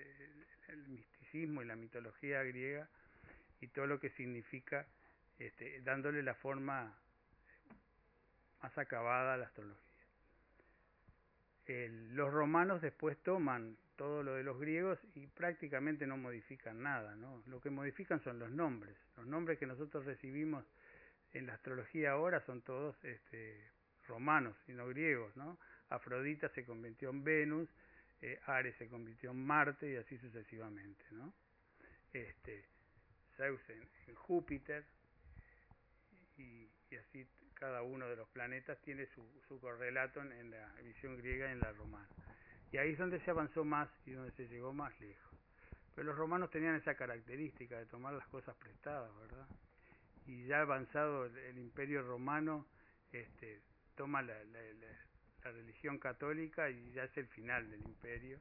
misticismo 0.89 1.61
y 1.61 1.67
la 1.67 1.77
mitología 1.77 2.43
griega 2.45 2.89
y 3.63 3.69
todo 3.69 3.87
lo 3.87 3.99
que 3.99 4.11
significa, 4.11 4.87
este, 5.39 5.81
dándole 5.83 6.23
la 6.23 6.35
forma 6.35 6.95
más 8.61 8.77
acabada 8.77 9.35
a 9.35 9.37
la 9.37 9.47
astrología. 9.47 9.83
Los 12.11 12.31
romanos 12.31 12.83
después 12.83 13.17
toman 13.23 13.79
todo 13.97 14.23
lo 14.23 14.35
de 14.35 14.43
los 14.43 14.59
griegos 14.59 14.99
y 15.15 15.27
prácticamente 15.29 16.07
no 16.07 16.17
modifican 16.17 16.83
nada, 16.83 17.15
¿no? 17.15 17.43
Lo 17.47 17.61
que 17.61 17.71
modifican 17.71 18.21
son 18.21 18.39
los 18.39 18.51
nombres. 18.51 18.97
Los 19.17 19.27
nombres 19.27 19.59
que 19.59 19.67
nosotros 19.67 20.05
recibimos 20.05 20.67
en 21.33 21.47
la 21.47 21.55
astrología 21.55 22.11
ahora 22.11 22.41
son 22.41 22.63
todos 22.63 23.03
este, 23.05 23.71
romanos 24.07 24.57
y 24.67 24.73
no 24.73 24.89
griegos, 24.89 25.35
¿no? 25.37 25.57
Afrodita 25.89 26.49
se 26.49 26.65
convirtió 26.65 27.11
en 27.11 27.23
Venus, 27.23 27.69
eh, 28.21 28.41
Ares 28.47 28.75
se 28.77 28.89
convirtió 28.89 29.31
en 29.31 29.45
Marte 29.45 29.93
y 29.93 29.97
así 29.97 30.19
sucesivamente, 30.19 31.05
¿no? 31.13 31.33
Este, 32.13 32.65
Zeus 33.37 33.61
en, 33.69 34.15
Júpiter 34.15 34.85
y, 36.37 36.69
así 36.97 37.27
cada 37.55 37.83
uno 37.83 38.09
de 38.09 38.17
los 38.17 38.29
planetas 38.29 38.81
tiene 38.83 39.07
su, 39.07 39.61
correlato 39.61 40.21
en, 40.21 40.51
la 40.51 40.73
visión 40.83 41.17
griega 41.17 41.49
y 41.49 41.53
en 41.53 41.61
la 41.61 41.73
romana. 41.73 42.09
Y 42.71 42.79
ahí 42.79 42.93
es 42.93 42.99
donde 42.99 43.21
se 43.21 43.31
avanzó 43.31 43.65
más 43.65 43.89
y 44.07 44.13
donde 44.13 44.33
se 44.33 44.49
llegó 44.49 44.73
más 44.73 44.99
lejos. 45.01 45.39
Pero 45.95 46.09
los 46.09 46.17
romanos 46.17 46.51
tenían 46.51 46.75
esa 46.75 46.95
característica 46.95 47.79
de 47.79 47.87
tomar 47.87 48.15
las 48.15 48.27
cosas 48.29 48.57
prestadas, 48.57 49.15
¿verdad? 49.21 49.47
Y 50.27 50.47
ya 50.47 50.63
avanzado 50.63 51.27
el, 51.27 51.37
el 51.37 51.59
imperio 51.59 52.03
romano, 52.03 52.67
este, 53.13 53.61
toma 53.95 54.23
la, 54.23 54.35
la, 54.45 54.61
la, 54.61 54.89
la, 55.45 55.51
religión 55.53 55.99
católica 55.99 56.71
y 56.71 56.93
ya 56.93 57.05
es 57.05 57.17
el 57.17 57.27
final 57.29 57.71
del 57.71 57.83
imperio 57.83 58.39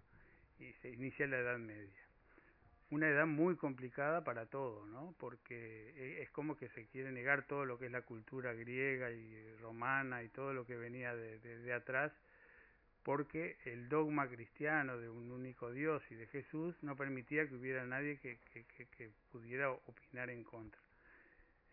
y 0.60 0.72
se 0.82 0.90
inicia 0.90 1.28
la 1.28 1.40
Edad 1.40 1.60
Media. 1.60 2.11
Una 2.92 3.08
edad 3.08 3.26
muy 3.26 3.56
complicada 3.56 4.24
para 4.24 4.46
todo, 4.46 4.86
¿no? 4.86 5.16
Porque 5.18 6.22
es 6.22 6.30
como 6.30 6.56
que 6.56 6.70
se 6.70 6.86
quiere 6.88 7.12
negar 7.12 7.48
todo 7.48 7.66
lo 7.66 7.80
que 7.80 7.88
es 7.88 7.92
la 7.92 8.02
cultura 8.04 8.54
griega 8.54 9.10
y 9.12 9.56
romana 9.62 10.24
y 10.24 10.30
todo 10.30 10.54
lo 10.54 10.66
que 10.66 10.76
venía 10.76 11.16
de, 11.16 11.40
de, 11.40 11.74
atrás 11.74 12.12
porque 13.04 13.58
el 13.66 13.90
dogma 13.90 14.28
cristiano 14.28 14.98
de 14.98 15.10
un 15.10 15.32
único 15.32 15.72
Dios 15.72 16.04
y 16.12 16.16
de 16.16 16.28
Jesús 16.28 16.76
no 16.84 16.96
permitía 16.96 17.48
que 17.48 17.56
hubiera 17.56 17.86
nadie 17.86 18.20
que, 18.20 18.38
pudiera 19.32 19.72
opinar 19.72 20.30
en 20.30 20.44
contra. 20.44 20.80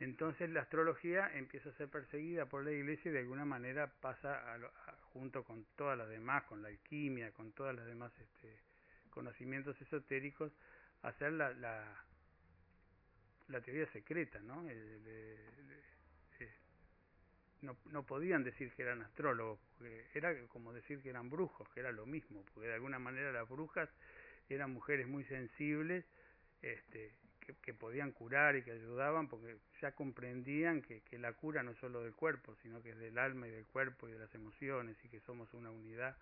Entonces 0.00 0.48
la 0.50 0.60
astrología 0.60 1.30
empieza 1.34 1.70
a 1.70 1.72
ser 1.72 1.88
perseguida 1.88 2.46
por 2.46 2.64
la 2.64 2.70
iglesia 2.70 3.10
y 3.10 3.12
de 3.12 3.20
alguna 3.20 3.44
manera 3.44 3.92
pasa 4.00 4.52
a 4.52 4.54
a, 4.54 4.92
junto 5.12 5.42
con 5.42 5.66
todas 5.76 5.98
las 5.98 6.08
demás, 6.08 6.44
con 6.44 6.62
la 6.62 6.68
alquimia, 6.68 7.32
con 7.32 7.52
todas 7.52 7.74
las 7.74 7.86
demás 7.86 8.12
este, 8.20 8.56
conocimientos 9.10 9.80
esotéricos, 9.82 10.52
a 11.02 11.12
ser 11.12 11.32
la, 11.32 11.52
la, 11.54 12.04
la 13.48 13.60
teoría 13.60 13.86
secreta, 13.92 14.40
¿no? 14.40 14.68
El, 14.68 14.78
el, 14.78 15.06
el, 15.06 16.48
no, 17.62 17.76
no 17.86 18.04
podían 18.04 18.44
decir 18.44 18.72
que 18.72 18.82
eran 18.82 19.02
astrólogos, 19.02 19.58
porque 19.76 20.06
era 20.14 20.34
como 20.48 20.72
decir 20.72 21.00
que 21.02 21.10
eran 21.10 21.28
brujos, 21.28 21.68
que 21.70 21.80
era 21.80 21.92
lo 21.92 22.06
mismo, 22.06 22.44
porque 22.54 22.68
de 22.68 22.74
alguna 22.74 22.98
manera 22.98 23.32
las 23.32 23.48
brujas 23.48 23.88
eran 24.48 24.72
mujeres 24.72 25.06
muy 25.08 25.24
sensibles, 25.24 26.04
este, 26.62 27.12
que, 27.40 27.54
que 27.54 27.74
podían 27.74 28.12
curar 28.12 28.56
y 28.56 28.62
que 28.62 28.72
ayudaban, 28.72 29.28
porque 29.28 29.56
ya 29.80 29.92
comprendían 29.92 30.82
que, 30.82 31.00
que 31.02 31.18
la 31.18 31.32
cura 31.32 31.62
no 31.62 31.72
es 31.72 31.78
solo 31.78 32.02
del 32.02 32.14
cuerpo, 32.14 32.54
sino 32.62 32.82
que 32.82 32.90
es 32.90 32.98
del 32.98 33.18
alma 33.18 33.48
y 33.48 33.50
del 33.50 33.66
cuerpo 33.66 34.08
y 34.08 34.12
de 34.12 34.18
las 34.18 34.34
emociones 34.34 34.96
y 35.04 35.08
que 35.08 35.20
somos 35.20 35.52
una 35.54 35.70
unidad, 35.70 36.16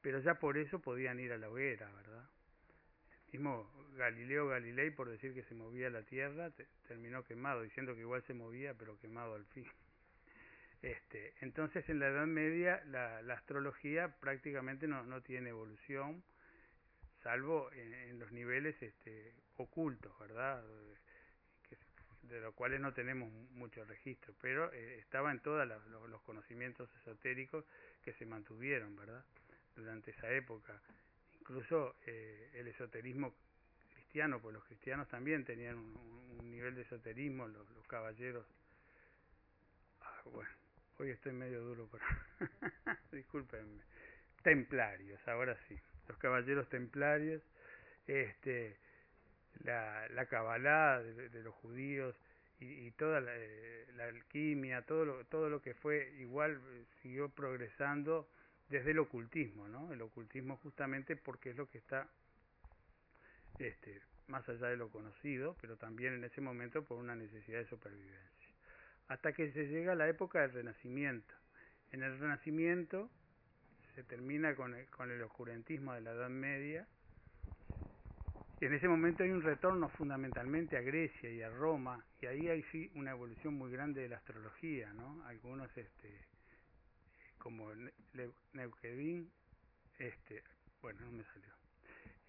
pero 0.00 0.20
ya 0.20 0.34
por 0.34 0.56
eso 0.56 0.80
podían 0.80 1.20
ir 1.20 1.32
a 1.32 1.38
la 1.38 1.50
hoguera, 1.50 1.90
¿verdad? 1.92 2.24
Mismo 3.32 3.70
Galileo 3.96 4.48
Galilei, 4.48 4.90
por 4.90 5.08
decir 5.08 5.32
que 5.32 5.42
se 5.44 5.54
movía 5.54 5.88
la 5.88 6.02
Tierra, 6.02 6.50
te, 6.50 6.66
terminó 6.86 7.24
quemado, 7.24 7.62
diciendo 7.62 7.94
que 7.94 8.00
igual 8.00 8.22
se 8.22 8.34
movía, 8.34 8.74
pero 8.74 8.98
quemado 8.98 9.34
al 9.34 9.44
fin. 9.46 9.66
Este, 10.82 11.32
entonces 11.42 11.88
en 11.88 12.00
la 12.00 12.08
Edad 12.08 12.26
Media 12.26 12.82
la, 12.86 13.22
la 13.22 13.34
astrología 13.34 14.16
prácticamente 14.18 14.88
no, 14.88 15.04
no, 15.04 15.22
tiene 15.22 15.50
evolución, 15.50 16.24
salvo 17.22 17.70
en, 17.70 17.94
en 17.94 18.18
los 18.18 18.32
niveles 18.32 18.82
este, 18.82 19.32
ocultos, 19.58 20.12
¿verdad? 20.18 20.64
Que, 21.68 21.78
de 22.26 22.40
los 22.40 22.52
cuales 22.54 22.80
no 22.80 22.92
tenemos 22.92 23.30
mucho 23.52 23.84
registro, 23.84 24.34
pero 24.40 24.72
eh, 24.72 24.98
estaba 24.98 25.30
en 25.30 25.38
todos 25.38 25.68
los, 25.68 25.86
los 26.10 26.20
conocimientos 26.22 26.92
esotéricos 26.96 27.64
que 28.02 28.12
se 28.14 28.26
mantuvieron, 28.26 28.96
¿verdad? 28.96 29.24
Durante 29.76 30.10
esa 30.10 30.32
época. 30.32 30.82
Incluso 31.42 31.96
eh, 32.06 32.52
el 32.54 32.68
esoterismo 32.68 33.34
cristiano, 33.92 34.40
pues 34.40 34.54
los 34.54 34.64
cristianos 34.64 35.08
también 35.08 35.44
tenían 35.44 35.76
un, 35.76 36.50
nivel 36.52 36.76
de 36.76 36.82
esoterismo, 36.82 37.48
los, 37.48 37.66
caballeros. 37.88 38.46
Ah, 40.00 40.22
bueno 40.26 40.48
Hoy 40.98 41.10
estoy 41.10 41.32
medio 41.32 41.60
duro, 41.64 41.88
pero 41.90 42.04
discúlpenme. 43.10 43.82
Templarios, 44.44 45.20
ahora 45.26 45.58
sí. 45.66 45.76
Los 46.06 46.16
caballeros 46.18 46.68
templarios, 46.68 47.42
este, 48.06 48.76
la, 49.64 50.08
la 50.10 51.02
de, 51.02 51.42
los 51.42 51.54
judíos 51.56 52.14
y, 52.60 52.86
y 52.86 52.90
toda 52.92 53.20
la, 53.20 53.32
eh, 53.34 53.88
la, 53.96 54.04
alquimia, 54.04 54.82
todo 54.82 55.04
lo, 55.04 55.24
todo 55.24 55.50
lo 55.50 55.60
que 55.60 55.74
fue 55.74 56.12
igual 56.18 56.60
eh, 56.64 56.84
siguió 57.02 57.30
progresando 57.30 58.28
desde 58.72 58.90
el 58.90 58.98
ocultismo, 58.98 59.68
¿no? 59.68 59.92
El 59.92 60.02
ocultismo 60.02 60.56
justamente 60.56 61.14
porque 61.14 61.50
es 61.50 61.56
lo 61.56 61.68
que 61.68 61.78
está 61.78 62.08
este, 63.58 64.00
más 64.28 64.48
allá 64.48 64.68
de 64.68 64.76
lo 64.76 64.90
conocido, 64.90 65.56
pero 65.60 65.76
también 65.76 66.14
en 66.14 66.24
ese 66.24 66.40
momento 66.40 66.82
por 66.82 66.98
una 66.98 67.14
necesidad 67.14 67.58
de 67.58 67.66
supervivencia 67.66 68.32
hasta 69.08 69.32
que 69.32 69.52
se 69.52 69.66
llega 69.66 69.92
a 69.92 69.94
la 69.94 70.08
época 70.08 70.40
del 70.40 70.52
Renacimiento. 70.52 71.34
En 71.90 72.02
el 72.02 72.18
Renacimiento 72.18 73.10
se 73.94 74.02
termina 74.04 74.54
con 74.54 74.74
el, 74.74 74.86
con 74.86 75.10
oscurantismo 75.20 75.92
de 75.92 76.00
la 76.00 76.12
Edad 76.12 76.30
Media, 76.30 76.86
y 78.58 78.64
en 78.64 78.74
ese 78.74 78.88
momento 78.88 79.22
hay 79.24 79.30
un 79.30 79.42
retorno 79.42 79.88
fundamentalmente 79.90 80.78
a 80.78 80.80
Grecia 80.80 81.28
y 81.28 81.42
a 81.42 81.50
Roma, 81.50 82.02
y 82.22 82.26
ahí 82.26 82.48
hay 82.48 82.62
sí 82.70 82.90
una 82.94 83.10
evolución 83.10 83.54
muy 83.54 83.70
grande 83.70 84.00
de 84.00 84.08
la 84.08 84.16
astrología, 84.16 84.92
¿no? 84.94 85.22
Algunos, 85.26 85.76
este, 85.76 86.31
como 87.42 87.72
Neuquedin, 88.52 89.28
este, 89.98 90.44
bueno, 90.80 91.00
no 91.00 91.10
me 91.10 91.24
salió, 91.24 91.52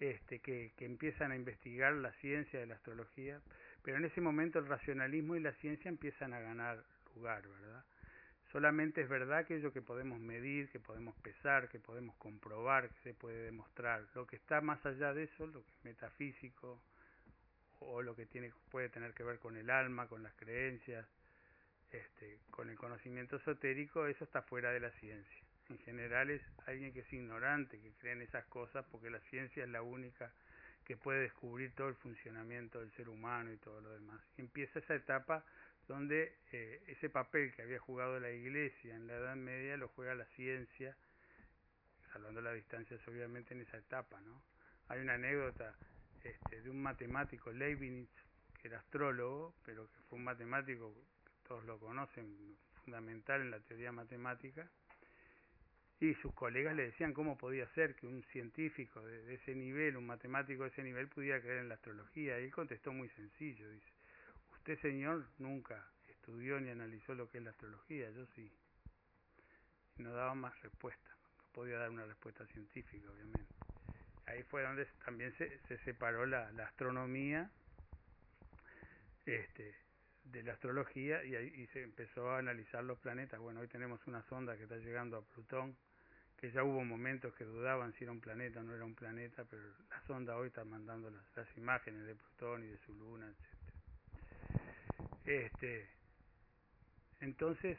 este, 0.00 0.40
que, 0.40 0.72
que 0.76 0.86
empiezan 0.86 1.30
a 1.30 1.36
investigar 1.36 1.92
la 1.92 2.12
ciencia 2.14 2.58
de 2.58 2.66
la 2.66 2.74
astrología, 2.74 3.40
pero 3.84 3.98
en 3.98 4.06
ese 4.06 4.20
momento 4.20 4.58
el 4.58 4.66
racionalismo 4.66 5.36
y 5.36 5.40
la 5.40 5.52
ciencia 5.52 5.88
empiezan 5.88 6.34
a 6.34 6.40
ganar 6.40 6.82
lugar, 7.14 7.46
¿verdad? 7.46 7.84
Solamente 8.50 9.02
es 9.02 9.08
verdad 9.08 9.38
aquello 9.38 9.72
que 9.72 9.82
podemos 9.82 10.18
medir, 10.18 10.68
que 10.70 10.80
podemos 10.80 11.14
pesar, 11.16 11.68
que 11.68 11.78
podemos 11.78 12.16
comprobar, 12.16 12.88
que 12.88 13.00
se 13.02 13.14
puede 13.14 13.44
demostrar. 13.44 14.04
Lo 14.16 14.26
que 14.26 14.34
está 14.36 14.60
más 14.60 14.84
allá 14.84 15.14
de 15.14 15.24
eso, 15.24 15.46
lo 15.46 15.64
que 15.64 15.70
es 15.70 15.84
metafísico 15.84 16.80
o 17.78 18.02
lo 18.02 18.16
que 18.16 18.26
tiene 18.26 18.52
puede 18.70 18.88
tener 18.88 19.14
que 19.14 19.22
ver 19.22 19.38
con 19.38 19.56
el 19.56 19.70
alma, 19.70 20.08
con 20.08 20.24
las 20.24 20.34
creencias, 20.34 21.06
este, 21.94 22.40
con 22.50 22.70
el 22.70 22.76
conocimiento 22.76 23.36
esotérico, 23.36 24.06
eso 24.06 24.24
está 24.24 24.42
fuera 24.42 24.72
de 24.72 24.80
la 24.80 24.90
ciencia. 24.92 25.44
En 25.68 25.78
general 25.78 26.30
es 26.30 26.42
alguien 26.66 26.92
que 26.92 27.00
es 27.00 27.12
ignorante, 27.12 27.80
que 27.80 27.92
cree 27.92 28.12
en 28.12 28.22
esas 28.22 28.44
cosas, 28.46 28.84
porque 28.90 29.10
la 29.10 29.20
ciencia 29.20 29.64
es 29.64 29.70
la 29.70 29.82
única 29.82 30.32
que 30.84 30.96
puede 30.96 31.20
descubrir 31.20 31.72
todo 31.74 31.88
el 31.88 31.94
funcionamiento 31.94 32.80
del 32.80 32.90
ser 32.92 33.08
humano 33.08 33.52
y 33.52 33.56
todo 33.56 33.80
lo 33.80 33.92
demás. 33.92 34.20
Empieza 34.36 34.78
esa 34.78 34.94
etapa 34.94 35.44
donde 35.88 36.36
eh, 36.52 36.82
ese 36.88 37.08
papel 37.08 37.54
que 37.54 37.62
había 37.62 37.78
jugado 37.78 38.18
la 38.20 38.30
iglesia 38.30 38.94
en 38.94 39.06
la 39.06 39.14
Edad 39.14 39.36
Media 39.36 39.76
lo 39.76 39.88
juega 39.88 40.14
la 40.14 40.26
ciencia, 40.36 40.96
salvando 42.12 42.40
las 42.40 42.54
distancias 42.54 43.00
obviamente 43.08 43.54
en 43.54 43.60
esa 43.62 43.78
etapa, 43.78 44.20
¿no? 44.20 44.42
Hay 44.88 45.00
una 45.00 45.14
anécdota 45.14 45.74
este, 46.22 46.60
de 46.60 46.70
un 46.70 46.82
matemático, 46.82 47.52
Leibniz, 47.52 48.10
que 48.60 48.68
era 48.68 48.78
astrólogo, 48.78 49.54
pero 49.64 49.90
que 49.90 50.00
fue 50.08 50.18
un 50.18 50.24
matemático, 50.24 50.94
todos 51.46 51.64
lo 51.64 51.78
conocen, 51.78 52.56
fundamental 52.82 53.40
en 53.40 53.50
la 53.50 53.60
teoría 53.60 53.92
matemática, 53.92 54.68
y 56.00 56.14
sus 56.16 56.34
colegas 56.34 56.74
le 56.74 56.86
decían 56.86 57.14
cómo 57.14 57.38
podía 57.38 57.66
ser 57.68 57.94
que 57.94 58.06
un 58.06 58.22
científico 58.24 59.00
de, 59.00 59.34
ese 59.34 59.54
nivel, 59.54 59.96
un 59.96 60.06
matemático 60.06 60.64
de 60.64 60.70
ese 60.70 60.82
nivel, 60.82 61.08
pudiera 61.08 61.40
creer 61.40 61.58
en 61.58 61.68
la 61.68 61.76
astrología. 61.76 62.38
Y 62.40 62.44
él 62.44 62.50
contestó 62.50 62.92
muy 62.92 63.08
sencillo, 63.10 63.70
dice, 63.70 63.88
usted 64.52 64.78
señor 64.80 65.26
nunca 65.38 65.88
estudió 66.08 66.60
ni 66.60 66.70
analizó 66.70 67.14
lo 67.14 67.30
que 67.30 67.38
es 67.38 67.44
la 67.44 67.50
astrología, 67.50 68.10
yo 68.10 68.26
sí. 68.34 68.52
Y 69.96 70.02
no 70.02 70.12
daba 70.12 70.34
más 70.34 70.60
respuesta, 70.62 71.10
no 71.38 71.44
podía 71.52 71.78
dar 71.78 71.90
una 71.90 72.04
respuesta 72.04 72.44
científica, 72.48 73.08
obviamente. 73.10 73.54
Ahí 74.26 74.42
fue 74.42 74.62
donde 74.62 74.86
también 75.04 75.32
se, 75.34 75.58
se 75.68 75.78
separó 75.78 76.26
la, 76.26 76.50
la 76.52 76.64
astronomía 76.64 77.50
este, 79.26 79.74
de 80.24 80.42
la 80.42 80.52
astrología 80.52 81.22
y, 81.24 81.36
ahí, 81.36 81.66
se 81.68 81.82
empezó 81.82 82.30
a 82.30 82.38
analizar 82.38 82.82
los 82.82 82.98
planetas. 82.98 83.40
Bueno, 83.40 83.60
hoy 83.60 83.68
tenemos 83.68 84.04
una 84.06 84.22
sonda 84.22 84.56
que 84.56 84.64
está 84.64 84.76
llegando 84.76 85.16
a 85.18 85.22
Plutón, 85.22 85.76
que 86.36 86.50
ya 86.50 86.64
hubo 86.64 86.84
momentos 86.84 87.34
que 87.34 87.44
dudaban 87.44 87.92
si 87.94 88.04
era 88.04 88.12
un 88.12 88.20
planeta 88.20 88.60
o 88.60 88.62
no 88.62 88.74
era 88.74 88.84
un 88.84 88.94
planeta, 88.94 89.44
pero 89.44 89.62
la 89.90 90.00
sonda 90.06 90.36
hoy 90.36 90.48
está 90.48 90.64
mandando 90.64 91.10
las, 91.10 91.56
imágenes 91.56 92.06
de 92.06 92.14
Plutón 92.14 92.64
y 92.64 92.68
de 92.68 92.78
su 92.78 92.94
luna, 92.94 93.26
etcétera. 93.28 93.64
Este, 95.24 95.88
entonces, 97.20 97.78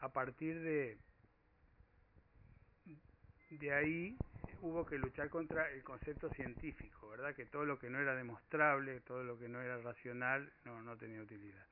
a 0.00 0.08
partir 0.12 0.60
de 0.60 0.98
de 3.58 3.72
ahí 3.72 4.16
hubo 4.62 4.86
que 4.86 4.96
luchar 4.96 5.28
contra 5.28 5.70
el 5.70 5.82
concepto 5.82 6.30
científico, 6.30 7.10
¿verdad? 7.10 7.34
Que 7.34 7.46
todo 7.46 7.64
lo 7.64 7.78
que 7.78 7.90
no 7.90 7.98
era 7.98 8.14
demostrable, 8.14 9.00
todo 9.00 9.24
lo 9.24 9.38
que 9.38 9.48
no 9.48 9.60
era 9.60 9.76
racional, 9.78 10.52
no, 10.64 10.80
no 10.82 10.96
tenía 10.96 11.20
utilidad. 11.20 11.66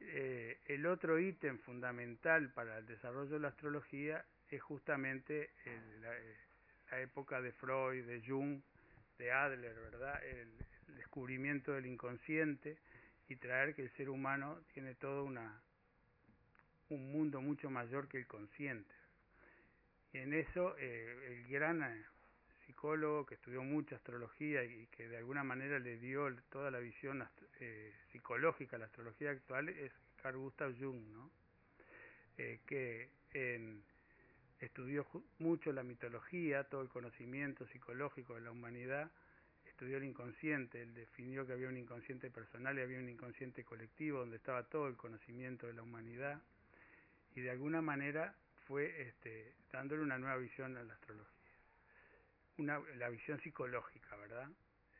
Eh, 0.00 0.60
el 0.66 0.84
otro 0.84 1.18
ítem 1.18 1.58
fundamental 1.58 2.50
para 2.50 2.78
el 2.78 2.86
desarrollo 2.86 3.32
de 3.32 3.40
la 3.40 3.48
astrología 3.48 4.24
es 4.50 4.62
justamente 4.62 5.50
el, 5.64 6.02
la, 6.02 6.12
la, 6.90 7.00
época 7.00 7.40
de 7.40 7.52
Freud, 7.52 8.04
de 8.04 8.22
Jung, 8.24 8.60
de 9.16 9.32
Adler, 9.32 9.74
¿verdad? 9.74 10.22
El, 10.22 10.48
el, 10.88 10.96
descubrimiento 10.96 11.72
del 11.72 11.86
inconsciente 11.86 12.76
y 13.28 13.36
traer 13.36 13.74
que 13.74 13.82
el 13.82 13.90
ser 13.92 14.10
humano 14.10 14.60
tiene 14.74 14.94
todo 14.94 15.24
una, 15.24 15.62
un 16.90 17.10
mundo 17.10 17.40
mucho 17.40 17.70
mayor 17.70 18.06
que 18.06 18.18
el 18.18 18.26
consciente, 18.26 18.94
en 20.18 20.32
eso 20.32 20.76
eh, 20.78 21.38
el 21.44 21.48
gran 21.48 21.82
eh, 21.82 22.04
psicólogo 22.66 23.26
que 23.26 23.34
estudió 23.34 23.62
mucha 23.62 23.96
astrología 23.96 24.64
y 24.64 24.86
que 24.86 25.08
de 25.08 25.16
alguna 25.16 25.44
manera 25.44 25.78
le 25.78 25.98
dio 25.98 26.34
toda 26.50 26.70
la 26.70 26.78
visión 26.78 27.26
eh, 27.60 27.92
psicológica 28.12 28.76
a 28.76 28.78
la 28.78 28.86
astrología 28.86 29.30
actual 29.30 29.68
es 29.68 29.92
Carl 30.22 30.38
Gustav 30.38 30.74
Jung, 30.78 31.02
¿no? 31.12 31.30
Eh, 32.38 32.60
que 32.66 33.10
estudió 34.60 35.06
mucho 35.38 35.72
la 35.72 35.82
mitología, 35.82 36.64
todo 36.64 36.82
el 36.82 36.88
conocimiento 36.88 37.66
psicológico 37.66 38.34
de 38.34 38.40
la 38.40 38.50
humanidad, 38.50 39.10
estudió 39.66 39.96
el 39.96 40.04
inconsciente, 40.04 40.82
él 40.82 40.94
definió 40.94 41.46
que 41.46 41.52
había 41.52 41.68
un 41.68 41.76
inconsciente 41.76 42.30
personal 42.30 42.78
y 42.78 42.82
había 42.82 42.98
un 42.98 43.08
inconsciente 43.08 43.64
colectivo 43.64 44.20
donde 44.20 44.36
estaba 44.36 44.62
todo 44.64 44.86
el 44.86 44.96
conocimiento 44.96 45.66
de 45.66 45.74
la 45.74 45.82
humanidad 45.82 46.40
y 47.34 47.40
de 47.40 47.50
alguna 47.50 47.82
manera 47.82 48.34
fue 48.66 49.02
este, 49.02 49.54
dándole 49.72 50.02
una 50.02 50.18
nueva 50.18 50.36
visión 50.36 50.76
a 50.76 50.82
la 50.82 50.94
astrología, 50.94 51.52
una, 52.58 52.78
la 52.96 53.08
visión 53.08 53.40
psicológica, 53.40 54.16
¿verdad? 54.16 54.48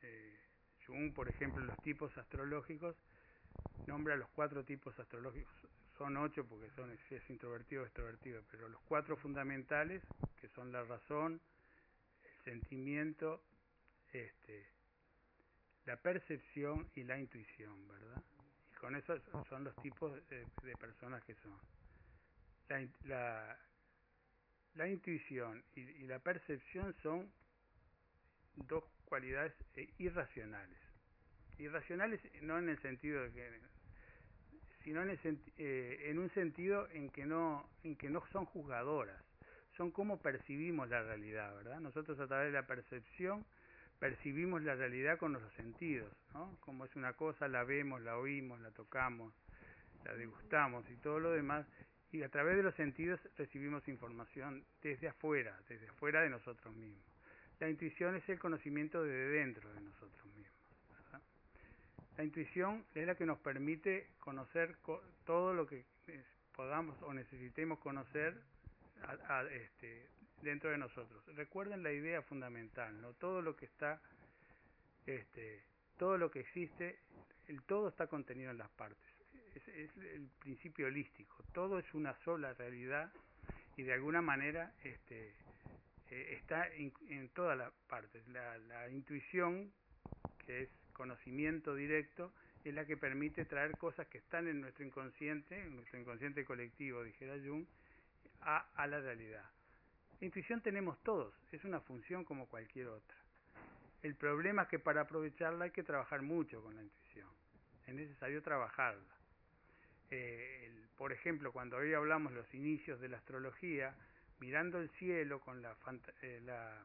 Eh, 0.03 0.39
Jung, 0.87 1.13
por 1.15 1.29
ejemplo, 1.29 1.65
los 1.65 1.81
tipos 1.83 2.17
astrológicos, 2.19 2.97
nombra 3.87 4.17
los 4.17 4.29
cuatro 4.31 4.65
tipos 4.65 4.99
astrológicos, 4.99 5.55
son 5.97 6.17
ocho 6.17 6.45
porque 6.45 6.71
son 6.71 6.97
si 7.09 7.15
es 7.15 7.31
introvertido 7.31 7.83
o 7.83 7.87
extrovertido, 7.87 8.43
pero 8.51 8.69
los 8.69 8.81
cuatro 8.83 9.17
fundamentales, 9.17 10.03
que 10.41 10.49
son 10.49 10.73
la 10.73 10.83
razón, 10.83 11.41
el 12.25 12.45
sentimiento, 12.45 13.43
este, 14.13 14.67
la 15.87 15.97
percepción 15.97 16.91
y 16.95 17.05
la 17.05 17.19
intuición, 17.19 17.89
¿verdad? 17.89 18.23
Y 18.73 18.75
con 18.75 18.97
eso 18.97 19.17
son 19.49 19.65
los 19.65 19.75
tipos 19.77 20.13
de, 20.29 20.47
de 20.63 20.77
personas 20.77 21.23
que 21.25 21.35
son 21.37 21.59
la, 22.69 22.89
la, 23.05 23.59
la 24.75 24.89
intuición 24.89 25.63
y, 25.75 25.81
y, 25.81 26.07
la 26.07 26.19
percepción 26.19 26.95
son 27.03 27.31
dos 28.57 28.85
cualidades 29.05 29.53
irracionales. 29.99 30.79
Irracionales 31.59 32.21
no 32.43 32.59
en 32.59 32.69
el 32.69 32.81
sentido 32.81 33.23
de 33.23 33.33
que 33.33 33.61
sino 34.85 35.03
en, 35.03 35.11
el, 35.11 35.39
eh, 35.57 36.11
en 36.11 36.19
un 36.19 36.31
sentido 36.31 36.89
en 36.91 37.09
que 37.11 37.25
no 37.25 37.67
en 37.83 37.97
que 37.97 38.11
no 38.11 38.23
son 38.33 38.45
juzgadoras, 38.45 39.21
son 39.77 39.91
como 39.91 40.21
percibimos 40.21 40.89
la 40.91 41.03
realidad, 41.03 41.55
¿verdad? 41.57 41.81
Nosotros 41.81 42.21
a 42.21 42.27
través 42.27 42.53
de 42.53 42.61
la 42.61 42.67
percepción 42.67 43.47
percibimos 43.99 44.63
la 44.63 44.75
realidad 44.75 45.19
con 45.19 45.33
los 45.33 45.43
sentidos, 45.55 46.13
¿no? 46.35 46.59
Como 46.61 46.85
es 46.85 46.95
una 46.97 47.15
cosa, 47.15 47.49
la 47.49 47.65
vemos, 47.65 48.03
la 48.03 48.19
oímos, 48.19 48.61
la 48.61 48.71
tocamos, 48.73 49.33
la 50.05 50.15
degustamos 50.15 50.89
y 50.91 50.97
todo 50.97 51.19
lo 51.19 51.31
demás 51.31 51.67
y 52.15 52.23
a 52.23 52.29
través 52.29 52.57
de 52.57 52.63
los 52.63 52.77
sentidos 52.77 53.19
recibimos 53.37 53.89
información 53.89 54.65
desde 54.81 55.09
afuera, 55.09 55.59
desde 55.69 55.89
afuera 55.89 56.23
de 56.23 56.31
nosotros 56.31 56.73
mismos. 56.77 57.03
La 57.59 57.69
intuición 57.69 58.15
es 58.15 58.29
el 58.29 58.39
conocimiento 58.39 59.03
desde 59.03 59.31
dentro 59.31 59.73
de 59.75 59.81
nosotros 59.81 60.25
mismos. 60.27 60.55
La 62.17 62.23
intuición 62.23 62.85
es 62.95 63.05
la 63.09 63.17
que 63.17 63.27
nos 63.27 63.41
permite 63.41 64.11
conocer 64.21 64.77
co 64.83 65.03
todo 65.25 65.53
lo 65.53 65.67
que 65.67 65.85
podamos 66.55 66.97
o 67.03 67.13
necesitemos 67.13 67.81
conocer 67.81 68.41
este, 69.51 70.07
dentro 70.41 70.71
de 70.71 70.79
nosotros. 70.79 71.21
Recuerden 71.35 71.83
la 71.83 71.91
idea 71.91 72.23
fundamental, 72.23 73.01
no 73.01 73.15
todo 73.15 73.43
lo 73.43 73.57
que 73.57 73.65
está, 73.65 74.01
este, 75.05 75.65
todo 75.99 76.17
lo 76.17 76.31
que 76.31 76.41
existe, 76.41 77.01
el 77.49 77.61
todo 77.65 77.89
está 77.89 78.07
contenido 78.07 78.53
en 78.53 78.59
las 78.59 78.71
partes 78.71 79.14
es, 79.55 79.97
el 79.97 80.29
principio 80.41 80.87
holístico, 80.87 81.45
todo 81.53 81.79
es 81.79 81.95
una 81.95 82.15
sola 82.25 82.53
realidad 82.55 83.13
y 83.77 83.83
de 83.83 83.93
alguna 83.93 84.23
manera 84.23 84.73
este, 84.83 85.33
eh, 86.11 86.39
está 86.39 86.69
en, 86.69 87.29
todas 87.31 87.57
las 87.57 87.73
partes. 87.89 88.27
La, 88.29 88.89
intuición, 88.91 89.73
que 90.47 90.63
es 90.63 90.69
conocimiento 90.93 91.75
directo, 91.75 92.33
es 92.65 92.75
la 92.75 92.87
que 92.87 92.97
permite 92.97 93.45
traer 93.45 93.77
cosas 93.77 94.07
que 94.09 94.19
están 94.19 94.49
en 94.49 94.61
nuestro 94.61 94.85
inconsciente, 94.85 95.61
en 95.61 95.77
nuestro 95.77 95.99
inconsciente 95.99 96.45
colectivo, 96.45 97.03
dijera 97.03 97.35
Jung, 97.45 97.67
a, 98.41 98.67
a 98.75 98.87
la 98.87 99.01
realidad. 99.01 99.45
Intuición 100.21 100.63
tenemos 100.63 101.03
todos, 101.03 101.35
es 101.53 101.65
una 101.65 101.81
función 101.81 102.25
como 102.25 102.49
cualquier 102.49 102.89
otra. 102.89 103.17
El 104.03 104.15
problema 104.15 104.63
es 104.63 104.69
que 104.69 104.79
para 104.79 105.03
aprovecharla 105.03 105.67
hay 105.67 105.71
que 105.71 105.83
trabajar 105.83 106.23
mucho 106.23 106.63
con 106.63 106.77
la 106.77 106.83
intuición. 106.83 107.29
Es 107.87 107.95
necesario 107.95 108.43
trabajarla 108.43 109.14
eh, 110.11 110.67
el, 110.67 110.89
por 110.97 111.13
ejemplo, 111.13 111.53
cuando 111.53 111.77
hoy 111.77 111.95
hablamos 111.95 112.33
los 112.33 112.53
inicios 112.55 113.01
de 113.01 113.09
la 113.09 113.19
astrología, 113.19 113.95
mirando 114.41 114.79
el 114.79 114.91
cielo 114.91 115.41
con 115.41 115.63
la, 115.63 115.77
eh, 116.23 116.41
la, 116.45 116.85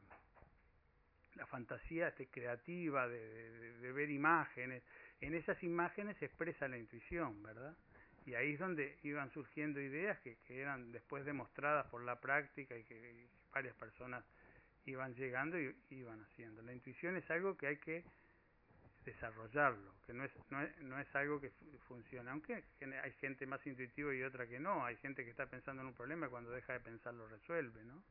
fantasía 1.46 2.08
este, 2.08 2.26
creativa 2.26 3.08
de, 3.08 3.78
de, 3.78 3.92
ver 3.92 4.10
imágenes, 4.10 4.82
en 5.20 5.34
esas 5.34 5.62
imágenes 5.62 6.16
se 6.18 6.26
expresa 6.26 6.68
la 6.68 6.78
intuición, 6.78 7.42
¿verdad? 7.42 7.76
Y 8.26 8.34
ahí 8.34 8.52
es 8.52 8.58
donde 8.58 8.98
iban 9.02 9.30
surgiendo 9.30 9.80
ideas 9.80 10.18
que, 10.20 10.36
que 10.46 10.60
eran 10.60 10.92
después 10.92 11.24
demostradas 11.24 11.86
por 11.86 12.02
la 12.02 12.20
práctica 12.20 12.76
y 12.76 12.84
que 12.84 13.26
varias 13.52 13.74
personas 13.76 14.24
iban 14.84 15.14
llegando 15.14 15.58
y 15.58 15.74
iban 15.90 16.20
haciendo. 16.20 16.62
La 16.62 16.72
intuición 16.72 17.16
es 17.16 17.30
algo 17.30 17.56
que 17.56 17.66
hay 17.66 17.76
que 17.78 18.04
desarrollarlo, 19.04 19.94
que 20.06 20.12
no 20.12 20.24
es, 20.24 20.32
no 20.50 20.62
es, 20.62 20.78
no 20.82 20.98
es 20.98 21.14
algo 21.14 21.40
que 21.40 21.50
funciona, 21.88 22.32
aunque 22.32 22.64
hay 22.80 23.12
gente 23.12 23.46
más 23.46 23.66
intuitiva 23.66 24.14
y 24.14 24.22
otra 24.22 24.46
que 24.46 24.60
no, 24.60 24.84
hay 24.84 24.96
gente 24.96 25.24
que 25.24 25.30
está 25.30 25.46
pensando 25.46 25.82
en 25.82 25.88
un 25.88 25.94
problema 25.94 26.26
y 26.26 26.30
cuando 26.30 26.50
deja 26.50 26.74
de 26.74 26.80
pensar 26.80 27.14
lo 27.14 27.26
resuelve, 27.26 27.82
¿no? 27.84 28.02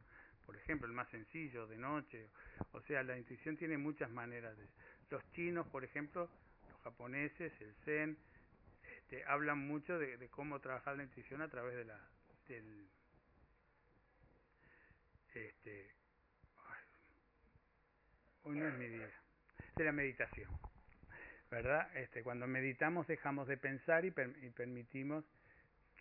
Por 0.45 0.56
ejemplo, 0.56 0.88
el 0.88 0.94
más 0.94 1.07
sencillo, 1.10 1.68
de 1.68 1.78
noche, 1.78 2.30
o 2.72 2.82
sea, 2.82 3.03
la 3.03 3.18
intuición 3.18 3.56
tiene 3.56 3.78
muchas 3.78 4.10
maneras 4.10 4.57
de... 4.57 4.68
Los 5.11 5.24
chinos, 5.32 5.68
por 5.68 5.84
ejemplo, 5.84 6.30
los 6.72 6.82
japoneses, 6.82 7.53
el 7.61 7.76
zen, 7.86 8.18
este, 8.82 9.24
hablan 9.26 9.60
mucho 9.60 9.99
de, 9.99 10.28
cómo 10.30 10.60
trabajar 10.60 10.98
la 10.98 11.03
intuición 11.03 11.41
a 11.41 11.49
través 11.49 11.76
de 11.76 11.86
la... 11.86 11.99
del... 12.48 12.90
este... 15.36 15.94
Hoy 18.44 18.57
no 18.57 18.68
es 18.68 18.74
mi 18.76 18.88
día, 18.88 19.11
de 19.76 19.84
la 19.84 19.91
meditación. 19.91 20.49
¿Verdad? 21.50 21.96
Este, 21.98 22.24
cuando 22.24 22.48
meditamos 22.48 23.08
dejamos 23.08 23.48
de 23.48 23.58
pensar 23.58 24.06
y, 24.06 24.12
per 24.12 24.36
y 24.42 24.50
permitimos 24.50 25.26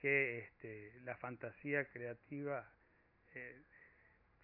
que 0.01 0.39
este, 0.41 0.93
la 1.05 1.16
fantasía 1.16 1.85
creativa 1.87 2.70
eh, 3.35 3.61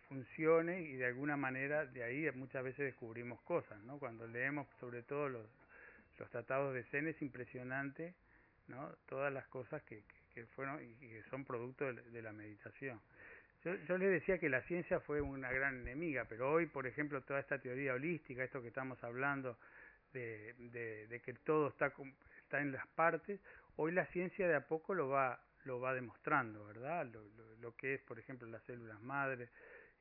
funcione 0.08 0.82
y 0.82 0.96
de 0.96 1.06
alguna 1.06 1.36
manera 1.36 1.86
de 1.86 2.02
ahí 2.02 2.30
muchas 2.32 2.64
veces 2.64 2.86
descubrimos 2.86 3.40
cosas, 3.42 3.78
¿no? 3.84 3.98
Cuando 3.98 4.26
leemos 4.26 4.66
sobre 4.80 5.02
todo 5.02 5.28
los, 5.28 5.46
tratados 6.30 6.74
de 6.74 6.84
Zen 6.84 7.08
es 7.08 7.20
impresionante, 7.22 8.14
¿no? 8.68 8.88
Todas 9.08 9.32
las 9.32 9.46
cosas 9.48 9.82
que, 9.82 10.02
que, 10.02 10.14
que 10.34 10.46
fueron 10.46 10.82
y 10.82 10.94
que 10.94 11.22
son 11.30 11.44
producto 11.44 11.92
de, 11.92 12.02
de 12.02 12.22
la 12.22 12.32
meditación. 12.32 13.00
Yo, 13.64 13.74
yo 13.88 13.98
les 13.98 14.10
decía 14.10 14.38
que 14.38 14.48
la 14.48 14.62
ciencia 14.62 15.00
fue 15.00 15.20
una 15.20 15.50
gran 15.50 15.80
enemiga, 15.80 16.26
pero 16.28 16.52
hoy, 16.52 16.66
por 16.66 16.86
ejemplo, 16.86 17.22
toda 17.22 17.40
esta 17.40 17.58
teoría 17.58 17.94
holística, 17.94 18.44
esto 18.44 18.60
que 18.60 18.68
estamos 18.68 19.02
hablando, 19.02 19.58
de, 20.14 21.06
de, 21.08 21.20
que 21.20 21.34
todo 21.34 21.68
está, 21.68 21.92
está 22.38 22.60
en 22.60 22.72
las 22.72 22.86
partes, 22.88 23.40
hoy 23.76 23.92
la 23.92 24.06
ciencia 24.06 24.48
de 24.48 24.54
a 24.54 24.66
poco 24.66 24.94
lo 24.94 25.08
va, 25.08 25.42
lo 25.64 25.80
va 25.80 25.92
demostrando, 25.92 26.64
¿verdad? 26.64 27.06
Lo, 27.60 27.76
que 27.76 27.94
es, 27.94 28.00
por 28.00 28.18
ejemplo, 28.18 28.48
las 28.48 28.62
células 28.64 29.00
madres, 29.02 29.50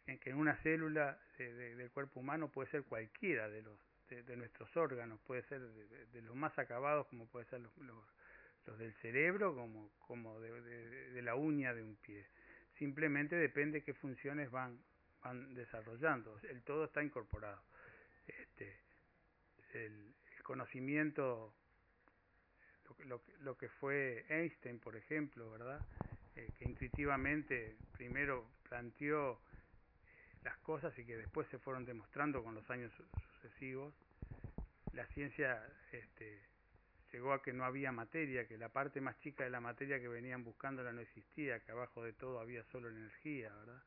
en 0.06 0.20
que 0.20 0.30
en 0.30 0.38
una 0.38 0.56
célula 0.58 1.20
de- 1.38 1.54
de- 1.54 1.76
del 1.76 1.90
cuerpo 1.92 2.20
humano 2.20 2.50
puede 2.50 2.70
ser 2.70 2.84
cualquiera 2.84 3.50
de 3.50 3.62
los 3.62 3.80
de, 4.10 4.38
nuestros 4.38 4.76
órganos, 4.78 5.20
puede 5.22 5.42
ser 5.44 5.60
de, 5.62 6.22
los 6.22 6.36
más 6.36 6.60
acabados 6.60 7.08
como 7.08 7.26
puede 7.28 7.46
ser 7.48 7.62
los, 7.62 7.76
los, 7.78 7.98
los 8.68 8.78
del 8.78 8.94
cerebro 9.02 9.56
como, 9.56 9.90
como 10.06 10.40
de 10.40 11.22
la 11.24 11.34
uña 11.34 11.74
de 11.74 11.82
un 11.82 11.96
pie. 11.96 12.28
Simplemente 12.78 13.36
depende 13.36 13.84
qué 13.84 13.94
funciones 13.96 14.52
van, 14.52 14.78
van 15.24 15.56
desarrollando. 15.56 16.38
El 16.44 16.62
todo 16.62 16.86
está 16.86 17.02
incorporado. 17.04 17.64
Este, 18.28 18.83
el, 19.76 20.14
conocimiento, 20.44 21.54
lo, 22.86 22.96
que- 22.96 23.06
lo, 23.06 23.22
lo 23.42 23.58
que 23.58 23.70
fue 23.70 24.26
Einstein, 24.30 24.80
por 24.80 24.96
ejemplo, 24.96 25.50
¿verdad? 25.52 25.82
Eh, 26.36 26.52
que 26.58 26.66
intuitivamente 26.66 27.78
primero 27.94 28.46
planteó 28.68 29.40
las 30.44 30.58
cosas 30.58 30.98
y 31.00 31.06
que 31.06 31.16
después 31.18 31.48
se 31.50 31.60
fueron 31.60 31.86
demostrando 31.86 32.44
con 32.44 32.56
los 32.56 32.70
años 32.70 32.92
su- 32.94 33.06
sucesivos, 33.42 33.94
la 34.94 35.06
ciencia 35.08 35.62
este, 35.92 36.42
llegó 37.12 37.34
a 37.34 37.42
que 37.42 37.54
no 37.54 37.66
había 37.66 37.92
materia, 37.92 38.48
que 38.48 38.58
la 38.58 38.70
parte 38.70 39.02
más 39.02 39.20
chica 39.20 39.44
de 39.44 39.50
la 39.50 39.62
materia 39.62 40.00
que 40.00 40.08
venían 40.08 40.44
buscándola 40.44 40.92
no 40.92 41.02
existía, 41.02 41.60
que 41.62 41.72
abajo 41.72 42.04
de 42.04 42.14
todo 42.14 42.40
había 42.40 42.64
solo 42.66 42.90
energía, 42.90 43.54
¿verdad? 43.56 43.82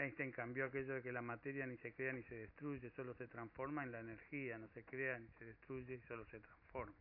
Einstein 0.00 0.32
cambió 0.32 0.64
aquello 0.64 0.94
de 0.94 1.02
que 1.02 1.12
la 1.12 1.20
materia 1.20 1.66
ni 1.66 1.76
se 1.76 1.92
crea 1.92 2.12
ni 2.12 2.22
se 2.22 2.34
destruye, 2.34 2.88
solo 2.90 3.14
se 3.14 3.28
transforma 3.28 3.84
en 3.84 3.92
la 3.92 4.00
energía, 4.00 4.56
no 4.56 4.66
se 4.68 4.82
crea 4.82 5.18
ni 5.18 5.28
se 5.38 5.44
destruye 5.44 5.94
y 5.94 6.00
solo 6.08 6.24
se 6.26 6.40
transforma. 6.40 6.96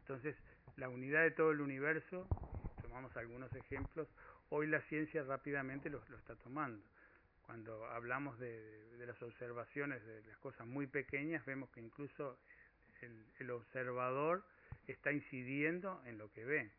Entonces, 0.00 0.36
la 0.76 0.88
unidad 0.88 1.22
de 1.22 1.32
todo 1.32 1.50
el 1.50 1.60
universo, 1.60 2.28
tomamos 2.80 3.16
algunos 3.16 3.52
ejemplos, 3.54 4.08
hoy 4.50 4.68
la 4.68 4.80
ciencia 4.82 5.24
rápidamente 5.24 5.90
lo, 5.90 6.00
está 6.16 6.36
tomando. 6.36 6.84
Cuando 7.42 7.86
hablamos 7.86 8.38
de, 8.38 8.86
las 9.04 9.20
observaciones 9.20 10.04
de 10.06 10.22
las 10.22 10.38
cosas 10.38 10.66
muy 10.66 10.86
pequeñas, 10.86 11.44
vemos 11.44 11.70
que 11.70 11.80
incluso 11.80 12.38
el 13.40 13.50
observador 13.50 14.44
está 14.86 15.12
incidiendo 15.12 16.00
en 16.04 16.18
lo 16.18 16.30
que 16.30 16.44
ve. 16.44 16.70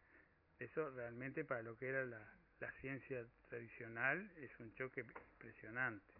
Eso 0.59 0.89
realmente 0.91 1.43
para 1.43 1.63
lo 1.63 1.77
que 1.77 1.87
era 1.87 2.05
la, 2.05 2.38
la 2.59 2.71
ciencia 2.73 3.25
tradicional 3.49 4.31
es 4.37 4.57
un 4.59 4.73
choque 4.75 5.01
impresionante. 5.01 6.13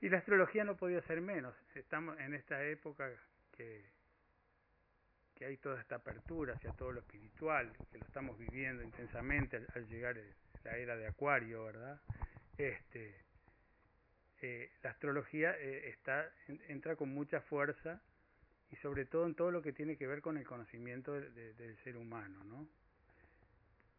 Y 0.00 0.08
la 0.10 0.18
astrología 0.18 0.64
no 0.64 0.76
podía 0.76 1.00
ser 1.02 1.20
menos. 1.20 1.54
Estamos 1.74 2.18
en 2.20 2.34
esta 2.34 2.62
época 2.64 3.10
que, 3.56 3.84
que 5.34 5.46
hay 5.46 5.56
toda 5.56 5.80
esta 5.80 5.96
apertura 5.96 6.54
hacia 6.54 6.72
todo 6.72 6.92
lo 6.92 7.00
espiritual, 7.00 7.72
que 7.90 7.98
lo 7.98 8.04
estamos 8.04 8.38
viviendo 8.38 8.82
intensamente 8.82 9.66
al, 9.74 9.86
llegar 9.86 10.16
la 10.62 10.76
era 10.76 10.96
de 10.96 11.06
Acuario, 11.06 11.64
¿verdad? 11.64 12.00
Este, 12.58 13.14
eh, 14.42 14.70
la 14.82 14.90
astrología 14.90 15.56
eh, 15.58 15.88
está 15.88 16.30
en- 16.48 16.60
entra 16.68 16.96
con 16.96 17.08
mucha 17.08 17.40
fuerza 17.40 18.02
y 18.70 18.76
sobre 18.76 19.06
todo 19.06 19.26
en 19.26 19.34
todo 19.34 19.50
lo 19.50 19.62
que 19.62 19.72
tiene 19.72 19.96
que 19.96 20.06
ver 20.06 20.20
con 20.20 20.36
el 20.36 20.46
conocimiento 20.46 21.14
de- 21.14 21.30
de- 21.30 21.54
del 21.54 21.76
ser 21.78 21.96
humano, 21.96 22.44
¿no? 22.44 22.68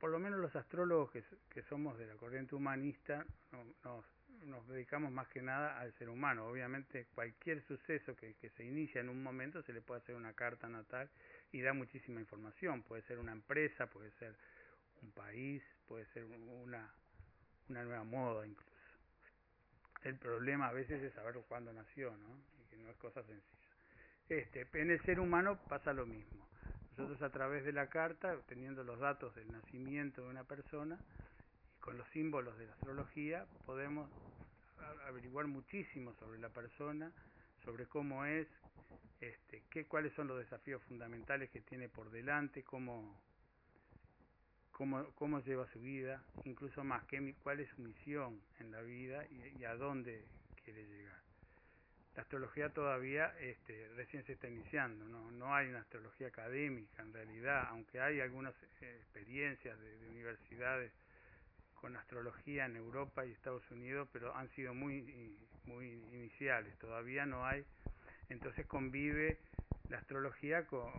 Por 0.05 0.11
lo 0.11 0.19
menos 0.19 0.39
los 0.39 0.55
astrólogos 0.55 1.09
que, 1.49 1.63
somos 1.63 1.97
de 1.97 2.05
la 2.05 2.13
corriente 2.13 2.53
humanista 2.53 3.25
no- 3.51 4.03
nos, 4.45 4.67
dedicamos 4.67 5.11
más 5.11 5.27
que 5.29 5.41
nada 5.41 5.79
al 5.79 5.93
ser 5.93 6.09
humano. 6.09 6.45
Obviamente 6.45 7.07
cualquier 7.15 7.63
suceso 7.63 8.15
que, 8.15 8.35
que 8.35 8.51
se 8.51 8.63
inicia 8.63 9.01
en 9.01 9.09
un 9.09 9.23
momento 9.23 9.63
se 9.63 9.73
le 9.73 9.81
puede 9.81 10.01
hacer 10.01 10.13
una 10.13 10.33
carta 10.33 10.69
natal 10.69 11.09
y 11.51 11.59
da 11.61 11.73
muchísima 11.73 12.19
información. 12.19 12.83
Puede 12.83 13.01
ser 13.01 13.17
una 13.17 13.31
empresa, 13.31 13.87
puede 13.87 14.11
ser 14.19 14.35
un 15.01 15.09
país, 15.11 15.63
puede 15.87 16.05
ser 16.13 16.25
una, 16.25 16.87
una 17.69 17.83
nueva 17.83 18.03
moda 18.03 18.45
incluso. 18.45 18.71
El 20.03 20.19
problema 20.19 20.67
a 20.67 20.71
veces 20.71 21.01
es 21.01 21.13
saber 21.13 21.33
cuándo 21.47 21.73
nació, 21.73 22.15
¿no? 22.15 22.43
Y 22.61 22.69
que 22.69 22.77
no 22.77 22.91
es 22.91 22.97
cosa 22.97 23.23
sencilla. 23.23 23.73
Este, 24.29 24.67
en 24.73 24.91
el 24.91 25.01
ser 25.01 25.19
humano 25.19 25.59
pasa 25.67 25.93
lo 25.93 26.05
mismo. 26.05 26.47
Nosotros 26.97 27.21
a 27.23 27.29
través 27.29 27.65
de 27.65 27.73
la 27.73 27.89
carta, 27.89 28.39
teniendo 28.47 28.81
los 28.85 28.99
datos 28.99 29.35
del 29.35 29.51
nacimiento 29.51 30.23
de 30.23 30.29
una 30.29 30.45
persona 30.45 30.97
con 31.81 31.97
los 31.97 32.07
símbolos 32.09 32.57
de 32.57 32.67
la 32.67 32.73
astrología, 32.73 33.45
podemos 33.65 34.09
averiguar 35.05 35.45
muchísimo 35.47 36.13
sobre 36.13 36.39
la 36.39 36.47
persona, 36.47 37.11
sobre 37.65 37.85
cómo 37.87 38.23
es, 38.23 38.47
este, 39.19 39.63
qué, 39.69 39.85
cuáles 39.85 40.13
son 40.13 40.27
los 40.27 40.37
desafíos 40.37 40.81
fundamentales 40.83 41.49
que 41.49 41.59
tiene 41.59 41.89
por 41.89 42.09
delante, 42.11 42.63
cómo, 42.63 43.19
cómo, 44.71 45.11
cómo 45.15 45.41
lleva 45.41 45.67
su 45.73 45.81
vida, 45.81 46.23
incluso 46.45 46.85
más, 46.85 47.03
qué, 47.07 47.35
cuál 47.43 47.59
es 47.59 47.69
su 47.71 47.81
misión 47.81 48.39
en 48.59 48.71
la 48.71 48.81
vida 48.81 49.25
y 49.29 49.65
a 49.65 49.75
dónde 49.75 50.23
quiere 50.63 50.85
llegar. 50.87 51.25
La 52.15 52.21
astrología 52.21 52.69
todavía 52.69 53.33
este, 53.39 53.89
recién 53.95 54.23
se 54.25 54.33
está 54.33 54.47
iniciando, 54.47 55.05
¿no? 55.07 55.31
no 55.31 55.53
hay 55.53 55.67
una 55.67 55.81
astrología 55.81 56.27
académica 56.27 57.03
en 57.03 57.13
realidad, 57.13 57.65
aunque 57.69 57.99
hay 57.99 58.21
algunas 58.21 58.53
eh, 58.81 58.97
experiencias 59.01 59.77
de, 59.79 59.97
de 59.99 60.09
universidades 60.09 60.91
con 61.73 61.95
astrología 61.97 62.65
en 62.65 62.77
Europa 62.77 63.25
y 63.25 63.31
Estados 63.31 63.69
Unidos, 63.69 64.07
pero 64.13 64.35
han 64.35 64.49
sido 64.51 64.73
muy, 64.73 65.37
muy 65.65 65.91
iniciales, 66.13 66.73
todavía 66.79 67.25
no 67.25 67.45
hay. 67.45 67.65
Entonces 68.29 68.65
convive 68.65 69.37
la 69.89 69.97
astrología 69.97 70.65
con, 70.65 70.91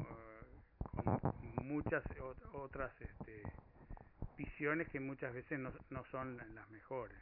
con 0.94 1.66
muchas 1.66 2.04
ot- 2.18 2.54
otras 2.54 2.92
este, 3.00 3.42
visiones 4.36 4.88
que 4.88 5.00
muchas 5.00 5.32
veces 5.34 5.58
no, 5.58 5.72
no 5.90 6.04
son 6.06 6.36
las 6.54 6.70
mejores. 6.70 7.18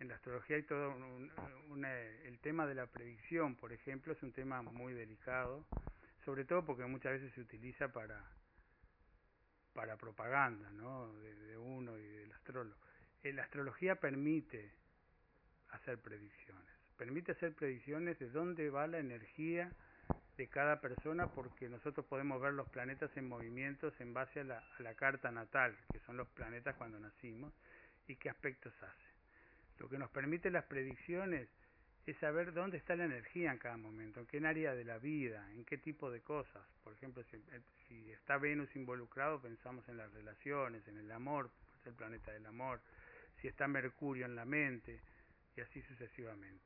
En 0.00 0.08
la 0.08 0.14
astrología 0.14 0.56
hay 0.56 0.62
todo 0.62 0.90
un, 0.94 1.02
un- 1.02 1.32
una- 1.70 2.00
el 2.00 2.38
tema 2.40 2.66
de 2.66 2.74
la 2.74 2.86
predicción, 2.86 3.56
por 3.56 3.72
ejemplo, 3.72 4.12
es 4.12 4.22
un 4.22 4.32
tema 4.32 4.62
muy 4.62 4.94
delicado, 4.94 5.64
sobre 6.24 6.44
todo 6.44 6.64
porque 6.64 6.84
muchas 6.84 7.12
veces 7.12 7.32
se 7.34 7.40
utiliza 7.40 7.92
para 7.92 8.24
para 9.72 9.96
propaganda, 9.96 10.70
¿no? 10.72 11.12
De, 11.20 11.34
de 11.34 11.56
uno 11.56 11.96
y 11.98 12.02
del 12.06 12.32
astrólogo. 12.32 12.76
Eh, 13.22 13.32
La 13.32 13.44
astrología 13.44 13.94
permite 13.96 14.72
hacer 15.70 15.98
predicciones, 16.00 16.74
permite 16.96 17.32
hacer 17.32 17.54
predicciones 17.54 18.18
de 18.18 18.28
dónde 18.30 18.70
va 18.70 18.86
la 18.86 18.98
energía 18.98 19.72
de 20.36 20.48
cada 20.48 20.80
persona 20.80 21.28
porque 21.28 21.68
nosotros 21.68 22.06
podemos 22.06 22.40
ver 22.40 22.54
los 22.54 22.68
planetas 22.68 23.16
en 23.16 23.28
movimientos 23.28 24.00
en 24.00 24.14
base 24.14 24.40
a 24.40 24.44
la, 24.44 24.58
a 24.78 24.82
la 24.82 24.94
carta 24.94 25.30
natal, 25.30 25.76
que 25.92 26.00
son 26.00 26.16
los 26.16 26.28
planetas 26.28 26.74
cuando 26.76 26.98
nacimos, 26.98 27.52
y 28.06 28.16
qué 28.16 28.30
aspectos 28.30 28.72
hace. 28.82 29.07
Lo 29.78 29.88
que 29.88 29.98
nos 29.98 30.10
permite 30.10 30.50
las 30.50 30.64
predicciones 30.64 31.48
es 32.06 32.16
saber 32.18 32.52
dónde 32.52 32.78
está 32.78 32.96
la 32.96 33.04
energía 33.04 33.52
en 33.52 33.58
cada 33.58 33.76
momento, 33.76 34.20
en 34.20 34.26
qué 34.26 34.38
área 34.46 34.74
de 34.74 34.84
la 34.84 34.98
vida, 34.98 35.46
en 35.52 35.64
qué 35.64 35.76
tipo 35.76 36.10
de 36.10 36.20
cosas. 36.20 36.62
Por 36.82 36.94
ejemplo, 36.94 37.22
si, 37.24 37.36
eh, 37.36 37.60
si 37.86 38.10
está 38.12 38.38
Venus 38.38 38.74
involucrado, 38.76 39.40
pensamos 39.40 39.86
en 39.88 39.98
las 39.98 40.10
relaciones, 40.12 40.86
en 40.88 40.96
el 40.96 41.10
amor, 41.12 41.50
es 41.80 41.86
el 41.86 41.94
planeta 41.94 42.32
del 42.32 42.46
amor, 42.46 42.80
si 43.40 43.48
está 43.48 43.68
Mercurio 43.68 44.24
en 44.24 44.34
la 44.34 44.44
mente, 44.44 45.00
y 45.56 45.60
así 45.60 45.82
sucesivamente. 45.82 46.64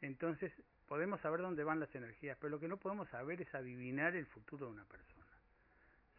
Entonces, 0.00 0.52
podemos 0.88 1.20
saber 1.20 1.40
dónde 1.40 1.62
van 1.62 1.78
las 1.78 1.94
energías, 1.94 2.36
pero 2.40 2.50
lo 2.50 2.60
que 2.60 2.66
no 2.66 2.76
podemos 2.76 3.08
saber 3.08 3.40
es 3.40 3.54
adivinar 3.54 4.16
el 4.16 4.26
futuro 4.26 4.66
de 4.66 4.72
una 4.72 4.84
persona. 4.84 5.11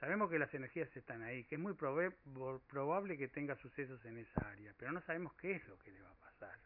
Sabemos 0.03 0.29
que 0.29 0.37
las 0.37 0.53
energías 0.53 0.93
están 0.97 1.23
ahí, 1.23 1.45
que 1.45 1.55
es 1.55 1.61
muy 1.61 1.75
probable 1.75 3.17
que 3.17 3.29
tenga 3.29 3.55
sucesos 3.55 4.03
en 4.03 4.17
esa 4.17 4.49
área, 4.49 4.73
pero 4.77 4.91
no 4.91 4.99
sabemos 4.99 5.33
qué 5.35 5.53
es 5.53 5.65
lo 5.69 5.79
que 5.79 5.93
le 5.93 6.01
va 6.01 6.09
a 6.09 6.15
pasar, 6.15 6.59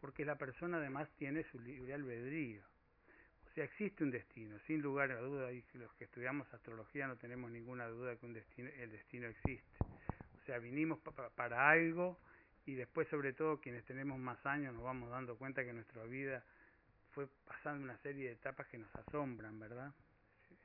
porque 0.00 0.24
la 0.24 0.36
persona 0.36 0.78
además 0.78 1.08
tiene 1.18 1.44
su 1.44 1.60
libre 1.60 1.94
albedrío. 1.94 2.64
O 3.46 3.50
sea, 3.54 3.62
existe 3.62 4.02
un 4.02 4.10
destino, 4.10 4.58
sin 4.66 4.82
lugar 4.82 5.12
a 5.12 5.20
duda, 5.20 5.52
y 5.52 5.64
los 5.74 5.92
que 5.94 6.06
estudiamos 6.06 6.52
astrología 6.52 7.06
no 7.06 7.16
tenemos 7.16 7.48
ninguna 7.48 7.86
duda 7.86 8.16
que 8.16 8.26
un 8.26 8.32
destino, 8.32 8.68
el 8.70 8.90
destino 8.90 9.28
existe. 9.28 9.78
O 10.42 10.44
sea, 10.44 10.58
vinimos 10.58 10.98
pa- 10.98 11.30
para 11.30 11.70
algo 11.70 12.18
y 12.66 12.74
después, 12.74 13.06
sobre 13.06 13.34
todo, 13.34 13.60
quienes 13.60 13.84
tenemos 13.84 14.18
más 14.18 14.44
años 14.44 14.74
nos 14.74 14.82
vamos 14.82 15.10
dando 15.10 15.38
cuenta 15.38 15.62
que 15.64 15.72
nuestra 15.72 16.02
vida 16.02 16.42
fue 17.12 17.28
pasando 17.46 17.84
una 17.84 17.96
serie 17.98 18.26
de 18.26 18.32
etapas 18.32 18.66
que 18.66 18.78
nos 18.78 18.92
asombran, 18.96 19.60
¿verdad? 19.60 19.94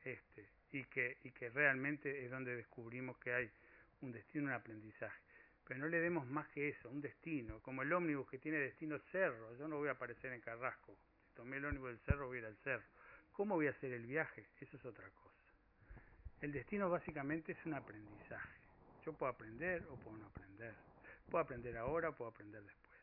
Este, 0.03 0.49
y 0.73 0.83
que, 0.85 1.17
y 1.23 1.31
que 1.31 1.49
realmente 1.49 2.25
es 2.25 2.31
donde 2.31 2.55
descubrimos 2.55 3.17
que 3.19 3.33
hay 3.33 3.51
un 4.01 4.11
destino, 4.11 4.45
un 4.45 4.53
aprendizaje. 4.53 5.21
Pero 5.65 5.79
no 5.79 5.87
le 5.87 5.99
demos 5.99 6.27
más 6.27 6.47
que 6.49 6.69
eso, 6.69 6.89
un 6.89 6.99
destino, 6.99 7.61
como 7.61 7.83
el 7.83 7.93
ómnibus 7.93 8.29
que 8.29 8.39
tiene 8.39 8.57
destino 8.57 8.99
cerro. 9.11 9.55
Yo 9.55 9.67
no 9.67 9.77
voy 9.77 9.87
a 9.87 9.91
aparecer 9.91 10.33
en 10.33 10.41
Carrasco. 10.41 10.97
Si 11.25 11.35
tomé 11.35 11.57
el 11.57 11.65
ómnibus 11.65 11.89
del 11.89 11.99
cerro, 11.99 12.27
voy 12.27 12.37
a 12.37 12.39
ir 12.41 12.45
al 12.47 12.57
cerro. 12.57 12.83
¿Cómo 13.31 13.55
voy 13.55 13.67
a 13.67 13.71
hacer 13.71 13.93
el 13.93 14.05
viaje? 14.05 14.45
Eso 14.59 14.75
es 14.75 14.85
otra 14.85 15.07
cosa. 15.09 15.33
El 16.41 16.51
destino 16.51 16.89
básicamente 16.89 17.53
es 17.53 17.65
un 17.65 17.75
aprendizaje. 17.75 18.59
Yo 19.05 19.13
puedo 19.13 19.31
aprender 19.31 19.83
o 19.89 19.95
puedo 19.95 20.17
no 20.17 20.25
aprender. 20.25 20.73
Puedo 21.29 21.43
aprender 21.43 21.77
ahora 21.77 22.11
puedo 22.11 22.31
aprender 22.31 22.63
después. 22.63 22.99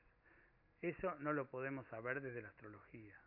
Eso 0.82 1.14
no 1.20 1.32
lo 1.32 1.48
podemos 1.48 1.86
saber 1.86 2.20
desde 2.20 2.42
la 2.42 2.48
astrología. 2.48 3.18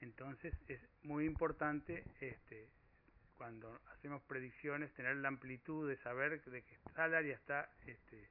Entonces 0.00 0.54
es 0.68 0.80
muy 1.02 1.26
importante 1.26 2.04
este, 2.20 2.68
cuando 3.40 3.80
hacemos 3.92 4.20
predicciones 4.24 4.92
tener 4.92 5.16
la 5.16 5.28
amplitud 5.28 5.88
de 5.88 5.96
saber 5.96 6.42
de 6.44 6.62
que 6.62 6.76
tal 6.94 7.14
área 7.14 7.34
está 7.34 7.70
este, 7.86 8.28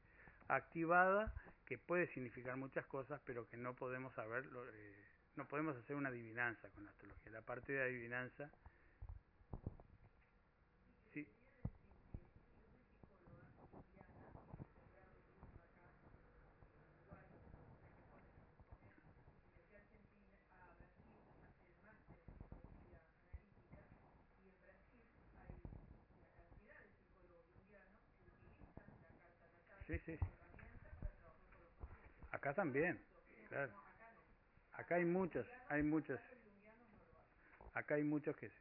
activada, 0.48 1.34
que 1.66 1.80
puede 1.80 2.06
significar 2.14 2.56
muchas 2.58 2.86
cosas, 2.86 3.20
pero 3.26 3.50
que 3.50 3.58
no 3.58 3.74
podemos 3.74 4.14
saber, 4.14 4.46
eh, 4.46 4.94
no 5.36 5.48
podemos 5.48 5.76
hacer 5.76 5.96
una 5.96 6.10
adivinanza 6.10 6.70
con 6.70 6.84
la 6.84 6.92
astrología. 6.92 7.32
La 7.32 7.42
parte 7.42 7.74
de 7.74 7.82
adivinanza, 7.82 8.52
sí. 11.12 11.28
Sí, 29.88 29.98
sí, 30.06 30.16
sí. 30.16 30.40
Acá 32.32 32.49
también, 32.60 33.00
claro. 33.48 33.72
Acá 34.74 34.96
hay 34.96 35.06
muchos, 35.06 35.48
hay 35.70 35.82
muchos. 35.82 36.20
Acá 37.74 37.96
hay 37.96 38.04
muchos 38.04 38.36
que 38.36 38.50
sí. 38.50 38.56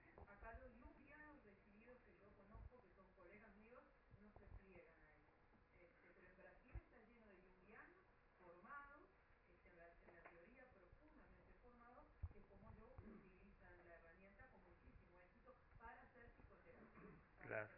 Claro. 17.48 17.68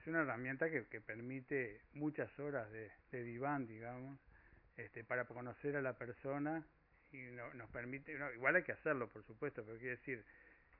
Es 0.00 0.06
una 0.06 0.22
herramienta 0.22 0.70
que, 0.70 0.86
que 0.86 1.02
permite 1.02 1.82
muchas 1.92 2.38
horas 2.38 2.70
de, 2.70 2.90
de 3.12 3.22
diván, 3.24 3.66
digamos, 3.66 4.18
este, 4.84 5.04
para 5.04 5.24
conocer 5.26 5.76
a 5.76 5.82
la 5.82 5.94
persona 5.98 6.64
y 7.12 7.18
no- 7.32 7.52
nos 7.54 7.70
permite, 7.70 8.14
no, 8.18 8.32
igual 8.32 8.56
hay 8.56 8.62
que 8.64 8.72
hacerlo, 8.72 9.08
por 9.08 9.24
supuesto, 9.24 9.64
pero 9.64 9.78
quiere 9.78 9.96
decir, 9.96 10.24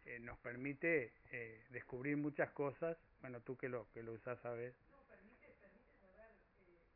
eh, 0.07 0.19
nos 0.21 0.39
permite 0.39 1.13
eh, 1.33 1.65
descubrir 1.71 2.17
muchas 2.17 2.51
cosas, 2.53 2.97
bueno, 3.21 3.41
tú 3.43 3.57
que 3.57 3.69
lo, 3.69 3.89
que 3.93 4.03
lo 4.03 4.13
usás 4.15 4.39
sabes, 4.41 4.75
No, 4.91 5.03
permite, 5.09 5.49
permite 5.61 5.95
saber 6.01 6.37
eh, 6.61 6.87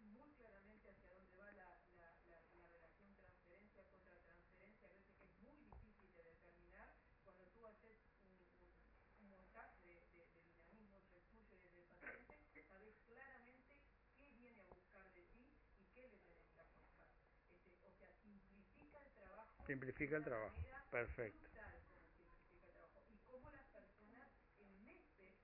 muy 0.00 0.30
claramente 0.34 0.90
hacia 0.90 1.10
dónde 1.10 1.36
va 1.36 1.50
la, 1.52 1.68
la, 1.96 2.06
la, 2.30 2.38
la 2.60 2.68
relación 2.68 3.14
transferencia 3.16 3.84
contra 3.90 4.16
transferencia, 4.24 4.88
a 4.88 4.92
veces 4.92 5.14
que 5.18 5.26
es 5.26 5.34
muy 5.42 5.56
difícil 5.56 6.14
de 6.14 6.24
determinar 6.24 6.94
cuando 7.24 7.44
tú 7.54 7.66
haces 7.66 7.96
un, 8.24 8.32
un, 8.32 8.72
un 9.20 9.28
montaje 9.28 9.86
de, 9.86 10.24
de, 10.34 10.44
de 10.56 10.66
dinamismos 10.72 11.30
del 11.34 11.58
tuyo 11.60 11.80
y 11.82 11.84
del 11.84 11.98
paciente, 11.98 12.40
sabes 12.68 12.96
claramente 13.06 13.76
qué 14.16 14.26
viene 14.38 14.60
a 14.62 14.66
buscar 14.68 15.06
de 15.12 15.24
ti 15.34 15.46
y 15.78 15.84
qué 15.94 16.08
le 16.08 16.18
tenés 16.24 16.48
que 16.54 16.60
aportar. 16.62 17.06
Este, 17.50 17.72
o 17.86 17.92
sea, 17.98 18.12
simplifica 18.22 18.98
el 19.04 19.12
trabajo. 19.14 19.59
Simplifica 19.70 20.16
el 20.16 20.24
trabajo, 20.24 20.56
perfecto. 20.90 21.38
brutal 21.38 21.80
como 21.94 22.02
simplifica 22.10 22.66
el 22.66 22.72
trabajo. 22.74 23.00
Y 23.08 23.18
cómo 23.18 23.50
las 23.52 23.64
personas 23.66 24.28
en 24.58 24.82
meses 24.82 25.36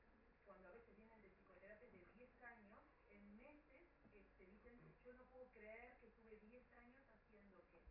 cuando 0.44 0.66
a 0.68 0.72
veces 0.72 0.96
vienen 0.96 1.20
de 1.22 1.28
psicoterapia 1.30 1.88
de 1.90 2.04
10 2.14 2.42
años, 2.42 2.80
en 3.10 3.36
meses 3.36 3.86
este, 4.12 4.46
dicen, 4.46 4.74
yo 5.04 5.12
no 5.14 5.24
puedo 5.26 5.46
creer 5.52 5.94
que 6.00 6.08
estuve 6.08 6.40
10 6.40 6.64
años 6.74 7.04
haciendo 7.12 7.62
qué. 7.70 7.82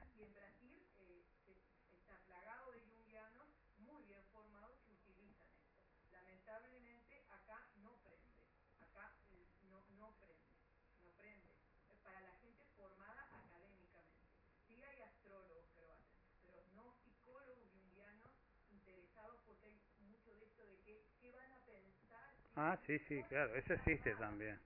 Aquí 0.00 0.22
en 0.24 0.34
Brasil 0.34 0.86
eh, 0.98 1.24
se- 1.42 1.96
está 1.96 2.18
plagado 2.26 2.72
de 2.72 2.80
junguianos 2.80 3.48
muy 3.78 4.02
bien 4.04 4.22
formados 4.32 4.76
que 4.84 4.92
utilizan 4.92 5.48
esto. 5.56 5.80
Lamentablemente 6.10 7.24
acá 7.30 7.64
no 7.80 7.96
prende, 8.04 8.44
acá 8.78 9.16
eh, 9.32 9.48
no, 9.70 9.80
no 9.96 10.12
prende, 10.20 10.52
no 11.00 11.08
prende. 11.16 11.48
Eh, 11.88 11.96
Para 12.02 12.20
la 12.20 12.34
gente 12.44 12.66
formada 12.76 13.24
académicamente. 13.38 14.28
Sí 14.66 14.82
hay 14.84 15.00
astrólogos 15.02 15.66
que 15.74 15.82
lo 15.84 15.92
hacen, 15.92 16.16
pero 16.42 16.62
no 16.74 16.94
psicólogos 17.02 17.68
junguianos 17.72 18.30
interesados 18.70 19.40
porque 19.44 19.66
hay 19.66 19.80
mucho 20.06 20.32
de 20.32 20.44
esto 20.46 20.62
de 20.64 20.78
que, 20.82 21.04
qué 21.20 21.32
van 21.32 21.50
a 21.52 21.64
pensar. 21.66 22.30
si 22.42 22.49
Ah, 22.62 22.76
sí, 22.86 22.98
sí, 23.08 23.22
claro, 23.24 23.54
eso 23.56 23.72
existe 23.72 24.14
también. 24.16 24.60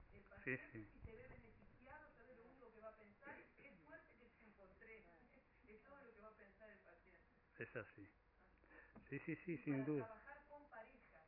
Sí, 0.44 0.56
sí. 0.72 0.84
Es 7.56 7.76
así. 7.76 8.08
Sí, 9.08 9.18
sí, 9.20 9.36
sí, 9.36 9.56
sin 9.58 9.74
para 9.74 9.86
duda. 9.86 10.06
trabajar 10.06 10.38
con 10.48 10.66
parejas, 10.70 11.22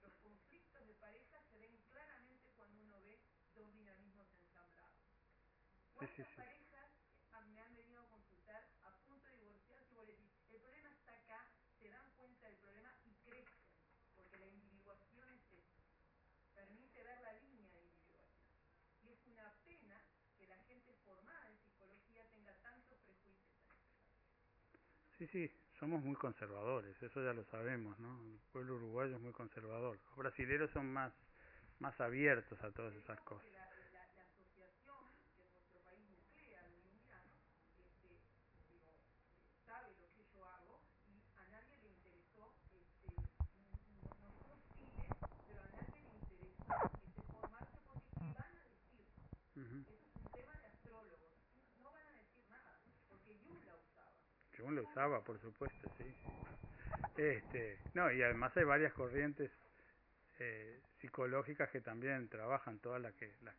los 0.00 0.12
conflictos 0.22 0.86
de 0.86 0.94
pareja 0.94 1.42
se 1.50 1.58
ven 1.58 1.76
claramente 1.90 2.52
cuando 2.54 2.80
uno 2.82 3.00
ve 3.00 3.18
dos 3.56 3.74
dinamismos 3.74 4.28
ensamblados. 4.32 4.94
Sí, 5.02 5.90
¿Cuántas 5.94 6.16
sí, 6.16 6.22
sí. 6.22 6.36
parejas 6.36 6.86
ah, 7.32 7.40
me 7.52 7.60
han 7.60 7.74
venido 7.74 8.00
a 8.00 8.06
consultar 8.06 8.62
a 8.84 8.94
punto 9.02 9.26
de 9.26 9.38
divorciarse 9.38 9.90
y 9.92 9.96
vos 9.96 10.06
le 10.06 10.12
decís, 10.12 10.30
el 10.52 10.60
problema 10.60 10.88
está 10.92 11.12
acá, 11.18 11.48
se 11.80 11.88
dan 11.88 12.12
cuenta 12.16 12.46
del 12.46 12.56
problema 12.58 12.94
y 13.04 13.12
crecen, 13.28 13.66
porque 14.14 14.36
la 14.38 14.46
individuación 14.46 15.28
es 15.34 15.50
esto, 15.50 15.82
permite 16.54 17.02
ver 17.02 17.20
la 17.22 17.32
línea 17.34 17.72
de 17.72 17.82
individuación. 17.82 18.38
Y 19.02 19.10
es 19.10 19.26
una 19.26 19.52
pena 19.64 20.00
que 20.38 20.46
la 20.46 20.58
gente 20.64 20.94
formada 21.04 21.48
en 21.50 21.58
psicología 21.58 22.24
tenga 22.30 22.54
tantos 22.62 22.98
prejuicios 23.00 23.50
en 23.58 23.66
este 23.66 23.90
país. 23.90 24.12
Sí, 25.22 25.28
sí, 25.28 25.52
somos 25.78 26.02
muy 26.02 26.16
conservadores, 26.16 27.00
eso 27.00 27.22
ya 27.22 27.32
lo 27.32 27.44
sabemos, 27.44 27.96
¿no? 28.00 28.20
El 28.24 28.40
pueblo 28.50 28.74
uruguayo 28.74 29.14
es 29.14 29.22
muy 29.22 29.32
conservador. 29.32 29.96
Los 30.08 30.16
brasileros 30.16 30.68
son 30.72 30.92
más, 30.92 31.12
más 31.78 32.00
abiertos 32.00 32.60
a 32.64 32.72
todas 32.72 32.92
esas 32.96 33.20
cosas. 33.20 33.44
que 33.46 33.52
la, 33.52 33.70
la, 33.92 34.06
la 34.16 34.22
asociación 34.24 35.14
que 35.36 35.44
en 35.44 35.52
nuestro 35.52 35.78
país 35.86 36.00
nuclea 36.10 36.62
de 36.66 36.74
junguiano, 36.82 37.38
este, 37.78 38.18
digo, 38.68 38.90
eh, 39.22 39.54
sabe 39.64 39.94
lo 40.00 40.10
que 40.10 40.26
yo 40.34 40.44
hago 40.50 40.82
y 41.06 41.22
a 41.38 41.46
nadie 41.54 41.78
le 41.78 41.88
interesó, 41.90 42.52
este, 42.72 43.06
n- 43.14 43.78
no, 43.94 44.10
no 44.26 44.32
son 44.42 44.50
hostiles, 44.50 45.14
pero 45.46 45.62
a 45.62 45.70
nadie 45.70 46.02
le 46.02 46.10
interesó 46.18 46.74
este, 47.06 47.22
formarse 47.30 47.78
porque 47.86 48.10
¿qué 48.18 48.34
van 48.34 48.50
a 48.58 48.64
decir? 48.66 49.06
Ujú. 49.54 49.86
Eso 49.86 49.94
es 49.94 50.16
un 50.18 50.28
tema 50.32 50.58
de 50.58 50.66
astrólogos, 50.66 51.38
no, 51.54 51.62
no 51.78 51.92
van 51.92 52.06
a 52.06 52.12
decir 52.18 52.42
nada, 52.50 52.82
porque 53.08 53.38
Jung 53.46 53.62
la 53.64 53.76
usaba. 53.76 54.18
Lo 54.72 54.82
usaba, 54.82 55.22
por 55.22 55.38
supuesto, 55.40 55.88
sí. 55.98 56.04
Este, 57.16 57.78
no, 57.94 58.10
y 58.10 58.22
además 58.22 58.56
hay 58.56 58.64
varias 58.64 58.92
corrientes 58.94 59.50
eh, 60.38 60.80
psicológicas 61.00 61.70
que 61.70 61.80
también 61.80 62.28
trabajan, 62.28 62.78
toda 62.80 62.98
la 62.98 63.12
que, 63.12 63.32
la- 63.42 63.54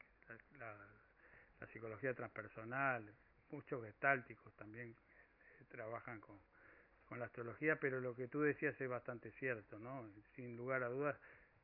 la 1.60 1.68
psicología 1.68 2.14
transpersonal, 2.14 3.14
muchos 3.52 3.84
gestálticos 3.86 4.54
también 4.56 4.90
eh, 4.90 5.66
trabajan 5.70 6.20
con, 6.22 6.38
con 7.08 7.20
la 7.20 7.26
astrología, 7.26 7.78
pero 7.78 8.02
lo 8.02 8.16
que 8.16 8.28
tú 8.28 8.42
decías 8.42 8.80
es 8.82 8.90
bastante 8.90 9.32
cierto, 9.34 9.80
¿no? 9.80 10.10
Sin 10.36 10.58
lugar 10.58 10.84
a 10.84 10.90
dudas, 10.90 11.18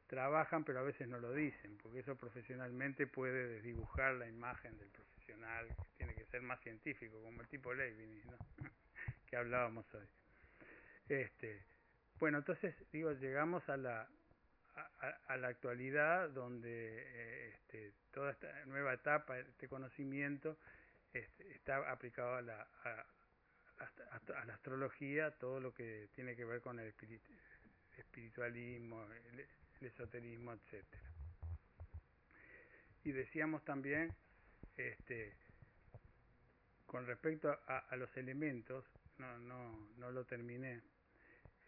trabajan, 0.07 0.63
pero 0.65 0.79
a 0.79 0.83
veces 0.83 1.07
no 1.07 1.19
lo 1.19 1.33
dicen, 1.33 1.77
porque 1.83 1.99
eso 1.99 2.15
profesionalmente 2.15 3.07
puede 3.07 3.47
desdibujar 3.47 4.15
la 4.15 4.27
imagen 4.27 4.77
del 4.77 4.89
profesional, 4.89 5.67
que 5.67 5.89
tiene 5.97 6.15
que 6.15 6.25
ser 6.25 6.41
más 6.41 6.61
científico, 6.61 7.21
como 7.23 7.41
el 7.41 7.47
tipo 7.49 7.73
Leibniz, 7.73 8.25
¿no? 8.27 8.39
Que 9.29 9.37
hablábamos 9.37 9.85
hoy. 9.93 10.07
Este, 11.07 11.63
bueno, 12.19 12.39
entonces, 12.39 12.75
digo, 12.91 13.11
llegamos 13.13 13.67
a 13.69 13.77
la, 13.77 14.07
a, 15.27 15.37
la 15.37 15.47
actualidad 15.47 16.29
donde 16.29 16.69
eh, 16.69 17.49
este, 17.55 17.93
toda 18.11 18.31
esta 18.31 18.65
nueva 18.65 18.93
etapa, 18.93 19.39
este 19.39 19.67
conocimiento, 19.67 20.57
este, 21.13 21.51
está 21.53 21.89
aplicado 21.91 22.35
a 22.35 22.41
la, 22.41 22.61
a, 22.83 23.05
a- 23.79 24.45
la 24.45 24.53
astrología, 24.53 25.31
todo 25.31 25.59
lo 25.59 25.73
que 25.73 26.09
tiene 26.13 26.35
que 26.35 26.45
ver 26.45 26.61
con 26.61 26.79
el 26.79 26.93
espirit- 26.95 27.21
espiritualismo, 27.97 29.05
el, 29.33 29.39
el 29.81 29.87
esoterismo, 29.87 30.53
etcétera. 30.53 31.03
Y 33.03 33.11
decíamos 33.11 33.63
también, 33.63 34.13
este, 34.77 35.35
con 36.85 37.05
respecto 37.07 37.49
a, 37.67 37.79
a 37.79 37.95
los 37.95 38.15
elementos, 38.17 38.85
no, 39.19 39.37
no, 39.39 39.89
no 39.97 40.11
lo 40.11 40.25
terminé, 40.25 40.81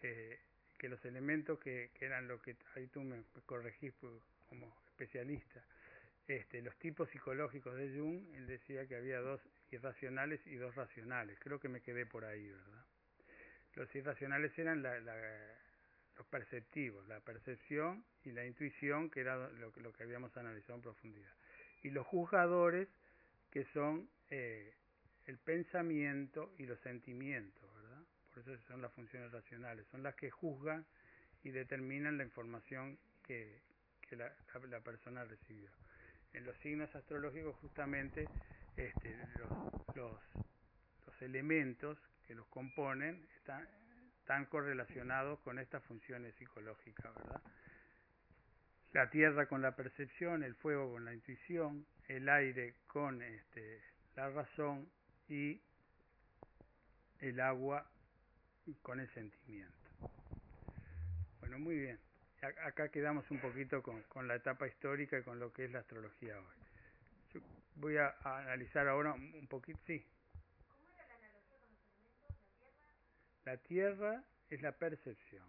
eh, 0.01 0.39
que 0.77 0.89
los 0.89 1.03
elementos 1.05 1.59
que, 1.59 1.91
que 1.95 2.05
eran 2.05 2.27
lo 2.27 2.41
que 2.41 2.55
ahí 2.75 2.87
tú 2.87 3.01
me 3.01 3.23
corregís 3.45 3.93
pues, 4.01 4.13
como 4.49 4.75
especialista, 4.87 5.63
este, 6.27 6.61
los 6.61 6.75
tipos 6.77 7.09
psicológicos 7.11 7.75
de 7.77 7.89
Jung, 7.97 8.23
él 8.35 8.47
decía 8.47 8.87
que 8.87 8.95
había 8.97 9.19
dos 9.21 9.41
irracionales 9.71 10.41
y 10.47 10.55
dos 10.55 10.75
racionales, 10.75 11.39
creo 11.41 11.59
que 11.59 11.69
me 11.69 11.81
quedé 11.81 12.05
por 12.05 12.25
ahí, 12.25 12.49
¿verdad? 12.49 12.85
Los 13.75 13.93
irracionales 13.95 14.57
eran 14.59 14.81
la, 14.83 14.99
los 16.17 16.25
perceptivos, 16.27 17.07
la 17.07 17.19
percepción 17.19 18.03
y 18.23 18.31
la 18.31 18.45
intuición, 18.45 19.09
que 19.09 19.21
era 19.21 19.49
lo, 19.49 19.71
que- 19.71 19.81
lo 19.81 19.93
que 19.93 20.03
habíamos 20.03 20.35
analizado 20.37 20.75
en 20.75 20.81
profundidad. 20.81 21.33
Y 21.83 21.89
los 21.89 22.05
juzgadores, 22.07 22.87
que 23.51 23.65
son 23.73 24.09
eh, 24.29 24.73
el 25.26 25.38
pensamiento 25.38 26.53
y 26.57 26.65
los 26.65 26.80
sentimientos, 26.80 27.64
¿verdad? 27.76 28.03
Por 28.34 28.39
eso 28.43 28.57
son 28.68 28.81
las 28.81 28.91
funciones 28.93 29.31
racionales, 29.31 29.85
son 29.88 30.03
las 30.03 30.15
que 30.15 30.30
juzgan 30.30 30.85
y 31.43 31.52
determinan 31.52 32.18
la 32.18 32.23
información 32.23 32.98
que, 33.23 33.61
la, 34.11 34.81
persona 34.81 35.23
recibió. 35.23 35.69
en 36.34 36.45
los 36.45 36.57
signos 36.57 36.93
astrológicos 36.95 37.56
justamente 37.57 38.27
este, 38.76 39.18
los 39.95 40.19
elementos 41.22 41.98
que 42.26 42.35
los 42.35 42.48
componen 42.48 43.26
están, 43.38 43.68
están 44.19 44.45
correlacionados 44.45 45.39
con 45.41 45.60
estas 45.60 45.84
funciones 45.84 46.35
psicológicas, 46.35 47.14
¿verdad? 47.15 47.41
La 48.93 49.10
tierra 49.10 49.48
con 49.48 49.61
la 49.61 49.76
percepción, 49.76 50.43
el 50.43 50.56
fuego 50.56 50.91
con 50.91 51.06
la 51.06 51.14
intuición, 51.14 51.85
el 52.07 52.27
aire 52.27 52.76
con 52.88 53.22
este, 53.22 53.81
la 54.15 54.30
razón 54.30 54.89
y 55.27 55.61
el 57.19 57.39
agua 57.39 57.89
con 58.81 58.99
el 58.99 59.10
sentimiento. 59.10 59.89
Bueno, 61.39 61.60
muy 61.60 61.77
bien. 61.77 61.99
Acá 62.41 62.89
quedamos 62.89 63.30
un 63.30 63.39
poquito 63.39 63.84
con, 63.84 64.02
con 64.03 64.27
la 64.27 64.35
etapa 64.35 64.68
histórica 64.68 65.19
y 65.19 65.23
con 65.23 65.39
lo 65.39 65.53
que 65.53 65.65
es 65.65 65.72
la 65.72 65.80
astrología 65.80 66.39
hoy. 66.39 66.56
Yo 67.34 67.41
voy 67.76 67.98
a, 67.98 68.15
a 68.23 68.39
analizar 68.39 68.88
ahora 68.88 69.14
un, 69.14 69.48
poquito, 69.48 69.80
sí. 69.85 70.03
¿Cómo 70.68 70.89
era 70.89 71.07
la 71.07 71.15
analogía 71.15 71.60
con 71.60 71.72
los 71.72 71.85
elementos? 71.85 72.35
¿La 73.45 73.57
tierra? 73.57 74.11
La 74.11 74.18
tierra 74.18 74.23
es 74.49 74.61
la 74.61 74.72
percepción, 74.72 75.45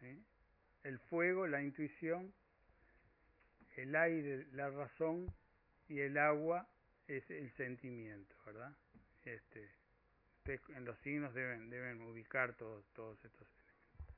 ¿sí? 0.00 0.24
el 0.82 0.98
fuego 0.98 1.46
la 1.46 1.62
intuición, 1.62 2.32
el 3.76 3.94
aire 3.96 4.46
la 4.52 4.70
razón 4.70 5.32
y 5.88 6.00
el 6.00 6.18
agua 6.18 6.68
es 7.16 7.28
el 7.30 7.50
sentimiento, 7.52 8.34
¿verdad? 8.46 8.72
Este, 9.24 9.68
en 10.44 10.84
los 10.84 10.98
signos 11.00 11.34
deben 11.34 11.68
deben 11.68 12.00
ubicar 12.02 12.54
todos 12.54 12.84
todos 12.92 13.22
estos 13.24 13.46
elementos. 13.48 14.16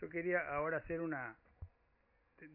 Yo 0.00 0.08
quería 0.08 0.48
ahora 0.54 0.78
hacer 0.78 1.00
una 1.00 1.36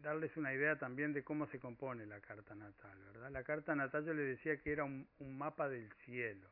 darles 0.02 0.36
una 0.36 0.52
idea 0.52 0.76
también 0.78 1.12
de 1.12 1.22
cómo 1.22 1.46
se 1.46 1.60
compone 1.60 2.06
la 2.06 2.20
carta 2.20 2.54
natal, 2.54 2.98
¿verdad? 3.12 3.30
La 3.30 3.44
carta 3.44 3.74
natal 3.74 4.04
yo 4.04 4.14
les 4.14 4.36
decía 4.36 4.60
que 4.60 4.72
era 4.72 4.84
un, 4.84 5.06
un 5.18 5.38
mapa 5.38 5.68
del 5.68 5.92
cielo. 6.04 6.48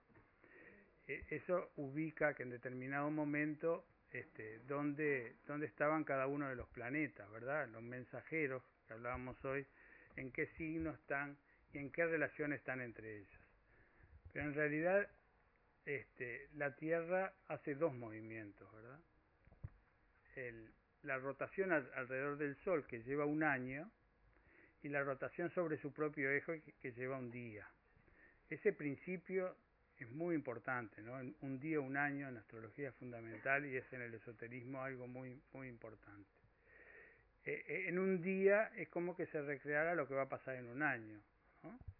E- 1.07 1.25
eso 1.31 1.73
ubica 1.77 2.35
que 2.35 2.45
en 2.45 2.51
determinado 2.51 3.11
momento 3.11 3.87
este, 4.11 4.61
dónde, 4.61 5.37
dónde 5.47 5.67
estaban 5.67 6.05
cada 6.05 6.27
uno 6.29 6.49
de 6.49 6.55
los 6.55 6.69
planetas, 6.69 7.29
¿verdad? 7.31 7.69
Los 7.69 7.83
mensajeros 7.83 8.63
que 8.87 8.93
hablábamos 8.93 9.45
hoy, 9.45 9.67
en 10.17 10.31
qué 10.31 10.47
signo 10.57 10.91
están 10.91 11.37
y 11.75 11.79
en 11.79 11.91
qué 11.91 12.07
relación 12.07 12.53
están 12.53 12.81
entre 12.81 13.19
ellos. 13.19 13.41
Pero 14.33 14.47
en 14.47 14.55
realidad 14.55 15.09
este, 15.85 16.49
la 16.55 16.75
Tierra 16.75 17.35
hace 17.49 17.75
dos 17.75 17.95
movimientos, 17.95 18.73
¿verdad? 18.73 19.01
El, 20.37 20.73
la 21.03 21.19
rotación 21.19 21.73
al, 21.73 21.91
alrededor 21.95 22.39
del 22.39 22.57
Sol 22.57 22.87
que 22.87 23.03
lleva 23.03 23.27
un 23.27 23.43
año 23.43 23.91
y 24.83 24.89
la 24.89 25.03
rotación 25.03 25.51
sobre 25.51 25.77
su 25.79 25.93
propio 25.93 26.31
eje 26.31 26.63
que, 26.81 26.93
lleva 26.93 27.19
un 27.19 27.31
día. 27.31 27.69
Ese 28.49 28.73
principio 28.73 29.57
es 29.99 30.11
muy 30.11 30.35
importante, 30.35 31.03
¿no? 31.03 31.15
Un 31.41 31.59
día, 31.59 31.81
un 31.81 31.97
año 31.97 32.29
en 32.29 32.37
astrología 32.37 32.91
es 32.91 32.95
fundamental 32.97 33.65
y 33.67 33.77
es 33.77 33.93
en 33.93 34.03
el 34.03 34.15
esoterismo 34.15 34.83
algo 34.83 35.07
muy, 35.07 35.41
muy 35.53 35.69
importante. 35.69 36.29
Eh, 37.45 37.65
eh, 37.67 37.85
en 37.89 37.99
un 37.99 38.23
día 38.23 38.71
es 38.77 38.89
como 38.89 39.17
que 39.17 39.27
se 39.27 39.41
recreara 39.43 39.95
lo 39.95 40.07
que 40.09 40.15
va 40.15 40.23
a 40.23 40.29
pasar 40.29 40.57
en 40.57 40.67
un 40.67 40.83
año, 40.83 41.21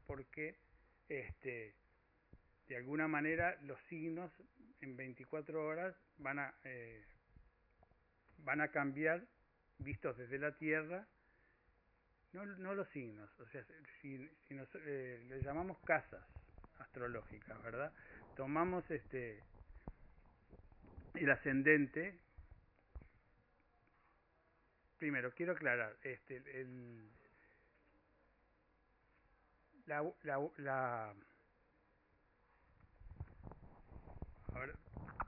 Porque 0.07 0.57
este, 1.09 1.75
de 2.69 2.77
alguna 2.77 3.09
manera 3.09 3.57
los 3.63 3.81
signos 3.89 4.31
en 4.81 4.97
24 4.97 5.67
horas 5.67 5.95
van 6.19 6.39
a, 6.39 6.55
eh, 6.65 7.03
van 8.39 8.61
a 8.61 8.69
cambiar 8.69 9.27
vistos 9.79 10.17
desde 10.17 10.39
la 10.39 10.57
Tierra, 10.57 11.07
no, 12.33 12.45
no 12.45 12.75
los 12.75 12.89
signos, 12.89 13.31
o 13.39 13.47
sea, 13.47 13.65
si, 14.01 14.29
si 14.49 14.55
nos, 14.55 14.69
eh, 14.75 15.25
le 15.29 15.41
llamamos 15.41 15.79
casas, 15.85 16.25
astrológicas, 16.79 17.63
¿verdad? 17.63 17.93
Tomamos 18.37 18.89
este 18.91 19.43
el 21.15 21.31
ascendente. 21.31 22.19
Primero, 24.99 25.33
quiero 25.35 25.53
aclarar, 25.53 25.97
este 26.03 26.37
el 26.61 27.11
la 29.87 30.03
la, 30.23 30.51
la 30.59 31.15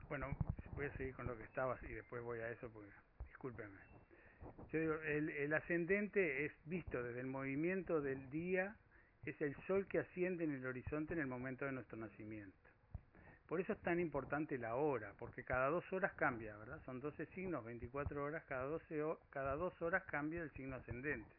bueno, 0.09 0.27
voy 0.75 0.85
a 0.85 0.97
seguir 0.97 1.13
con 1.15 1.27
lo 1.27 1.37
que 1.37 1.43
estaba 1.43 1.77
y 1.83 1.93
después 1.93 2.23
voy 2.23 2.39
a 2.39 2.49
eso 2.49 2.69
porque 2.69 2.89
discúlpenme. 3.25 3.79
Yo 4.71 4.79
digo, 4.79 4.93
el, 5.01 5.29
el 5.29 5.53
ascendente 5.53 6.45
es 6.45 6.53
visto 6.65 7.03
desde 7.03 7.19
el 7.19 7.27
movimiento 7.27 8.01
del 8.01 8.29
día 8.29 8.75
es 9.25 9.41
el 9.41 9.55
sol 9.65 9.87
que 9.87 9.99
asciende 9.99 10.45
en 10.45 10.53
el 10.53 10.65
horizonte 10.65 11.13
en 11.13 11.19
el 11.19 11.27
momento 11.27 11.65
de 11.65 11.73
nuestro 11.73 11.97
nacimiento. 11.97 12.57
Por 13.47 13.61
eso 13.61 13.73
es 13.73 13.79
tan 13.79 13.99
importante 13.99 14.57
la 14.57 14.75
hora, 14.75 15.13
porque 15.19 15.43
cada 15.43 15.69
dos 15.69 15.85
horas 15.93 16.13
cambia, 16.13 16.55
¿verdad? 16.57 16.81
Son 16.85 16.99
12 16.99 17.25
signos, 17.27 17.63
24 17.63 18.23
horas, 18.23 18.43
cada, 18.45 18.63
12 18.63 19.03
ho 19.03 19.19
cada 19.29 19.55
dos 19.55 19.81
horas 19.81 20.03
cambia 20.03 20.41
el 20.41 20.51
signo 20.51 20.75
ascendente. 20.75 21.29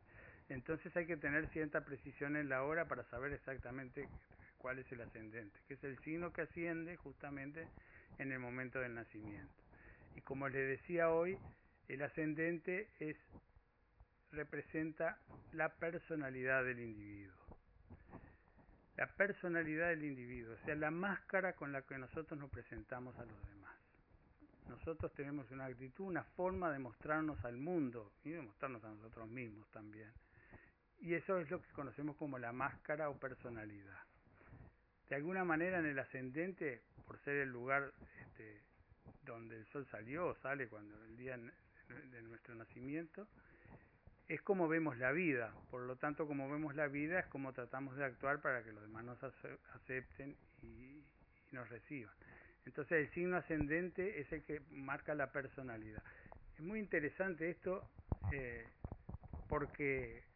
Entonces 0.49 0.97
hay 0.97 1.07
que 1.07 1.17
tener 1.17 1.49
cierta 1.49 1.85
precisión 1.85 2.37
en 2.37 2.49
la 2.49 2.63
hora 2.63 2.87
para 2.87 3.05
saber 3.05 3.33
exactamente 3.33 4.09
cuál 4.57 4.79
es 4.79 4.91
el 4.93 5.01
ascendente, 5.01 5.59
que 5.69 5.75
es 5.75 5.85
el 5.85 5.99
signo 6.01 6.33
que 6.33 6.43
asciende 6.43 6.97
justamente 6.97 7.69
en 8.19 8.33
el 8.33 8.39
momento 8.39 8.81
del 8.81 8.95
nacimiento. 8.95 9.63
Y 10.17 10.21
como 10.23 10.49
les 10.49 10.81
decía 10.81 11.11
hoy, 11.11 11.39
el 11.89 12.03
ascendente 12.03 12.89
es 12.99 13.17
representa 14.33 15.19
la 15.53 15.71
personalidad 15.75 16.65
del 16.65 16.81
individuo 16.81 17.39
la 18.99 19.07
personalidad 19.07 19.91
del 19.91 20.03
individuo, 20.03 20.55
o 20.55 20.65
sea, 20.65 20.75
la 20.75 20.91
máscara 20.91 21.53
con 21.53 21.71
la 21.71 21.83
que 21.83 21.97
nosotros 21.97 22.39
nos 22.39 22.51
presentamos 22.51 23.17
a 23.17 23.25
los 23.25 23.47
demás. 23.47 23.77
Nosotros 24.69 25.15
tenemos 25.15 25.49
una 25.53 25.67
actitud, 25.67 26.05
una 26.05 26.25
forma 26.25 26.73
de 26.73 26.81
mostrarnos 26.81 27.43
al 27.45 27.57
mundo 27.57 28.13
y 28.25 28.31
de 28.31 28.43
mostrarnos 28.43 28.83
a 28.83 28.89
nosotros 28.89 29.29
mismos 29.29 29.71
también. 29.71 30.13
Y 31.01 31.15
eso 31.15 31.39
es 31.39 31.51
lo 31.51 31.63
que 31.63 31.71
conocemos 31.73 32.17
como 32.17 32.39
la 32.39 32.53
máscara 32.53 33.09
o 33.09 33.19
personalidad. 33.19 34.03
De 35.09 35.17
alguna 35.17 35.45
manera 35.45 35.79
en 35.79 35.87
el 35.87 35.99
ascendente, 35.99 36.83
por 37.07 37.19
ser 37.21 37.37
el 37.37 37.51
lugar 37.51 37.93
este, 38.21 38.61
donde 39.25 39.57
el 39.57 39.67
sol 39.67 39.87
salió 39.91 40.29
o 40.29 40.35
sale 40.37 40.69
cuando 40.69 41.03
el 41.05 41.17
día 41.17 41.39
de 41.39 42.23
nuestro 42.23 42.55
nacimiento, 42.55 43.27
es 44.29 44.43
como 44.43 44.69
vemos 44.69 44.99
la 44.99 45.11
vida, 45.11 45.55
por 45.71 45.83
lo 45.83 45.97
tanto 45.97 46.27
como 46.27 46.51
vemos 46.51 46.75
la 46.75 46.87
vida 46.87 47.21
es 47.21 47.27
como 47.27 47.55
tratamos 47.55 47.97
de 47.97 48.05
actuar 48.05 48.43
para 48.43 48.63
que 48.63 48.73
los 48.73 48.83
demás 48.83 49.05
nos 49.05 49.19
acepten 49.75 50.37
y, 50.63 51.03
nos 51.51 51.67
reciban. 51.71 52.13
Entonces 52.67 53.07
el 53.07 53.15
signo 53.15 53.39
ascendente 53.39 54.21
es 54.21 54.31
el 54.33 54.43
que 54.43 54.61
marca 54.69 55.15
la 55.15 55.33
personalidad. 55.33 56.03
Es 56.55 56.61
muy 56.61 56.79
interesante 56.79 57.49
esto 57.49 57.89
eh, 58.33 58.67
porque 59.49 60.28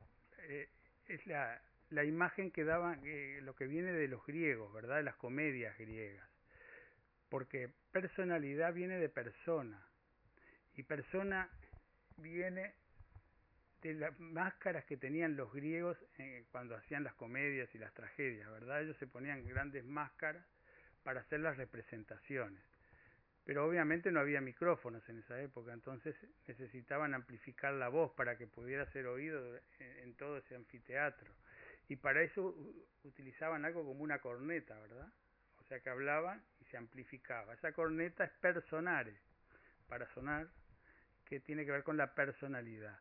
eh, 0.42 0.68
es 1.06 1.26
la, 1.26 1.60
la 1.90 2.04
imagen 2.04 2.50
que 2.50 2.64
daban, 2.64 3.00
eh, 3.04 3.40
lo 3.42 3.54
que 3.54 3.66
viene 3.66 3.92
de 3.92 4.08
los 4.08 4.24
griegos, 4.26 4.72
¿verdad? 4.72 4.96
De 4.96 5.02
las 5.02 5.16
comedias 5.16 5.76
griegas. 5.78 6.28
Porque 7.28 7.70
personalidad 7.92 8.72
viene 8.72 8.98
de 8.98 9.08
persona 9.08 9.86
y 10.74 10.82
persona 10.82 11.48
viene 12.16 12.74
de 13.82 13.94
las 13.94 14.18
máscaras 14.20 14.84
que 14.84 14.96
tenían 14.96 15.36
los 15.36 15.52
griegos 15.52 15.98
eh, 16.18 16.44
cuando 16.50 16.76
hacían 16.76 17.04
las 17.04 17.14
comedias 17.14 17.74
y 17.74 17.78
las 17.78 17.92
tragedias, 17.94 18.50
¿verdad? 18.50 18.82
Ellos 18.82 18.96
se 18.98 19.06
ponían 19.06 19.44
grandes 19.44 19.84
máscaras 19.84 20.46
para 21.02 21.20
hacer 21.20 21.40
las 21.40 21.56
representaciones. 21.56 22.62
Pero 23.44 23.66
obviamente 23.66 24.12
no 24.12 24.20
había 24.20 24.40
micrófonos 24.40 25.06
en 25.08 25.18
esa 25.18 25.40
época, 25.40 25.72
entonces 25.72 26.14
necesitaban 26.46 27.14
amplificar 27.14 27.74
la 27.74 27.88
voz 27.88 28.12
para 28.12 28.36
que 28.36 28.46
pudiera 28.46 28.86
ser 28.92 29.06
oído 29.06 29.58
en, 29.78 30.14
todo 30.14 30.36
ese 30.38 30.54
anfiteatro. 30.54 31.28
Y 31.88 31.96
para 31.96 32.22
eso 32.22 32.54
utilizaban 33.02 33.64
algo 33.64 33.84
como 33.84 34.02
una 34.02 34.20
corneta, 34.20 34.78
¿verdad? 34.78 35.12
O 35.58 35.64
sea 35.64 35.80
que 35.80 35.90
hablaban 35.90 36.42
y 36.60 36.64
se 36.66 36.76
amplificaba. 36.76 37.54
Esa 37.54 37.72
corneta 37.72 38.24
es 38.24 38.32
personare, 38.32 39.14
para 39.88 40.06
sonar, 40.14 40.48
que 41.24 41.40
tiene 41.40 41.64
que 41.64 41.72
ver 41.72 41.82
con 41.82 41.96
la 41.96 42.14
personalidad. 42.14 42.98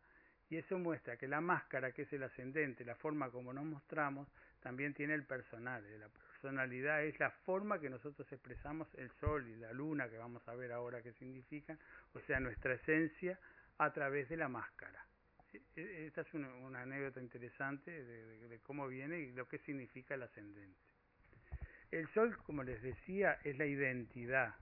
Y 0.50 0.58
eso 0.58 0.78
muestra 0.80 1.18
que 1.18 1.28
la 1.28 1.40
máscara, 1.40 1.92
que 1.92 2.02
es 2.02 2.14
el 2.14 2.24
ascendente, 2.24 2.84
la 2.84 2.96
forma 2.96 3.30
como 3.30 3.54
nos 3.54 3.64
mostramos, 3.64 4.28
también 4.60 4.94
tiene 4.94 5.14
el 5.14 5.24
personal. 5.24 5.84
La 6.00 6.10
personalidad 6.42 7.04
es 7.04 7.20
la 7.20 7.30
forma 7.30 7.80
que 7.80 7.90
nosotros 7.90 8.30
expresamos 8.32 8.88
el 8.96 9.12
sol 9.20 9.48
y 9.48 9.56
la 9.58 9.72
luna, 9.74 10.10
que 10.10 10.18
vamos 10.18 10.46
a 10.48 10.56
ver 10.56 10.72
ahora 10.72 11.02
qué 11.04 11.14
significan, 11.14 11.78
o 12.14 12.20
sea, 12.22 12.40
nuestra 12.40 12.74
esencia 12.74 13.40
a 13.78 13.94
través 13.94 14.28
de 14.28 14.38
la 14.38 14.48
máscara. 14.48 15.06
Esta 15.76 16.22
es 16.22 16.34
una, 16.34 16.82
anécdota 16.82 17.22
interesante 17.22 17.92
de, 17.92 18.26
de, 18.26 18.48
de 18.48 18.60
cómo 18.60 18.88
viene 18.88 19.20
y 19.20 19.32
lo 19.34 19.48
que 19.48 19.60
significa 19.60 20.16
el 20.16 20.24
ascendente. 20.24 20.80
El 21.92 22.08
sol, 22.14 22.36
como 22.44 22.64
les 22.64 22.82
decía, 22.82 23.38
es 23.44 23.58
la 23.58 23.66
identidad, 23.66 24.56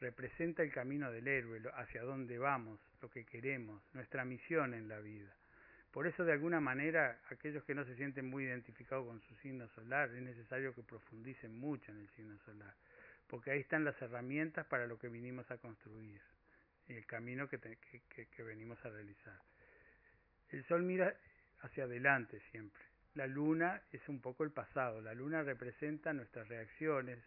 representa 0.00 0.62
el 0.62 0.72
camino 0.72 1.10
del 1.10 1.28
héroe, 1.28 1.60
hacia 1.74 2.02
dónde 2.02 2.38
vamos, 2.38 2.80
lo 3.02 3.10
que 3.10 3.26
queremos, 3.26 3.82
nuestra 3.92 4.24
misión 4.24 4.72
en 4.72 4.88
la 4.88 5.00
vida. 5.00 5.34
Por 5.92 6.06
eso, 6.06 6.24
de 6.24 6.32
alguna 6.32 6.58
manera, 6.58 7.20
aquellos 7.28 7.62
que 7.64 7.74
no 7.74 7.84
se 7.84 7.94
sienten 7.96 8.26
muy 8.26 8.44
identificados 8.44 9.06
con 9.06 9.20
su 9.20 9.34
signo 9.36 9.68
solar, 9.68 10.10
es 10.10 10.22
necesario 10.22 10.74
que 10.74 10.82
profundicen 10.82 11.54
mucho 11.54 11.92
en 11.92 11.98
el 11.98 12.08
signo 12.10 12.38
solar, 12.38 12.74
porque 13.28 13.50
ahí 13.50 13.60
están 13.60 13.84
las 13.84 14.00
herramientas 14.00 14.66
para 14.66 14.86
lo 14.86 14.98
que 14.98 15.08
vinimos 15.08 15.50
a 15.50 15.58
construir 15.58 16.20
y 16.88 16.94
el 16.94 17.04
camino 17.04 17.46
que, 17.48 17.58
que, 17.58 18.26
que 18.26 18.42
venimos 18.42 18.82
a 18.84 18.88
realizar. 18.88 19.38
El 20.48 20.64
sol 20.64 20.82
mira 20.82 21.14
hacia 21.60 21.84
adelante 21.84 22.40
siempre. 22.50 22.82
La 23.14 23.26
luna 23.26 23.82
es 23.92 24.08
un 24.08 24.20
poco 24.20 24.44
el 24.44 24.50
pasado. 24.50 25.02
La 25.02 25.12
luna 25.12 25.42
representa 25.42 26.14
nuestras 26.14 26.48
reacciones, 26.48 27.18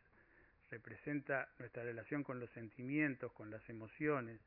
representa 0.72 1.50
nuestra 1.60 1.84
relación 1.84 2.24
con 2.24 2.40
los 2.40 2.50
sentimientos, 2.52 3.32
con 3.34 3.52
las 3.52 3.68
emociones, 3.70 4.40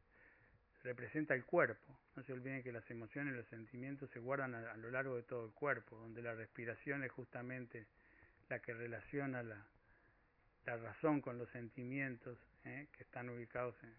representa 0.82 1.34
el 1.34 1.44
cuerpo. 1.44 1.98
No 2.16 2.22
se 2.22 2.32
olviden 2.32 2.62
que 2.62 2.72
las 2.72 2.88
emociones 2.90 3.34
los 3.34 3.46
sentimientos 3.48 4.10
se 4.10 4.18
guardan 4.18 4.54
a, 4.54 4.76
lo 4.76 4.90
largo 4.90 5.16
de 5.16 5.22
todo 5.22 5.46
el 5.46 5.52
cuerpo, 5.52 5.96
donde 5.96 6.22
la 6.22 6.34
respiración 6.34 7.04
es 7.04 7.12
justamente 7.12 7.86
la 8.48 8.60
que 8.60 8.74
relaciona 8.74 9.42
la, 9.42 9.64
la 10.66 10.76
razón 10.76 11.20
con 11.20 11.38
los 11.38 11.48
sentimientos 11.50 12.38
¿eh? 12.64 12.88
que 12.92 13.02
están 13.02 13.28
ubicados 13.28 13.74
en, 13.82 13.94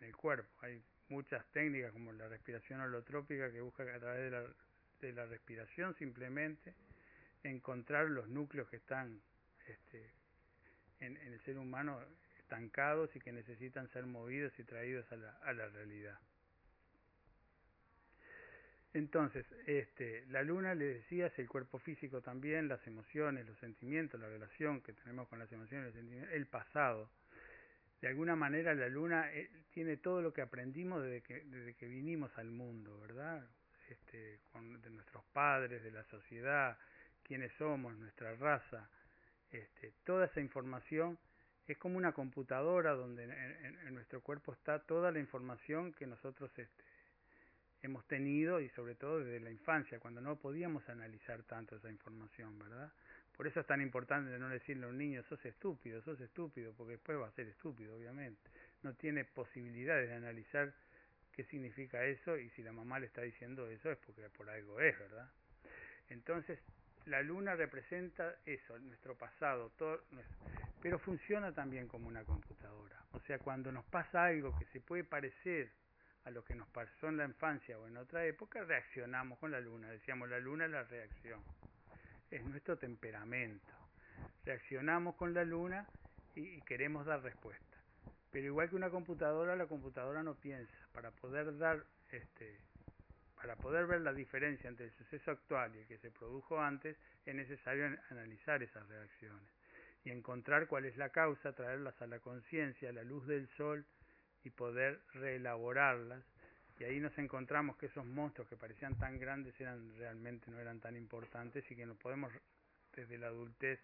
el 0.00 0.14
cuerpo. 0.16 0.50
Hay 0.60 0.82
muchas 1.08 1.46
técnicas 1.52 1.92
como 1.92 2.12
la 2.12 2.28
respiración 2.28 2.80
holotrópica 2.80 3.50
que 3.50 3.62
busca 3.62 3.84
a 3.84 3.98
través 3.98 4.30
de 4.30 4.30
la, 4.30 4.44
de 5.00 5.12
la 5.14 5.24
respiración 5.24 5.94
simplemente 5.94 6.74
encontrar 7.42 8.10
los 8.10 8.28
núcleos 8.28 8.68
que 8.68 8.76
están 8.76 9.22
este, 9.66 10.10
en 11.00 11.16
el 11.16 11.40
ser 11.42 11.56
humano 11.56 12.00
y 13.14 13.20
que 13.20 13.32
necesitan 13.32 13.88
ser 13.88 14.06
movidos 14.06 14.52
y 14.58 14.64
traídos 14.64 15.10
a 15.12 15.16
la, 15.16 15.30
a 15.44 15.52
la 15.52 15.68
realidad. 15.68 16.18
Entonces, 18.92 19.44
este, 19.66 20.24
la 20.26 20.42
luna, 20.42 20.74
le 20.74 20.84
decía, 20.84 21.26
es 21.26 21.38
el 21.40 21.48
cuerpo 21.48 21.78
físico 21.80 22.20
también, 22.20 22.68
las 22.68 22.86
emociones, 22.86 23.44
los 23.44 23.58
sentimientos, 23.58 24.20
la 24.20 24.28
relación 24.28 24.80
que 24.82 24.92
tenemos 24.92 25.28
con 25.28 25.40
las 25.40 25.50
emociones, 25.50 25.86
los 25.86 25.94
sentimientos, 25.94 26.32
el 26.32 26.46
pasado. 26.46 27.10
De 28.00 28.08
alguna 28.08 28.36
manera 28.36 28.72
la 28.74 28.88
luna 28.88 29.32
eh, 29.32 29.50
tiene 29.72 29.96
todo 29.96 30.22
lo 30.22 30.32
que 30.32 30.42
aprendimos 30.42 31.02
desde 31.02 31.22
que, 31.22 31.40
desde 31.46 31.74
que 31.74 31.88
vinimos 31.88 32.30
al 32.38 32.50
mundo, 32.50 33.00
¿verdad? 33.00 33.44
Este, 33.88 34.38
con, 34.52 34.80
de 34.80 34.90
nuestros 34.90 35.24
padres, 35.32 35.82
de 35.82 35.90
la 35.90 36.04
sociedad, 36.04 36.78
quiénes 37.24 37.52
somos, 37.54 37.96
nuestra 37.96 38.34
raza, 38.36 38.88
este, 39.50 39.92
toda 40.04 40.26
esa 40.26 40.40
información 40.40 41.18
es 41.66 41.78
como 41.78 41.96
una 41.96 42.12
computadora 42.12 42.92
donde 42.92 43.24
en, 43.24 43.94
nuestro 43.94 44.20
cuerpo 44.20 44.52
está 44.52 44.80
toda 44.80 45.10
la 45.10 45.18
información 45.18 45.92
que 45.92 46.06
nosotros 46.06 46.50
este, 46.58 46.84
hemos 47.82 48.06
tenido 48.06 48.60
y 48.60 48.68
sobre 48.70 48.94
todo 48.94 49.20
desde 49.20 49.40
la 49.40 49.50
infancia, 49.50 49.98
cuando 49.98 50.20
no 50.20 50.36
podíamos 50.36 50.88
analizar 50.88 51.42
tanto 51.44 51.76
esa 51.76 51.90
información, 51.90 52.58
¿verdad? 52.58 52.92
Por 53.36 53.46
eso 53.46 53.60
es 53.60 53.66
tan 53.66 53.80
importante 53.80 54.38
no 54.38 54.48
decirle 54.48 54.86
a 54.86 54.88
un 54.88 54.98
niño, 54.98 55.22
sos 55.24 55.44
estúpido, 55.44 56.00
sos 56.02 56.20
estúpido, 56.20 56.72
porque 56.74 56.92
después 56.92 57.18
va 57.18 57.26
a 57.26 57.32
ser 57.32 57.48
estúpido, 57.48 57.96
obviamente. 57.96 58.40
No 58.82 58.94
tiene 58.94 59.24
posibilidades 59.24 60.08
de 60.08 60.14
analizar 60.14 60.72
qué 61.32 61.44
significa 61.44 62.04
eso 62.04 62.36
y 62.38 62.48
si 62.50 62.62
la 62.62 62.72
mamá 62.72 63.00
le 63.00 63.06
está 63.06 63.22
diciendo 63.22 63.68
eso 63.68 63.90
es 63.90 63.98
porque 63.98 64.28
por 64.30 64.48
algo 64.48 64.80
es, 64.80 64.96
¿verdad? 64.98 65.28
Entonces, 66.10 66.60
la 67.06 67.22
luna 67.22 67.54
representa 67.54 68.36
eso, 68.46 68.78
nuestro 68.78 69.16
pasado, 69.16 69.70
todo 69.76 70.00
pero 70.84 70.98
funciona 70.98 71.50
también 71.50 71.88
como 71.88 72.08
una 72.08 72.24
computadora. 72.24 73.02
O 73.12 73.20
sea, 73.20 73.38
cuando 73.38 73.72
nos 73.72 73.86
pasa 73.86 74.24
algo 74.24 74.54
que 74.58 74.66
se 74.66 74.82
puede 74.82 75.02
parecer 75.02 75.72
a 76.24 76.30
lo 76.30 76.44
que 76.44 76.54
nos 76.54 76.68
pasó 76.68 77.08
en 77.08 77.16
la 77.16 77.24
infancia 77.24 77.78
o 77.78 77.88
en 77.88 77.96
otra 77.96 78.26
época, 78.26 78.62
reaccionamos 78.64 79.38
con 79.38 79.50
la 79.50 79.60
luna. 79.60 79.88
Decíamos, 79.88 80.28
la 80.28 80.38
luna 80.40 80.66
es 80.66 80.70
la 80.72 80.82
reacción. 80.82 81.40
Es 82.30 82.44
nuestro 82.44 82.76
temperamento. 82.76 83.72
Reaccionamos 84.44 85.14
con 85.14 85.32
la 85.32 85.42
luna 85.42 85.88
y, 86.34 86.60
queremos 86.66 87.06
dar 87.06 87.22
respuesta. 87.22 87.78
Pero 88.30 88.48
igual 88.48 88.68
que 88.68 88.76
una 88.76 88.90
computadora, 88.90 89.56
la 89.56 89.66
computadora 89.66 90.22
no 90.22 90.34
piensa. 90.34 90.76
Para 90.92 91.12
poder 91.12 91.56
dar 91.56 91.82
este, 92.12 92.60
para 93.36 93.56
poder 93.56 93.86
ver 93.86 94.02
la 94.02 94.12
diferencia 94.12 94.68
entre 94.68 94.84
el 94.84 94.92
suceso 94.92 95.30
actual 95.30 95.74
y 95.74 95.78
el 95.78 95.86
que 95.86 95.96
se 95.96 96.10
produjo 96.10 96.60
antes, 96.60 96.94
es 97.24 97.34
necesario 97.34 97.86
analizar 98.10 98.62
esas 98.62 98.86
reacciones 98.86 99.63
y 100.04 100.10
encontrar 100.10 100.66
cuál 100.66 100.84
es 100.84 100.96
la 100.96 101.08
causa, 101.08 101.54
traerlas 101.54 102.00
a 102.02 102.06
la 102.06 102.20
conciencia, 102.20 102.90
a 102.90 102.92
la 102.92 103.02
luz 103.02 103.26
del 103.26 103.48
sol 103.56 103.86
y 104.44 104.50
poder 104.50 105.00
reelaborarlas. 105.14 106.22
Y 106.78 106.84
ahí 106.84 107.00
nos 107.00 107.16
encontramos 107.18 107.76
que 107.76 107.86
esos 107.86 108.04
monstruos 108.04 108.48
que 108.48 108.56
parecían 108.56 108.98
tan 108.98 109.18
grandes 109.18 109.58
eran 109.60 109.96
realmente 109.96 110.50
no 110.50 110.60
eran 110.60 110.80
tan 110.80 110.96
importantes 110.96 111.64
y 111.70 111.76
que 111.76 111.86
no 111.86 111.94
podemos 111.94 112.32
desde 112.94 113.16
la 113.16 113.28
adultez 113.28 113.80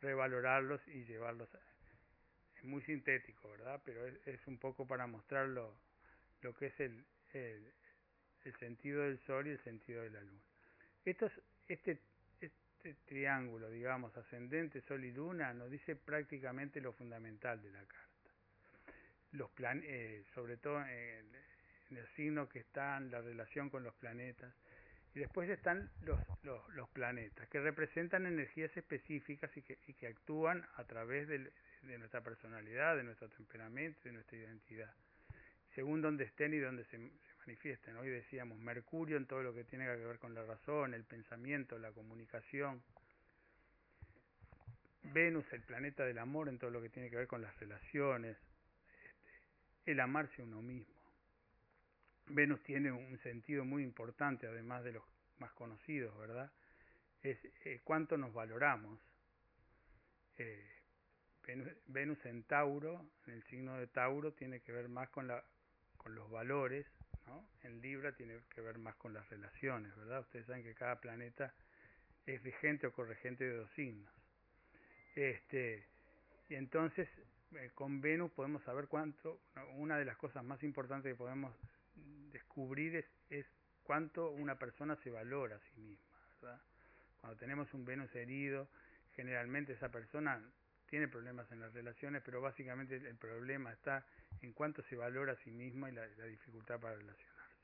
revalorarlos 0.00 0.80
y 0.88 1.04
llevarlos. 1.04 1.48
Es 2.56 2.64
muy 2.64 2.82
sintético, 2.82 3.50
¿verdad? 3.50 3.80
Pero 3.84 4.06
es, 4.06 4.46
un 4.46 4.58
poco 4.58 4.86
para 4.86 5.06
mostrar 5.06 5.48
lo, 5.48 5.74
lo 6.42 6.54
que 6.54 6.66
es 6.66 6.80
el, 6.80 7.04
el, 7.32 7.72
sentido 8.60 9.02
del 9.02 9.18
Sol 9.20 9.46
y 9.48 9.50
el 9.50 9.62
sentido 9.64 10.02
de 10.02 10.10
la 10.10 10.20
Luna. 10.20 10.42
Este, 11.68 12.00
este 12.86 13.02
triángulo, 13.06 13.70
digamos, 13.70 14.16
ascendente, 14.16 14.80
Sol 14.82 15.04
y 15.04 15.12
Luna, 15.12 15.52
nos 15.52 15.70
dice 15.70 15.96
prácticamente 15.96 16.80
lo 16.80 16.92
fundamental 16.92 17.60
de 17.60 17.70
la 17.70 17.80
carta. 17.80 18.30
Los 19.32 19.50
eh, 19.60 20.24
sobre 20.34 20.56
todo 20.56 20.80
en, 20.86 21.26
el 21.90 22.06
signo 22.16 22.48
que 22.48 22.60
están, 22.60 23.10
la 23.10 23.20
relación 23.20 23.70
con 23.70 23.82
los 23.82 23.94
planetas. 23.94 24.54
Y 25.14 25.20
después 25.20 25.48
están 25.48 25.90
los, 26.02 26.20
los, 26.42 26.88
planetas, 26.90 27.48
que 27.48 27.60
representan 27.60 28.26
energías 28.26 28.76
específicas 28.76 29.54
y 29.56 29.62
que, 29.62 29.78
y 29.86 29.94
que 29.94 30.08
actúan 30.08 30.66
a 30.76 30.84
través 30.84 31.26
de 31.26 31.98
nuestra 31.98 32.20
personalidad, 32.20 32.96
de 32.96 33.04
nuestro 33.04 33.28
temperamento, 33.30 34.00
de 34.04 34.12
nuestra 34.12 34.36
identidad 34.36 34.94
según 35.76 36.00
donde 36.00 36.24
estén 36.24 36.54
y 36.54 36.58
donde 36.58 36.84
se, 36.86 36.96
manifiesten. 37.46 37.96
Hoy 37.96 38.08
decíamos 38.08 38.58
Mercurio 38.58 39.16
en 39.16 39.26
todo 39.26 39.42
lo 39.42 39.54
que 39.54 39.64
tiene 39.64 39.84
que 39.84 40.04
ver 40.04 40.18
con 40.18 40.34
la 40.34 40.44
razón, 40.44 40.94
el 40.94 41.04
pensamiento, 41.04 41.78
la 41.78 41.92
comunicación. 41.92 42.82
Venus, 45.02 45.44
el 45.52 45.62
planeta 45.62 46.04
del 46.04 46.18
amor, 46.18 46.48
en 46.48 46.58
todo 46.58 46.70
lo 46.70 46.82
que 46.82 46.88
tiene 46.88 47.08
que 47.08 47.16
ver 47.16 47.28
con 47.28 47.42
las 47.42 47.56
relaciones, 47.60 48.36
este, 49.04 49.92
el 49.92 50.00
amarse 50.00 50.42
uno 50.42 50.60
mismo. 50.60 50.94
Venus 52.26 52.60
tiene 52.64 52.90
un 52.90 53.16
sentido 53.18 53.64
muy 53.64 53.84
importante, 53.84 54.48
además 54.48 54.82
de 54.82 54.92
los 54.92 55.04
más 55.38 55.52
conocidos, 55.52 56.18
¿verdad? 56.18 56.50
Es 57.22 57.38
eh, 57.64 57.80
cuánto 57.84 58.16
nos 58.16 58.34
valoramos. 58.34 58.98
Eh, 60.38 60.68
Venus, 61.46 61.68
Venus 61.86 62.26
en 62.26 62.42
Tauro, 62.42 63.08
en 63.28 63.34
el 63.34 63.44
signo 63.44 63.76
de 63.76 63.86
Tauro, 63.86 64.32
tiene 64.32 64.60
que 64.60 64.72
ver 64.72 64.88
más 64.88 65.08
con 65.10 65.28
la 65.28 65.44
con 66.06 66.14
los 66.14 66.30
valores, 66.30 66.86
¿no? 67.26 67.48
En 67.62 67.80
Libra 67.80 68.12
tiene 68.12 68.40
que 68.54 68.60
ver 68.60 68.78
más 68.78 68.94
con 68.96 69.12
las 69.12 69.28
relaciones, 69.28 69.94
¿verdad? 69.96 70.20
Ustedes 70.20 70.46
saben 70.46 70.62
que 70.62 70.74
cada 70.74 71.00
planeta 71.00 71.54
es 72.26 72.42
vigente 72.42 72.86
o 72.86 72.92
corregente 72.92 73.44
de 73.44 73.56
dos 73.56 73.70
signos. 73.72 74.12
Este, 75.14 75.86
y 76.48 76.54
entonces 76.54 77.08
eh, 77.52 77.70
con 77.74 78.00
Venus 78.00 78.30
podemos 78.32 78.62
saber 78.64 78.88
cuánto, 78.88 79.40
una 79.76 79.98
de 79.98 80.04
las 80.04 80.16
cosas 80.16 80.44
más 80.44 80.62
importantes 80.62 81.12
que 81.12 81.16
podemos 81.16 81.54
descubrir 82.32 82.96
es, 82.96 83.06
es 83.30 83.46
cuánto 83.82 84.30
una 84.30 84.58
persona 84.58 84.96
se 84.96 85.10
valora 85.10 85.56
a 85.56 85.60
sí 85.60 85.80
misma, 85.80 86.18
¿verdad? 86.40 86.60
Cuando 87.20 87.38
tenemos 87.38 87.72
un 87.72 87.84
Venus 87.84 88.14
herido, 88.14 88.68
generalmente 89.14 89.72
esa 89.72 89.90
persona 89.90 90.42
tiene 90.86 91.08
problemas 91.08 91.50
en 91.52 91.60
las 91.60 91.72
relaciones, 91.72 92.22
pero 92.24 92.40
básicamente 92.40 92.96
el 92.96 93.16
problema 93.16 93.72
está 93.72 94.04
en 94.42 94.52
cuanto 94.52 94.82
se 94.82 94.96
valora 94.96 95.32
a 95.32 95.36
sí 95.36 95.50
misma 95.50 95.90
y 95.90 95.92
la, 95.92 96.06
la, 96.16 96.26
dificultad 96.26 96.80
para 96.80 96.96
relacionarse. 96.96 97.56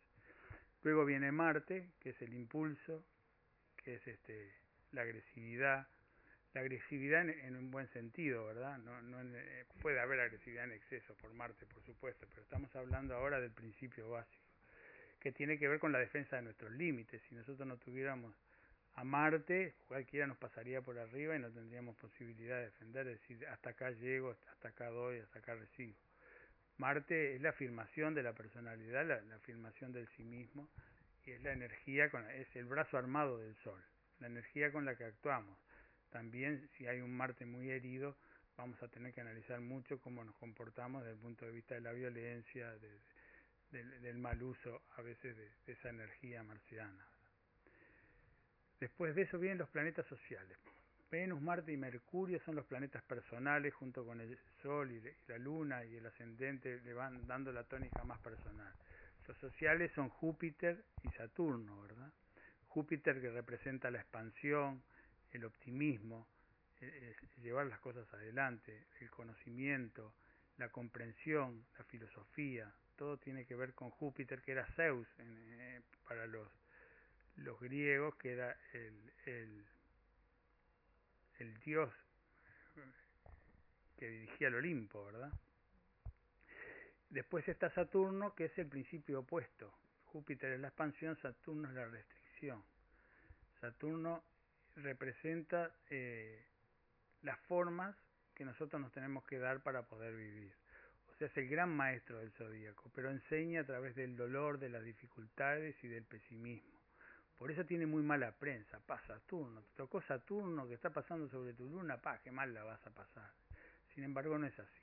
Luego 0.82 1.05
viene 1.05 1.31
Marte, 1.31 1.90
que 2.01 2.11
es 2.11 2.23
el 2.23 2.35
impulso, 2.35 3.05
que 3.77 3.94
es 3.94 4.07
este, 4.07 4.53
la 4.93 5.03
agresividad, 5.03 5.86
la 6.55 6.61
agresividad 6.61 7.23
en, 7.23 7.31
en 7.31 7.57
un 7.57 7.70
buen 7.70 7.89
sentido, 7.89 8.47
¿verdad? 8.47 8.78
No, 8.78 9.01
no 9.03 9.20
en, 9.20 9.35
eh, 9.36 9.65
puede 9.81 10.01
haber 10.01 10.20
agresividad 10.20 10.65
en 10.65 10.73
exceso 10.73 11.15
por 11.16 11.32
Marte, 11.32 11.66
por 11.66 11.82
supuesto, 11.85 12.27
pero 12.28 12.43
estamos 12.43 12.74
hablando 12.74 13.15
ahora 13.15 13.40
del 13.40 13.53
principio 13.53 14.11
básico, 14.11 14.44
que 15.20 15.32
tiene 15.32 15.59
que 15.59 15.69
ver 15.69 15.78
con 15.78 15.93
la 15.93 15.99
defensa 15.99 16.36
de 16.36 16.43
nuestros 16.43 16.73
límites. 16.73 17.23
Si 17.28 17.35
nosotros 17.35 17.66
no 17.66 17.77
tuviéramos 17.77 18.35
a 18.94 19.05
Marte, 19.05 19.74
cualquiera 19.86 20.27
nos 20.27 20.36
pasaría 20.36 20.82
por 20.82 20.98
arriba 20.98 21.35
y 21.35 21.39
no 21.39 21.51
tendríamos 21.51 21.97
posibilidad 21.97 22.59
de 22.59 22.64
defender, 22.66 23.09
es 23.09 23.20
decir, 23.20 23.47
hasta 23.47 23.70
acá 23.70 23.90
llego, 23.90 24.36
hasta 24.51 24.69
acá 24.69 24.90
doy, 24.90 25.19
hasta 25.20 25.39
acá 25.39 25.55
recibo. 25.55 25.97
Marte 26.77 27.35
es 27.35 27.40
la 27.40 27.51
afirmación 27.51 28.14
de 28.14 28.23
la 28.23 28.35
personalidad, 28.35 29.06
la, 29.06 29.36
afirmación 29.36 29.93
del 29.93 30.09
sí 30.09 30.24
mismo, 30.24 30.69
y 31.24 31.31
es 31.31 31.43
la 31.43 31.52
energía, 31.52 32.10
con, 32.10 32.28
es 32.31 32.55
el 32.56 32.66
brazo 32.66 32.98
armado 32.98 33.39
del 33.39 33.55
Sol, 33.56 33.82
la 34.20 34.27
energía 34.27 34.73
con 34.73 34.85
la 34.85 34.97
que 34.97 35.05
actuamos. 35.05 35.59
También 36.10 36.69
si 36.77 36.86
hay 36.86 37.01
un 37.01 37.16
Marte 37.16 37.47
muy 37.47 37.70
herido, 37.70 38.16
vamos 38.56 38.82
a 38.82 38.89
tener 38.89 39.14
que 39.14 39.23
analizar 39.23 39.60
mucho 39.60 40.01
cómo 40.01 40.23
nos 40.23 40.35
comportamos 40.36 41.02
desde 41.02 41.14
el 41.14 41.20
punto 41.20 41.47
de 41.47 41.52
vista 41.52 41.74
de 41.74 41.81
la 41.81 41.93
violencia, 41.93 42.70
de, 42.77 43.01
de, 43.70 43.85
del 44.01 44.19
mal 44.19 44.43
uso 44.43 44.82
a 44.97 45.02
veces 45.02 45.35
de 45.36 45.73
esa 45.73 45.89
energía 45.89 46.43
marciana. 46.43 47.06
Después 48.82 49.14
de 49.14 49.22
eso 49.22 49.38
vienen 49.38 49.59
los 49.59 49.68
planetas 49.68 50.04
sociales. 50.06 50.59
Venus, 51.09 51.40
Marte 51.40 51.72
y 51.72 51.76
Mercurio 51.76 52.40
son 52.40 52.56
los 52.56 52.66
planetas 52.66 53.00
personales 53.04 53.72
junto 53.72 54.04
con 54.04 54.20
el 54.20 54.36
Sol 54.60 54.90
y 54.90 55.00
la 55.28 55.38
Luna 55.38 55.84
y 55.84 55.94
el 55.94 56.04
ascendente 56.04 56.80
le 56.80 56.92
van 56.92 57.24
dando 57.28 57.52
la 57.52 57.62
tónica 57.62 58.02
más 58.02 58.18
personal. 58.18 58.74
Los 59.28 59.38
sociales 59.38 59.92
son 59.92 60.09
Júpiter 60.09 60.82
y 61.04 61.10
Saturno, 61.10 61.80
¿verdad? 61.82 62.12
Júpiter 62.66 63.20
que 63.20 63.30
representa 63.30 63.88
la 63.88 64.00
expansión, 64.00 64.82
el 65.30 65.44
optimismo, 65.44 66.26
eh, 66.80 67.14
eh, 67.22 67.26
llevar 67.40 67.66
las 67.66 67.78
cosas 67.78 68.12
adelante, 68.12 68.88
el 68.98 69.10
conocimiento, 69.10 70.12
la 70.59 70.70
comprensión, 70.70 71.64
la 71.78 71.84
filosofía, 71.84 72.74
todo 72.96 73.16
tiene 73.16 73.46
que 73.46 73.54
ver 73.54 73.74
con 73.74 73.90
Júpiter, 73.90 74.42
que 74.42 74.50
era 74.50 74.66
Zeus 74.74 75.06
eh, 75.18 75.82
para 76.09 76.26
los, 76.26 76.48
los 77.36 77.59
griegos, 77.60 78.14
que 78.16 78.32
era 78.32 78.56
el, 78.72 79.12
el, 81.38 81.59
dios 81.64 81.92
que 83.96 84.09
dirigía 84.09 84.48
el 84.48 84.56
Olimpo, 84.56 85.04
¿verdad? 85.04 85.32
Después 87.10 87.46
está 87.48 87.70
Saturno, 87.70 88.34
que 88.34 88.46
es 88.46 88.59
el 88.59 88.68
principio 88.68 89.20
opuesto. 89.20 89.72
Júpiter 90.06 90.52
es 90.52 90.60
la 90.60 90.68
expansión, 90.68 91.16
Saturno 91.16 91.68
es 91.68 91.74
la 91.74 91.86
restricción. 91.86 92.64
Saturno 93.60 94.24
representa 94.76 95.74
eh, 95.90 96.44
las 97.22 97.38
formas 97.40 97.96
que 98.34 98.44
nosotros 98.44 98.80
nos 98.80 98.92
tenemos 98.92 99.24
que 99.24 99.38
dar 99.38 99.62
para 99.62 99.82
poder 99.82 100.16
vivir. 100.16 100.54
O 101.09 101.14
sea, 101.14 101.28
es 101.28 101.36
el 101.36 101.48
gran 101.48 101.68
maestro 101.68 102.18
del 102.18 102.32
zodíaco, 102.32 102.90
pero 102.94 103.10
enseña 103.10 103.60
a 103.60 103.64
través 103.64 103.94
del 103.94 104.16
dolor, 104.16 104.59
de 104.59 104.70
las 104.70 104.82
dificultades 104.82 105.76
y 105.84 105.88
del 105.88 106.04
pesimismo. 106.04 106.72
Por 107.43 107.51
eso 107.51 107.66
tiene 107.66 107.86
muy 107.86 108.05
mala 108.05 108.31
prensa. 108.31 108.78
Pa, 108.86 109.01
Saturno, 109.01 109.62
te 109.62 109.74
tocó 109.74 110.01
Saturno 110.01 110.69
que 110.69 110.74
está 110.74 110.90
pasando 110.90 111.28
sobre 111.28 111.52
tu 111.55 111.69
luna, 111.69 112.01
pa, 112.01 112.20
qué 112.23 112.31
mal 112.31 112.55
la 112.55 112.62
vas 112.62 112.86
a 112.86 112.90
pasar. 112.90 113.32
Sin 113.93 114.05
embargo, 114.05 114.39
no 114.39 114.47
es 114.47 114.56
así. 114.60 114.82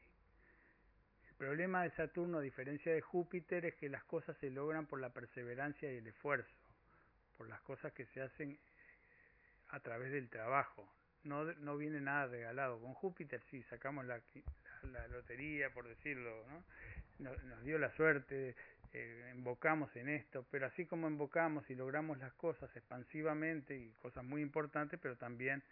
El 1.29 1.35
problema 1.35 1.83
de 1.83 1.91
Saturno, 1.91 2.39
a 2.39 2.41
diferencia 2.41 2.93
de 2.93 2.99
Júpiter, 2.99 3.63
es 3.63 3.75
que 3.75 3.87
las 3.87 4.03
cosas 4.03 4.35
se 4.39 4.49
logran 4.49 4.87
por 4.87 4.99
la 4.99 5.09
perseverancia 5.11 5.89
y 5.89 5.99
el 5.99 6.07
esfuerzo, 6.07 6.53
por 7.37 7.47
las 7.47 7.61
cosas 7.61 7.93
que 7.93 8.05
se 8.07 8.21
hacen 8.21 8.59
a 9.69 9.79
través 9.79 10.11
del 10.11 10.27
trabajo. 10.27 10.85
No, 11.23 11.45
no 11.45 11.77
viene 11.77 12.01
nada 12.01 12.27
regalado. 12.27 12.81
Con 12.81 12.93
Júpiter 12.93 13.41
sí, 13.49 13.63
sacamos 13.69 14.03
la, 14.03 14.19
la, 14.91 15.07
lotería, 15.07 15.69
por 15.69 15.87
decirlo, 15.87 16.45
¿no? 16.49 16.65
Nos, 17.19 17.63
dio 17.63 17.79
la 17.79 17.91
suerte, 17.95 18.57
eh, 18.93 19.31
invocamos 19.35 19.95
en 19.95 20.09
esto, 20.09 20.45
pero 20.49 20.65
así 20.65 20.85
como 20.85 21.07
invocamos 21.07 21.69
y 21.69 21.75
logramos 21.75 22.17
las 22.17 22.33
cosas 22.33 22.75
expansivamente 22.75 23.75
y 23.75 23.91
cosas 24.01 24.23
muy 24.23 24.41
importantes, 24.41 24.99
pero 25.01 25.15
también 25.15 25.63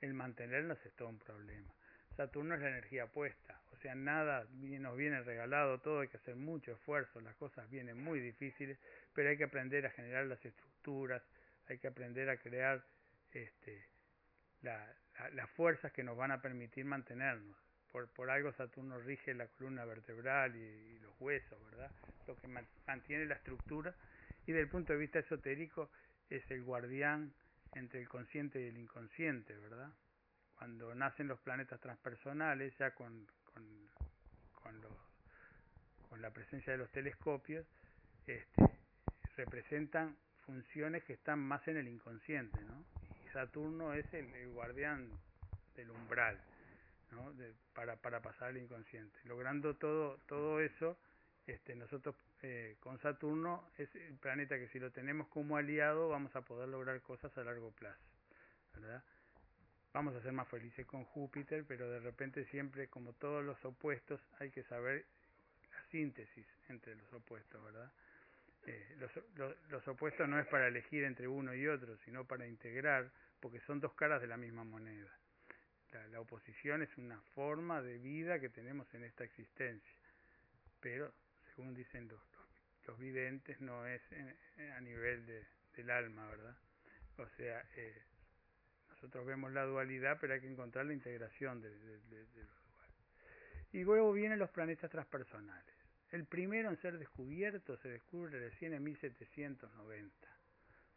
el 0.00 0.14
mantenerlas 0.14 0.84
es 0.84 0.92
todo 0.94 1.08
un 1.08 1.18
problema. 1.18 1.72
Saturno 2.16 2.54
es 2.54 2.60
la 2.60 2.68
energía 2.68 3.06
puesta, 3.06 3.60
o 3.72 3.76
sea, 3.76 3.94
nada 3.94 4.44
nos 4.52 4.96
viene 4.96 5.22
regalado, 5.22 5.78
todo 5.78 6.00
hay 6.00 6.08
que 6.08 6.16
hacer 6.16 6.34
mucho 6.34 6.72
esfuerzo, 6.72 7.20
las 7.20 7.36
cosas 7.36 7.70
vienen 7.70 7.96
muy 8.02 8.20
difíciles, 8.20 8.76
pero 9.14 9.30
hay 9.30 9.36
que 9.36 9.44
aprender 9.44 9.86
a 9.86 9.90
generar 9.90 10.26
las 10.26 10.44
estructuras, 10.44 11.22
hay 11.68 11.78
que 11.78 11.86
aprender 11.86 12.28
a 12.28 12.36
crear 12.38 12.84
este, 13.32 13.86
las 14.62 15.50
fuerzas 15.50 15.92
que 15.92 16.02
nos 16.02 16.16
van 16.16 16.32
a 16.32 16.42
permitir 16.42 16.84
mantenernos. 16.84 17.67
Por, 17.92 18.08
por 18.08 18.30
algo 18.30 18.52
Saturno 18.52 18.98
rige 18.98 19.34
la 19.34 19.46
columna 19.46 19.84
vertebral 19.84 20.54
y, 20.54 20.98
los 21.00 21.14
huesos, 21.20 21.58
¿verdad? 21.70 21.90
Lo 22.26 22.36
que 22.36 22.48
mantiene 22.86 23.24
la 23.24 23.34
estructura 23.34 23.94
y 24.46 24.52
desde 24.52 24.62
el 24.62 24.68
punto 24.68 24.92
de 24.92 24.98
vista 24.98 25.18
esotérico 25.18 25.90
es 26.30 26.48
el 26.50 26.62
guardián 26.62 27.32
entre 27.74 28.00
el 28.00 28.08
consciente 28.08 28.60
y 28.60 28.68
el 28.68 28.78
inconsciente, 28.78 29.56
¿verdad? 29.56 29.90
Cuando 30.56 30.94
nacen 30.94 31.28
los 31.28 31.38
planetas 31.40 31.80
transpersonales, 31.80 32.76
ya 32.78 32.94
con, 32.94 33.26
con, 33.44 33.64
con, 34.52 34.80
los, 34.80 34.92
con 36.08 36.20
la 36.20 36.30
presencia 36.30 36.72
de 36.72 36.78
los 36.78 36.90
telescopios, 36.90 37.66
este, 38.26 38.62
representan 39.36 40.16
funciones 40.44 41.04
que 41.04 41.12
están 41.12 41.38
más 41.38 41.66
en 41.68 41.76
el 41.76 41.88
inconsciente, 41.88 42.60
¿no? 42.62 42.84
Y 43.24 43.28
Saturno 43.32 43.92
es 43.92 44.12
el, 44.14 44.48
guardián 44.48 45.10
del 45.76 45.90
umbral, 45.90 46.40
¿no? 47.10 47.32
para, 47.74 47.96
para 47.96 48.20
pasar 48.20 48.48
al 48.48 48.58
inconsciente. 48.58 49.18
Logrando 49.24 49.74
todo, 49.76 50.18
todo 50.26 50.60
eso, 50.60 50.98
este, 51.46 51.74
nosotros 51.74 52.14
eh, 52.42 52.76
con 52.80 52.98
Saturno 52.98 53.68
es 53.78 53.94
el 53.94 54.16
planeta 54.16 54.58
que 54.58 54.68
si 54.68 54.78
lo 54.78 54.90
tenemos 54.90 55.28
como 55.28 55.56
aliado 55.56 56.08
vamos 56.08 56.34
a 56.36 56.42
poder 56.42 56.68
lograr 56.68 57.00
cosas 57.00 57.36
a 57.38 57.44
largo 57.44 57.70
plazo, 57.72 58.04
¿verdad? 58.74 59.02
Vamos 59.92 60.14
a 60.14 60.22
ser 60.22 60.32
más 60.32 60.46
felices 60.48 60.86
con 60.86 61.04
Júpiter, 61.04 61.64
pero 61.66 61.90
de 61.90 62.00
repente 62.00 62.44
siempre, 62.46 62.88
como 62.88 63.14
todos 63.14 63.42
los 63.44 63.62
opuestos, 63.64 64.20
hay 64.38 64.50
que 64.50 64.62
saber 64.64 65.06
la 65.72 65.82
síntesis 65.90 66.46
entre 66.68 66.94
los 66.94 67.12
opuestos, 67.14 67.64
¿verdad? 67.64 67.90
Eh, 68.66 68.96
los, 68.98 69.10
los, 69.70 69.88
opuestos 69.88 70.28
no 70.28 70.38
es 70.38 70.46
para 70.48 70.68
elegir 70.68 71.04
entre 71.04 71.26
uno 71.26 71.54
y 71.54 71.66
otro, 71.66 71.96
sino 72.04 72.26
para 72.26 72.46
integrar, 72.46 73.10
porque 73.40 73.60
son 73.60 73.80
dos 73.80 73.94
caras 73.94 74.20
de 74.20 74.26
la 74.26 74.36
misma 74.36 74.64
moneda. 74.64 75.10
La, 75.92 76.20
oposición 76.20 76.82
es 76.82 76.96
una 76.98 77.20
forma 77.34 77.80
de 77.80 77.98
vida 77.98 78.38
que 78.40 78.50
tenemos 78.50 78.92
en 78.94 79.04
esta 79.04 79.24
existencia, 79.24 79.96
pero 80.80 81.12
según 81.54 81.74
dicen 81.74 82.08
los, 82.08 82.20
los, 82.86 82.98
videntes 82.98 83.60
no 83.60 83.86
es 83.86 84.02
a 84.76 84.80
nivel 84.80 85.24
de, 85.24 85.46
del 85.76 85.90
alma, 85.90 86.26
¿verdad? 86.26 86.56
O 87.16 87.28
sea, 87.36 87.64
eh, 87.76 88.02
nosotros 88.90 89.24
vemos 89.26 89.52
la 89.52 89.64
dualidad, 89.64 90.18
pero 90.20 90.34
hay 90.34 90.40
que 90.40 90.50
encontrar 90.50 90.86
la 90.86 90.92
integración 90.92 91.60
de, 91.60 91.70
de, 91.70 92.00
de, 92.00 92.26
de 92.26 92.42
los 92.44 92.64
duales. 92.70 92.94
Y 93.72 93.82
luego 93.84 94.12
vienen 94.12 94.38
los 94.38 94.50
planetas 94.50 94.90
transpersonales. 94.90 95.74
El 96.10 96.24
primero 96.24 96.70
en 96.70 96.76
ser 96.76 96.98
descubierto 96.98 97.76
se 97.78 97.88
descubre 97.88 98.38
recién 98.38 98.72
en 98.72 98.82
1790, 98.82 100.28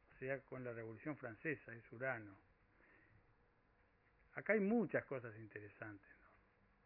o 0.10 0.20
sea, 0.20 0.40
con 0.42 0.64
la 0.64 0.74
Revolución 0.74 1.18
Francesa, 1.18 1.74
es 1.74 1.92
Urano. 1.92 2.51
Acá 4.34 4.54
hay 4.54 4.60
muchas 4.60 5.06
cosas 5.06 5.36
interesantes. 5.38 6.10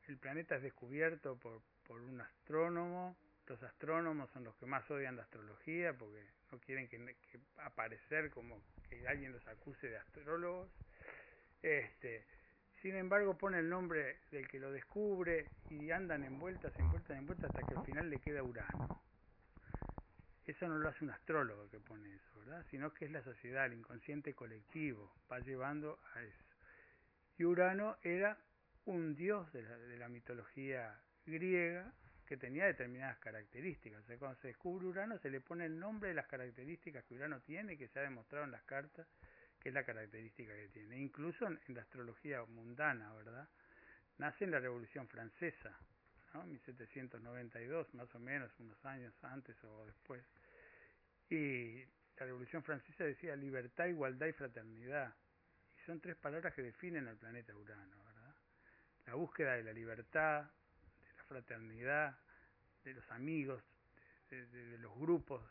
El 0.08 0.18
planeta 0.18 0.56
es 0.56 0.64
descubierto 0.64 1.38
por, 1.38 1.62
por 1.88 2.02
un 2.02 2.22
astrónomo, 2.22 3.18
los 3.48 3.62
astrónomos 3.62 4.30
son 4.32 4.44
los 4.44 4.56
que 4.56 4.66
más 4.66 4.90
odian 4.90 5.16
la 5.16 5.24
astrología 5.24 5.94
porque 5.94 6.26
no 6.52 6.60
quieren 6.60 6.88
que, 6.88 6.98
que 7.32 7.40
aparecer 7.58 8.32
como 8.32 8.60
que 8.90 9.08
alguien 9.08 9.32
los 9.32 9.48
acuse 9.48 9.88
de 9.88 9.98
astrólogos. 9.98 10.70
Este, 11.62 12.26
sin 12.82 12.96
embargo, 12.96 13.38
pone 13.38 13.60
el 13.60 13.70
nombre 13.70 14.20
del 14.32 14.48
que 14.48 14.60
lo 14.60 14.72
descubre 14.72 15.50
y 15.70 15.92
andan 15.92 16.24
en 16.24 16.40
vueltas, 16.40 16.74
en 16.80 16.90
vueltas, 16.90 17.18
en 17.18 17.26
vueltas 17.28 17.52
hasta 17.52 17.68
que 17.68 17.76
al 17.76 17.86
final 17.86 18.10
le 18.10 18.20
queda 18.20 18.44
Urano. 18.44 19.02
Eso 20.46 20.68
no 20.68 20.78
lo 20.78 20.90
hace 20.90 21.04
un 21.04 21.12
astrólogo 21.12 21.70
que 21.70 21.80
pone 21.80 22.14
eso, 22.14 22.40
¿verdad? 22.40 22.66
Sino 22.70 22.94
que 22.94 23.06
es 23.06 23.12
la 23.12 23.24
sociedad, 23.24 23.66
el 23.66 23.74
inconsciente 23.74 24.34
colectivo, 24.34 25.12
va 25.32 25.40
llevando 25.40 26.00
a 26.14 26.22
eso. 26.22 26.45
Y 27.38 27.44
Urano 27.44 27.98
era 28.02 28.38
un 28.86 29.16
dios 29.16 29.52
de 29.52 29.64
la, 29.64 29.78
de 29.78 29.98
la 29.98 30.10
mitología 30.10 31.00
griega 31.26 31.94
que 32.26 32.38
tenía 32.38 32.66
determinadas 32.66 33.18
características. 33.20 34.04
O 34.04 34.08
sea, 34.08 34.18
cuando 34.18 34.40
se 34.42 34.48
descubre 34.50 34.88
Urano 34.88 35.18
se 35.20 35.30
le 35.30 35.42
pone 35.42 35.66
el 35.66 35.80
nombre 35.80 36.10
de 36.10 36.16
las 36.16 36.28
características 36.28 37.04
que 37.06 37.16
Urano 37.16 37.42
tiene, 37.42 37.78
que 37.78 37.88
se 37.88 38.00
ha 38.00 38.04
demostrado 38.04 38.46
en 38.46 38.52
las 38.52 38.64
cartas 38.64 39.08
que 39.66 39.70
es 39.70 39.74
la 39.74 39.84
característica 39.84 40.56
que 40.56 40.68
tiene. 40.68 41.00
Incluso 41.00 41.48
en, 41.48 41.60
la 41.70 41.82
astrología 41.82 42.46
mundana, 42.46 43.12
¿verdad? 43.16 43.50
Nace 44.20 44.44
en 44.44 44.52
la 44.52 44.60
Revolución 44.60 45.08
Francesa, 45.08 45.76
¿no? 46.36 46.46
1792, 46.46 47.92
más 47.96 48.14
o 48.14 48.20
menos, 48.20 48.52
unos 48.60 48.86
años 48.86 49.12
antes 49.24 49.56
o 49.64 49.88
después. 49.88 50.24
Y 51.32 51.84
la 52.20 52.28
Revolución 52.28 52.62
Francesa 52.62 53.06
decía 53.06 53.36
libertad, 53.36 53.88
igualdad 53.88 54.28
y 54.28 54.34
fraternidad. 54.34 55.16
Son 55.86 56.00
tres 56.00 56.16
palabras 56.16 56.54
que 56.54 56.64
definen 56.64 57.08
al 57.08 57.18
planeta 57.18 57.56
Urano, 57.56 58.04
¿verdad? 58.06 58.36
La 59.06 59.14
búsqueda 59.14 59.54
de 59.54 59.64
la 59.64 59.74
libertad, 59.74 60.44
de 60.44 61.14
la 61.18 61.24
fraternidad, 61.26 62.18
de 62.84 62.94
los 62.94 63.12
amigos, 63.12 63.64
de 64.30 64.78
los 64.80 64.98
grupos, 64.98 65.44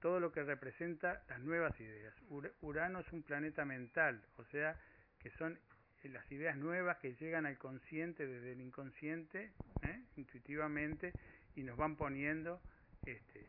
todo 0.00 0.18
lo 0.18 0.32
que 0.32 0.42
representa 0.42 1.22
las 1.28 1.40
nuevas 1.40 1.78
ideas. 1.80 2.14
Urano 2.60 3.00
es 3.00 3.12
un 3.12 3.22
planeta 3.22 3.64
mental, 3.64 4.24
o 4.36 4.44
sea, 4.44 4.76
que 5.20 5.30
son 5.30 5.58
eh, 6.02 6.08
las 6.08 6.30
ideas 6.32 6.56
nuevas 6.56 6.98
que 6.98 7.14
llegan 7.14 7.46
al 7.46 7.56
consciente 7.56 8.26
desde 8.26 8.52
el 8.52 8.60
inconsciente, 8.60 9.52
¿eh? 9.82 10.02
intuitivamente, 10.16 11.12
y 11.54 11.62
nos 11.62 11.76
van 11.76 11.96
poniendo 11.96 12.60
este, 13.06 13.46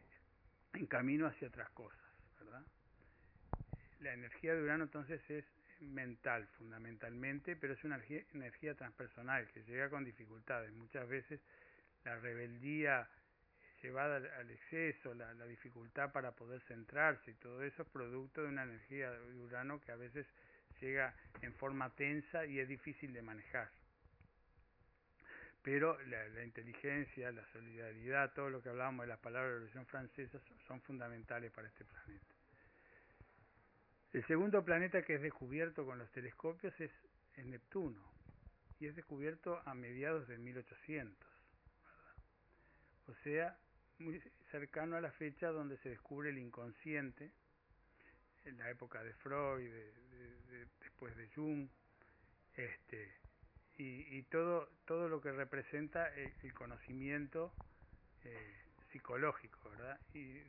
en 0.74 0.86
camino 0.86 1.26
hacia 1.26 1.48
otras 1.48 1.70
cosas, 1.72 2.00
¿verdad? 2.40 2.64
La 4.02 4.14
energía 4.14 4.54
de 4.54 4.62
Urano 4.62 4.84
entonces 4.84 5.22
es 5.30 5.46
mental 5.84 6.48
fundamentalmente, 6.58 7.56
pero 7.56 7.74
es 7.74 7.84
una 7.84 8.00
energía, 8.34 8.76
transpersonal 8.76 9.48
que 9.50 9.64
llega 9.64 9.90
con 9.90 10.04
dificultades. 10.04 10.72
Muchas 10.74 11.08
veces 11.08 11.40
la 12.04 12.16
rebeldía 12.18 13.08
llevada 13.82 14.18
al, 14.40 14.50
exceso, 14.50 15.14
la, 15.14 15.34
dificultad 15.46 16.12
para 16.12 16.32
poder 16.32 16.62
centrarse 16.62 17.32
y 17.32 17.36
todo 17.36 17.64
eso 17.64 17.84
es 17.84 17.90
producto 17.90 18.42
de 18.42 18.50
una 18.50 18.64
energía 18.64 19.12
de 19.12 19.40
Urano 19.40 19.82
que 19.82 19.92
a 19.92 19.96
veces 19.96 20.26
llega 20.80 21.14
en 21.42 21.54
forma 21.54 21.90
tensa 21.96 22.46
y 22.46 22.60
es 22.60 22.68
difícil 22.68 23.14
de 23.14 23.22
manejar. 23.22 23.70
Pero 25.62 25.98
la, 26.08 26.28
la 26.30 26.44
inteligencia, 26.44 27.32
la 27.32 27.46
solidaridad, 27.48 28.34
todo 28.34 28.50
lo 28.50 28.62
que 28.62 28.70
hablábamos 28.70 29.04
de 29.04 29.08
las 29.08 29.20
palabras 29.20 29.46
de 29.46 29.52
la 29.52 29.60
Revolución 29.60 29.86
Francesa 29.86 30.40
son 30.68 30.82
fundamentales 30.82 31.52
para 31.52 31.68
este 31.68 31.86
planeta. 31.86 32.33
El 34.14 34.24
segundo 34.28 34.64
planeta 34.64 35.02
que 35.02 35.16
es 35.16 35.22
descubierto 35.22 35.86
con 35.86 35.98
los 35.98 36.12
telescopios 36.12 36.80
es, 36.80 36.92
Neptuno 37.36 38.14
y 38.80 38.86
es 38.86 38.96
descubierto 38.96 39.60
a 39.66 39.74
mediados 39.74 40.28
de 40.28 40.38
1800, 40.38 41.18
¿verdad? 41.82 42.16
o 43.08 43.16
sea, 43.24 43.58
muy 43.98 44.22
cercano 44.52 44.96
a 44.96 45.02
la 45.02 45.12
fecha 45.14 45.48
donde 45.48 45.78
se 45.78 45.90
descubre 45.90 46.30
el 46.30 46.38
inconsciente, 46.38 47.32
en 48.46 48.58
la 48.60 48.70
época 48.70 49.04
de 49.04 49.14
Freud, 49.16 49.64
de, 49.64 49.92
de, 49.94 50.42
de, 50.42 50.68
después 50.80 51.16
de 51.16 51.28
Jung, 51.30 51.68
este, 52.54 53.16
y, 53.78 54.22
todo, 54.24 54.70
todo 54.86 55.10
lo 55.10 55.22
que 55.22 55.32
representa 55.32 56.14
el, 56.14 56.32
el 56.44 56.54
conocimiento 56.54 57.52
eh, 58.24 58.66
psicológico, 58.92 59.72
¿verdad? 59.72 60.00
Y 60.14 60.44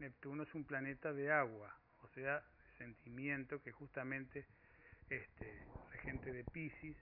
Neptuno 0.00 0.42
es 0.42 0.54
un 0.54 0.64
planeta 0.64 1.12
de 1.12 1.30
agua, 1.30 1.78
o 2.02 2.08
sea, 2.08 2.44
sentimiento 2.78 3.62
que 3.62 3.72
justamente 3.72 4.46
este 5.08 5.66
regente 5.92 6.32
de 6.32 6.44
Pisces 6.44 6.96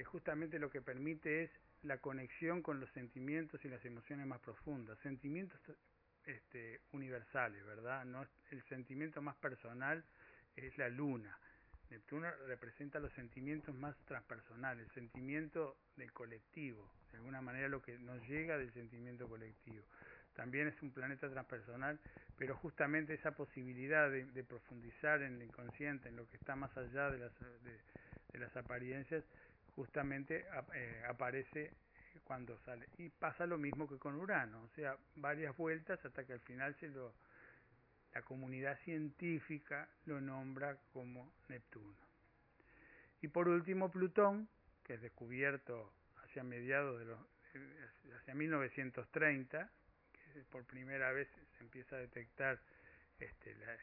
que 0.00 0.04
justamente 0.04 0.58
lo 0.58 0.70
que 0.70 0.80
permite 0.80 1.42
es 1.42 1.50
la 1.82 1.98
conexión 1.98 2.62
con 2.62 2.80
los 2.80 2.90
sentimientos 2.92 3.62
y 3.64 3.68
las 3.68 3.84
emociones 3.84 4.26
más 4.26 4.40
profundas. 4.40 4.98
Sentimientos 5.00 5.60
este 6.24 6.80
universales 6.92 7.64
verdad 7.64 8.04
no 8.04 8.26
el 8.50 8.62
sentimiento 8.64 9.20
más 9.22 9.36
personal 9.36 10.04
es 10.56 10.76
la 10.78 10.88
luna. 10.88 11.38
Neptuno 11.90 12.30
representa 12.46 13.00
los 13.00 13.12
sentimientos 13.14 13.74
más 13.74 13.96
transpersonales, 14.06 14.86
el 14.86 14.94
sentimiento 14.94 15.76
del 15.96 16.12
colectivo, 16.12 16.90
de 17.10 17.18
alguna 17.18 17.42
manera 17.42 17.68
lo 17.68 17.82
que 17.82 17.98
nos 17.98 18.22
llega 18.28 18.56
del 18.56 18.72
sentimiento 18.72 19.28
colectivo. 19.28 19.84
También 20.34 20.68
es 20.68 20.82
un 20.82 20.90
planeta 20.90 21.28
transpersonal 21.28 21.98
pero 22.40 22.56
justamente 22.56 23.12
esa 23.12 23.32
posibilidad 23.32 24.10
de, 24.10 24.44
profundizar 24.44 25.20
en 25.20 25.34
el 25.34 25.42
inconsciente, 25.42 26.08
en 26.08 26.16
lo 26.16 26.26
que 26.26 26.38
está 26.38 26.56
más 26.56 26.74
allá 26.74 27.10
de 27.10 27.18
las, 27.18 27.32
de 28.32 28.38
las 28.38 28.56
apariencias, 28.56 29.22
justamente 29.76 30.46
eh, 30.74 31.02
aparece 31.06 31.70
cuando 32.24 32.56
sale. 32.60 32.88
Y 32.96 33.10
pasa 33.10 33.44
lo 33.44 33.58
mismo 33.58 33.86
que 33.86 33.98
con 33.98 34.14
Urano, 34.14 34.62
o 34.62 34.68
sea, 34.70 34.96
varias 35.16 35.54
vueltas 35.54 36.02
hasta 36.02 36.24
que 36.24 36.32
al 36.32 36.40
final 36.40 36.74
se 36.76 36.88
lo, 36.88 37.12
la 38.14 38.22
comunidad 38.22 38.78
científica 38.84 39.86
lo 40.06 40.18
nombra 40.18 40.78
como 40.94 41.34
Neptuno. 41.50 41.94
Y 43.20 43.28
por 43.28 43.48
último 43.48 43.90
Plutón, 43.90 44.48
que 44.82 44.94
es 44.94 45.02
descubierto 45.02 45.92
hacia 46.24 46.42
mediados 46.42 46.98
de 47.00 47.04
los 47.04 47.18
hacia 48.18 48.34
1930, 48.34 49.70
por 50.50 50.64
primera 50.64 51.12
vez 51.12 51.28
se 51.56 51.64
empieza 51.64 51.96
a 51.96 52.00
detectar, 52.00 52.58
este, 53.18 53.54
la, 53.56 53.76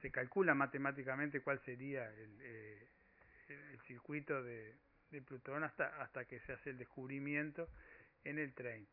se 0.00 0.10
calcula 0.10 0.54
matemáticamente 0.54 1.40
cuál 1.40 1.60
sería 1.60 2.08
el, 2.10 2.38
eh, 2.40 2.88
el 3.48 3.80
circuito 3.82 4.42
de, 4.42 4.74
de, 5.10 5.22
Plutón 5.22 5.64
hasta, 5.64 6.02
hasta 6.02 6.24
que 6.24 6.40
se 6.40 6.52
hace 6.52 6.70
el 6.70 6.78
descubrimiento 6.78 7.68
en 8.24 8.38
el 8.38 8.52
30. 8.52 8.90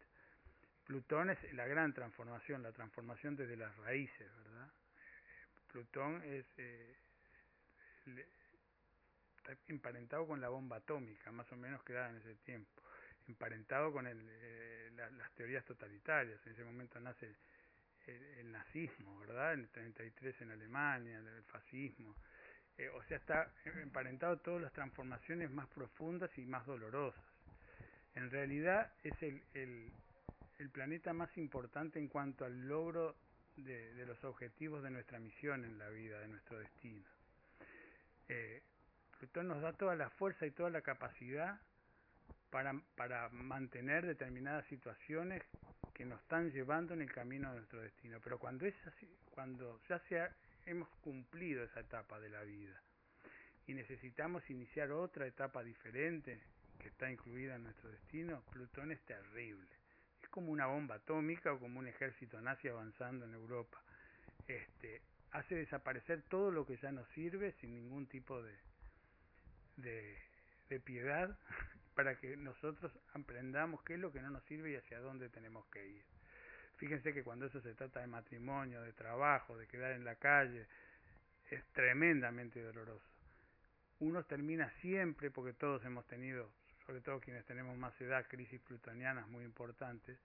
Plutón 0.86 1.30
es 1.30 1.54
la 1.54 1.68
gran 1.68 1.94
transformación, 1.94 2.64
la 2.64 2.72
transformación 2.72 3.36
desde 3.36 3.56
las 3.56 3.76
raíces, 3.78 4.28
¿verdad? 4.38 4.72
Plutón 5.72 6.24
es 6.24 6.46
eh, 6.58 6.96
está 9.38 9.56
emparentado 9.68 10.28
con 10.28 10.42
la 10.42 10.50
bomba 10.50 10.78
atómica, 10.78 11.32
más 11.32 11.52
o 11.52 11.56
menos 11.56 11.84
creada 11.84 12.10
en 12.10 12.18
ese 12.18 12.36
tiempo 12.36 12.82
emparentado 13.30 13.94
con 13.94 14.08
el, 14.08 14.20
eh, 14.30 14.92
la, 14.96 15.10
las 15.12 15.32
teorías 15.32 15.64
totalitarias. 15.64 16.46
En 16.46 16.54
ese 16.54 16.64
momento 16.64 17.00
nace 17.00 17.36
el, 18.08 18.52
nazismo, 18.52 19.20
¿verdad? 19.20 19.54
En 19.54 19.62
el 19.62 19.70
33 19.70 20.42
en 20.42 20.52
Alemania, 20.52 21.20
el 21.20 21.44
fascismo. 21.44 22.16
Eh, 22.78 22.90
o 22.90 23.04
sea, 23.04 23.18
está 23.18 23.52
emparentado 23.82 24.38
todas 24.38 24.62
las 24.62 24.74
transformaciones 24.74 25.52
más 25.52 25.68
profundas 25.68 26.36
y 26.38 26.46
más 26.46 26.66
dolorosas. 26.66 27.24
En 28.16 28.32
realidad 28.32 28.92
es 29.04 29.22
el, 29.22 29.44
el, 29.54 29.92
el 30.58 30.70
planeta 30.72 31.14
más 31.14 31.38
importante 31.38 32.00
en 32.00 32.08
cuanto 32.08 32.46
al 32.46 32.68
logro 32.68 33.16
de, 33.56 33.94
de, 33.94 34.06
los 34.06 34.24
objetivos 34.24 34.82
de 34.82 34.90
nuestra 34.90 35.20
misión 35.20 35.64
en 35.64 35.78
la 35.78 35.90
vida, 35.90 36.20
de 36.20 36.28
nuestro 36.28 36.58
destino. 36.58 37.08
Eh, 38.28 38.64
Plutón 39.20 39.50
nos 39.50 39.62
da 39.62 39.74
toda 39.74 39.96
la 39.96 40.10
fuerza 40.10 40.46
y 40.46 40.52
toda 40.52 40.70
la 40.70 40.82
capacidad 40.82 41.60
para, 42.50 42.74
para 42.96 43.30
mantener 43.30 44.06
determinadas 44.06 44.66
situaciones 44.68 45.44
que 45.94 46.06
nos 46.06 46.22
están 46.22 46.52
llevando 46.52 46.94
en 46.94 47.02
el 47.02 47.12
camino 47.12 47.50
de 47.50 47.58
nuestro 47.58 47.82
destino. 47.82 48.20
Pero 48.24 48.40
cuando, 48.40 48.66
es 48.66 48.76
así, 48.88 49.08
cuando 49.32 49.80
ya 49.90 50.00
sea, 50.08 50.34
hemos 50.66 50.90
cumplido 51.02 51.64
esa 51.64 51.82
etapa 51.82 52.20
de 52.20 52.30
la 52.30 52.42
vida 52.44 52.82
y 53.68 53.74
necesitamos 53.74 54.48
iniciar 54.50 54.92
otra 54.92 55.28
etapa 55.28 55.64
diferente 55.64 56.40
que 56.80 56.88
está 56.88 57.12
incluida 57.12 57.56
en 57.56 57.64
nuestro 57.64 57.90
destino, 57.92 58.42
Plutón 58.52 58.92
es 58.92 59.02
terrible. 59.02 59.68
Es 60.24 60.30
como 60.30 60.52
una 60.52 60.68
bomba 60.68 60.96
atómica 60.96 61.54
o 61.54 61.60
como 61.60 61.80
un 61.80 61.88
ejército 61.88 62.40
nazi 62.42 62.68
avanzando 62.68 63.26
en 63.26 63.34
Europa. 63.34 63.82
Este, 64.48 65.02
hace 65.32 65.56
desaparecer 65.56 66.24
todo 66.24 66.50
lo 66.50 66.66
que 66.66 66.78
ya 66.78 66.92
nos 66.92 67.08
sirve 67.10 67.52
sin 67.60 67.76
ningún 67.76 68.08
tipo 68.08 68.42
de, 68.42 70.18
de 70.70 70.80
piedad 70.80 71.38
para 72.00 72.16
que 72.16 72.38
nosotros 72.38 72.98
aprendamos 73.14 73.84
qué 73.84 73.96
es 73.96 74.00
lo 74.00 74.10
que 74.10 74.22
no 74.22 74.30
nos 74.30 74.42
sirve 74.46 74.72
y 74.72 74.76
hacia 74.78 75.02
dónde 75.02 75.28
tenemos 75.28 75.66
que 75.66 75.86
ir. 75.86 76.02
Fíjense 76.78 77.14
que 77.14 77.26
cuando 77.26 77.48
eso 77.48 77.60
se 77.60 77.74
trata 77.74 78.00
de 78.00 78.08
matrimonio, 78.08 78.82
de 78.82 78.94
trabajo, 78.94 79.58
de 79.58 79.68
quedar 79.68 79.92
en 79.92 80.06
la 80.06 80.16
calle, 80.16 80.66
es 81.50 81.62
tremendamente 81.74 82.64
doloroso. 82.64 83.06
Uno 84.00 84.24
termina 84.24 84.70
siempre, 84.80 85.30
porque 85.30 85.52
todos 85.52 85.84
hemos 85.84 86.08
tenido, 86.08 86.50
sobre 86.86 87.02
todo 87.02 87.20
quienes 87.20 87.44
tenemos 87.44 87.78
más 87.78 88.00
edad, 88.00 88.26
crisis 88.30 88.62
plutonianas 88.62 89.28
muy 89.28 89.44
importantes, 89.44 90.18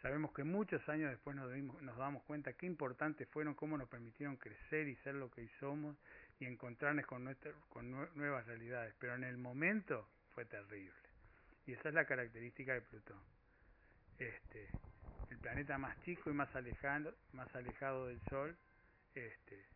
sabemos 0.00 0.32
que 0.32 0.42
muchos 0.42 0.88
años 0.88 1.10
después 1.10 1.36
nos, 1.36 1.98
damos 1.98 2.22
cuenta 2.22 2.54
qué 2.54 2.64
importantes 2.64 3.28
fueron, 3.28 3.52
cómo 3.52 3.76
nos 3.76 3.90
permitieron 3.90 4.38
crecer 4.38 4.88
y 4.88 4.96
ser 4.96 5.16
lo 5.16 5.30
que 5.30 5.46
somos 5.60 5.98
y 6.38 6.46
encontrarnos 6.46 7.04
con, 7.04 7.24
nuestra, 7.24 7.52
con 7.68 7.90
nuevas 7.90 8.46
realidades. 8.46 8.94
Pero 8.98 9.16
en 9.16 9.24
el 9.24 9.36
momento 9.36 10.08
fue 10.34 10.44
terrible. 10.44 10.99
Y 11.70 11.74
esa 11.74 11.90
es 11.90 11.94
la 11.94 12.04
característica 12.04 12.74
de 12.74 12.80
Plutón. 12.80 13.22
Este, 14.18 14.68
el 15.30 15.38
planeta 15.38 15.78
más 15.78 15.96
chico 16.02 16.28
y 16.28 16.32
más 16.32 16.52
alejado, 16.56 17.14
más 17.32 17.54
alejado 17.54 18.08
del 18.08 18.20
Sol, 18.22 18.58
este, 19.14 19.68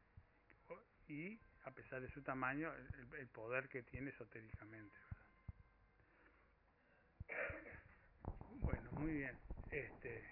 y 1.06 1.38
a 1.64 1.70
pesar 1.70 2.00
de 2.00 2.10
su 2.10 2.20
tamaño, 2.20 2.74
el, 2.74 3.14
el 3.20 3.28
poder 3.28 3.68
que 3.68 3.84
tiene 3.84 4.10
esotéricamente. 4.10 4.96
Bueno, 8.58 8.90
muy 8.94 9.12
bien. 9.12 9.38
Este, 9.70 10.24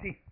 sí. 0.00 0.22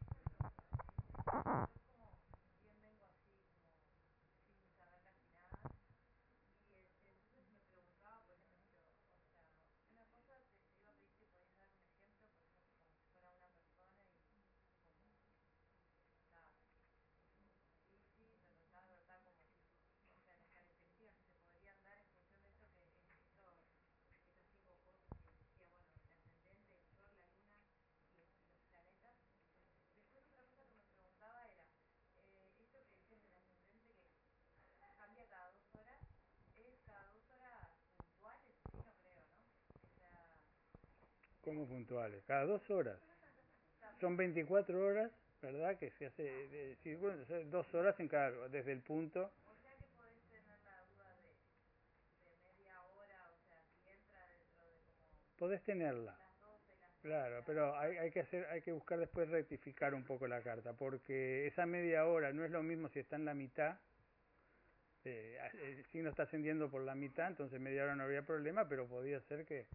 Como 41.46 41.64
puntuales, 41.64 42.24
cada 42.26 42.44
dos 42.44 42.68
horas. 42.70 42.98
Son 44.00 44.16
24 44.16 44.84
horas, 44.84 45.12
¿verdad? 45.40 45.78
Que 45.78 45.92
se 45.92 46.06
hace, 46.06 46.24
de, 46.24 47.44
dos 47.46 47.72
horas 47.72 47.98
en 48.00 48.08
cada, 48.08 48.48
desde 48.48 48.72
el 48.72 48.80
punto. 48.80 49.30
O 49.46 49.54
sea 49.54 49.70
que 49.78 49.86
podés 49.94 50.20
tener 50.28 50.58
la 50.64 50.82
duda 50.82 51.08
de, 51.22 52.28
de 52.28 52.36
media 52.42 52.82
hora, 52.82 53.30
o 53.30 53.48
sea, 53.48 53.62
si 53.62 53.88
entra 53.88 54.26
dentro 54.26 54.64
de 54.66 54.80
como. 54.82 55.38
Podés 55.38 55.62
tenerla. 55.62 56.18
Las 56.18 56.40
12, 56.40 56.76
las 56.80 56.90
Claro, 57.00 57.42
pero 57.46 57.78
hay, 57.78 57.96
hay 57.96 58.10
que 58.10 58.20
hacer, 58.20 58.44
hay 58.46 58.60
que 58.60 58.72
buscar 58.72 58.98
después 58.98 59.28
rectificar 59.28 59.94
un 59.94 60.02
poco 60.02 60.26
la 60.26 60.42
carta, 60.42 60.72
porque 60.72 61.46
esa 61.46 61.64
media 61.64 62.06
hora 62.06 62.32
no 62.32 62.44
es 62.44 62.50
lo 62.50 62.64
mismo 62.64 62.88
si 62.88 62.98
está 62.98 63.14
en 63.14 63.24
la 63.24 63.34
mitad, 63.34 63.78
eh, 65.04 65.38
el 65.62 65.86
signo 65.86 66.10
está 66.10 66.24
ascendiendo 66.24 66.68
por 66.68 66.82
la 66.82 66.96
mitad, 66.96 67.28
entonces 67.28 67.60
media 67.60 67.84
hora 67.84 67.94
no 67.94 68.02
había 68.02 68.22
problema, 68.22 68.68
pero 68.68 68.88
podía 68.88 69.20
ser 69.20 69.46
que 69.46 69.68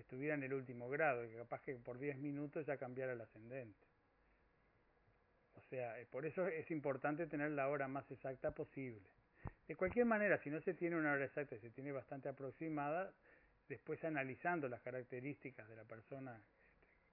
estuviera 0.00 0.34
en 0.34 0.42
el 0.42 0.54
último 0.54 0.88
grado, 0.88 1.22
que 1.22 1.36
capaz 1.36 1.62
que 1.62 1.74
por 1.76 1.98
10 1.98 2.18
minutos 2.18 2.66
ya 2.66 2.76
cambiara 2.76 3.12
el 3.12 3.20
ascendente. 3.20 3.86
O 5.54 5.62
sea, 5.62 5.98
eh, 6.00 6.06
por 6.06 6.26
eso 6.26 6.46
es 6.46 6.70
importante 6.70 7.26
tener 7.26 7.50
la 7.52 7.68
hora 7.68 7.88
más 7.88 8.10
exacta 8.10 8.50
posible. 8.50 9.08
De 9.66 9.76
cualquier 9.76 10.06
manera, 10.06 10.38
si 10.38 10.50
no 10.50 10.60
se 10.60 10.74
tiene 10.74 10.96
una 10.96 11.12
hora 11.12 11.24
exacta 11.24 11.56
se 11.58 11.70
tiene 11.70 11.92
bastante 11.92 12.28
aproximada, 12.28 13.12
después 13.68 14.02
analizando 14.04 14.68
las 14.68 14.82
características 14.82 15.68
de 15.68 15.76
la 15.76 15.84
persona 15.84 16.38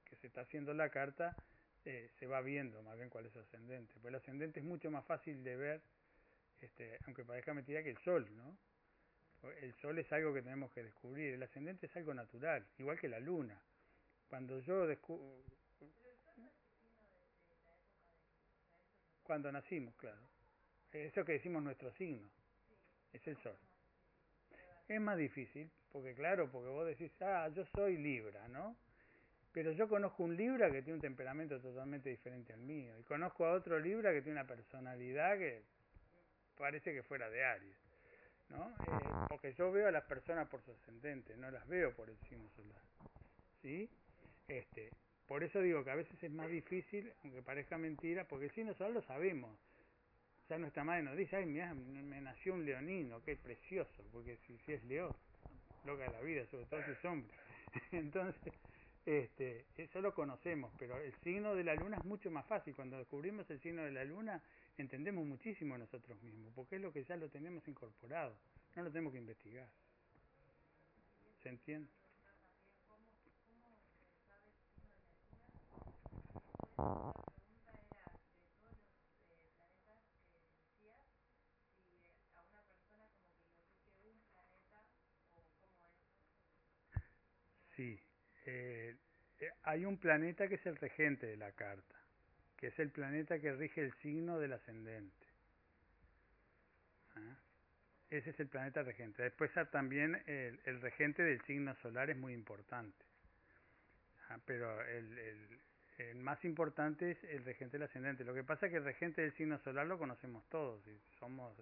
que 0.06 0.16
se 0.18 0.28
está 0.28 0.42
haciendo 0.42 0.74
la 0.74 0.90
carta, 0.90 1.36
eh, 1.86 2.10
se 2.20 2.28
va 2.28 2.42
viendo 2.42 2.84
más 2.84 2.98
bien 2.98 3.10
cuál 3.10 3.26
es 3.26 3.34
su 3.34 3.40
ascendente. 3.40 3.94
Pues 4.02 4.12
el 4.12 4.16
ascendente 4.16 4.60
es 4.60 4.66
mucho 4.66 4.92
más 4.92 5.06
fácil 5.06 5.44
de 5.44 5.56
ver, 5.56 5.82
este, 6.60 7.00
aunque 7.06 7.24
parezca 7.24 7.54
mentira, 7.54 7.84
que 7.84 7.92
el 7.92 7.98
sol, 8.00 8.28
¿no? 8.36 8.58
El 9.44 9.74
sol 9.76 9.98
es 9.98 10.12
algo 10.14 10.34
que 10.34 10.42
tenemos 10.42 10.72
que 10.72 10.84
descubrir, 10.84 11.34
el 11.34 11.44
ascendente 11.44 11.88
es 11.88 11.96
algo 11.96 12.14
natural, 12.14 12.66
igual 12.78 13.00
que 13.00 13.08
la 13.08 13.20
luna. 13.20 13.60
Cuando 14.30 14.60
yo. 14.60 14.88
Cuando 19.24 19.52
nacimos, 19.52 19.96
claro. 19.96 20.22
Eso 20.92 21.24
que 21.24 21.34
decimos 21.34 21.64
nuestro 21.64 21.92
signo, 21.94 22.30
es 23.14 23.26
el 23.28 23.38
sol. 23.38 23.58
Es 24.88 25.00
más 25.00 25.18
difícil, 25.18 25.72
porque 25.92 26.14
claro, 26.14 26.52
porque 26.52 26.70
vos 26.70 26.86
decís, 26.86 27.12
ah, 27.22 27.50
yo 27.56 27.66
soy 27.66 27.98
Libra, 27.98 28.48
¿no? 28.50 28.76
Pero 29.54 29.72
yo 29.72 29.88
conozco 29.88 30.24
un 30.24 30.36
Libra 30.36 30.70
que 30.70 30.82
tiene 30.82 30.96
un 30.96 31.02
temperamento 31.02 31.60
totalmente 31.62 32.10
diferente 32.10 32.52
al 32.52 32.60
mío, 32.60 32.98
y 33.00 33.04
conozco 33.04 33.46
a 33.46 33.54
otro 33.54 33.80
Libra 33.80 34.12
que 34.12 34.22
tiene 34.22 34.40
una 34.40 34.48
personalidad 34.48 35.38
que 35.38 35.64
parece 36.58 36.94
que 36.94 37.04
fuera 37.04 37.30
de 37.30 37.44
Aries, 37.44 37.81
¿no? 38.52 38.70
Eh, 38.70 39.26
porque 39.30 39.54
yo 39.54 39.72
veo 39.72 39.88
a 39.88 39.92
las 39.92 40.04
personas 40.04 40.48
por 40.48 40.62
su 40.62 40.72
ascendente, 40.72 41.36
no 41.38 41.50
las 41.52 41.68
veo 41.68 41.94
por 41.96 42.10
el 42.10 42.18
signo 42.30 42.50
solar, 42.52 42.82
¿sí? 43.62 43.90
Este, 44.48 44.92
por 45.28 45.44
eso 45.44 45.62
digo 45.62 45.84
que 45.84 45.92
a 45.92 45.96
veces 45.96 46.22
es 46.22 46.32
más 46.32 46.50
difícil, 46.50 47.12
aunque 47.24 47.42
parezca 47.42 47.78
mentira, 47.78 48.26
porque 48.26 48.46
el 48.46 48.52
signo 48.52 48.74
solar 48.74 48.92
lo 48.92 49.02
sabemos, 49.04 49.58
ya 50.50 50.58
nuestra 50.58 50.84
madre 50.84 51.04
nos 51.04 51.16
dice, 51.16 51.38
ay, 51.38 51.46
mira, 51.46 51.74
me 51.74 52.20
nació 52.20 52.54
un 52.54 52.66
leonino, 52.66 53.24
qué 53.24 53.38
precioso, 53.38 54.04
porque 54.12 54.38
si, 54.46 54.60
es 54.72 54.84
león, 54.84 55.16
loca 55.86 56.04
de 56.04 56.12
la 56.12 56.20
vida, 56.20 56.46
sobre 56.48 56.66
todo 56.66 56.84
si 56.84 56.92
es 56.92 57.06
hombre. 57.06 57.34
Entonces, 57.94 58.54
este, 59.06 59.66
eso 59.78 60.02
lo 60.02 60.14
conocemos, 60.14 60.74
pero 60.78 60.98
el 60.98 61.14
signo 61.24 61.56
de 61.56 61.64
la 61.64 61.76
luna 61.76 61.98
es 61.98 62.04
mucho 62.04 62.30
más 62.30 62.46
fácil. 62.48 62.76
Cuando 62.76 62.98
descubrimos 62.98 63.50
el 63.50 63.62
signo 63.62 63.84
de 63.84 63.92
la 63.92 64.04
luna, 64.04 64.44
entendemos 64.82 65.26
muchísimo 65.26 65.78
nosotros 65.78 66.22
mismos, 66.24 66.54
porque 66.56 66.78
es 66.78 66.82
lo 66.82 66.92
que 66.94 67.04
ya 67.04 67.16
lo 67.18 67.30
tenemos 67.30 67.68
incorporado, 67.68 68.38
no 68.76 68.84
lo 68.84 68.92
tenemos 68.92 69.14
que 69.14 69.20
investigar. 69.20 69.70
¿Se 71.44 71.50
entiende? 71.50 71.90
Sí, 87.76 88.00
eh, 88.46 88.96
eh, 89.40 89.52
hay 89.64 89.86
un 89.86 89.98
planeta 89.98 90.48
que 90.48 90.56
es 90.56 90.66
el 90.66 90.78
regente 90.78 91.28
de 91.28 91.38
la 91.38 91.52
carta, 91.54 92.01
que 92.62 92.68
es 92.68 92.80
el 92.80 92.92
planeta 92.92 93.40
que 93.40 93.52
rige 93.54 93.82
el 93.82 93.92
signo 94.04 94.40
del 94.40 94.54
ascendente. 94.54 95.26
¿Ah? 97.16 97.36
Ese 98.12 98.30
es 98.30 98.40
el 98.40 98.48
planeta 98.50 98.84
regente. 98.84 99.24
Después 99.24 99.52
también 99.72 100.22
el, 100.28 100.80
regente 100.80 101.24
del 101.24 101.42
signo 101.42 101.74
solar 101.78 102.12
es 102.12 102.18
muy 102.18 102.34
importante. 102.34 103.04
¿Ah? 104.30 104.38
Pero 104.46 104.80
el, 104.84 105.18
el, 105.18 105.60
el, 105.98 106.18
más 106.20 106.46
importante 106.46 107.10
es 107.10 107.24
el 107.24 107.44
regente 107.44 107.80
del 107.80 107.88
ascendente. 107.88 108.24
Lo 108.24 108.36
que 108.36 108.44
pasa 108.44 108.68
es 108.68 108.72
que 108.72 108.78
el 108.78 108.84
regente 108.84 109.24
del 109.24 109.34
signo 109.34 109.58
solar 109.58 109.88
lo 109.88 109.98
conocemos 109.98 110.48
todos. 110.50 110.84
Si 110.84 110.96
somos 111.18 111.58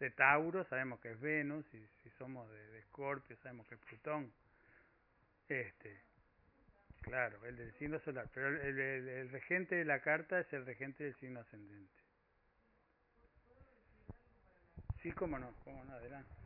de 0.00 0.10
Tauro 0.10 0.64
sabemos 0.64 0.98
que 0.98 1.12
es 1.12 1.20
Venus, 1.20 1.64
y 1.72 1.86
si 2.02 2.10
somos 2.18 2.50
de, 2.50 2.66
de 2.72 2.78
Escorpio 2.80 3.36
sabemos 3.36 3.68
que 3.68 3.76
es 3.76 3.80
Plutón. 3.82 4.32
Este, 5.48 6.09
claro, 7.00 7.44
el 7.46 7.56
del 7.56 7.72
signo 7.74 7.98
solar, 8.00 8.28
pero 8.34 8.48
el, 8.48 9.30
regente 9.30 9.74
de 9.76 9.84
la 9.84 10.00
carta 10.00 10.40
es 10.40 10.52
el 10.52 10.64
regente 10.64 11.04
del 11.04 11.14
signo 11.16 11.40
ascendente. 11.40 11.94
Sí, 15.02 15.10
cómo 15.12 15.38
no, 15.38 15.52
cómo 15.64 15.84
no, 15.84 15.94
adelante. 15.94 16.40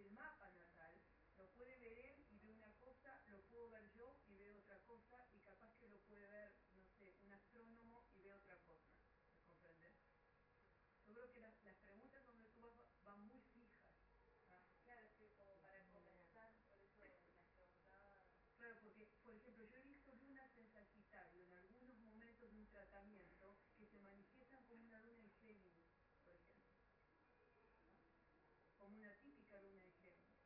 el 0.00 0.10
mapa 0.10 0.50
natal 0.50 1.00
lo 1.36 1.48
puede 1.52 1.76
ver 1.78 1.98
él 1.98 2.26
y 2.30 2.38
ve 2.38 2.50
una 2.50 2.72
cosa, 2.78 3.22
lo 3.28 3.40
puedo 3.42 3.70
ver 3.70 3.90
yo 3.92 4.20
y 4.26 4.34
veo 4.36 4.58
otra 4.58 4.78
cosa, 4.84 5.26
y 5.32 5.40
capaz 5.40 5.72
que 5.78 5.88
lo 5.88 5.98
puede 6.00 6.26
ver, 6.26 6.54
no 6.74 6.84
sé, 6.98 7.14
un 7.22 7.32
astrónomo 7.32 8.04
y 8.12 8.22
ve 8.22 8.34
otra 8.34 8.58
cosa. 8.66 8.94
¿Me 9.48 9.56
comprendes? 9.58 10.10
Yo 11.06 11.14
creo 11.14 11.30
que 11.30 11.40
las, 11.40 11.54
las 11.64 11.76
preguntas 11.78 12.24
donde 12.26 12.48
tú 12.50 12.62
vas 12.62 13.04
van 13.04 13.20
muy 13.26 13.40
fijas. 13.52 13.82
¿ah? 14.50 14.60
Claro, 14.84 15.08
sí, 15.18 15.30
como 15.36 15.60
para 15.60 15.84
comenzar, 15.90 16.52
por 16.68 16.82
eso 16.82 17.06
las 17.06 17.22
preguntaba. 17.54 18.26
Claro, 18.56 18.76
porque, 18.82 19.06
por 19.22 19.34
ejemplo, 19.36 19.64
yo 19.64 19.76
he 19.76 19.82
visto 19.82 20.14
lunas 20.14 20.56
en 20.56 20.68
Sagitario 20.70 21.46
en 21.46 21.54
algunos 21.54 21.96
momentos 21.98 22.50
de 22.52 22.58
un 22.58 22.63
tratamiento 22.74 23.56
que 23.78 23.86
se 23.86 24.00
manifiestan 24.00 24.64
como 24.66 24.82
una 24.84 25.00
luna 25.00 25.22
en 25.22 25.30
Géminis, 25.40 25.86
por 26.24 26.34
ejemplo. 26.34 26.74
Como 28.76 28.98
una 28.98 29.14
típica 29.22 29.60
luna 29.62 29.86
en 29.86 29.94
Géminis. 30.02 30.42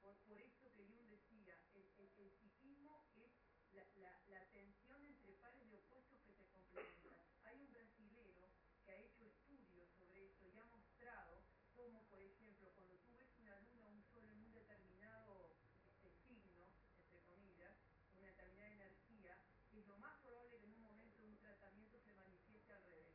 Por, 0.00 0.16
por 0.24 0.40
esto 0.40 0.72
que 0.72 0.88
Jung 0.88 1.06
decía, 1.06 1.60
el, 1.74 1.84
el, 1.98 2.10
el 2.16 2.32
psiquismo 2.32 3.04
es 3.16 3.30
la, 3.72 3.84
la, 3.96 4.18
la 4.28 4.50
tensión 4.52 5.04
entre 5.04 5.34
pares 5.34 5.68
de 5.70 5.76
opuestos 5.76 6.18
que 6.24 6.32
se 6.34 6.48
complementan. 6.48 7.14
Hay 7.44 7.60
un 7.60 7.70
brasilero 7.72 8.48
que 8.84 8.90
ha 8.92 8.96
hecho 8.96 9.26
estudios 9.26 9.90
sobre 9.98 10.24
esto 10.24 10.48
y 10.48 10.56
ha 10.56 10.64
mostrado 10.64 11.44
cómo, 11.74 12.08
por 12.08 12.22
ejemplo, 12.22 12.72
cuando 12.72 12.96
tú 13.00 13.12
ves 13.12 13.28
una 13.38 13.54
luna 13.60 13.86
o 13.86 13.90
un 13.90 14.02
sol 14.04 14.24
en 14.24 14.40
un 14.40 14.52
determinado 14.52 15.52
este, 15.84 16.10
signo, 16.26 16.72
entre 17.04 17.22
comillas, 17.26 17.76
una 18.16 18.28
determinada 18.28 18.70
energía, 18.72 19.36
es 19.72 19.86
lo 19.86 19.98
más 19.98 20.18
probable 20.22 20.58
que 20.58 20.64
en 20.64 20.72
un 20.72 20.80
momento 20.82 21.22
de 21.22 21.28
un 21.28 21.38
tratamiento 21.38 22.00
se 22.00 22.12
manifieste 22.14 22.72
al 22.72 22.82
revés. 22.82 23.14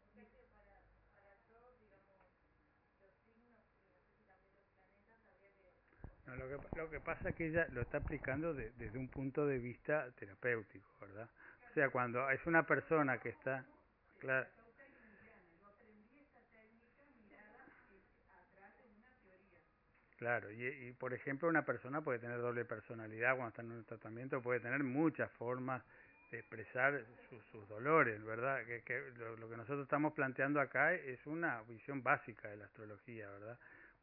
O 0.00 0.08
sea 0.12 0.30
que 0.30 0.44
para, 0.54 0.80
para 1.16 1.36
todos, 1.48 1.78
digamos, 1.80 2.30
los 3.00 3.12
signos 3.26 3.66
y 3.74 3.90
no 3.92 4.00
sé 4.00 4.12
si 4.16 4.22
también 4.24 4.56
los 4.56 4.66
planetas, 4.68 5.26
habría 5.28 5.52
que... 5.56 5.74
Lo, 6.36 6.90
que, 6.90 7.00
pasa 7.00 7.28
es 7.28 7.34
que 7.34 7.46
ella 7.46 7.66
lo 7.70 7.82
está 7.82 7.98
aplicando 7.98 8.54
de, 8.54 8.72
desde 8.76 8.98
un 8.98 9.08
punto 9.08 9.46
de 9.46 9.58
vista 9.58 10.10
terapéutico, 10.12 10.88
¿verdad? 11.00 11.28
O 11.70 11.74
sea, 11.74 11.90
cuando 11.90 12.28
es 12.30 12.44
una 12.46 12.64
persona 12.66 13.18
que 13.18 13.30
está... 13.30 13.64
Claro, 14.18 14.46
Claro, 20.16 20.50
y, 20.50 20.92
por 20.92 21.12
ejemplo 21.12 21.48
una 21.48 21.66
persona 21.66 22.00
puede 22.00 22.18
tener 22.18 22.38
doble 22.38 22.64
personalidad 22.64 23.36
cuando 23.36 23.48
está 23.48 23.62
en 23.62 23.72
un 23.72 23.84
tratamiento, 23.84 24.40
puede 24.40 24.60
tener 24.60 24.82
muchas 24.82 25.30
formas 25.32 25.82
de 26.30 26.38
expresar 26.38 27.04
su, 27.28 27.38
sus 27.42 27.68
dolores, 27.68 28.24
¿verdad? 28.24 28.64
Que, 28.64 28.82
que 28.82 29.00
lo, 29.18 29.36
lo, 29.36 29.50
que 29.50 29.56
nosotros 29.56 29.82
estamos 29.82 30.14
planteando 30.14 30.60
acá 30.60 30.94
es 30.94 31.26
una 31.26 31.60
visión 31.62 32.02
básica 32.02 32.48
de 32.48 32.56
la 32.56 32.64
astrología, 32.64 33.28
¿verdad? 33.28 33.58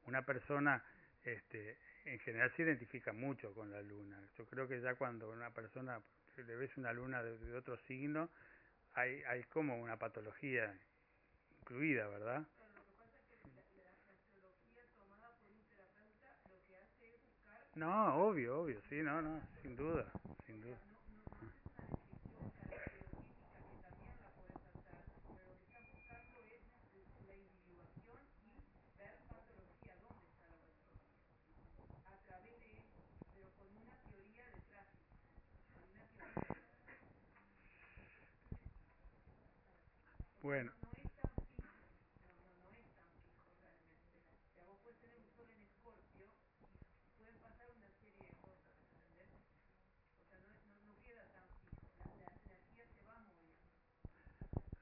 Una 0.06 0.22
persona 0.22 0.84
este, 1.24 1.78
en 2.06 2.20
general 2.20 2.52
se 2.56 2.64
identifica 2.64 3.14
mucho 3.14 3.54
con 3.54 3.72
la 3.72 3.82
luna. 3.82 4.18
Yo 4.38 4.46
creo 4.46 4.68
que 4.68 4.82
ya 4.82 4.96
cuando 4.96 5.30
una 5.30 5.52
persona 5.52 6.02
le 6.38 6.56
ves 6.56 6.76
una 6.78 6.94
luna 6.94 7.22
de, 7.22 7.38
de 7.38 7.58
otro 7.58 7.78
signo, 7.88 8.30
hay, 8.94 9.22
hay 9.24 9.44
como 9.44 9.78
una 9.82 9.98
patología 9.98 10.74
incluida, 11.60 12.08
¿verdad? 12.08 12.46
No, 17.76 18.16
obvio, 18.16 18.62
obvio, 18.62 18.82
sí, 18.90 19.02
no, 19.02 19.22
no, 19.22 19.42
sin 19.62 19.76
duda, 19.76 20.12
sin 20.46 20.60
duda. 20.62 20.78
Bueno. 40.42 40.72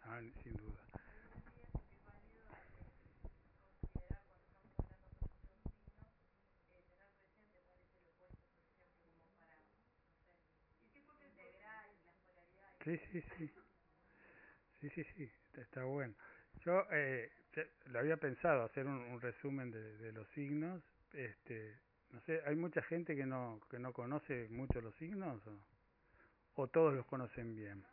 Ah, 0.04 0.20
sin 0.44 0.56
duda. 0.58 0.80
Sí, 12.84 12.98
sí, 13.12 13.22
sí. 13.38 13.52
Sí, 14.82 14.90
sí, 14.92 15.04
sí, 15.04 15.32
está, 15.62 15.84
bueno. 15.84 16.14
Yo 16.66 16.86
eh, 16.92 17.32
lo 17.88 18.00
había 18.00 18.18
pensado 18.18 18.64
hacer 18.64 18.86
un, 18.86 18.98
un 18.98 19.22
resumen 19.22 19.72
de, 19.72 19.98
de 19.98 20.12
los 20.12 20.28
signos. 20.30 20.82
Este, 21.14 21.78
no 22.12 22.22
sé, 22.22 22.42
hay 22.46 22.56
mucha 22.56 22.82
gente 22.84 23.16
que 23.16 23.26
no 23.26 23.60
que 23.70 23.80
no 23.80 23.94
conoce 23.94 24.48
mucho 24.50 24.82
los 24.82 24.96
signos 24.96 25.42
o, 26.56 26.68
todos 26.68 26.94
los 26.94 27.06
conocen 27.06 27.56
bien. 27.56 27.86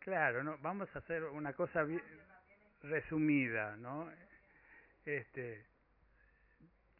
Claro, 0.00 0.44
no, 0.44 0.58
vamos 0.58 0.94
a 0.94 0.98
hacer 0.98 1.24
una 1.24 1.54
cosa 1.54 1.82
bien 1.82 2.02
resumida, 2.82 3.74
¿no? 3.76 4.12
Este, 5.06 5.64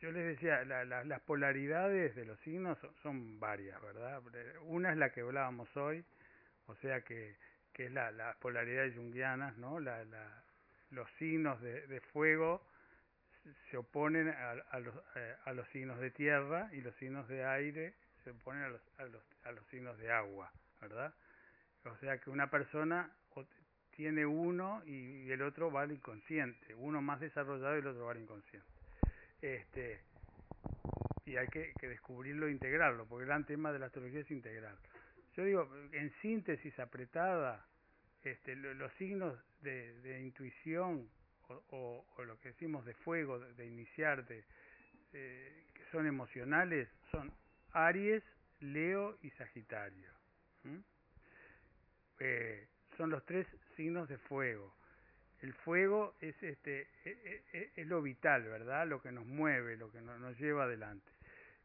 yo 0.04 0.12
les 0.12 0.26
decía, 0.26 0.62
la- 0.66 0.84
la- 0.84 1.02
las 1.02 1.22
polaridades 1.22 2.14
de 2.14 2.26
los 2.26 2.38
signos 2.40 2.78
son, 2.78 2.94
son 3.02 3.40
varias, 3.40 3.80
¿verdad? 3.80 4.22
Eh, 4.34 4.58
Una 4.64 4.90
es 4.92 4.98
la 4.98 5.08
que 5.10 5.22
hablábamos 5.22 5.74
hoy, 5.78 6.04
o 6.66 6.74
sea 6.76 7.00
que, 7.00 7.36
que 7.72 7.86
es 7.86 7.92
la, 7.92 8.10
las 8.10 8.36
polaridades 8.36 8.94
junguianas, 8.94 9.56
¿no? 9.56 9.80
La, 9.80 10.04
los 10.90 11.10
signos 11.12 11.58
de, 11.62 11.86
de 11.86 12.00
fuego 12.02 12.66
se 13.70 13.78
oponen 13.78 14.28
a, 14.28 14.50
a 14.72 14.78
los, 14.80 14.94
eh, 15.16 15.36
a 15.46 15.54
los 15.54 15.66
signos 15.68 15.98
de 15.98 16.10
tierra 16.10 16.68
y 16.72 16.82
los 16.82 16.94
signos 16.96 17.26
de 17.28 17.42
aire 17.46 17.94
se 18.24 18.30
oponen 18.32 18.64
a 18.64 18.68
los, 18.68 18.82
a 18.98 19.04
los, 19.04 19.22
a 19.44 19.52
los 19.52 19.66
signos 19.68 19.96
de 19.96 20.12
agua, 20.12 20.52
¿verdad? 20.82 21.14
O 21.86 21.96
sea 21.96 22.18
que 22.18 22.28
una 22.28 22.50
persona 22.50 23.10
tiene 23.96 24.26
uno 24.26 24.82
y 24.84 25.30
el 25.30 25.40
otro 25.40 25.72
va 25.72 25.82
al 25.82 25.92
inconsciente, 25.92 26.74
uno 26.74 27.00
más 27.00 27.20
desarrollado 27.20 27.76
y 27.76 27.78
el 27.80 27.86
otro 27.86 28.04
va 28.04 28.12
al 28.12 28.20
inconsciente. 28.20 28.73
Este, 29.40 30.00
y 31.26 31.36
hay 31.36 31.48
que, 31.48 31.72
descubrirlo 31.80 32.46
e 32.46 32.52
integrarlo, 32.52 33.06
porque 33.06 33.22
el 33.22 33.28
gran 33.28 33.44
tema 33.46 33.72
de 33.72 33.78
la 33.78 33.86
astrología 33.86 34.20
es 34.20 34.30
integrar. 34.30 34.76
Yo 35.36 35.44
digo, 35.44 35.70
en 35.92 36.10
síntesis 36.22 36.78
apretada, 36.78 37.66
este, 38.22 38.56
lo- 38.56 38.74
los 38.74 38.92
signos 38.94 39.38
de, 39.60 40.20
intuición 40.22 41.08
o, 41.70 42.04
lo 42.24 42.38
que 42.40 42.48
decimos 42.50 42.84
de 42.84 42.94
fuego, 42.94 43.38
de, 43.38 43.52
de 43.54 43.66
iniciar, 43.66 44.24
de, 44.26 44.44
eh, 45.12 45.66
que 45.74 45.84
son 45.92 46.06
emocionales, 46.06 46.88
son 47.10 47.32
Aries, 47.72 48.22
Leo 48.60 49.18
y 49.22 49.30
Sagitario. 49.30 50.10
Eh, 52.20 52.68
son 52.96 53.10
los 53.10 53.24
tres 53.24 53.46
signos 53.76 54.08
de 54.08 54.18
fuego. 54.18 54.74
El 55.44 55.52
fuego 55.52 56.14
es 56.22 56.42
este 56.42 56.88
e- 57.04 57.18
e- 57.22 57.42
e- 57.52 57.70
es 57.76 57.86
lo 57.86 58.00
vital, 58.00 58.44
¿verdad? 58.44 58.88
Lo 58.88 59.02
que 59.02 59.12
nos 59.12 59.26
mueve, 59.26 59.76
lo 59.76 59.92
que 59.92 60.00
no- 60.00 60.18
nos 60.18 60.38
lleva 60.38 60.64
adelante. 60.64 61.12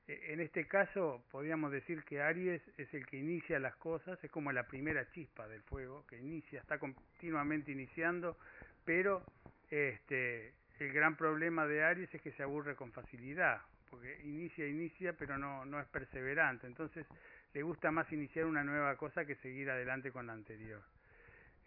En 0.05 0.41
este 0.41 0.67
caso, 0.67 1.23
podríamos 1.31 1.71
decir 1.71 2.03
que 2.03 2.21
Aries 2.21 2.61
es 2.77 2.93
el 2.93 3.05
que 3.05 3.15
inicia 3.15 3.57
las 3.57 3.77
cosas, 3.77 4.21
es 4.21 4.29
como 4.31 4.51
la 4.51 4.67
primera 4.67 5.09
chispa 5.11 5.47
del 5.47 5.61
fuego, 5.61 6.05
que 6.07 6.17
inicia, 6.17 6.59
está 6.59 6.77
continuamente 6.77 7.71
iniciando, 7.71 8.37
pero 8.83 9.23
este, 9.69 10.51
el 10.79 10.91
gran 10.91 11.15
problema 11.15 11.65
de 11.65 11.81
Aries 11.81 12.13
es 12.13 12.21
que 12.21 12.33
se 12.33 12.43
aburre 12.43 12.75
con 12.75 12.91
facilidad, 12.91 13.61
porque 13.89 14.19
inicia, 14.25 14.67
inicia, 14.67 15.13
pero 15.13 15.37
no, 15.37 15.63
no 15.63 15.79
es 15.79 15.87
perseverante, 15.87 16.67
entonces 16.67 17.05
le 17.53 17.63
gusta 17.63 17.91
más 17.91 18.11
iniciar 18.11 18.43
una 18.45 18.65
nueva 18.65 18.97
cosa 18.97 19.23
que 19.23 19.35
seguir 19.35 19.69
adelante 19.69 20.11
con 20.11 20.27
la 20.27 20.33
anterior. 20.33 20.81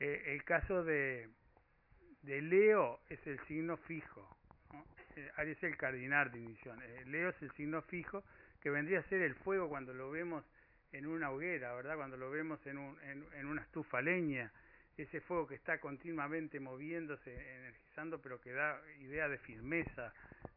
El 0.00 0.42
caso 0.42 0.82
de, 0.82 1.28
de 2.22 2.40
Leo 2.42 3.00
es 3.08 3.24
el 3.26 3.38
signo 3.46 3.76
fijo, 3.76 4.36
¿no? 4.72 4.84
Eh, 5.16 5.30
Aries 5.36 5.58
es 5.58 5.64
el 5.64 5.76
cardinal 5.76 6.30
de 6.30 6.38
inicio. 6.38 6.74
Eh, 6.82 7.04
Leo 7.06 7.30
es 7.30 7.42
el 7.42 7.50
signo 7.52 7.82
fijo 7.82 8.24
que 8.60 8.70
vendría 8.70 9.00
a 9.00 9.02
ser 9.04 9.22
el 9.22 9.34
fuego 9.34 9.68
cuando 9.68 9.92
lo 9.92 10.10
vemos 10.10 10.44
en 10.92 11.06
una 11.06 11.30
hoguera, 11.30 11.74
¿verdad? 11.74 11.96
Cuando 11.96 12.16
lo 12.16 12.30
vemos 12.30 12.64
en, 12.66 12.78
un, 12.78 12.98
en, 13.02 13.46
una 13.46 13.62
estufa 13.62 14.00
leña, 14.00 14.52
ese 14.96 15.20
fuego 15.20 15.46
que 15.46 15.54
está 15.54 15.78
continuamente 15.78 16.60
moviéndose, 16.60 17.32
energizando, 17.56 18.20
pero 18.20 18.40
que 18.40 18.52
da 18.52 18.80
idea 19.00 19.28
de 19.28 19.38
firmeza, 19.38 20.12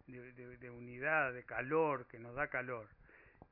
de, 0.07 0.31
de- 0.33 0.57
de 0.57 0.69
unidad, 0.69 1.33
de 1.33 1.43
calor, 1.43 2.05
que 2.07 2.19
nos 2.19 2.35
da 2.35 2.47
calor. 2.49 2.87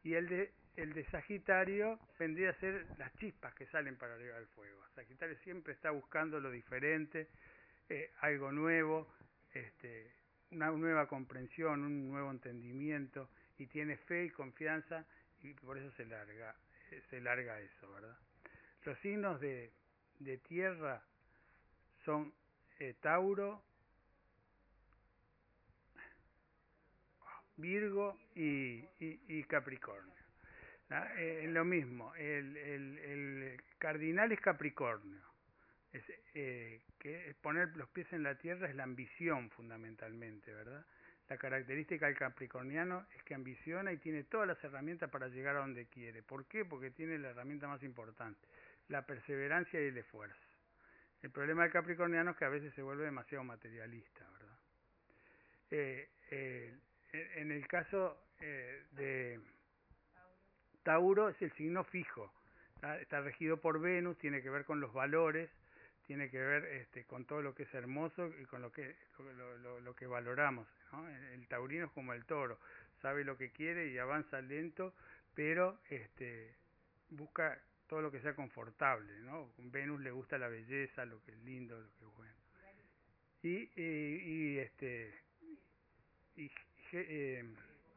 Y 0.03 0.13
el 0.13 0.27
de, 0.27 0.51
el 0.75 0.93
de 0.93 1.05
Sagitario 1.05 1.99
vendría 2.19 2.49
a 2.51 2.53
ser 2.55 2.85
las 2.97 3.15
chispas 3.15 3.53
que 3.55 3.65
salen 3.67 3.95
para 3.95 4.13
arriba 4.15 4.35
del 4.35 4.47
fuego. 4.47 4.81
Sagitario 4.93 5.37
siempre 5.37 5.73
está 5.73 5.91
buscando 5.91 6.39
lo 6.39 6.51
diferente, 6.51 7.27
eh, 7.89 8.11
algo 8.21 8.51
nuevo, 8.51 9.07
este, 9.53 10.11
una 10.51 10.71
nueva 10.71 11.07
comprensión, 11.07 11.83
un 11.83 12.09
nuevo 12.09 12.31
entendimiento, 12.31 13.29
y 13.57 13.67
tiene 13.67 13.97
fe 13.97 14.25
y 14.25 14.29
confianza, 14.29 15.05
y 15.41 15.53
por 15.53 15.77
eso 15.77 15.91
se 15.91 16.05
larga, 16.05 16.55
eh, 16.91 17.01
se 17.09 17.21
larga 17.21 17.59
eso, 17.59 17.91
¿verdad? 17.93 18.17
Los 18.85 18.97
signos 18.99 19.39
de, 19.39 19.71
de 20.19 20.37
tierra 20.37 21.03
son 22.05 22.33
eh, 22.79 22.95
Tauro, 23.01 23.63
Virgo 27.55 28.19
y, 28.35 28.79
y, 28.99 29.21
y 29.27 29.43
Capricornio. 29.43 30.13
¿ah? 30.89 31.07
Eh, 31.17 31.45
lo 31.49 31.63
mismo, 31.63 32.13
el, 32.15 32.57
el, 32.57 32.97
el 32.97 33.63
cardinal 33.77 34.31
es 34.31 34.39
Capricornio. 34.39 35.32
Es, 35.93 36.03
eh, 36.33 36.81
que 36.99 37.35
poner 37.41 37.77
los 37.77 37.87
pies 37.89 38.11
en 38.11 38.23
la 38.23 38.35
tierra 38.37 38.67
es 38.67 38.75
la 38.75 38.83
ambición 38.83 39.49
fundamentalmente, 39.51 40.53
¿verdad? 40.53 40.85
La 41.29 41.37
característica 41.37 42.07
del 42.07 42.17
capricorniano 42.17 43.05
es 43.15 43.23
que 43.23 43.33
ambiciona 43.33 43.93
y 43.93 43.97
tiene 43.97 44.23
todas 44.23 44.47
las 44.47 44.61
herramientas 44.63 45.09
para 45.09 45.29
llegar 45.29 45.55
a 45.55 45.59
donde 45.59 45.85
quiere. 45.85 46.21
¿Por 46.21 46.45
qué? 46.47 46.65
Porque 46.65 46.91
tiene 46.91 47.17
la 47.17 47.29
herramienta 47.29 47.67
más 47.67 47.81
importante, 47.83 48.45
la 48.89 49.05
perseverancia 49.05 49.79
y 49.79 49.87
el 49.87 49.97
esfuerzo. 49.97 50.53
El 51.21 51.31
problema 51.31 51.63
del 51.63 51.71
capricorniano 51.71 52.31
es 52.31 52.37
que 52.37 52.45
a 52.45 52.49
veces 52.49 52.73
se 52.73 52.81
vuelve 52.81 53.05
demasiado 53.05 53.45
materialista, 53.45 54.29
¿verdad? 54.31 54.57
Eh, 55.71 56.09
eh, 56.31 56.73
en 57.13 57.51
el 57.51 57.65
caso 57.67 58.25
eh, 58.41 58.83
de 58.91 59.39
Tauro 60.83 61.29
es 61.29 61.41
el 61.41 61.51
signo 61.53 61.83
fijo, 61.85 62.33
¿tá? 62.81 62.99
está 62.99 63.21
regido 63.21 63.57
por 63.57 63.79
Venus, 63.79 64.17
tiene 64.17 64.41
que 64.41 64.49
ver 64.49 64.65
con 64.65 64.81
los 64.81 64.91
valores, 64.91 65.49
tiene 66.07 66.29
que 66.29 66.39
ver 66.39 66.65
este, 66.65 67.05
con 67.05 67.25
todo 67.25 67.41
lo 67.41 67.55
que 67.55 67.63
es 67.63 67.73
hermoso 67.73 68.29
y 68.41 68.45
con 68.45 68.61
lo 68.61 68.71
que 68.71 68.95
lo, 69.19 69.57
lo- 69.59 69.79
lo 69.81 69.95
que 69.95 70.07
valoramos. 70.07 70.67
¿no? 70.91 71.07
El, 71.09 71.23
el 71.41 71.47
taurino 71.47 71.85
es 71.87 71.91
como 71.93 72.13
el 72.13 72.25
toro, 72.25 72.59
sabe 73.01 73.23
lo 73.25 73.37
que 73.37 73.51
quiere 73.51 73.89
y 73.89 73.97
avanza 73.97 74.41
lento, 74.41 74.93
pero 75.35 75.79
este, 75.89 76.55
busca 77.09 77.61
todo 77.87 78.01
lo 78.01 78.11
que 78.11 78.21
sea 78.21 78.35
confortable. 78.35 79.19
¿no? 79.21 79.51
Venus 79.57 80.01
le 80.01 80.11
gusta 80.11 80.37
la 80.37 80.47
belleza, 80.49 81.05
lo 81.05 81.21
que 81.23 81.31
es 81.31 81.39
lindo, 81.39 81.79
lo 81.79 81.87
que 81.99 82.05
es 82.05 82.17
bueno. 82.17 82.33
Y, 83.43 83.81
y, 83.81 84.55
y, 84.55 84.59
este 84.59 85.13
y 86.37 86.51
eh, 86.93 87.45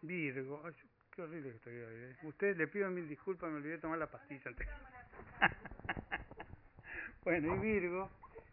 Virgo, 0.02 0.62
ay, 0.64 0.74
qué 1.14 1.22
horrible 1.22 1.50
que 1.50 1.56
estoy 1.56 1.74
hoy. 1.76 1.94
¿eh? 2.12 2.16
Ustedes 2.24 2.56
le 2.56 2.68
pido 2.68 2.90
mil 2.90 3.08
disculpas, 3.08 3.50
me 3.50 3.56
olvidé 3.58 3.74
de 3.74 3.80
tomar 3.80 3.98
la 3.98 4.10
pastilla 4.10 4.42
antes. 4.46 4.68
bueno, 7.26 7.56
y 7.56 7.58
Virgo 7.58 8.10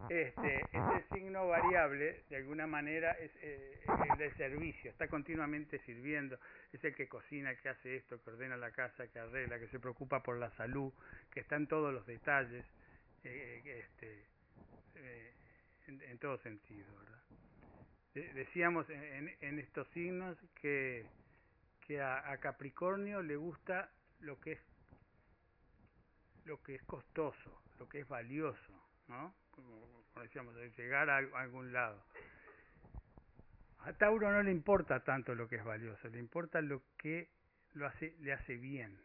este, 0.10 0.61
ese 0.61 1.03
signo 1.14 1.48
variable, 1.48 2.24
de 2.30 2.35
alguna 2.38 2.68
manera, 2.68 3.11
es 3.14 3.32
eh, 3.42 3.85
el 4.11 4.18
de 4.18 4.32
servicio, 4.35 4.92
está 4.92 5.08
continuamente 5.08 5.80
sirviendo, 5.85 6.38
es 6.74 6.84
el 6.84 6.93
que 6.95 7.08
cocina, 7.08 7.56
que 7.56 7.69
hace 7.69 7.95
esto, 7.98 8.22
que 8.22 8.32
ordena 8.32 8.58
la 8.58 8.72
casa, 8.72 9.08
que 9.08 9.19
arregla, 9.19 9.60
que 9.60 9.68
se 9.69 9.80
preocupa 9.80 10.22
por 10.24 10.38
la 10.38 10.52
salud, 10.58 10.92
que 11.32 11.40
está 11.40 11.56
en 11.56 11.68
todos 11.68 11.93
los 11.93 12.06
detalles, 12.06 12.66
eh, 13.24 13.61
este, 13.85 14.26
eh, 14.95 15.34
en, 15.88 16.02
en 16.02 16.18
todo 16.19 16.38
sentido, 16.40 16.85
¿verdad? 16.98 17.22
De- 18.16 18.34
decíamos 18.34 18.90
en, 18.90 19.32
en 19.42 19.60
estos 19.60 19.88
signos 19.90 20.38
que, 20.61 21.06
que 21.88 22.02
a, 22.02 22.32
a 22.32 22.38
Capricornio 22.40 23.22
le 23.22 23.35
gusta 23.38 23.90
lo 24.19 24.40
que 24.42 24.53
es 24.53 24.60
lo 26.45 26.61
que 26.61 26.76
es 26.76 26.84
costoso, 26.84 27.62
lo 27.80 27.88
que 27.90 28.00
es 28.02 28.08
valioso, 28.08 28.74
¿no? 29.08 29.34
Como, 29.52 30.03
como 30.14 30.24
decíamos, 30.24 30.56
de 30.56 30.69
llegar 30.72 31.10
a, 31.10 31.18
al- 31.18 31.34
a 31.35 31.42
algún 31.42 31.74
lado. 31.74 32.03
A 33.80 33.93
Tauro 33.93 34.32
no 34.32 34.42
le 34.43 34.52
importa 34.52 35.03
tanto 35.03 35.35
lo 35.35 35.48
que 35.50 35.58
es 35.58 35.64
valioso, 35.64 36.08
le 36.10 36.19
importa 36.19 36.61
lo 36.61 36.82
que 36.98 37.30
lo 37.74 37.85
hace, 37.88 38.16
le 38.22 38.34
hace 38.34 38.56
bien, 38.56 38.98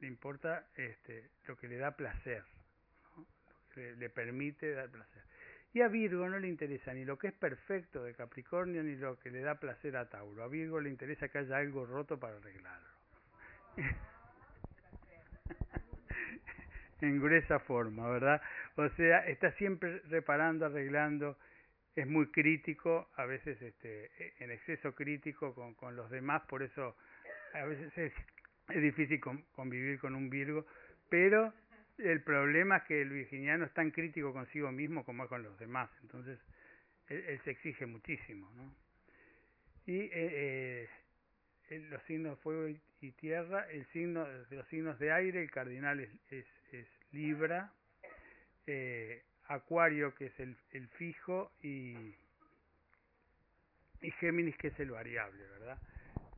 le 0.00 0.06
importa 0.06 0.66
este, 0.76 1.30
lo 1.46 1.56
que 1.56 1.68
le 1.68 1.78
da 1.78 1.96
placer, 1.96 2.44
lo 3.16 3.74
que 3.74 3.96
le 3.96 4.10
permite 4.10 4.72
dar 4.72 4.90
placer. 4.90 5.22
Y 5.72 5.82
a 5.82 5.88
Virgo 5.88 6.28
no 6.28 6.38
le 6.38 6.48
interesa 6.48 6.92
ni 6.94 7.04
lo 7.04 7.18
que 7.18 7.28
es 7.28 7.34
perfecto 7.34 8.02
de 8.02 8.14
Capricornio 8.14 8.82
ni 8.82 8.96
lo 8.96 9.18
que 9.18 9.30
le 9.30 9.40
da 9.40 9.54
placer 9.60 9.96
a 9.96 10.08
Tauro. 10.08 10.42
A 10.44 10.48
Virgo 10.48 10.80
le 10.80 10.90
interesa 10.90 11.28
que 11.28 11.38
haya 11.38 11.58
algo 11.58 11.86
roto 11.86 12.18
para 12.18 12.36
arreglarlo. 12.36 12.88
en 17.02 17.20
gruesa 17.20 17.58
forma, 17.60 18.08
¿verdad? 18.08 18.40
O 18.76 18.88
sea, 18.90 19.26
está 19.26 19.52
siempre 19.52 20.00
reparando, 20.08 20.66
arreglando, 20.66 21.36
es 21.96 22.06
muy 22.06 22.26
crítico, 22.30 23.10
a 23.16 23.24
veces 23.26 23.60
este, 23.60 24.10
en 24.42 24.50
exceso 24.50 24.94
crítico 24.94 25.54
con, 25.54 25.74
con 25.74 25.96
los 25.96 26.10
demás, 26.10 26.42
por 26.48 26.62
eso 26.62 26.96
a 27.54 27.64
veces 27.64 27.96
es, 27.98 28.12
es 28.68 28.82
difícil 28.82 29.20
con- 29.20 29.42
convivir 29.52 29.98
con 29.98 30.14
un 30.14 30.30
Virgo, 30.30 30.66
pero 31.08 31.52
el 31.98 32.22
problema 32.22 32.78
es 32.78 32.82
que 32.84 33.02
el 33.02 33.10
virginiano 33.10 33.64
es 33.64 33.74
tan 33.74 33.90
crítico 33.90 34.32
consigo 34.32 34.70
mismo 34.72 35.04
como 35.04 35.24
es 35.24 35.28
con 35.28 35.42
los 35.42 35.58
demás, 35.58 35.90
entonces 36.02 36.38
él, 37.08 37.40
se 37.44 37.50
exige 37.50 37.86
muchísimo, 37.86 38.50
¿no? 38.54 38.72
Y 39.86 40.02
eh, 40.12 40.88
eh, 41.70 41.78
los 41.90 42.02
signos 42.04 42.38
fuego 42.40 42.68
y, 42.68 43.10
tierra, 43.12 43.68
el 43.70 43.84
signo 43.86 44.26
los 44.50 44.68
signos 44.68 44.98
de 44.98 45.10
aire, 45.10 45.42
el 45.42 45.50
cardinal 45.50 46.00
es 46.28 46.46
Libra, 47.12 47.72
eh, 48.66 49.24
Acuario 49.48 50.14
que 50.14 50.26
es 50.26 50.40
el, 50.40 50.56
fijo 50.90 51.52
y, 51.62 52.14
y 54.00 54.10
Géminis 54.20 54.56
que 54.58 54.68
es 54.68 54.80
el 54.80 54.90
variable, 54.92 55.44
¿verdad? 55.48 55.78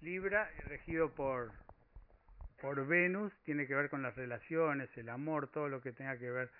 Libra, 0.00 0.50
regido 0.68 1.14
por, 1.14 1.52
por 2.60 2.86
Venus, 2.86 3.32
tiene 3.44 3.66
que 3.66 3.74
ver 3.74 3.90
con 3.90 4.02
las 4.02 4.14
relaciones, 4.16 4.90
el 4.96 5.08
amor, 5.10 5.48
todo 5.50 5.68
lo 5.68 5.82
que 5.82 5.92
tenga 5.92 6.18
que 6.18 6.30
ver 6.30 6.50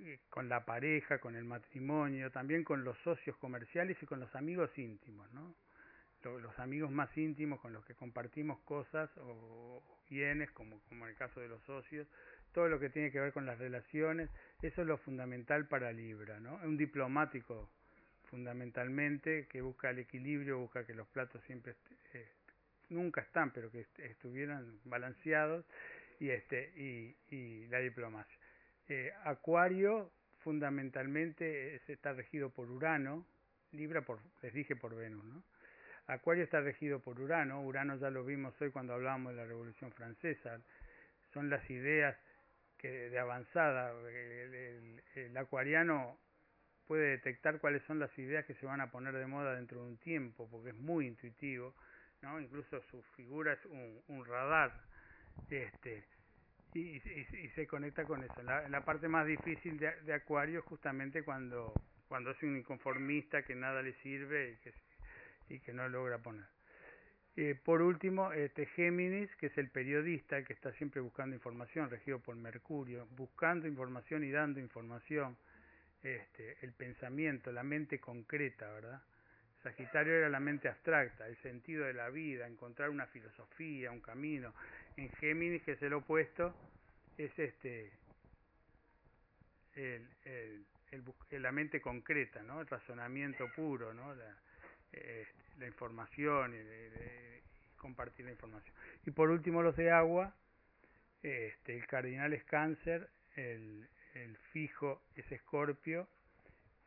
eh, 0.00 0.20
con 0.30 0.48
la 0.48 0.64
pareja, 0.64 1.18
con 1.20 1.36
el 1.36 1.44
matrimonio, 1.44 2.30
también 2.30 2.64
con 2.64 2.84
los 2.84 2.98
socios 2.98 3.36
comerciales 3.38 3.96
y 4.02 4.06
con 4.06 4.20
los 4.20 4.34
amigos 4.36 4.70
íntimos, 4.78 5.30
¿no? 5.32 5.54
Lo- 6.22 6.38
Los 6.40 6.58
amigos 6.58 6.90
más 6.90 7.16
íntimos 7.16 7.60
con 7.60 7.72
los 7.72 7.84
que 7.86 7.94
compartimos 7.94 8.58
cosas 8.60 9.10
o 9.18 9.82
bienes, 10.10 10.50
como, 10.52 10.80
como 10.88 11.04
en 11.06 11.10
el 11.12 11.16
caso 11.16 11.40
de 11.40 11.48
los 11.48 11.62
socios, 11.64 12.08
todo 12.56 12.68
lo 12.70 12.80
que 12.80 12.88
tiene 12.88 13.10
que 13.10 13.20
ver 13.20 13.34
con 13.34 13.44
las 13.44 13.58
relaciones, 13.58 14.30
eso 14.62 14.80
es 14.80 14.88
lo 14.88 14.96
fundamental 14.96 15.66
para 15.68 15.92
Libra, 15.92 16.40
¿no? 16.40 16.54
Un 16.64 16.78
diplomático 16.78 17.68
fundamentalmente 18.30 19.46
que 19.46 19.60
busca 19.60 19.90
el 19.90 19.98
equilibrio, 19.98 20.60
busca 20.60 20.86
que 20.86 20.94
los 20.94 21.06
platos 21.08 21.42
siempre 21.44 21.74
eh, 22.14 22.26
nunca 22.88 23.20
están, 23.20 23.50
pero 23.52 23.70
que 23.70 23.80
est- 23.80 23.98
estuvieran 23.98 24.80
balanceados 24.86 25.66
y 26.18 26.30
este 26.30 26.72
y, 26.76 27.14
y 27.28 27.66
la 27.66 27.80
diplomacia. 27.80 28.38
Eh, 28.88 29.12
Acuario 29.24 30.10
fundamentalmente 30.38 31.74
es- 31.74 31.90
está 31.90 32.14
regido 32.14 32.48
por 32.48 32.70
Urano, 32.70 33.26
Libra 33.72 34.00
por 34.00 34.18
les 34.40 34.54
dije 34.54 34.76
por 34.76 34.96
Venus, 34.96 35.22
¿no? 35.26 35.42
Acuario 36.06 36.42
está 36.44 36.62
regido 36.62 37.00
por 37.00 37.20
Urano, 37.20 37.62
Urano 37.62 37.98
ya 37.98 38.08
lo 38.08 38.24
vimos 38.24 38.58
hoy 38.62 38.70
cuando 38.70 38.94
hablábamos 38.94 39.32
de 39.32 39.42
la 39.42 39.44
Revolución 39.46 39.92
Francesa, 39.92 40.58
son 41.34 41.50
las 41.50 41.68
ideas 41.68 42.16
que 42.78 42.88
de 43.10 43.18
avanzada, 43.18 43.92
el, 44.08 45.36
acuariano 45.36 46.18
puede 46.86 47.10
detectar 47.10 47.60
cuáles 47.60 47.82
son 47.84 47.98
las 47.98 48.16
ideas 48.18 48.44
que 48.46 48.54
se 48.54 48.66
van 48.66 48.80
a 48.80 48.90
poner 48.90 49.14
de 49.14 49.26
moda 49.26 49.54
dentro 49.56 49.82
de 49.82 49.88
un 49.88 49.98
tiempo, 49.98 50.48
porque 50.50 50.70
es 50.70 50.76
muy 50.76 51.06
intuitivo, 51.06 51.74
¿no? 52.22 52.40
Incluso 52.40 52.80
su 52.90 53.02
figura 53.16 53.54
es 53.54 53.64
un, 53.66 54.02
un 54.08 54.24
radar, 54.26 54.72
este, 55.50 56.04
y, 56.74 56.96
y- 56.98 57.28
y 57.44 57.48
se 57.50 57.66
conecta 57.66 58.04
con 58.04 58.22
eso. 58.24 58.42
La, 58.42 58.68
la 58.68 58.84
parte 58.84 59.08
más 59.08 59.26
difícil 59.26 59.78
de, 59.78 59.92
de 60.02 60.14
Acuario 60.14 60.60
es 60.60 60.64
justamente 60.66 61.22
cuando, 61.24 61.74
cuando 62.08 62.30
es 62.32 62.42
un 62.42 62.56
inconformista 62.58 63.42
que 63.44 63.54
nada 63.56 63.82
le 63.82 63.94
sirve 64.02 64.52
y 64.52 64.56
que, 64.58 64.74
y 65.50 65.60
que 65.60 65.72
no 65.72 65.88
logra 65.88 66.18
poner. 66.18 66.46
Eh, 67.38 67.54
por 67.54 67.82
último, 67.82 68.32
este 68.32 68.64
Géminis, 68.64 69.34
que 69.36 69.46
es 69.46 69.58
el 69.58 69.68
periodista, 69.68 70.42
que 70.42 70.54
está 70.54 70.72
siempre 70.72 71.02
buscando 71.02 71.36
información, 71.36 71.90
regido 71.90 72.18
por 72.18 72.34
Mercurio, 72.34 73.06
buscando 73.10 73.68
información 73.68 74.24
y 74.24 74.30
dando 74.30 74.58
información, 74.58 75.36
este, 76.02 76.56
el 76.62 76.72
pensamiento, 76.72 77.52
la 77.52 77.62
mente 77.62 78.00
concreta, 78.00 78.70
¿verdad? 78.72 79.02
Sagitario 79.62 80.14
era 80.14 80.30
la 80.30 80.40
mente 80.40 80.68
abstracta, 80.68 81.28
el 81.28 81.36
sentido 81.42 81.84
de 81.84 81.92
la 81.92 82.08
vida, 82.08 82.46
encontrar 82.46 82.88
una 82.88 83.06
filosofía, 83.06 83.90
un 83.90 84.00
camino. 84.00 84.54
En 84.96 85.10
Géminis, 85.10 85.62
que 85.62 85.72
es 85.72 85.82
el 85.82 85.92
opuesto, 85.92 86.54
es 87.18 87.38
este 87.38 87.92
el, 89.74 90.08
el, 90.24 90.66
el 90.90 91.42
la 91.42 91.52
mente 91.52 91.82
concreta, 91.82 92.42
¿no? 92.42 92.62
El 92.62 92.66
razonamiento 92.66 93.46
puro, 93.54 93.92
¿no? 93.92 94.14
La, 94.14 94.36
eh, 94.92 95.26
la 95.58 95.66
información 95.66 96.54
y, 96.54 96.58
de- 96.58 97.42
compartir 97.76 98.24
la 98.24 98.32
información. 98.32 98.74
Y 99.04 99.10
por 99.12 99.30
último 99.30 99.62
los 99.62 99.76
de 99.76 99.90
agua, 99.90 100.34
este, 101.22 101.76
el 101.76 101.86
cardinal 101.86 102.32
es 102.32 102.42
cáncer, 102.44 103.08
el, 103.36 103.88
el 104.14 104.36
fijo 104.52 105.02
es 105.14 105.30
escorpio 105.30 106.08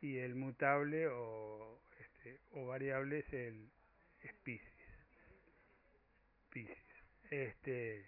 y 0.00 0.18
el 0.18 0.34
mutable 0.34 1.08
o, 1.08 1.80
este, 2.00 2.40
o 2.52 2.66
variable 2.66 3.20
es 3.20 3.32
el 3.32 3.70
es 4.22 4.32
Piscis. 4.42 4.68
Piscis. 6.50 6.76
Este, 7.30 8.04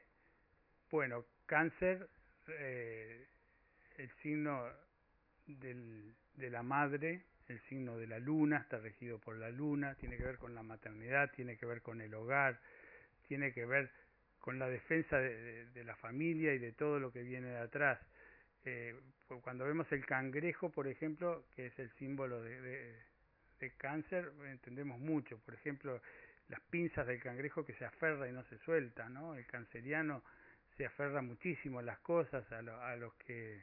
bueno, 0.91 1.25
cáncer, 1.47 2.09
eh, 2.49 3.27
el 3.99 4.11
signo 4.23 4.69
del, 5.47 6.15
de 6.35 6.51
la 6.51 6.63
madre, 6.63 7.25
el 7.49 7.61
signo 7.63 7.99
de 7.99 8.07
la 8.07 8.19
luna, 8.19 8.59
está 8.59 8.79
regido 8.79 9.19
por 9.19 9.37
la 9.37 9.51
luna, 9.51 9.95
tiene 9.97 10.17
que 10.17 10.25
ver 10.25 10.39
con 10.39 10.55
la 10.55 10.63
maternidad, 10.63 11.31
tiene 11.33 11.57
que 11.57 11.67
ver 11.67 11.83
con 11.83 12.01
el 12.01 12.15
hogar, 12.15 12.61
tiene 13.29 13.53
que 13.53 13.67
ver 13.67 13.91
con 14.41 14.59
la 14.59 14.69
defensa 14.69 15.19
de, 15.19 15.67
de- 15.67 15.85
la 15.85 15.97
familia 15.97 16.55
y 16.55 16.59
de 16.59 16.73
todo 16.73 16.99
lo 17.01 17.13
que 17.13 17.23
viene 17.23 17.49
de 17.49 17.59
atrás. 17.59 18.01
Eh, 18.65 18.95
cuando 19.43 19.65
vemos 19.65 19.91
el 19.93 20.05
cangrejo, 20.07 20.71
por 20.71 20.87
ejemplo, 20.89 21.47
que 21.55 21.67
es 21.67 21.79
el 21.79 21.91
símbolo 21.95 22.43
de 22.43 23.71
cáncer, 23.79 24.33
entendemos 24.47 24.99
mucho. 25.01 25.39
Por 25.39 25.55
ejemplo, 25.55 26.01
las 26.49 26.61
pinzas 26.71 27.07
del 27.07 27.21
cangrejo 27.23 27.65
que 27.65 27.75
se 27.75 27.85
aferra 27.85 28.29
y 28.29 28.33
no 28.33 28.45
se 28.45 28.59
suelta, 28.59 29.09
¿no? 29.09 29.35
El 29.37 29.47
canceriano 29.47 30.23
se 30.77 30.87
aferra 30.87 31.23
muchísimo 31.23 31.79
a 31.79 31.83
las 31.83 31.99
cosas, 32.01 32.51
a, 32.53 32.63
lo- 32.63 32.81
a 32.83 32.97
los 32.97 33.15
que 33.17 33.63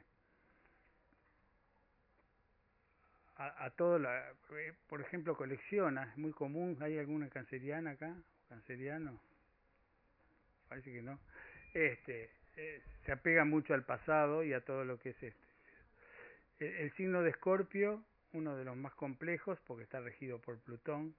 a, 3.40 3.64
a 3.64 3.70
todo 3.70 3.98
la, 3.98 4.30
eh, 4.52 4.74
por 4.86 5.00
ejemplo 5.00 5.34
colecciona, 5.34 6.04
es 6.04 6.18
muy 6.18 6.32
común, 6.32 6.76
¿hay 6.80 6.98
alguna 6.98 7.28
canceriana 7.30 7.92
acá? 7.92 8.14
¿Canceriano? 8.48 9.18
Parece 10.68 10.92
que 10.92 11.02
no. 11.02 11.18
Este, 11.72 12.30
eh, 12.56 12.82
se 13.06 13.12
apega 13.12 13.44
mucho 13.46 13.72
al 13.72 13.84
pasado 13.84 14.44
y 14.44 14.52
a 14.52 14.60
todo 14.60 14.84
lo 14.84 14.98
que 14.98 15.10
es 15.10 15.22
este. 15.22 15.50
El, 16.58 16.92
signo 16.92 17.22
de 17.22 17.30
Escorpio, 17.30 18.04
uno 18.34 18.56
de 18.56 18.64
los 18.64 18.76
más 18.76 18.92
complejos 18.94 19.58
porque 19.66 19.84
está 19.84 20.00
regido 20.00 20.38
por 20.38 20.58
Plutón, 20.60 21.14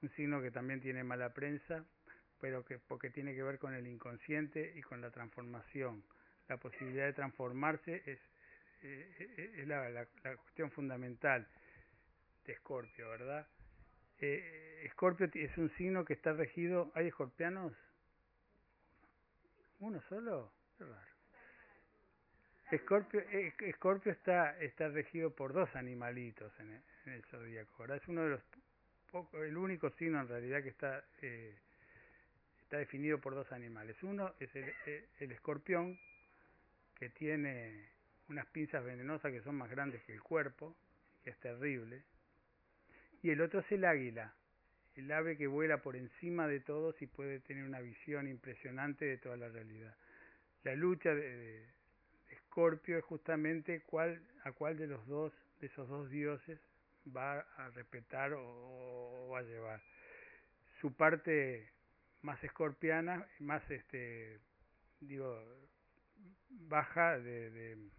un 0.00 0.08
signo 0.16 0.40
que 0.40 0.50
también 0.50 0.80
tiene 0.80 1.04
mala 1.04 1.34
prensa, 1.34 1.84
pero 2.40 2.64
que 2.64 2.78
porque 2.78 3.10
tiene 3.10 3.34
que 3.34 3.42
ver 3.42 3.58
con 3.58 3.74
el 3.74 3.86
inconsciente 3.86 4.72
y 4.74 4.80
con 4.80 5.02
la 5.02 5.10
transformación. 5.10 6.02
La 6.48 6.56
posibilidad 6.56 7.04
de 7.04 7.12
transformarse 7.12 8.02
es, 8.06 8.18
eh, 8.82 9.16
eh, 9.36 9.54
es 9.58 9.68
la, 9.68 9.88
la- 9.90 10.06
la 10.24 10.36
cuestión 10.36 10.70
fundamental 10.70 11.46
de 12.46 12.52
Escorpio, 12.52 13.10
¿verdad? 13.10 13.46
Eh, 14.20 14.82
Escorpio 14.86 15.30
ti- 15.30 15.40
es 15.42 15.56
un 15.58 15.70
signo 15.76 16.04
que 16.04 16.14
está 16.14 16.32
regido. 16.32 16.90
¿Hay 16.94 17.08
escorpianos? 17.08 17.72
¿Uno 19.80 20.00
solo? 20.08 20.52
Qué 20.78 20.84
raro. 20.84 21.10
Escorpio, 22.70 23.20
eh, 23.32 23.52
está, 24.06 24.58
está 24.60 24.88
regido 24.88 25.30
por 25.34 25.52
dos 25.52 25.74
animalitos 25.74 26.52
en 26.60 26.70
el, 26.72 26.82
en 27.06 27.12
el 27.14 27.24
zodíaco, 27.24 27.78
¿verdad? 27.80 27.96
Es 27.96 28.08
uno 28.08 28.22
de 28.22 28.30
los 28.30 28.42
poco, 29.10 29.42
el 29.42 29.56
único 29.56 29.90
signo 29.90 30.20
en 30.20 30.28
realidad 30.28 30.62
que 30.62 30.68
está 30.68 31.04
eh, 31.22 31.56
está 32.62 32.78
definido 32.78 33.18
por 33.20 33.34
dos 33.34 33.50
animales. 33.50 34.00
Uno 34.02 34.34
es 34.38 34.54
el, 34.54 34.72
el 35.18 35.32
escorpión, 35.32 35.98
que 36.94 37.10
tiene 37.10 37.88
unas 38.30 38.46
pinzas 38.46 38.84
venenosas 38.84 39.32
que 39.32 39.42
son 39.42 39.56
más 39.56 39.68
grandes 39.68 40.02
que 40.04 40.14
el 40.14 40.22
cuerpo, 40.22 40.76
que 41.22 41.30
es 41.30 41.40
terrible. 41.40 42.04
Y 43.22 43.30
el 43.30 43.40
otro 43.40 43.60
es 43.60 43.72
el 43.72 43.84
águila, 43.84 44.32
el 44.94 45.10
ave 45.12 45.36
que 45.36 45.46
vuela 45.46 45.82
por 45.82 45.96
encima 45.96 46.46
de 46.46 46.60
todos 46.60 47.00
y 47.02 47.06
puede 47.06 47.40
tener 47.40 47.64
una 47.64 47.80
visión 47.80 48.28
impresionante 48.28 49.04
de 49.04 49.18
toda 49.18 49.36
la 49.36 49.48
realidad. 49.48 49.94
La 50.62 50.74
lucha 50.74 51.14
de, 51.14 51.68
Escorpio 52.30 52.98
es 52.98 53.04
justamente 53.04 53.82
cuál, 53.82 54.22
a 54.44 54.52
cuál 54.52 54.78
de 54.78 54.86
los 54.86 55.06
dos, 55.06 55.32
de 55.60 55.66
esos 55.66 55.88
dos 55.88 56.08
dioses 56.08 56.58
va 57.14 57.40
a 57.40 57.70
respetar 57.70 58.32
o, 58.32 59.26
o 59.26 59.28
va 59.30 59.40
a 59.40 59.42
llevar. 59.42 59.82
Su 60.80 60.94
parte 60.94 61.68
más 62.22 62.42
escorpiana, 62.44 63.26
más 63.40 63.68
este, 63.70 64.38
digo, 65.00 65.42
baja 66.48 67.18
de, 67.18 67.50
de, 67.50 67.90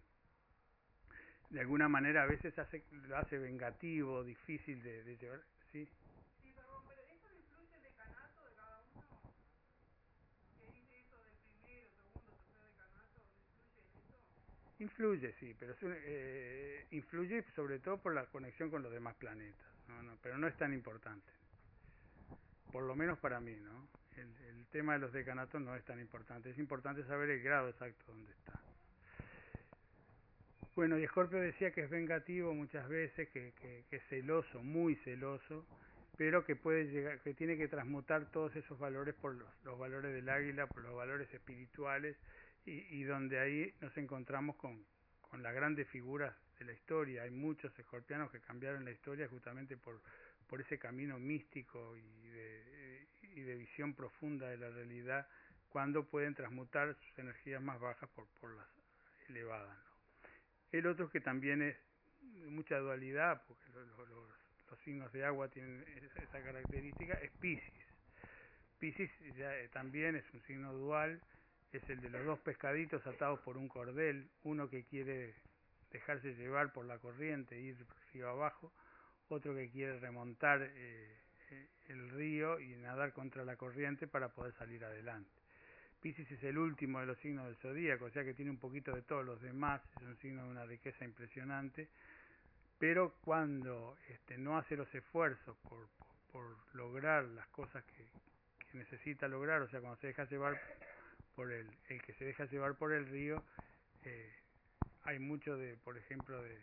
de 1.51 1.59
alguna 1.59 1.89
manera 1.89 2.23
a 2.23 2.25
veces 2.25 2.57
hace, 2.57 2.83
lo 2.91 3.17
hace 3.17 3.37
vengativo, 3.37 4.23
difícil 4.23 4.81
de, 4.81 5.03
de 5.03 5.17
llevar, 5.17 5.41
¿sí? 5.71 5.85
Sí, 6.41 6.51
perdón, 6.55 6.83
pero 6.87 7.01
¿eso 7.01 7.27
no 7.29 7.37
influye 7.37 7.75
el 7.75 7.83
decanato 7.83 8.43
de 8.45 8.55
cada 8.55 8.81
uno? 8.95 9.03
¿Qué 10.57 10.65
dice 10.71 10.99
eso 10.99 11.17
del 11.21 11.33
primero, 11.43 11.89
segundo, 11.91 12.31
tercer 12.31 12.63
decanato? 12.71 13.19
¿Influye 13.75 14.15
eso? 14.15 14.33
Influye, 14.79 15.33
sí, 15.33 15.53
pero 15.59 15.73
es 15.73 15.83
un, 15.83 15.93
eh, 15.97 16.87
influye 16.91 17.43
sobre 17.53 17.79
todo 17.79 17.97
por 18.01 18.13
la 18.15 18.25
conexión 18.27 18.69
con 18.69 18.81
los 18.81 18.91
demás 18.91 19.15
planetas, 19.15 19.67
¿no? 19.89 20.01
No, 20.03 20.17
pero 20.23 20.37
no 20.37 20.47
es 20.47 20.55
tan 20.55 20.73
importante, 20.73 21.31
por 22.71 22.83
lo 22.83 22.95
menos 22.95 23.19
para 23.19 23.41
mí, 23.41 23.55
¿no? 23.57 23.89
El, 24.15 24.33
el 24.47 24.67
tema 24.67 24.93
de 24.93 24.99
los 24.99 25.11
decanatos 25.11 25.61
no 25.61 25.75
es 25.75 25.83
tan 25.83 25.99
importante, 25.99 26.49
es 26.49 26.57
importante 26.57 27.03
saber 27.03 27.29
el 27.29 27.41
grado 27.43 27.67
exacto 27.69 28.05
donde 28.07 28.31
está. 28.31 28.53
Bueno, 30.73 30.97
y 30.97 31.05
Scorpio 31.05 31.39
decía 31.39 31.71
que 31.71 31.81
es 31.81 31.89
vengativo 31.89 32.53
muchas 32.53 32.87
veces, 32.87 33.27
que, 33.29 33.53
que, 33.59 33.83
es 33.91 34.03
celoso, 34.07 34.63
muy 34.63 34.95
celoso, 34.97 35.65
pero 36.17 36.45
que 36.45 36.55
puede 36.55 36.85
llegar, 36.85 37.19
que 37.19 37.33
tiene 37.33 37.57
que 37.57 37.67
transmutar 37.67 38.31
todos 38.31 38.55
esos 38.55 38.79
valores 38.79 39.13
por 39.15 39.35
los, 39.35 39.49
los 39.65 39.77
valores 39.77 40.13
del 40.13 40.29
águila, 40.29 40.67
por 40.67 40.83
los 40.83 40.95
valores 40.95 41.31
espirituales, 41.33 42.15
y, 42.65 42.71
y 42.95 43.03
donde 43.03 43.39
ahí 43.39 43.73
nos 43.81 43.95
encontramos 43.97 44.55
con, 44.55 44.85
con 45.21 45.43
las 45.43 45.53
grandes 45.53 45.89
figuras 45.89 46.33
de 46.57 46.65
la 46.65 46.73
historia. 46.73 47.23
Hay 47.23 47.31
muchos 47.31 47.77
escorpianos 47.77 48.31
que 48.31 48.39
cambiaron 48.39 48.85
la 48.85 48.91
historia 48.91 49.27
justamente 49.27 49.75
por, 49.75 49.99
por 50.47 50.61
ese 50.61 50.77
camino 50.77 51.19
místico 51.19 51.97
y 51.97 52.29
de, 52.29 53.07
y 53.23 53.41
de 53.41 53.55
visión 53.55 53.93
profunda 53.93 54.47
de 54.47 54.57
la 54.57 54.69
realidad 54.69 55.27
cuando 55.69 56.05
pueden 56.05 56.33
transmutar 56.33 56.95
sus 56.95 57.19
energías 57.19 57.61
más 57.61 57.79
bajas 57.79 58.09
por, 58.09 58.27
por 58.39 58.55
las 58.55 58.67
elevadas. 59.29 59.77
¿no? 59.85 59.90
El 60.71 60.87
otro 60.87 61.09
que 61.09 61.19
también 61.19 61.61
es 61.61 61.77
mucha 62.49 62.77
dualidad, 62.77 63.43
porque 63.47 63.63
los, 63.69 64.79
signos 64.83 65.11
de 65.11 65.23
agua 65.25 65.47
tienen 65.49 65.85
esa 66.15 66.41
característica, 66.41 67.13
es 67.15 67.29
Pisces. 67.39 67.85
Pisces 68.79 69.11
eh, 69.21 69.69
también 69.71 70.15
es 70.15 70.23
un 70.33 70.41
signo 70.41 70.73
dual, 70.73 71.21
es 71.71 71.87
el 71.89 72.01
de 72.01 72.09
los 72.09 72.25
dos 72.25 72.39
pescaditos 72.39 73.05
atados 73.05 73.39
por 73.41 73.57
un 73.57 73.67
cordel, 73.67 74.29
uno 74.43 74.69
que 74.69 74.85
quiere 74.85 75.35
dejarse 75.91 76.33
llevar 76.35 76.73
por 76.73 76.85
la 76.85 76.97
corriente, 76.97 77.59
ir 77.59 77.77
río 78.13 78.29
abajo, 78.29 78.71
otro 79.29 79.53
que 79.53 79.69
quiere 79.69 79.99
remontar 79.99 80.61
eh, 80.63 81.19
el 81.89 82.09
río 82.11 82.59
y 82.59 82.75
nadar 82.77 83.13
contra 83.13 83.45
la 83.45 83.57
corriente 83.57 84.07
para 84.07 84.29
poder 84.29 84.53
salir 84.53 84.83
adelante. 84.83 85.40
Pisces 86.01 86.31
es 86.31 86.43
el 86.43 86.57
último 86.57 86.99
de 86.99 87.05
los 87.05 87.17
signos 87.19 87.45
del 87.45 87.55
zodíaco, 87.57 88.05
o 88.05 88.09
sea 88.09 88.23
que 88.23 88.33
tiene 88.33 88.49
un 88.49 88.57
poquito 88.57 88.91
de 88.91 89.03
todos 89.03 89.23
los 89.23 89.39
demás, 89.39 89.81
es 89.97 90.07
un 90.07 90.17
signo 90.17 90.43
de 90.43 90.49
una 90.49 90.65
riqueza 90.65 91.05
impresionante, 91.05 91.89
pero 92.79 93.13
cuando 93.23 93.95
este, 94.09 94.39
no 94.39 94.57
hace 94.57 94.75
los 94.75 94.93
esfuerzos 94.95 95.55
por, 95.57 95.87
lograr 96.73 97.25
las 97.25 97.45
cosas 97.47 97.83
que, 97.83 98.07
necesita 98.73 99.27
lograr, 99.27 99.61
o 99.61 99.69
sea, 99.69 99.81
cuando 99.81 99.99
se 99.99 100.07
deja 100.07 100.23
llevar 100.23 100.59
por 101.35 101.51
el, 101.51 101.69
el 101.89 102.01
que 102.01 102.13
se 102.13 102.23
deja 102.23 102.45
llevar 102.45 102.75
por 102.75 102.93
el 102.93 103.05
río, 103.05 103.43
eh, 104.05 104.33
hay 105.03 105.19
mucho 105.19 105.57
de, 105.57 105.75
por 105.75 105.97
ejemplo, 105.97 106.41
de, 106.41 106.57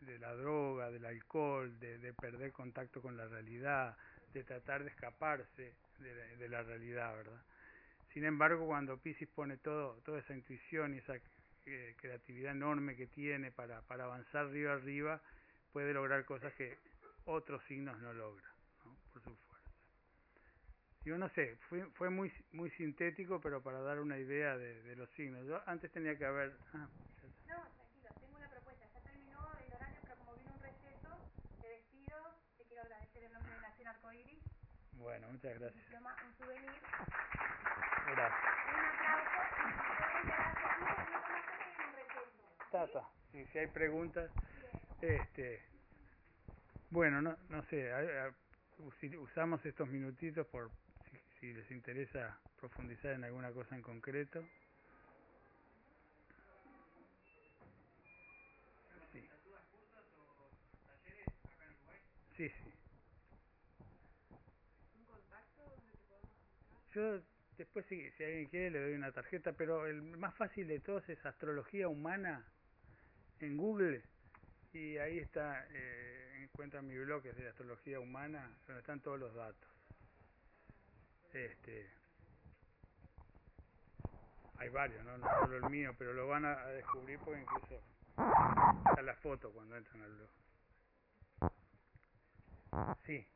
de 0.00 0.18
la 0.18 0.34
droga, 0.34 0.90
del 0.90 1.04
alcohol, 1.04 1.78
de, 1.80 1.98
de, 1.98 2.14
perder 2.14 2.50
contacto 2.52 3.02
con 3.02 3.14
la 3.14 3.28
realidad, 3.28 3.94
de 4.32 4.42
tratar 4.42 4.84
de 4.84 4.88
escaparse 4.88 5.74
de 5.98 6.48
la 6.48 6.62
realidad, 6.62 7.14
¿verdad? 7.14 7.42
Sin 8.14 8.24
embargo, 8.24 8.64
cuando 8.64 8.96
Pisces 8.96 9.28
pone 9.28 9.56
todo, 9.56 10.00
toda 10.04 10.20
esa 10.20 10.34
intuición 10.34 10.94
y 10.94 10.98
esa 10.98 11.16
eh, 11.66 11.96
creatividad 12.00 12.52
enorme 12.52 12.94
que 12.94 13.08
tiene 13.08 13.50
para, 13.50 13.82
para 13.82 14.04
avanzar 14.04 14.50
río 14.50 14.72
arriba, 14.72 15.20
puede 15.72 15.92
lograr 15.92 16.24
cosas 16.24 16.54
que 16.54 16.78
otros 17.24 17.60
signos 17.64 17.98
no 18.00 18.12
logran, 18.12 18.52
¿no? 18.84 18.96
por 19.12 19.20
su 19.20 19.34
fuerza. 19.34 19.70
Yo 21.04 21.18
no 21.18 21.28
sé, 21.30 21.56
fue, 21.68 21.84
fue 21.94 22.08
muy, 22.08 22.32
muy 22.52 22.70
sintético, 22.70 23.40
pero 23.40 23.60
para 23.60 23.80
dar 23.80 23.98
una 23.98 24.16
idea 24.16 24.56
de, 24.56 24.80
de 24.84 24.94
los 24.94 25.10
signos. 25.10 25.44
Yo 25.44 25.60
antes 25.66 25.90
tenía 25.90 26.16
que 26.16 26.24
haber... 26.24 26.56
Ah. 26.72 26.88
Bueno, 34.92 35.28
muchas 35.32 35.58
gracias. 35.58 35.84
Un 35.84 36.34
souvenir. 36.38 36.70
Gracias. 38.14 38.40
Un. 40.80 42.70
Tata, 42.70 43.08
si, 43.32 43.44
si 43.46 43.58
hay 43.58 43.66
preguntas, 43.68 44.30
este, 45.00 45.62
bueno, 46.90 47.20
no, 47.22 47.36
no 47.48 47.62
sé, 47.64 47.90
usamos 49.18 49.64
estos 49.66 49.88
minutitos 49.88 50.46
por 50.48 50.70
si, 51.10 51.18
si 51.40 51.52
les 51.54 51.70
interesa 51.70 52.38
profundizar 52.60 53.12
en 53.12 53.24
alguna 53.24 53.52
cosa 53.52 53.74
en 53.74 53.82
concreto. 53.82 54.44
Sí. 59.12 59.28
Sí, 62.36 62.48
sí. 62.48 62.74
Yo 66.94 67.20
después 67.56 67.86
si, 67.86 68.10
si 68.12 68.24
alguien 68.24 68.48
quiere 68.48 68.70
le 68.70 68.80
doy 68.80 68.94
una 68.94 69.12
tarjeta, 69.12 69.52
pero 69.52 69.86
el 69.86 70.02
más 70.02 70.34
fácil 70.34 70.66
de 70.68 70.80
todos 70.80 71.08
es 71.08 71.24
astrología 71.24 71.88
humana 71.88 72.44
en 73.40 73.56
Google 73.56 74.02
y 74.72 74.98
ahí 74.98 75.18
está, 75.18 75.66
eh, 75.70 76.42
encuentran 76.42 76.86
mi 76.86 76.96
blog 76.98 77.22
que 77.22 77.30
es 77.30 77.36
de 77.36 77.48
astrología 77.48 78.00
humana, 78.00 78.50
donde 78.66 78.80
están 78.80 79.00
todos 79.00 79.20
los 79.20 79.34
datos. 79.34 79.70
Este, 81.32 81.90
hay 84.56 84.68
varios, 84.68 85.04
¿no? 85.04 85.18
no 85.18 85.26
solo 85.40 85.56
el 85.56 85.70
mío, 85.70 85.94
pero 85.98 86.12
lo 86.12 86.26
van 86.28 86.44
a, 86.44 86.60
a 86.60 86.66
descubrir 86.68 87.18
porque 87.20 87.40
incluso 87.40 87.80
está 88.88 89.02
la 89.02 89.14
foto 89.16 89.52
cuando 89.52 89.76
entran 89.76 90.02
al 90.02 90.12
blog. 90.14 90.30
Sí. 93.04 93.26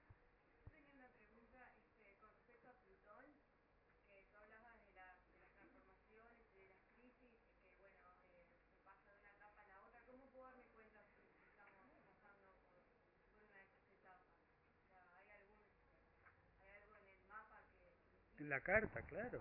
La 18.48 18.60
carta, 18.60 19.02
claro. 19.02 19.40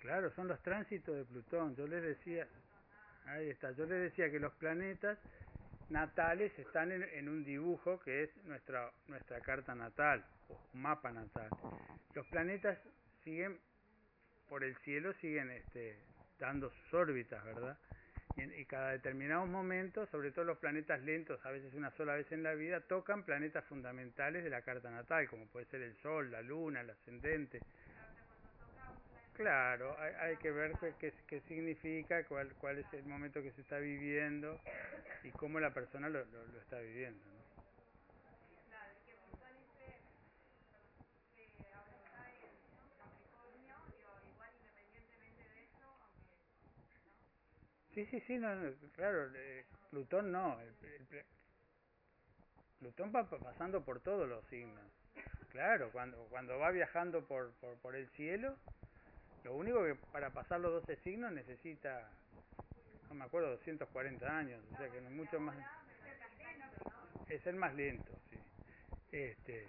Claro, 0.00 0.30
son 0.32 0.48
los 0.48 0.60
tránsitos 0.62 1.14
de 1.14 1.24
Plutón. 1.24 1.76
Yo 1.76 1.86
les 1.86 2.02
decía, 2.02 2.46
ahí 3.26 3.50
está, 3.50 3.70
yo 3.72 3.86
les 3.86 4.10
decía 4.10 4.30
que 4.30 4.40
los 4.40 4.52
planetas 4.54 5.18
natales 5.90 6.56
están 6.58 6.92
en, 6.92 7.28
un 7.28 7.44
dibujo 7.44 8.00
que 8.00 8.24
es 8.24 8.44
nuestra, 8.44 8.90
nuestra 9.08 9.40
carta 9.40 9.74
natal, 9.74 10.24
o 10.48 10.58
mapa 10.74 11.12
natal. 11.12 11.50
Los 12.14 12.26
planetas 12.28 12.78
siguen 13.24 13.58
por 14.48 14.64
el 14.64 14.76
cielo, 14.78 15.12
siguen 15.14 15.50
este, 15.50 15.98
dando 16.38 16.70
sus 16.70 16.94
órbitas, 16.94 17.44
¿verdad? 17.44 17.78
Y, 18.36 18.42
y 18.42 18.64
cada 18.64 18.92
determinado 18.92 19.46
momento, 19.46 20.06
sobre 20.06 20.30
todo 20.30 20.44
los 20.44 20.58
planetas 20.58 21.00
lentos, 21.02 21.44
a 21.44 21.50
veces 21.50 21.74
una 21.74 21.90
sola 21.92 22.14
vez 22.14 22.30
en 22.32 22.42
la 22.42 22.54
vida, 22.54 22.80
tocan 22.80 23.24
planetas 23.24 23.64
fundamentales 23.64 24.44
de 24.44 24.50
la 24.50 24.62
carta 24.62 24.90
natal, 24.90 25.28
como 25.28 25.46
puede 25.46 25.66
ser 25.66 25.82
el 25.82 25.96
Sol, 25.96 26.30
la 26.30 26.42
Luna, 26.42 26.80
el 26.80 26.90
ascendente. 26.90 27.60
Claro, 29.40 29.96
hay, 29.98 30.36
que 30.36 30.50
ver 30.50 30.72
qué, 30.98 31.14
qué, 31.26 31.40
significa, 31.48 32.24
cuál, 32.24 32.52
cuál 32.58 32.76
es 32.76 32.92
el 32.92 33.06
momento 33.06 33.42
que 33.42 33.50
se 33.52 33.62
está 33.62 33.78
viviendo 33.78 34.60
y 35.24 35.30
cómo 35.30 35.58
la 35.60 35.72
persona 35.72 36.10
lo, 36.10 36.22
lo, 36.26 36.60
está 36.60 36.78
viviendo. 36.78 37.24
Sí, 47.94 48.06
sí, 48.06 48.20
sí, 48.26 48.38
no, 48.38 48.48
claro, 48.94 49.30
Plutón 49.90 50.30
no, 50.32 50.60
el- 50.60 50.74
el 51.10 51.24
Plutón 52.78 53.12
va 53.14 53.28
pa- 53.28 53.38
pasando 53.38 53.84
por 53.84 54.00
todos 54.00 54.28
los 54.28 54.44
signos. 54.46 54.84
Claro, 55.50 55.90
cuando 55.92 56.16
cuando 56.30 56.58
va 56.58 56.70
viajando 56.70 57.26
por, 57.26 57.52
por, 57.54 57.76
por 57.78 57.96
el 57.96 58.08
cielo, 58.10 58.56
lo 59.44 59.54
único 59.54 59.84
que 59.84 59.94
para 60.12 60.30
pasar 60.30 60.60
los 60.60 60.72
12 60.72 60.96
signos 61.02 61.32
necesita, 61.32 62.08
no 63.08 63.14
me 63.16 63.24
acuerdo, 63.24 63.50
240 63.50 64.36
años, 64.38 64.62
o 64.74 64.76
sea 64.78 64.90
que 64.90 65.00
no 65.00 65.08
es 65.08 65.14
mucho 65.14 65.40
más... 65.40 65.56
Es 67.28 67.46
el 67.46 67.56
más 67.56 67.74
lento, 67.74 68.12
sí. 68.30 68.38
Este, 69.12 69.66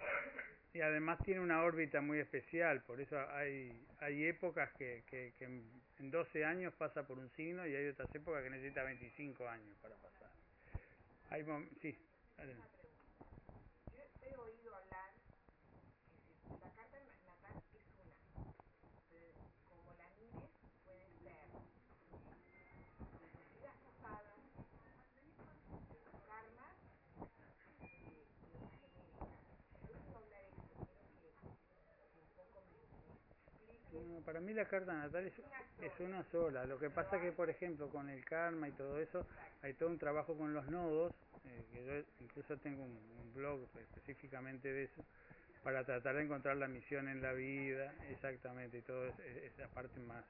y 0.74 0.80
además 0.80 1.18
tiene 1.24 1.40
una 1.40 1.62
órbita 1.64 2.00
muy 2.00 2.18
especial, 2.20 2.82
por 2.82 3.00
eso 3.00 3.18
hay 3.30 3.86
hay 4.00 4.26
épocas 4.26 4.70
que, 4.74 5.04
que, 5.08 5.32
que 5.38 5.48
en 6.02 6.06
en 6.06 6.10
12 6.10 6.44
años 6.44 6.74
pasa 6.74 7.06
por 7.06 7.18
un 7.18 7.30
signo 7.30 7.66
y 7.66 7.74
hay 7.76 7.88
otras 7.88 8.12
épocas 8.14 8.42
que 8.42 8.50
necesita 8.50 8.82
25 8.82 9.48
años 9.48 9.76
para 9.82 9.96
pasar. 9.96 10.30
Hay 11.30 11.44
sí, 11.80 11.96
adelante. 12.38 12.78
Yo 13.92 13.98
he 14.22 14.36
oído 14.36 14.76
hablar 14.76 15.12
que 16.26 16.34
si 16.44 16.58
la 16.60 16.70
carta 16.74 16.98
na- 17.00 17.18
natal 17.24 17.56
es 17.74 17.84
una, 17.98 18.16
pero 19.10 19.28
como 19.68 19.92
la 19.94 20.08
mires 20.18 20.52
puede 20.84 21.10
ser 21.22 21.48
vidas 23.52 23.76
pasadas, 23.84 24.40
karmas 26.26 26.76
eh, 27.82 28.26
y 28.42 28.56
una 28.56 28.70
genética. 28.80 29.26
Yo 29.88 29.94
he 29.94 29.98
oído 29.98 30.16
hablar 30.18 30.42
esto, 30.44 30.74
quiero 30.84 31.02
que, 31.20 31.34
que 32.12 32.20
un 32.20 32.30
poco 32.36 32.62
me, 32.72 32.78
me 33.66 33.72
expliques. 33.74 34.08
No, 34.08 34.21
para 34.32 34.40
mí 34.46 34.54
la 34.54 34.64
carta 34.64 34.94
natal 34.94 35.26
es, 35.26 35.34
es 35.82 36.00
una 36.00 36.24
sola. 36.32 36.64
Lo 36.64 36.78
que 36.78 36.88
pasa 36.88 37.20
que, 37.20 37.32
por 37.32 37.50
ejemplo, 37.50 37.90
con 37.90 38.08
el 38.08 38.24
karma 38.24 38.66
y 38.66 38.72
todo 38.72 38.98
eso, 38.98 39.26
hay 39.60 39.74
todo 39.74 39.90
un 39.90 39.98
trabajo 39.98 40.34
con 40.34 40.54
los 40.54 40.66
nodos, 40.68 41.12
eh, 41.44 41.66
que 41.70 41.84
yo 41.84 42.24
incluso 42.24 42.56
tengo 42.56 42.82
un, 42.82 43.12
blog 43.34 43.66
específicamente 43.78 44.72
de 44.72 44.84
eso, 44.84 45.02
para 45.62 45.84
tratar 45.84 46.16
de 46.16 46.22
encontrar 46.24 46.56
la 46.56 46.68
misión 46.68 47.08
en 47.08 47.20
la 47.20 47.32
vida, 47.32 47.94
exactamente, 48.10 48.78
y 48.78 48.82
todo 48.82 49.06
es- 49.06 49.18
es- 49.20 49.52
esa 49.52 49.68
parte 49.68 50.00
más, 50.00 50.24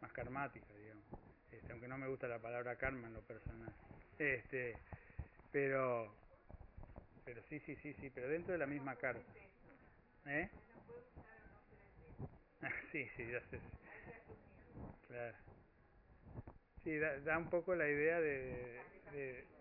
más 0.00 0.12
karmática, 0.12 0.72
digamos. 0.74 1.04
Este, 1.52 1.72
aunque 1.72 1.86
no 1.88 1.98
me 1.98 2.08
gusta 2.08 2.26
la 2.28 2.38
palabra 2.38 2.76
karma 2.76 3.08
en 3.08 3.14
lo 3.14 3.20
personal. 3.22 3.72
Este, 4.18 4.76
pero, 5.52 6.12
pero 7.24 7.42
sí, 7.48 7.60
sí, 7.60 7.76
sí, 7.76 7.94
sí, 7.94 8.10
pero 8.10 8.28
dentro 8.28 8.52
de 8.52 8.58
la 8.58 8.66
misma 8.66 8.96
carta. 8.96 9.22
¿Eh? 10.26 10.48
sí, 12.92 13.08
sí, 13.16 13.26
ya 13.30 13.40
sé. 13.50 13.58
Claro. 15.08 15.36
Sí, 16.84 16.98
da, 16.98 17.18
da 17.20 17.38
un 17.38 17.50
poco 17.50 17.74
la 17.74 17.88
idea 17.88 18.20
de, 18.20 18.80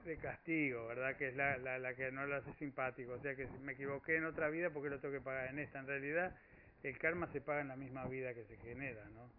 de, 0.05 0.17
castigo, 0.17 0.87
¿verdad? 0.87 1.15
Que 1.17 1.29
es 1.29 1.35
la, 1.35 1.93
que 1.95 2.11
no 2.11 2.25
lo 2.25 2.37
hace 2.37 2.53
simpático. 2.53 3.13
O 3.13 3.19
sea, 3.19 3.35
que 3.35 3.47
me 3.63 3.73
equivoqué 3.73 4.17
en 4.17 4.25
otra 4.25 4.49
vida, 4.49 4.69
porque 4.69 4.89
lo 4.89 4.99
tengo 4.99 5.13
que 5.13 5.21
pagar 5.21 5.49
en 5.49 5.59
esta? 5.59 5.79
En 5.79 5.87
realidad, 5.87 6.35
el 6.83 6.97
karma 6.97 7.27
se 7.27 7.41
paga 7.41 7.61
en 7.61 7.67
la 7.67 7.75
misma 7.75 8.05
vida 8.05 8.33
que 8.33 8.45
se 8.45 8.57
genera, 8.57 9.03
¿no? 9.09 9.29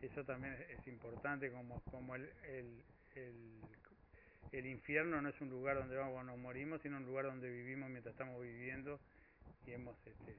Eso 0.00 0.24
también 0.24 0.54
es, 0.54 0.78
es 0.78 0.86
importante, 0.86 1.50
como, 1.50 1.80
como 1.90 2.14
el, 2.14 2.30
el, 2.44 2.82
el, 3.16 3.60
el 4.52 4.66
infierno 4.66 5.20
no 5.20 5.28
es 5.28 5.40
un 5.40 5.50
lugar 5.50 5.76
donde 5.76 5.96
vamos, 5.96 6.24
nos 6.24 6.38
morimos, 6.38 6.80
sino 6.80 6.96
un 6.96 7.04
lugar 7.04 7.26
donde 7.26 7.50
vivimos 7.50 7.90
mientras 7.90 8.14
estamos 8.14 8.40
viviendo 8.40 9.00
y 9.66 9.72
hemos 9.72 9.96
este, 10.06 10.36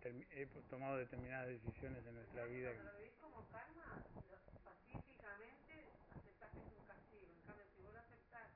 hemos 0.00 0.64
tomado 0.70 0.96
determinadas 0.96 1.48
decisiones 1.48 2.04
en 2.06 2.14
nuestra 2.14 2.44
vida. 2.46 2.72
Cuando 2.72 2.92
lo 2.92 2.98
vivís 2.98 3.14
como 3.20 3.44
karma, 3.52 3.84
lo- 4.30 4.40
pacíficamente 4.64 5.92
aceptás 6.16 6.50
que 6.52 6.60
es 6.64 6.72
un 6.80 6.86
castigo. 6.86 7.28
En 7.28 7.42
cambio, 7.44 7.66
si 7.74 7.80
vos 7.82 7.92
lo 7.92 8.00
aceptás 8.00 8.48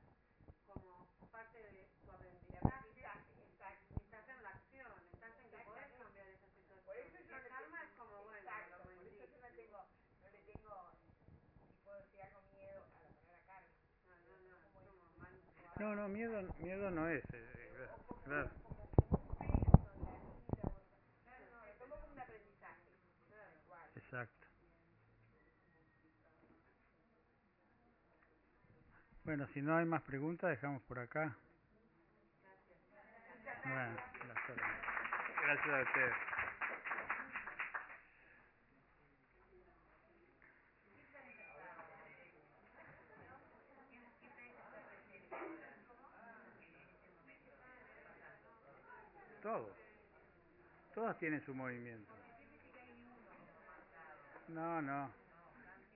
como 0.67 1.07
parte 1.31 1.59
de 1.61 1.85
tu 2.05 2.11
aprendizaje, 2.11 2.89
estás 4.01 4.29
en 4.29 4.43
la 4.43 4.51
acción, 4.51 4.93
estás 5.13 5.33
en 5.37 5.51
que 5.53 5.59
podés 5.61 5.93
cambiar 6.01 6.27
esa 6.29 6.49
situación. 6.57 6.81
Por 6.87 6.97
eso 6.97 7.19
yo 7.29 7.37
el 7.37 7.49
karma 7.53 7.81
tengo- 7.81 7.85
es 7.85 7.91
como, 8.01 8.25
bueno, 8.25 8.39
Exacto, 8.41 8.77
lo 8.79 8.85
por 8.85 8.93
eso 8.93 9.25
yo 9.29 9.37
no 9.37 9.49
tengo, 9.53 9.81
no 10.23 10.29
le 10.33 10.41
tengo, 10.41 10.75
si 11.69 11.73
puedo 11.85 11.97
decir 12.01 12.21
algo, 12.25 12.41
miedo 12.57 12.81
a 12.81 12.97
la 12.97 13.13
palabra 13.13 13.37
karma. 13.45 13.77
No, 14.09 14.17
no, 14.25 14.41
no, 14.49 14.57
es 14.57 14.69
como 14.73 14.91
mal. 15.21 15.37
No, 15.77 15.89
no, 15.95 16.09
miedo, 16.09 16.41
miedo 16.65 16.91
no 16.91 17.09
es. 17.09 17.25
eh, 17.35 17.89
claro. 18.25 18.49
Como, 18.63 18.81
como 18.97 19.17
un 19.21 19.37
peso 19.37 19.77
en 19.77 19.85
la 19.85 19.93
vida, 19.93 20.25
o- 20.65 20.83
claro, 21.25 21.45
no, 21.53 21.67
lo 21.67 21.73
tomo 21.77 21.95
como 22.01 22.13
un 22.15 22.19
aprendizaje, 22.21 22.91
claro, 23.29 23.53
igual. 23.65 23.91
Exacto. 23.97 24.47
Bueno, 29.27 29.49
si 29.49 29.61
no 29.61 29.77
hay 29.77 29.85
más 29.85 30.03
preguntas, 30.03 30.49
dejamos 30.51 30.81
por 30.83 31.01
acá. 31.01 31.37
Órdenes. 33.65 34.01
Gracias 35.43 35.69
a 35.69 35.83
ustedes. 35.83 36.15
Todos. 49.43 49.77
Todas 50.95 51.19
tienen 51.19 51.45
su 51.45 51.53
movimiento. 51.53 52.15
No, 54.47 54.81
no. 54.81 55.11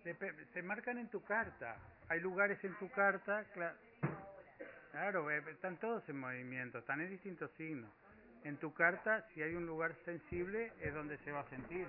Depe- 0.05 0.35
se 0.53 0.63
marcan 0.63 0.99
en 0.99 1.09
tu 1.09 1.23
carta. 1.23 1.77
Hay 2.11 2.19
lugares 2.21 2.63
en 2.65 2.75
tu 2.79 2.91
carta, 2.91 3.45
cla- 3.55 3.73
claro, 4.91 5.31
eh, 5.31 5.43
están 5.49 5.77
todos 5.79 6.07
en 6.09 6.19
movimiento, 6.19 6.79
están 6.79 7.01
en 7.01 7.09
distintos 7.11 7.53
signos. 7.53 7.89
En 8.43 8.57
tu 8.57 8.75
carta, 8.75 9.25
si 9.33 9.43
hay 9.43 9.55
un 9.55 9.65
lugar 9.65 9.95
sensible, 10.05 10.73
es 10.81 10.93
donde 10.93 11.19
se 11.19 11.31
va 11.31 11.41
a 11.41 11.49
sentir. 11.51 11.87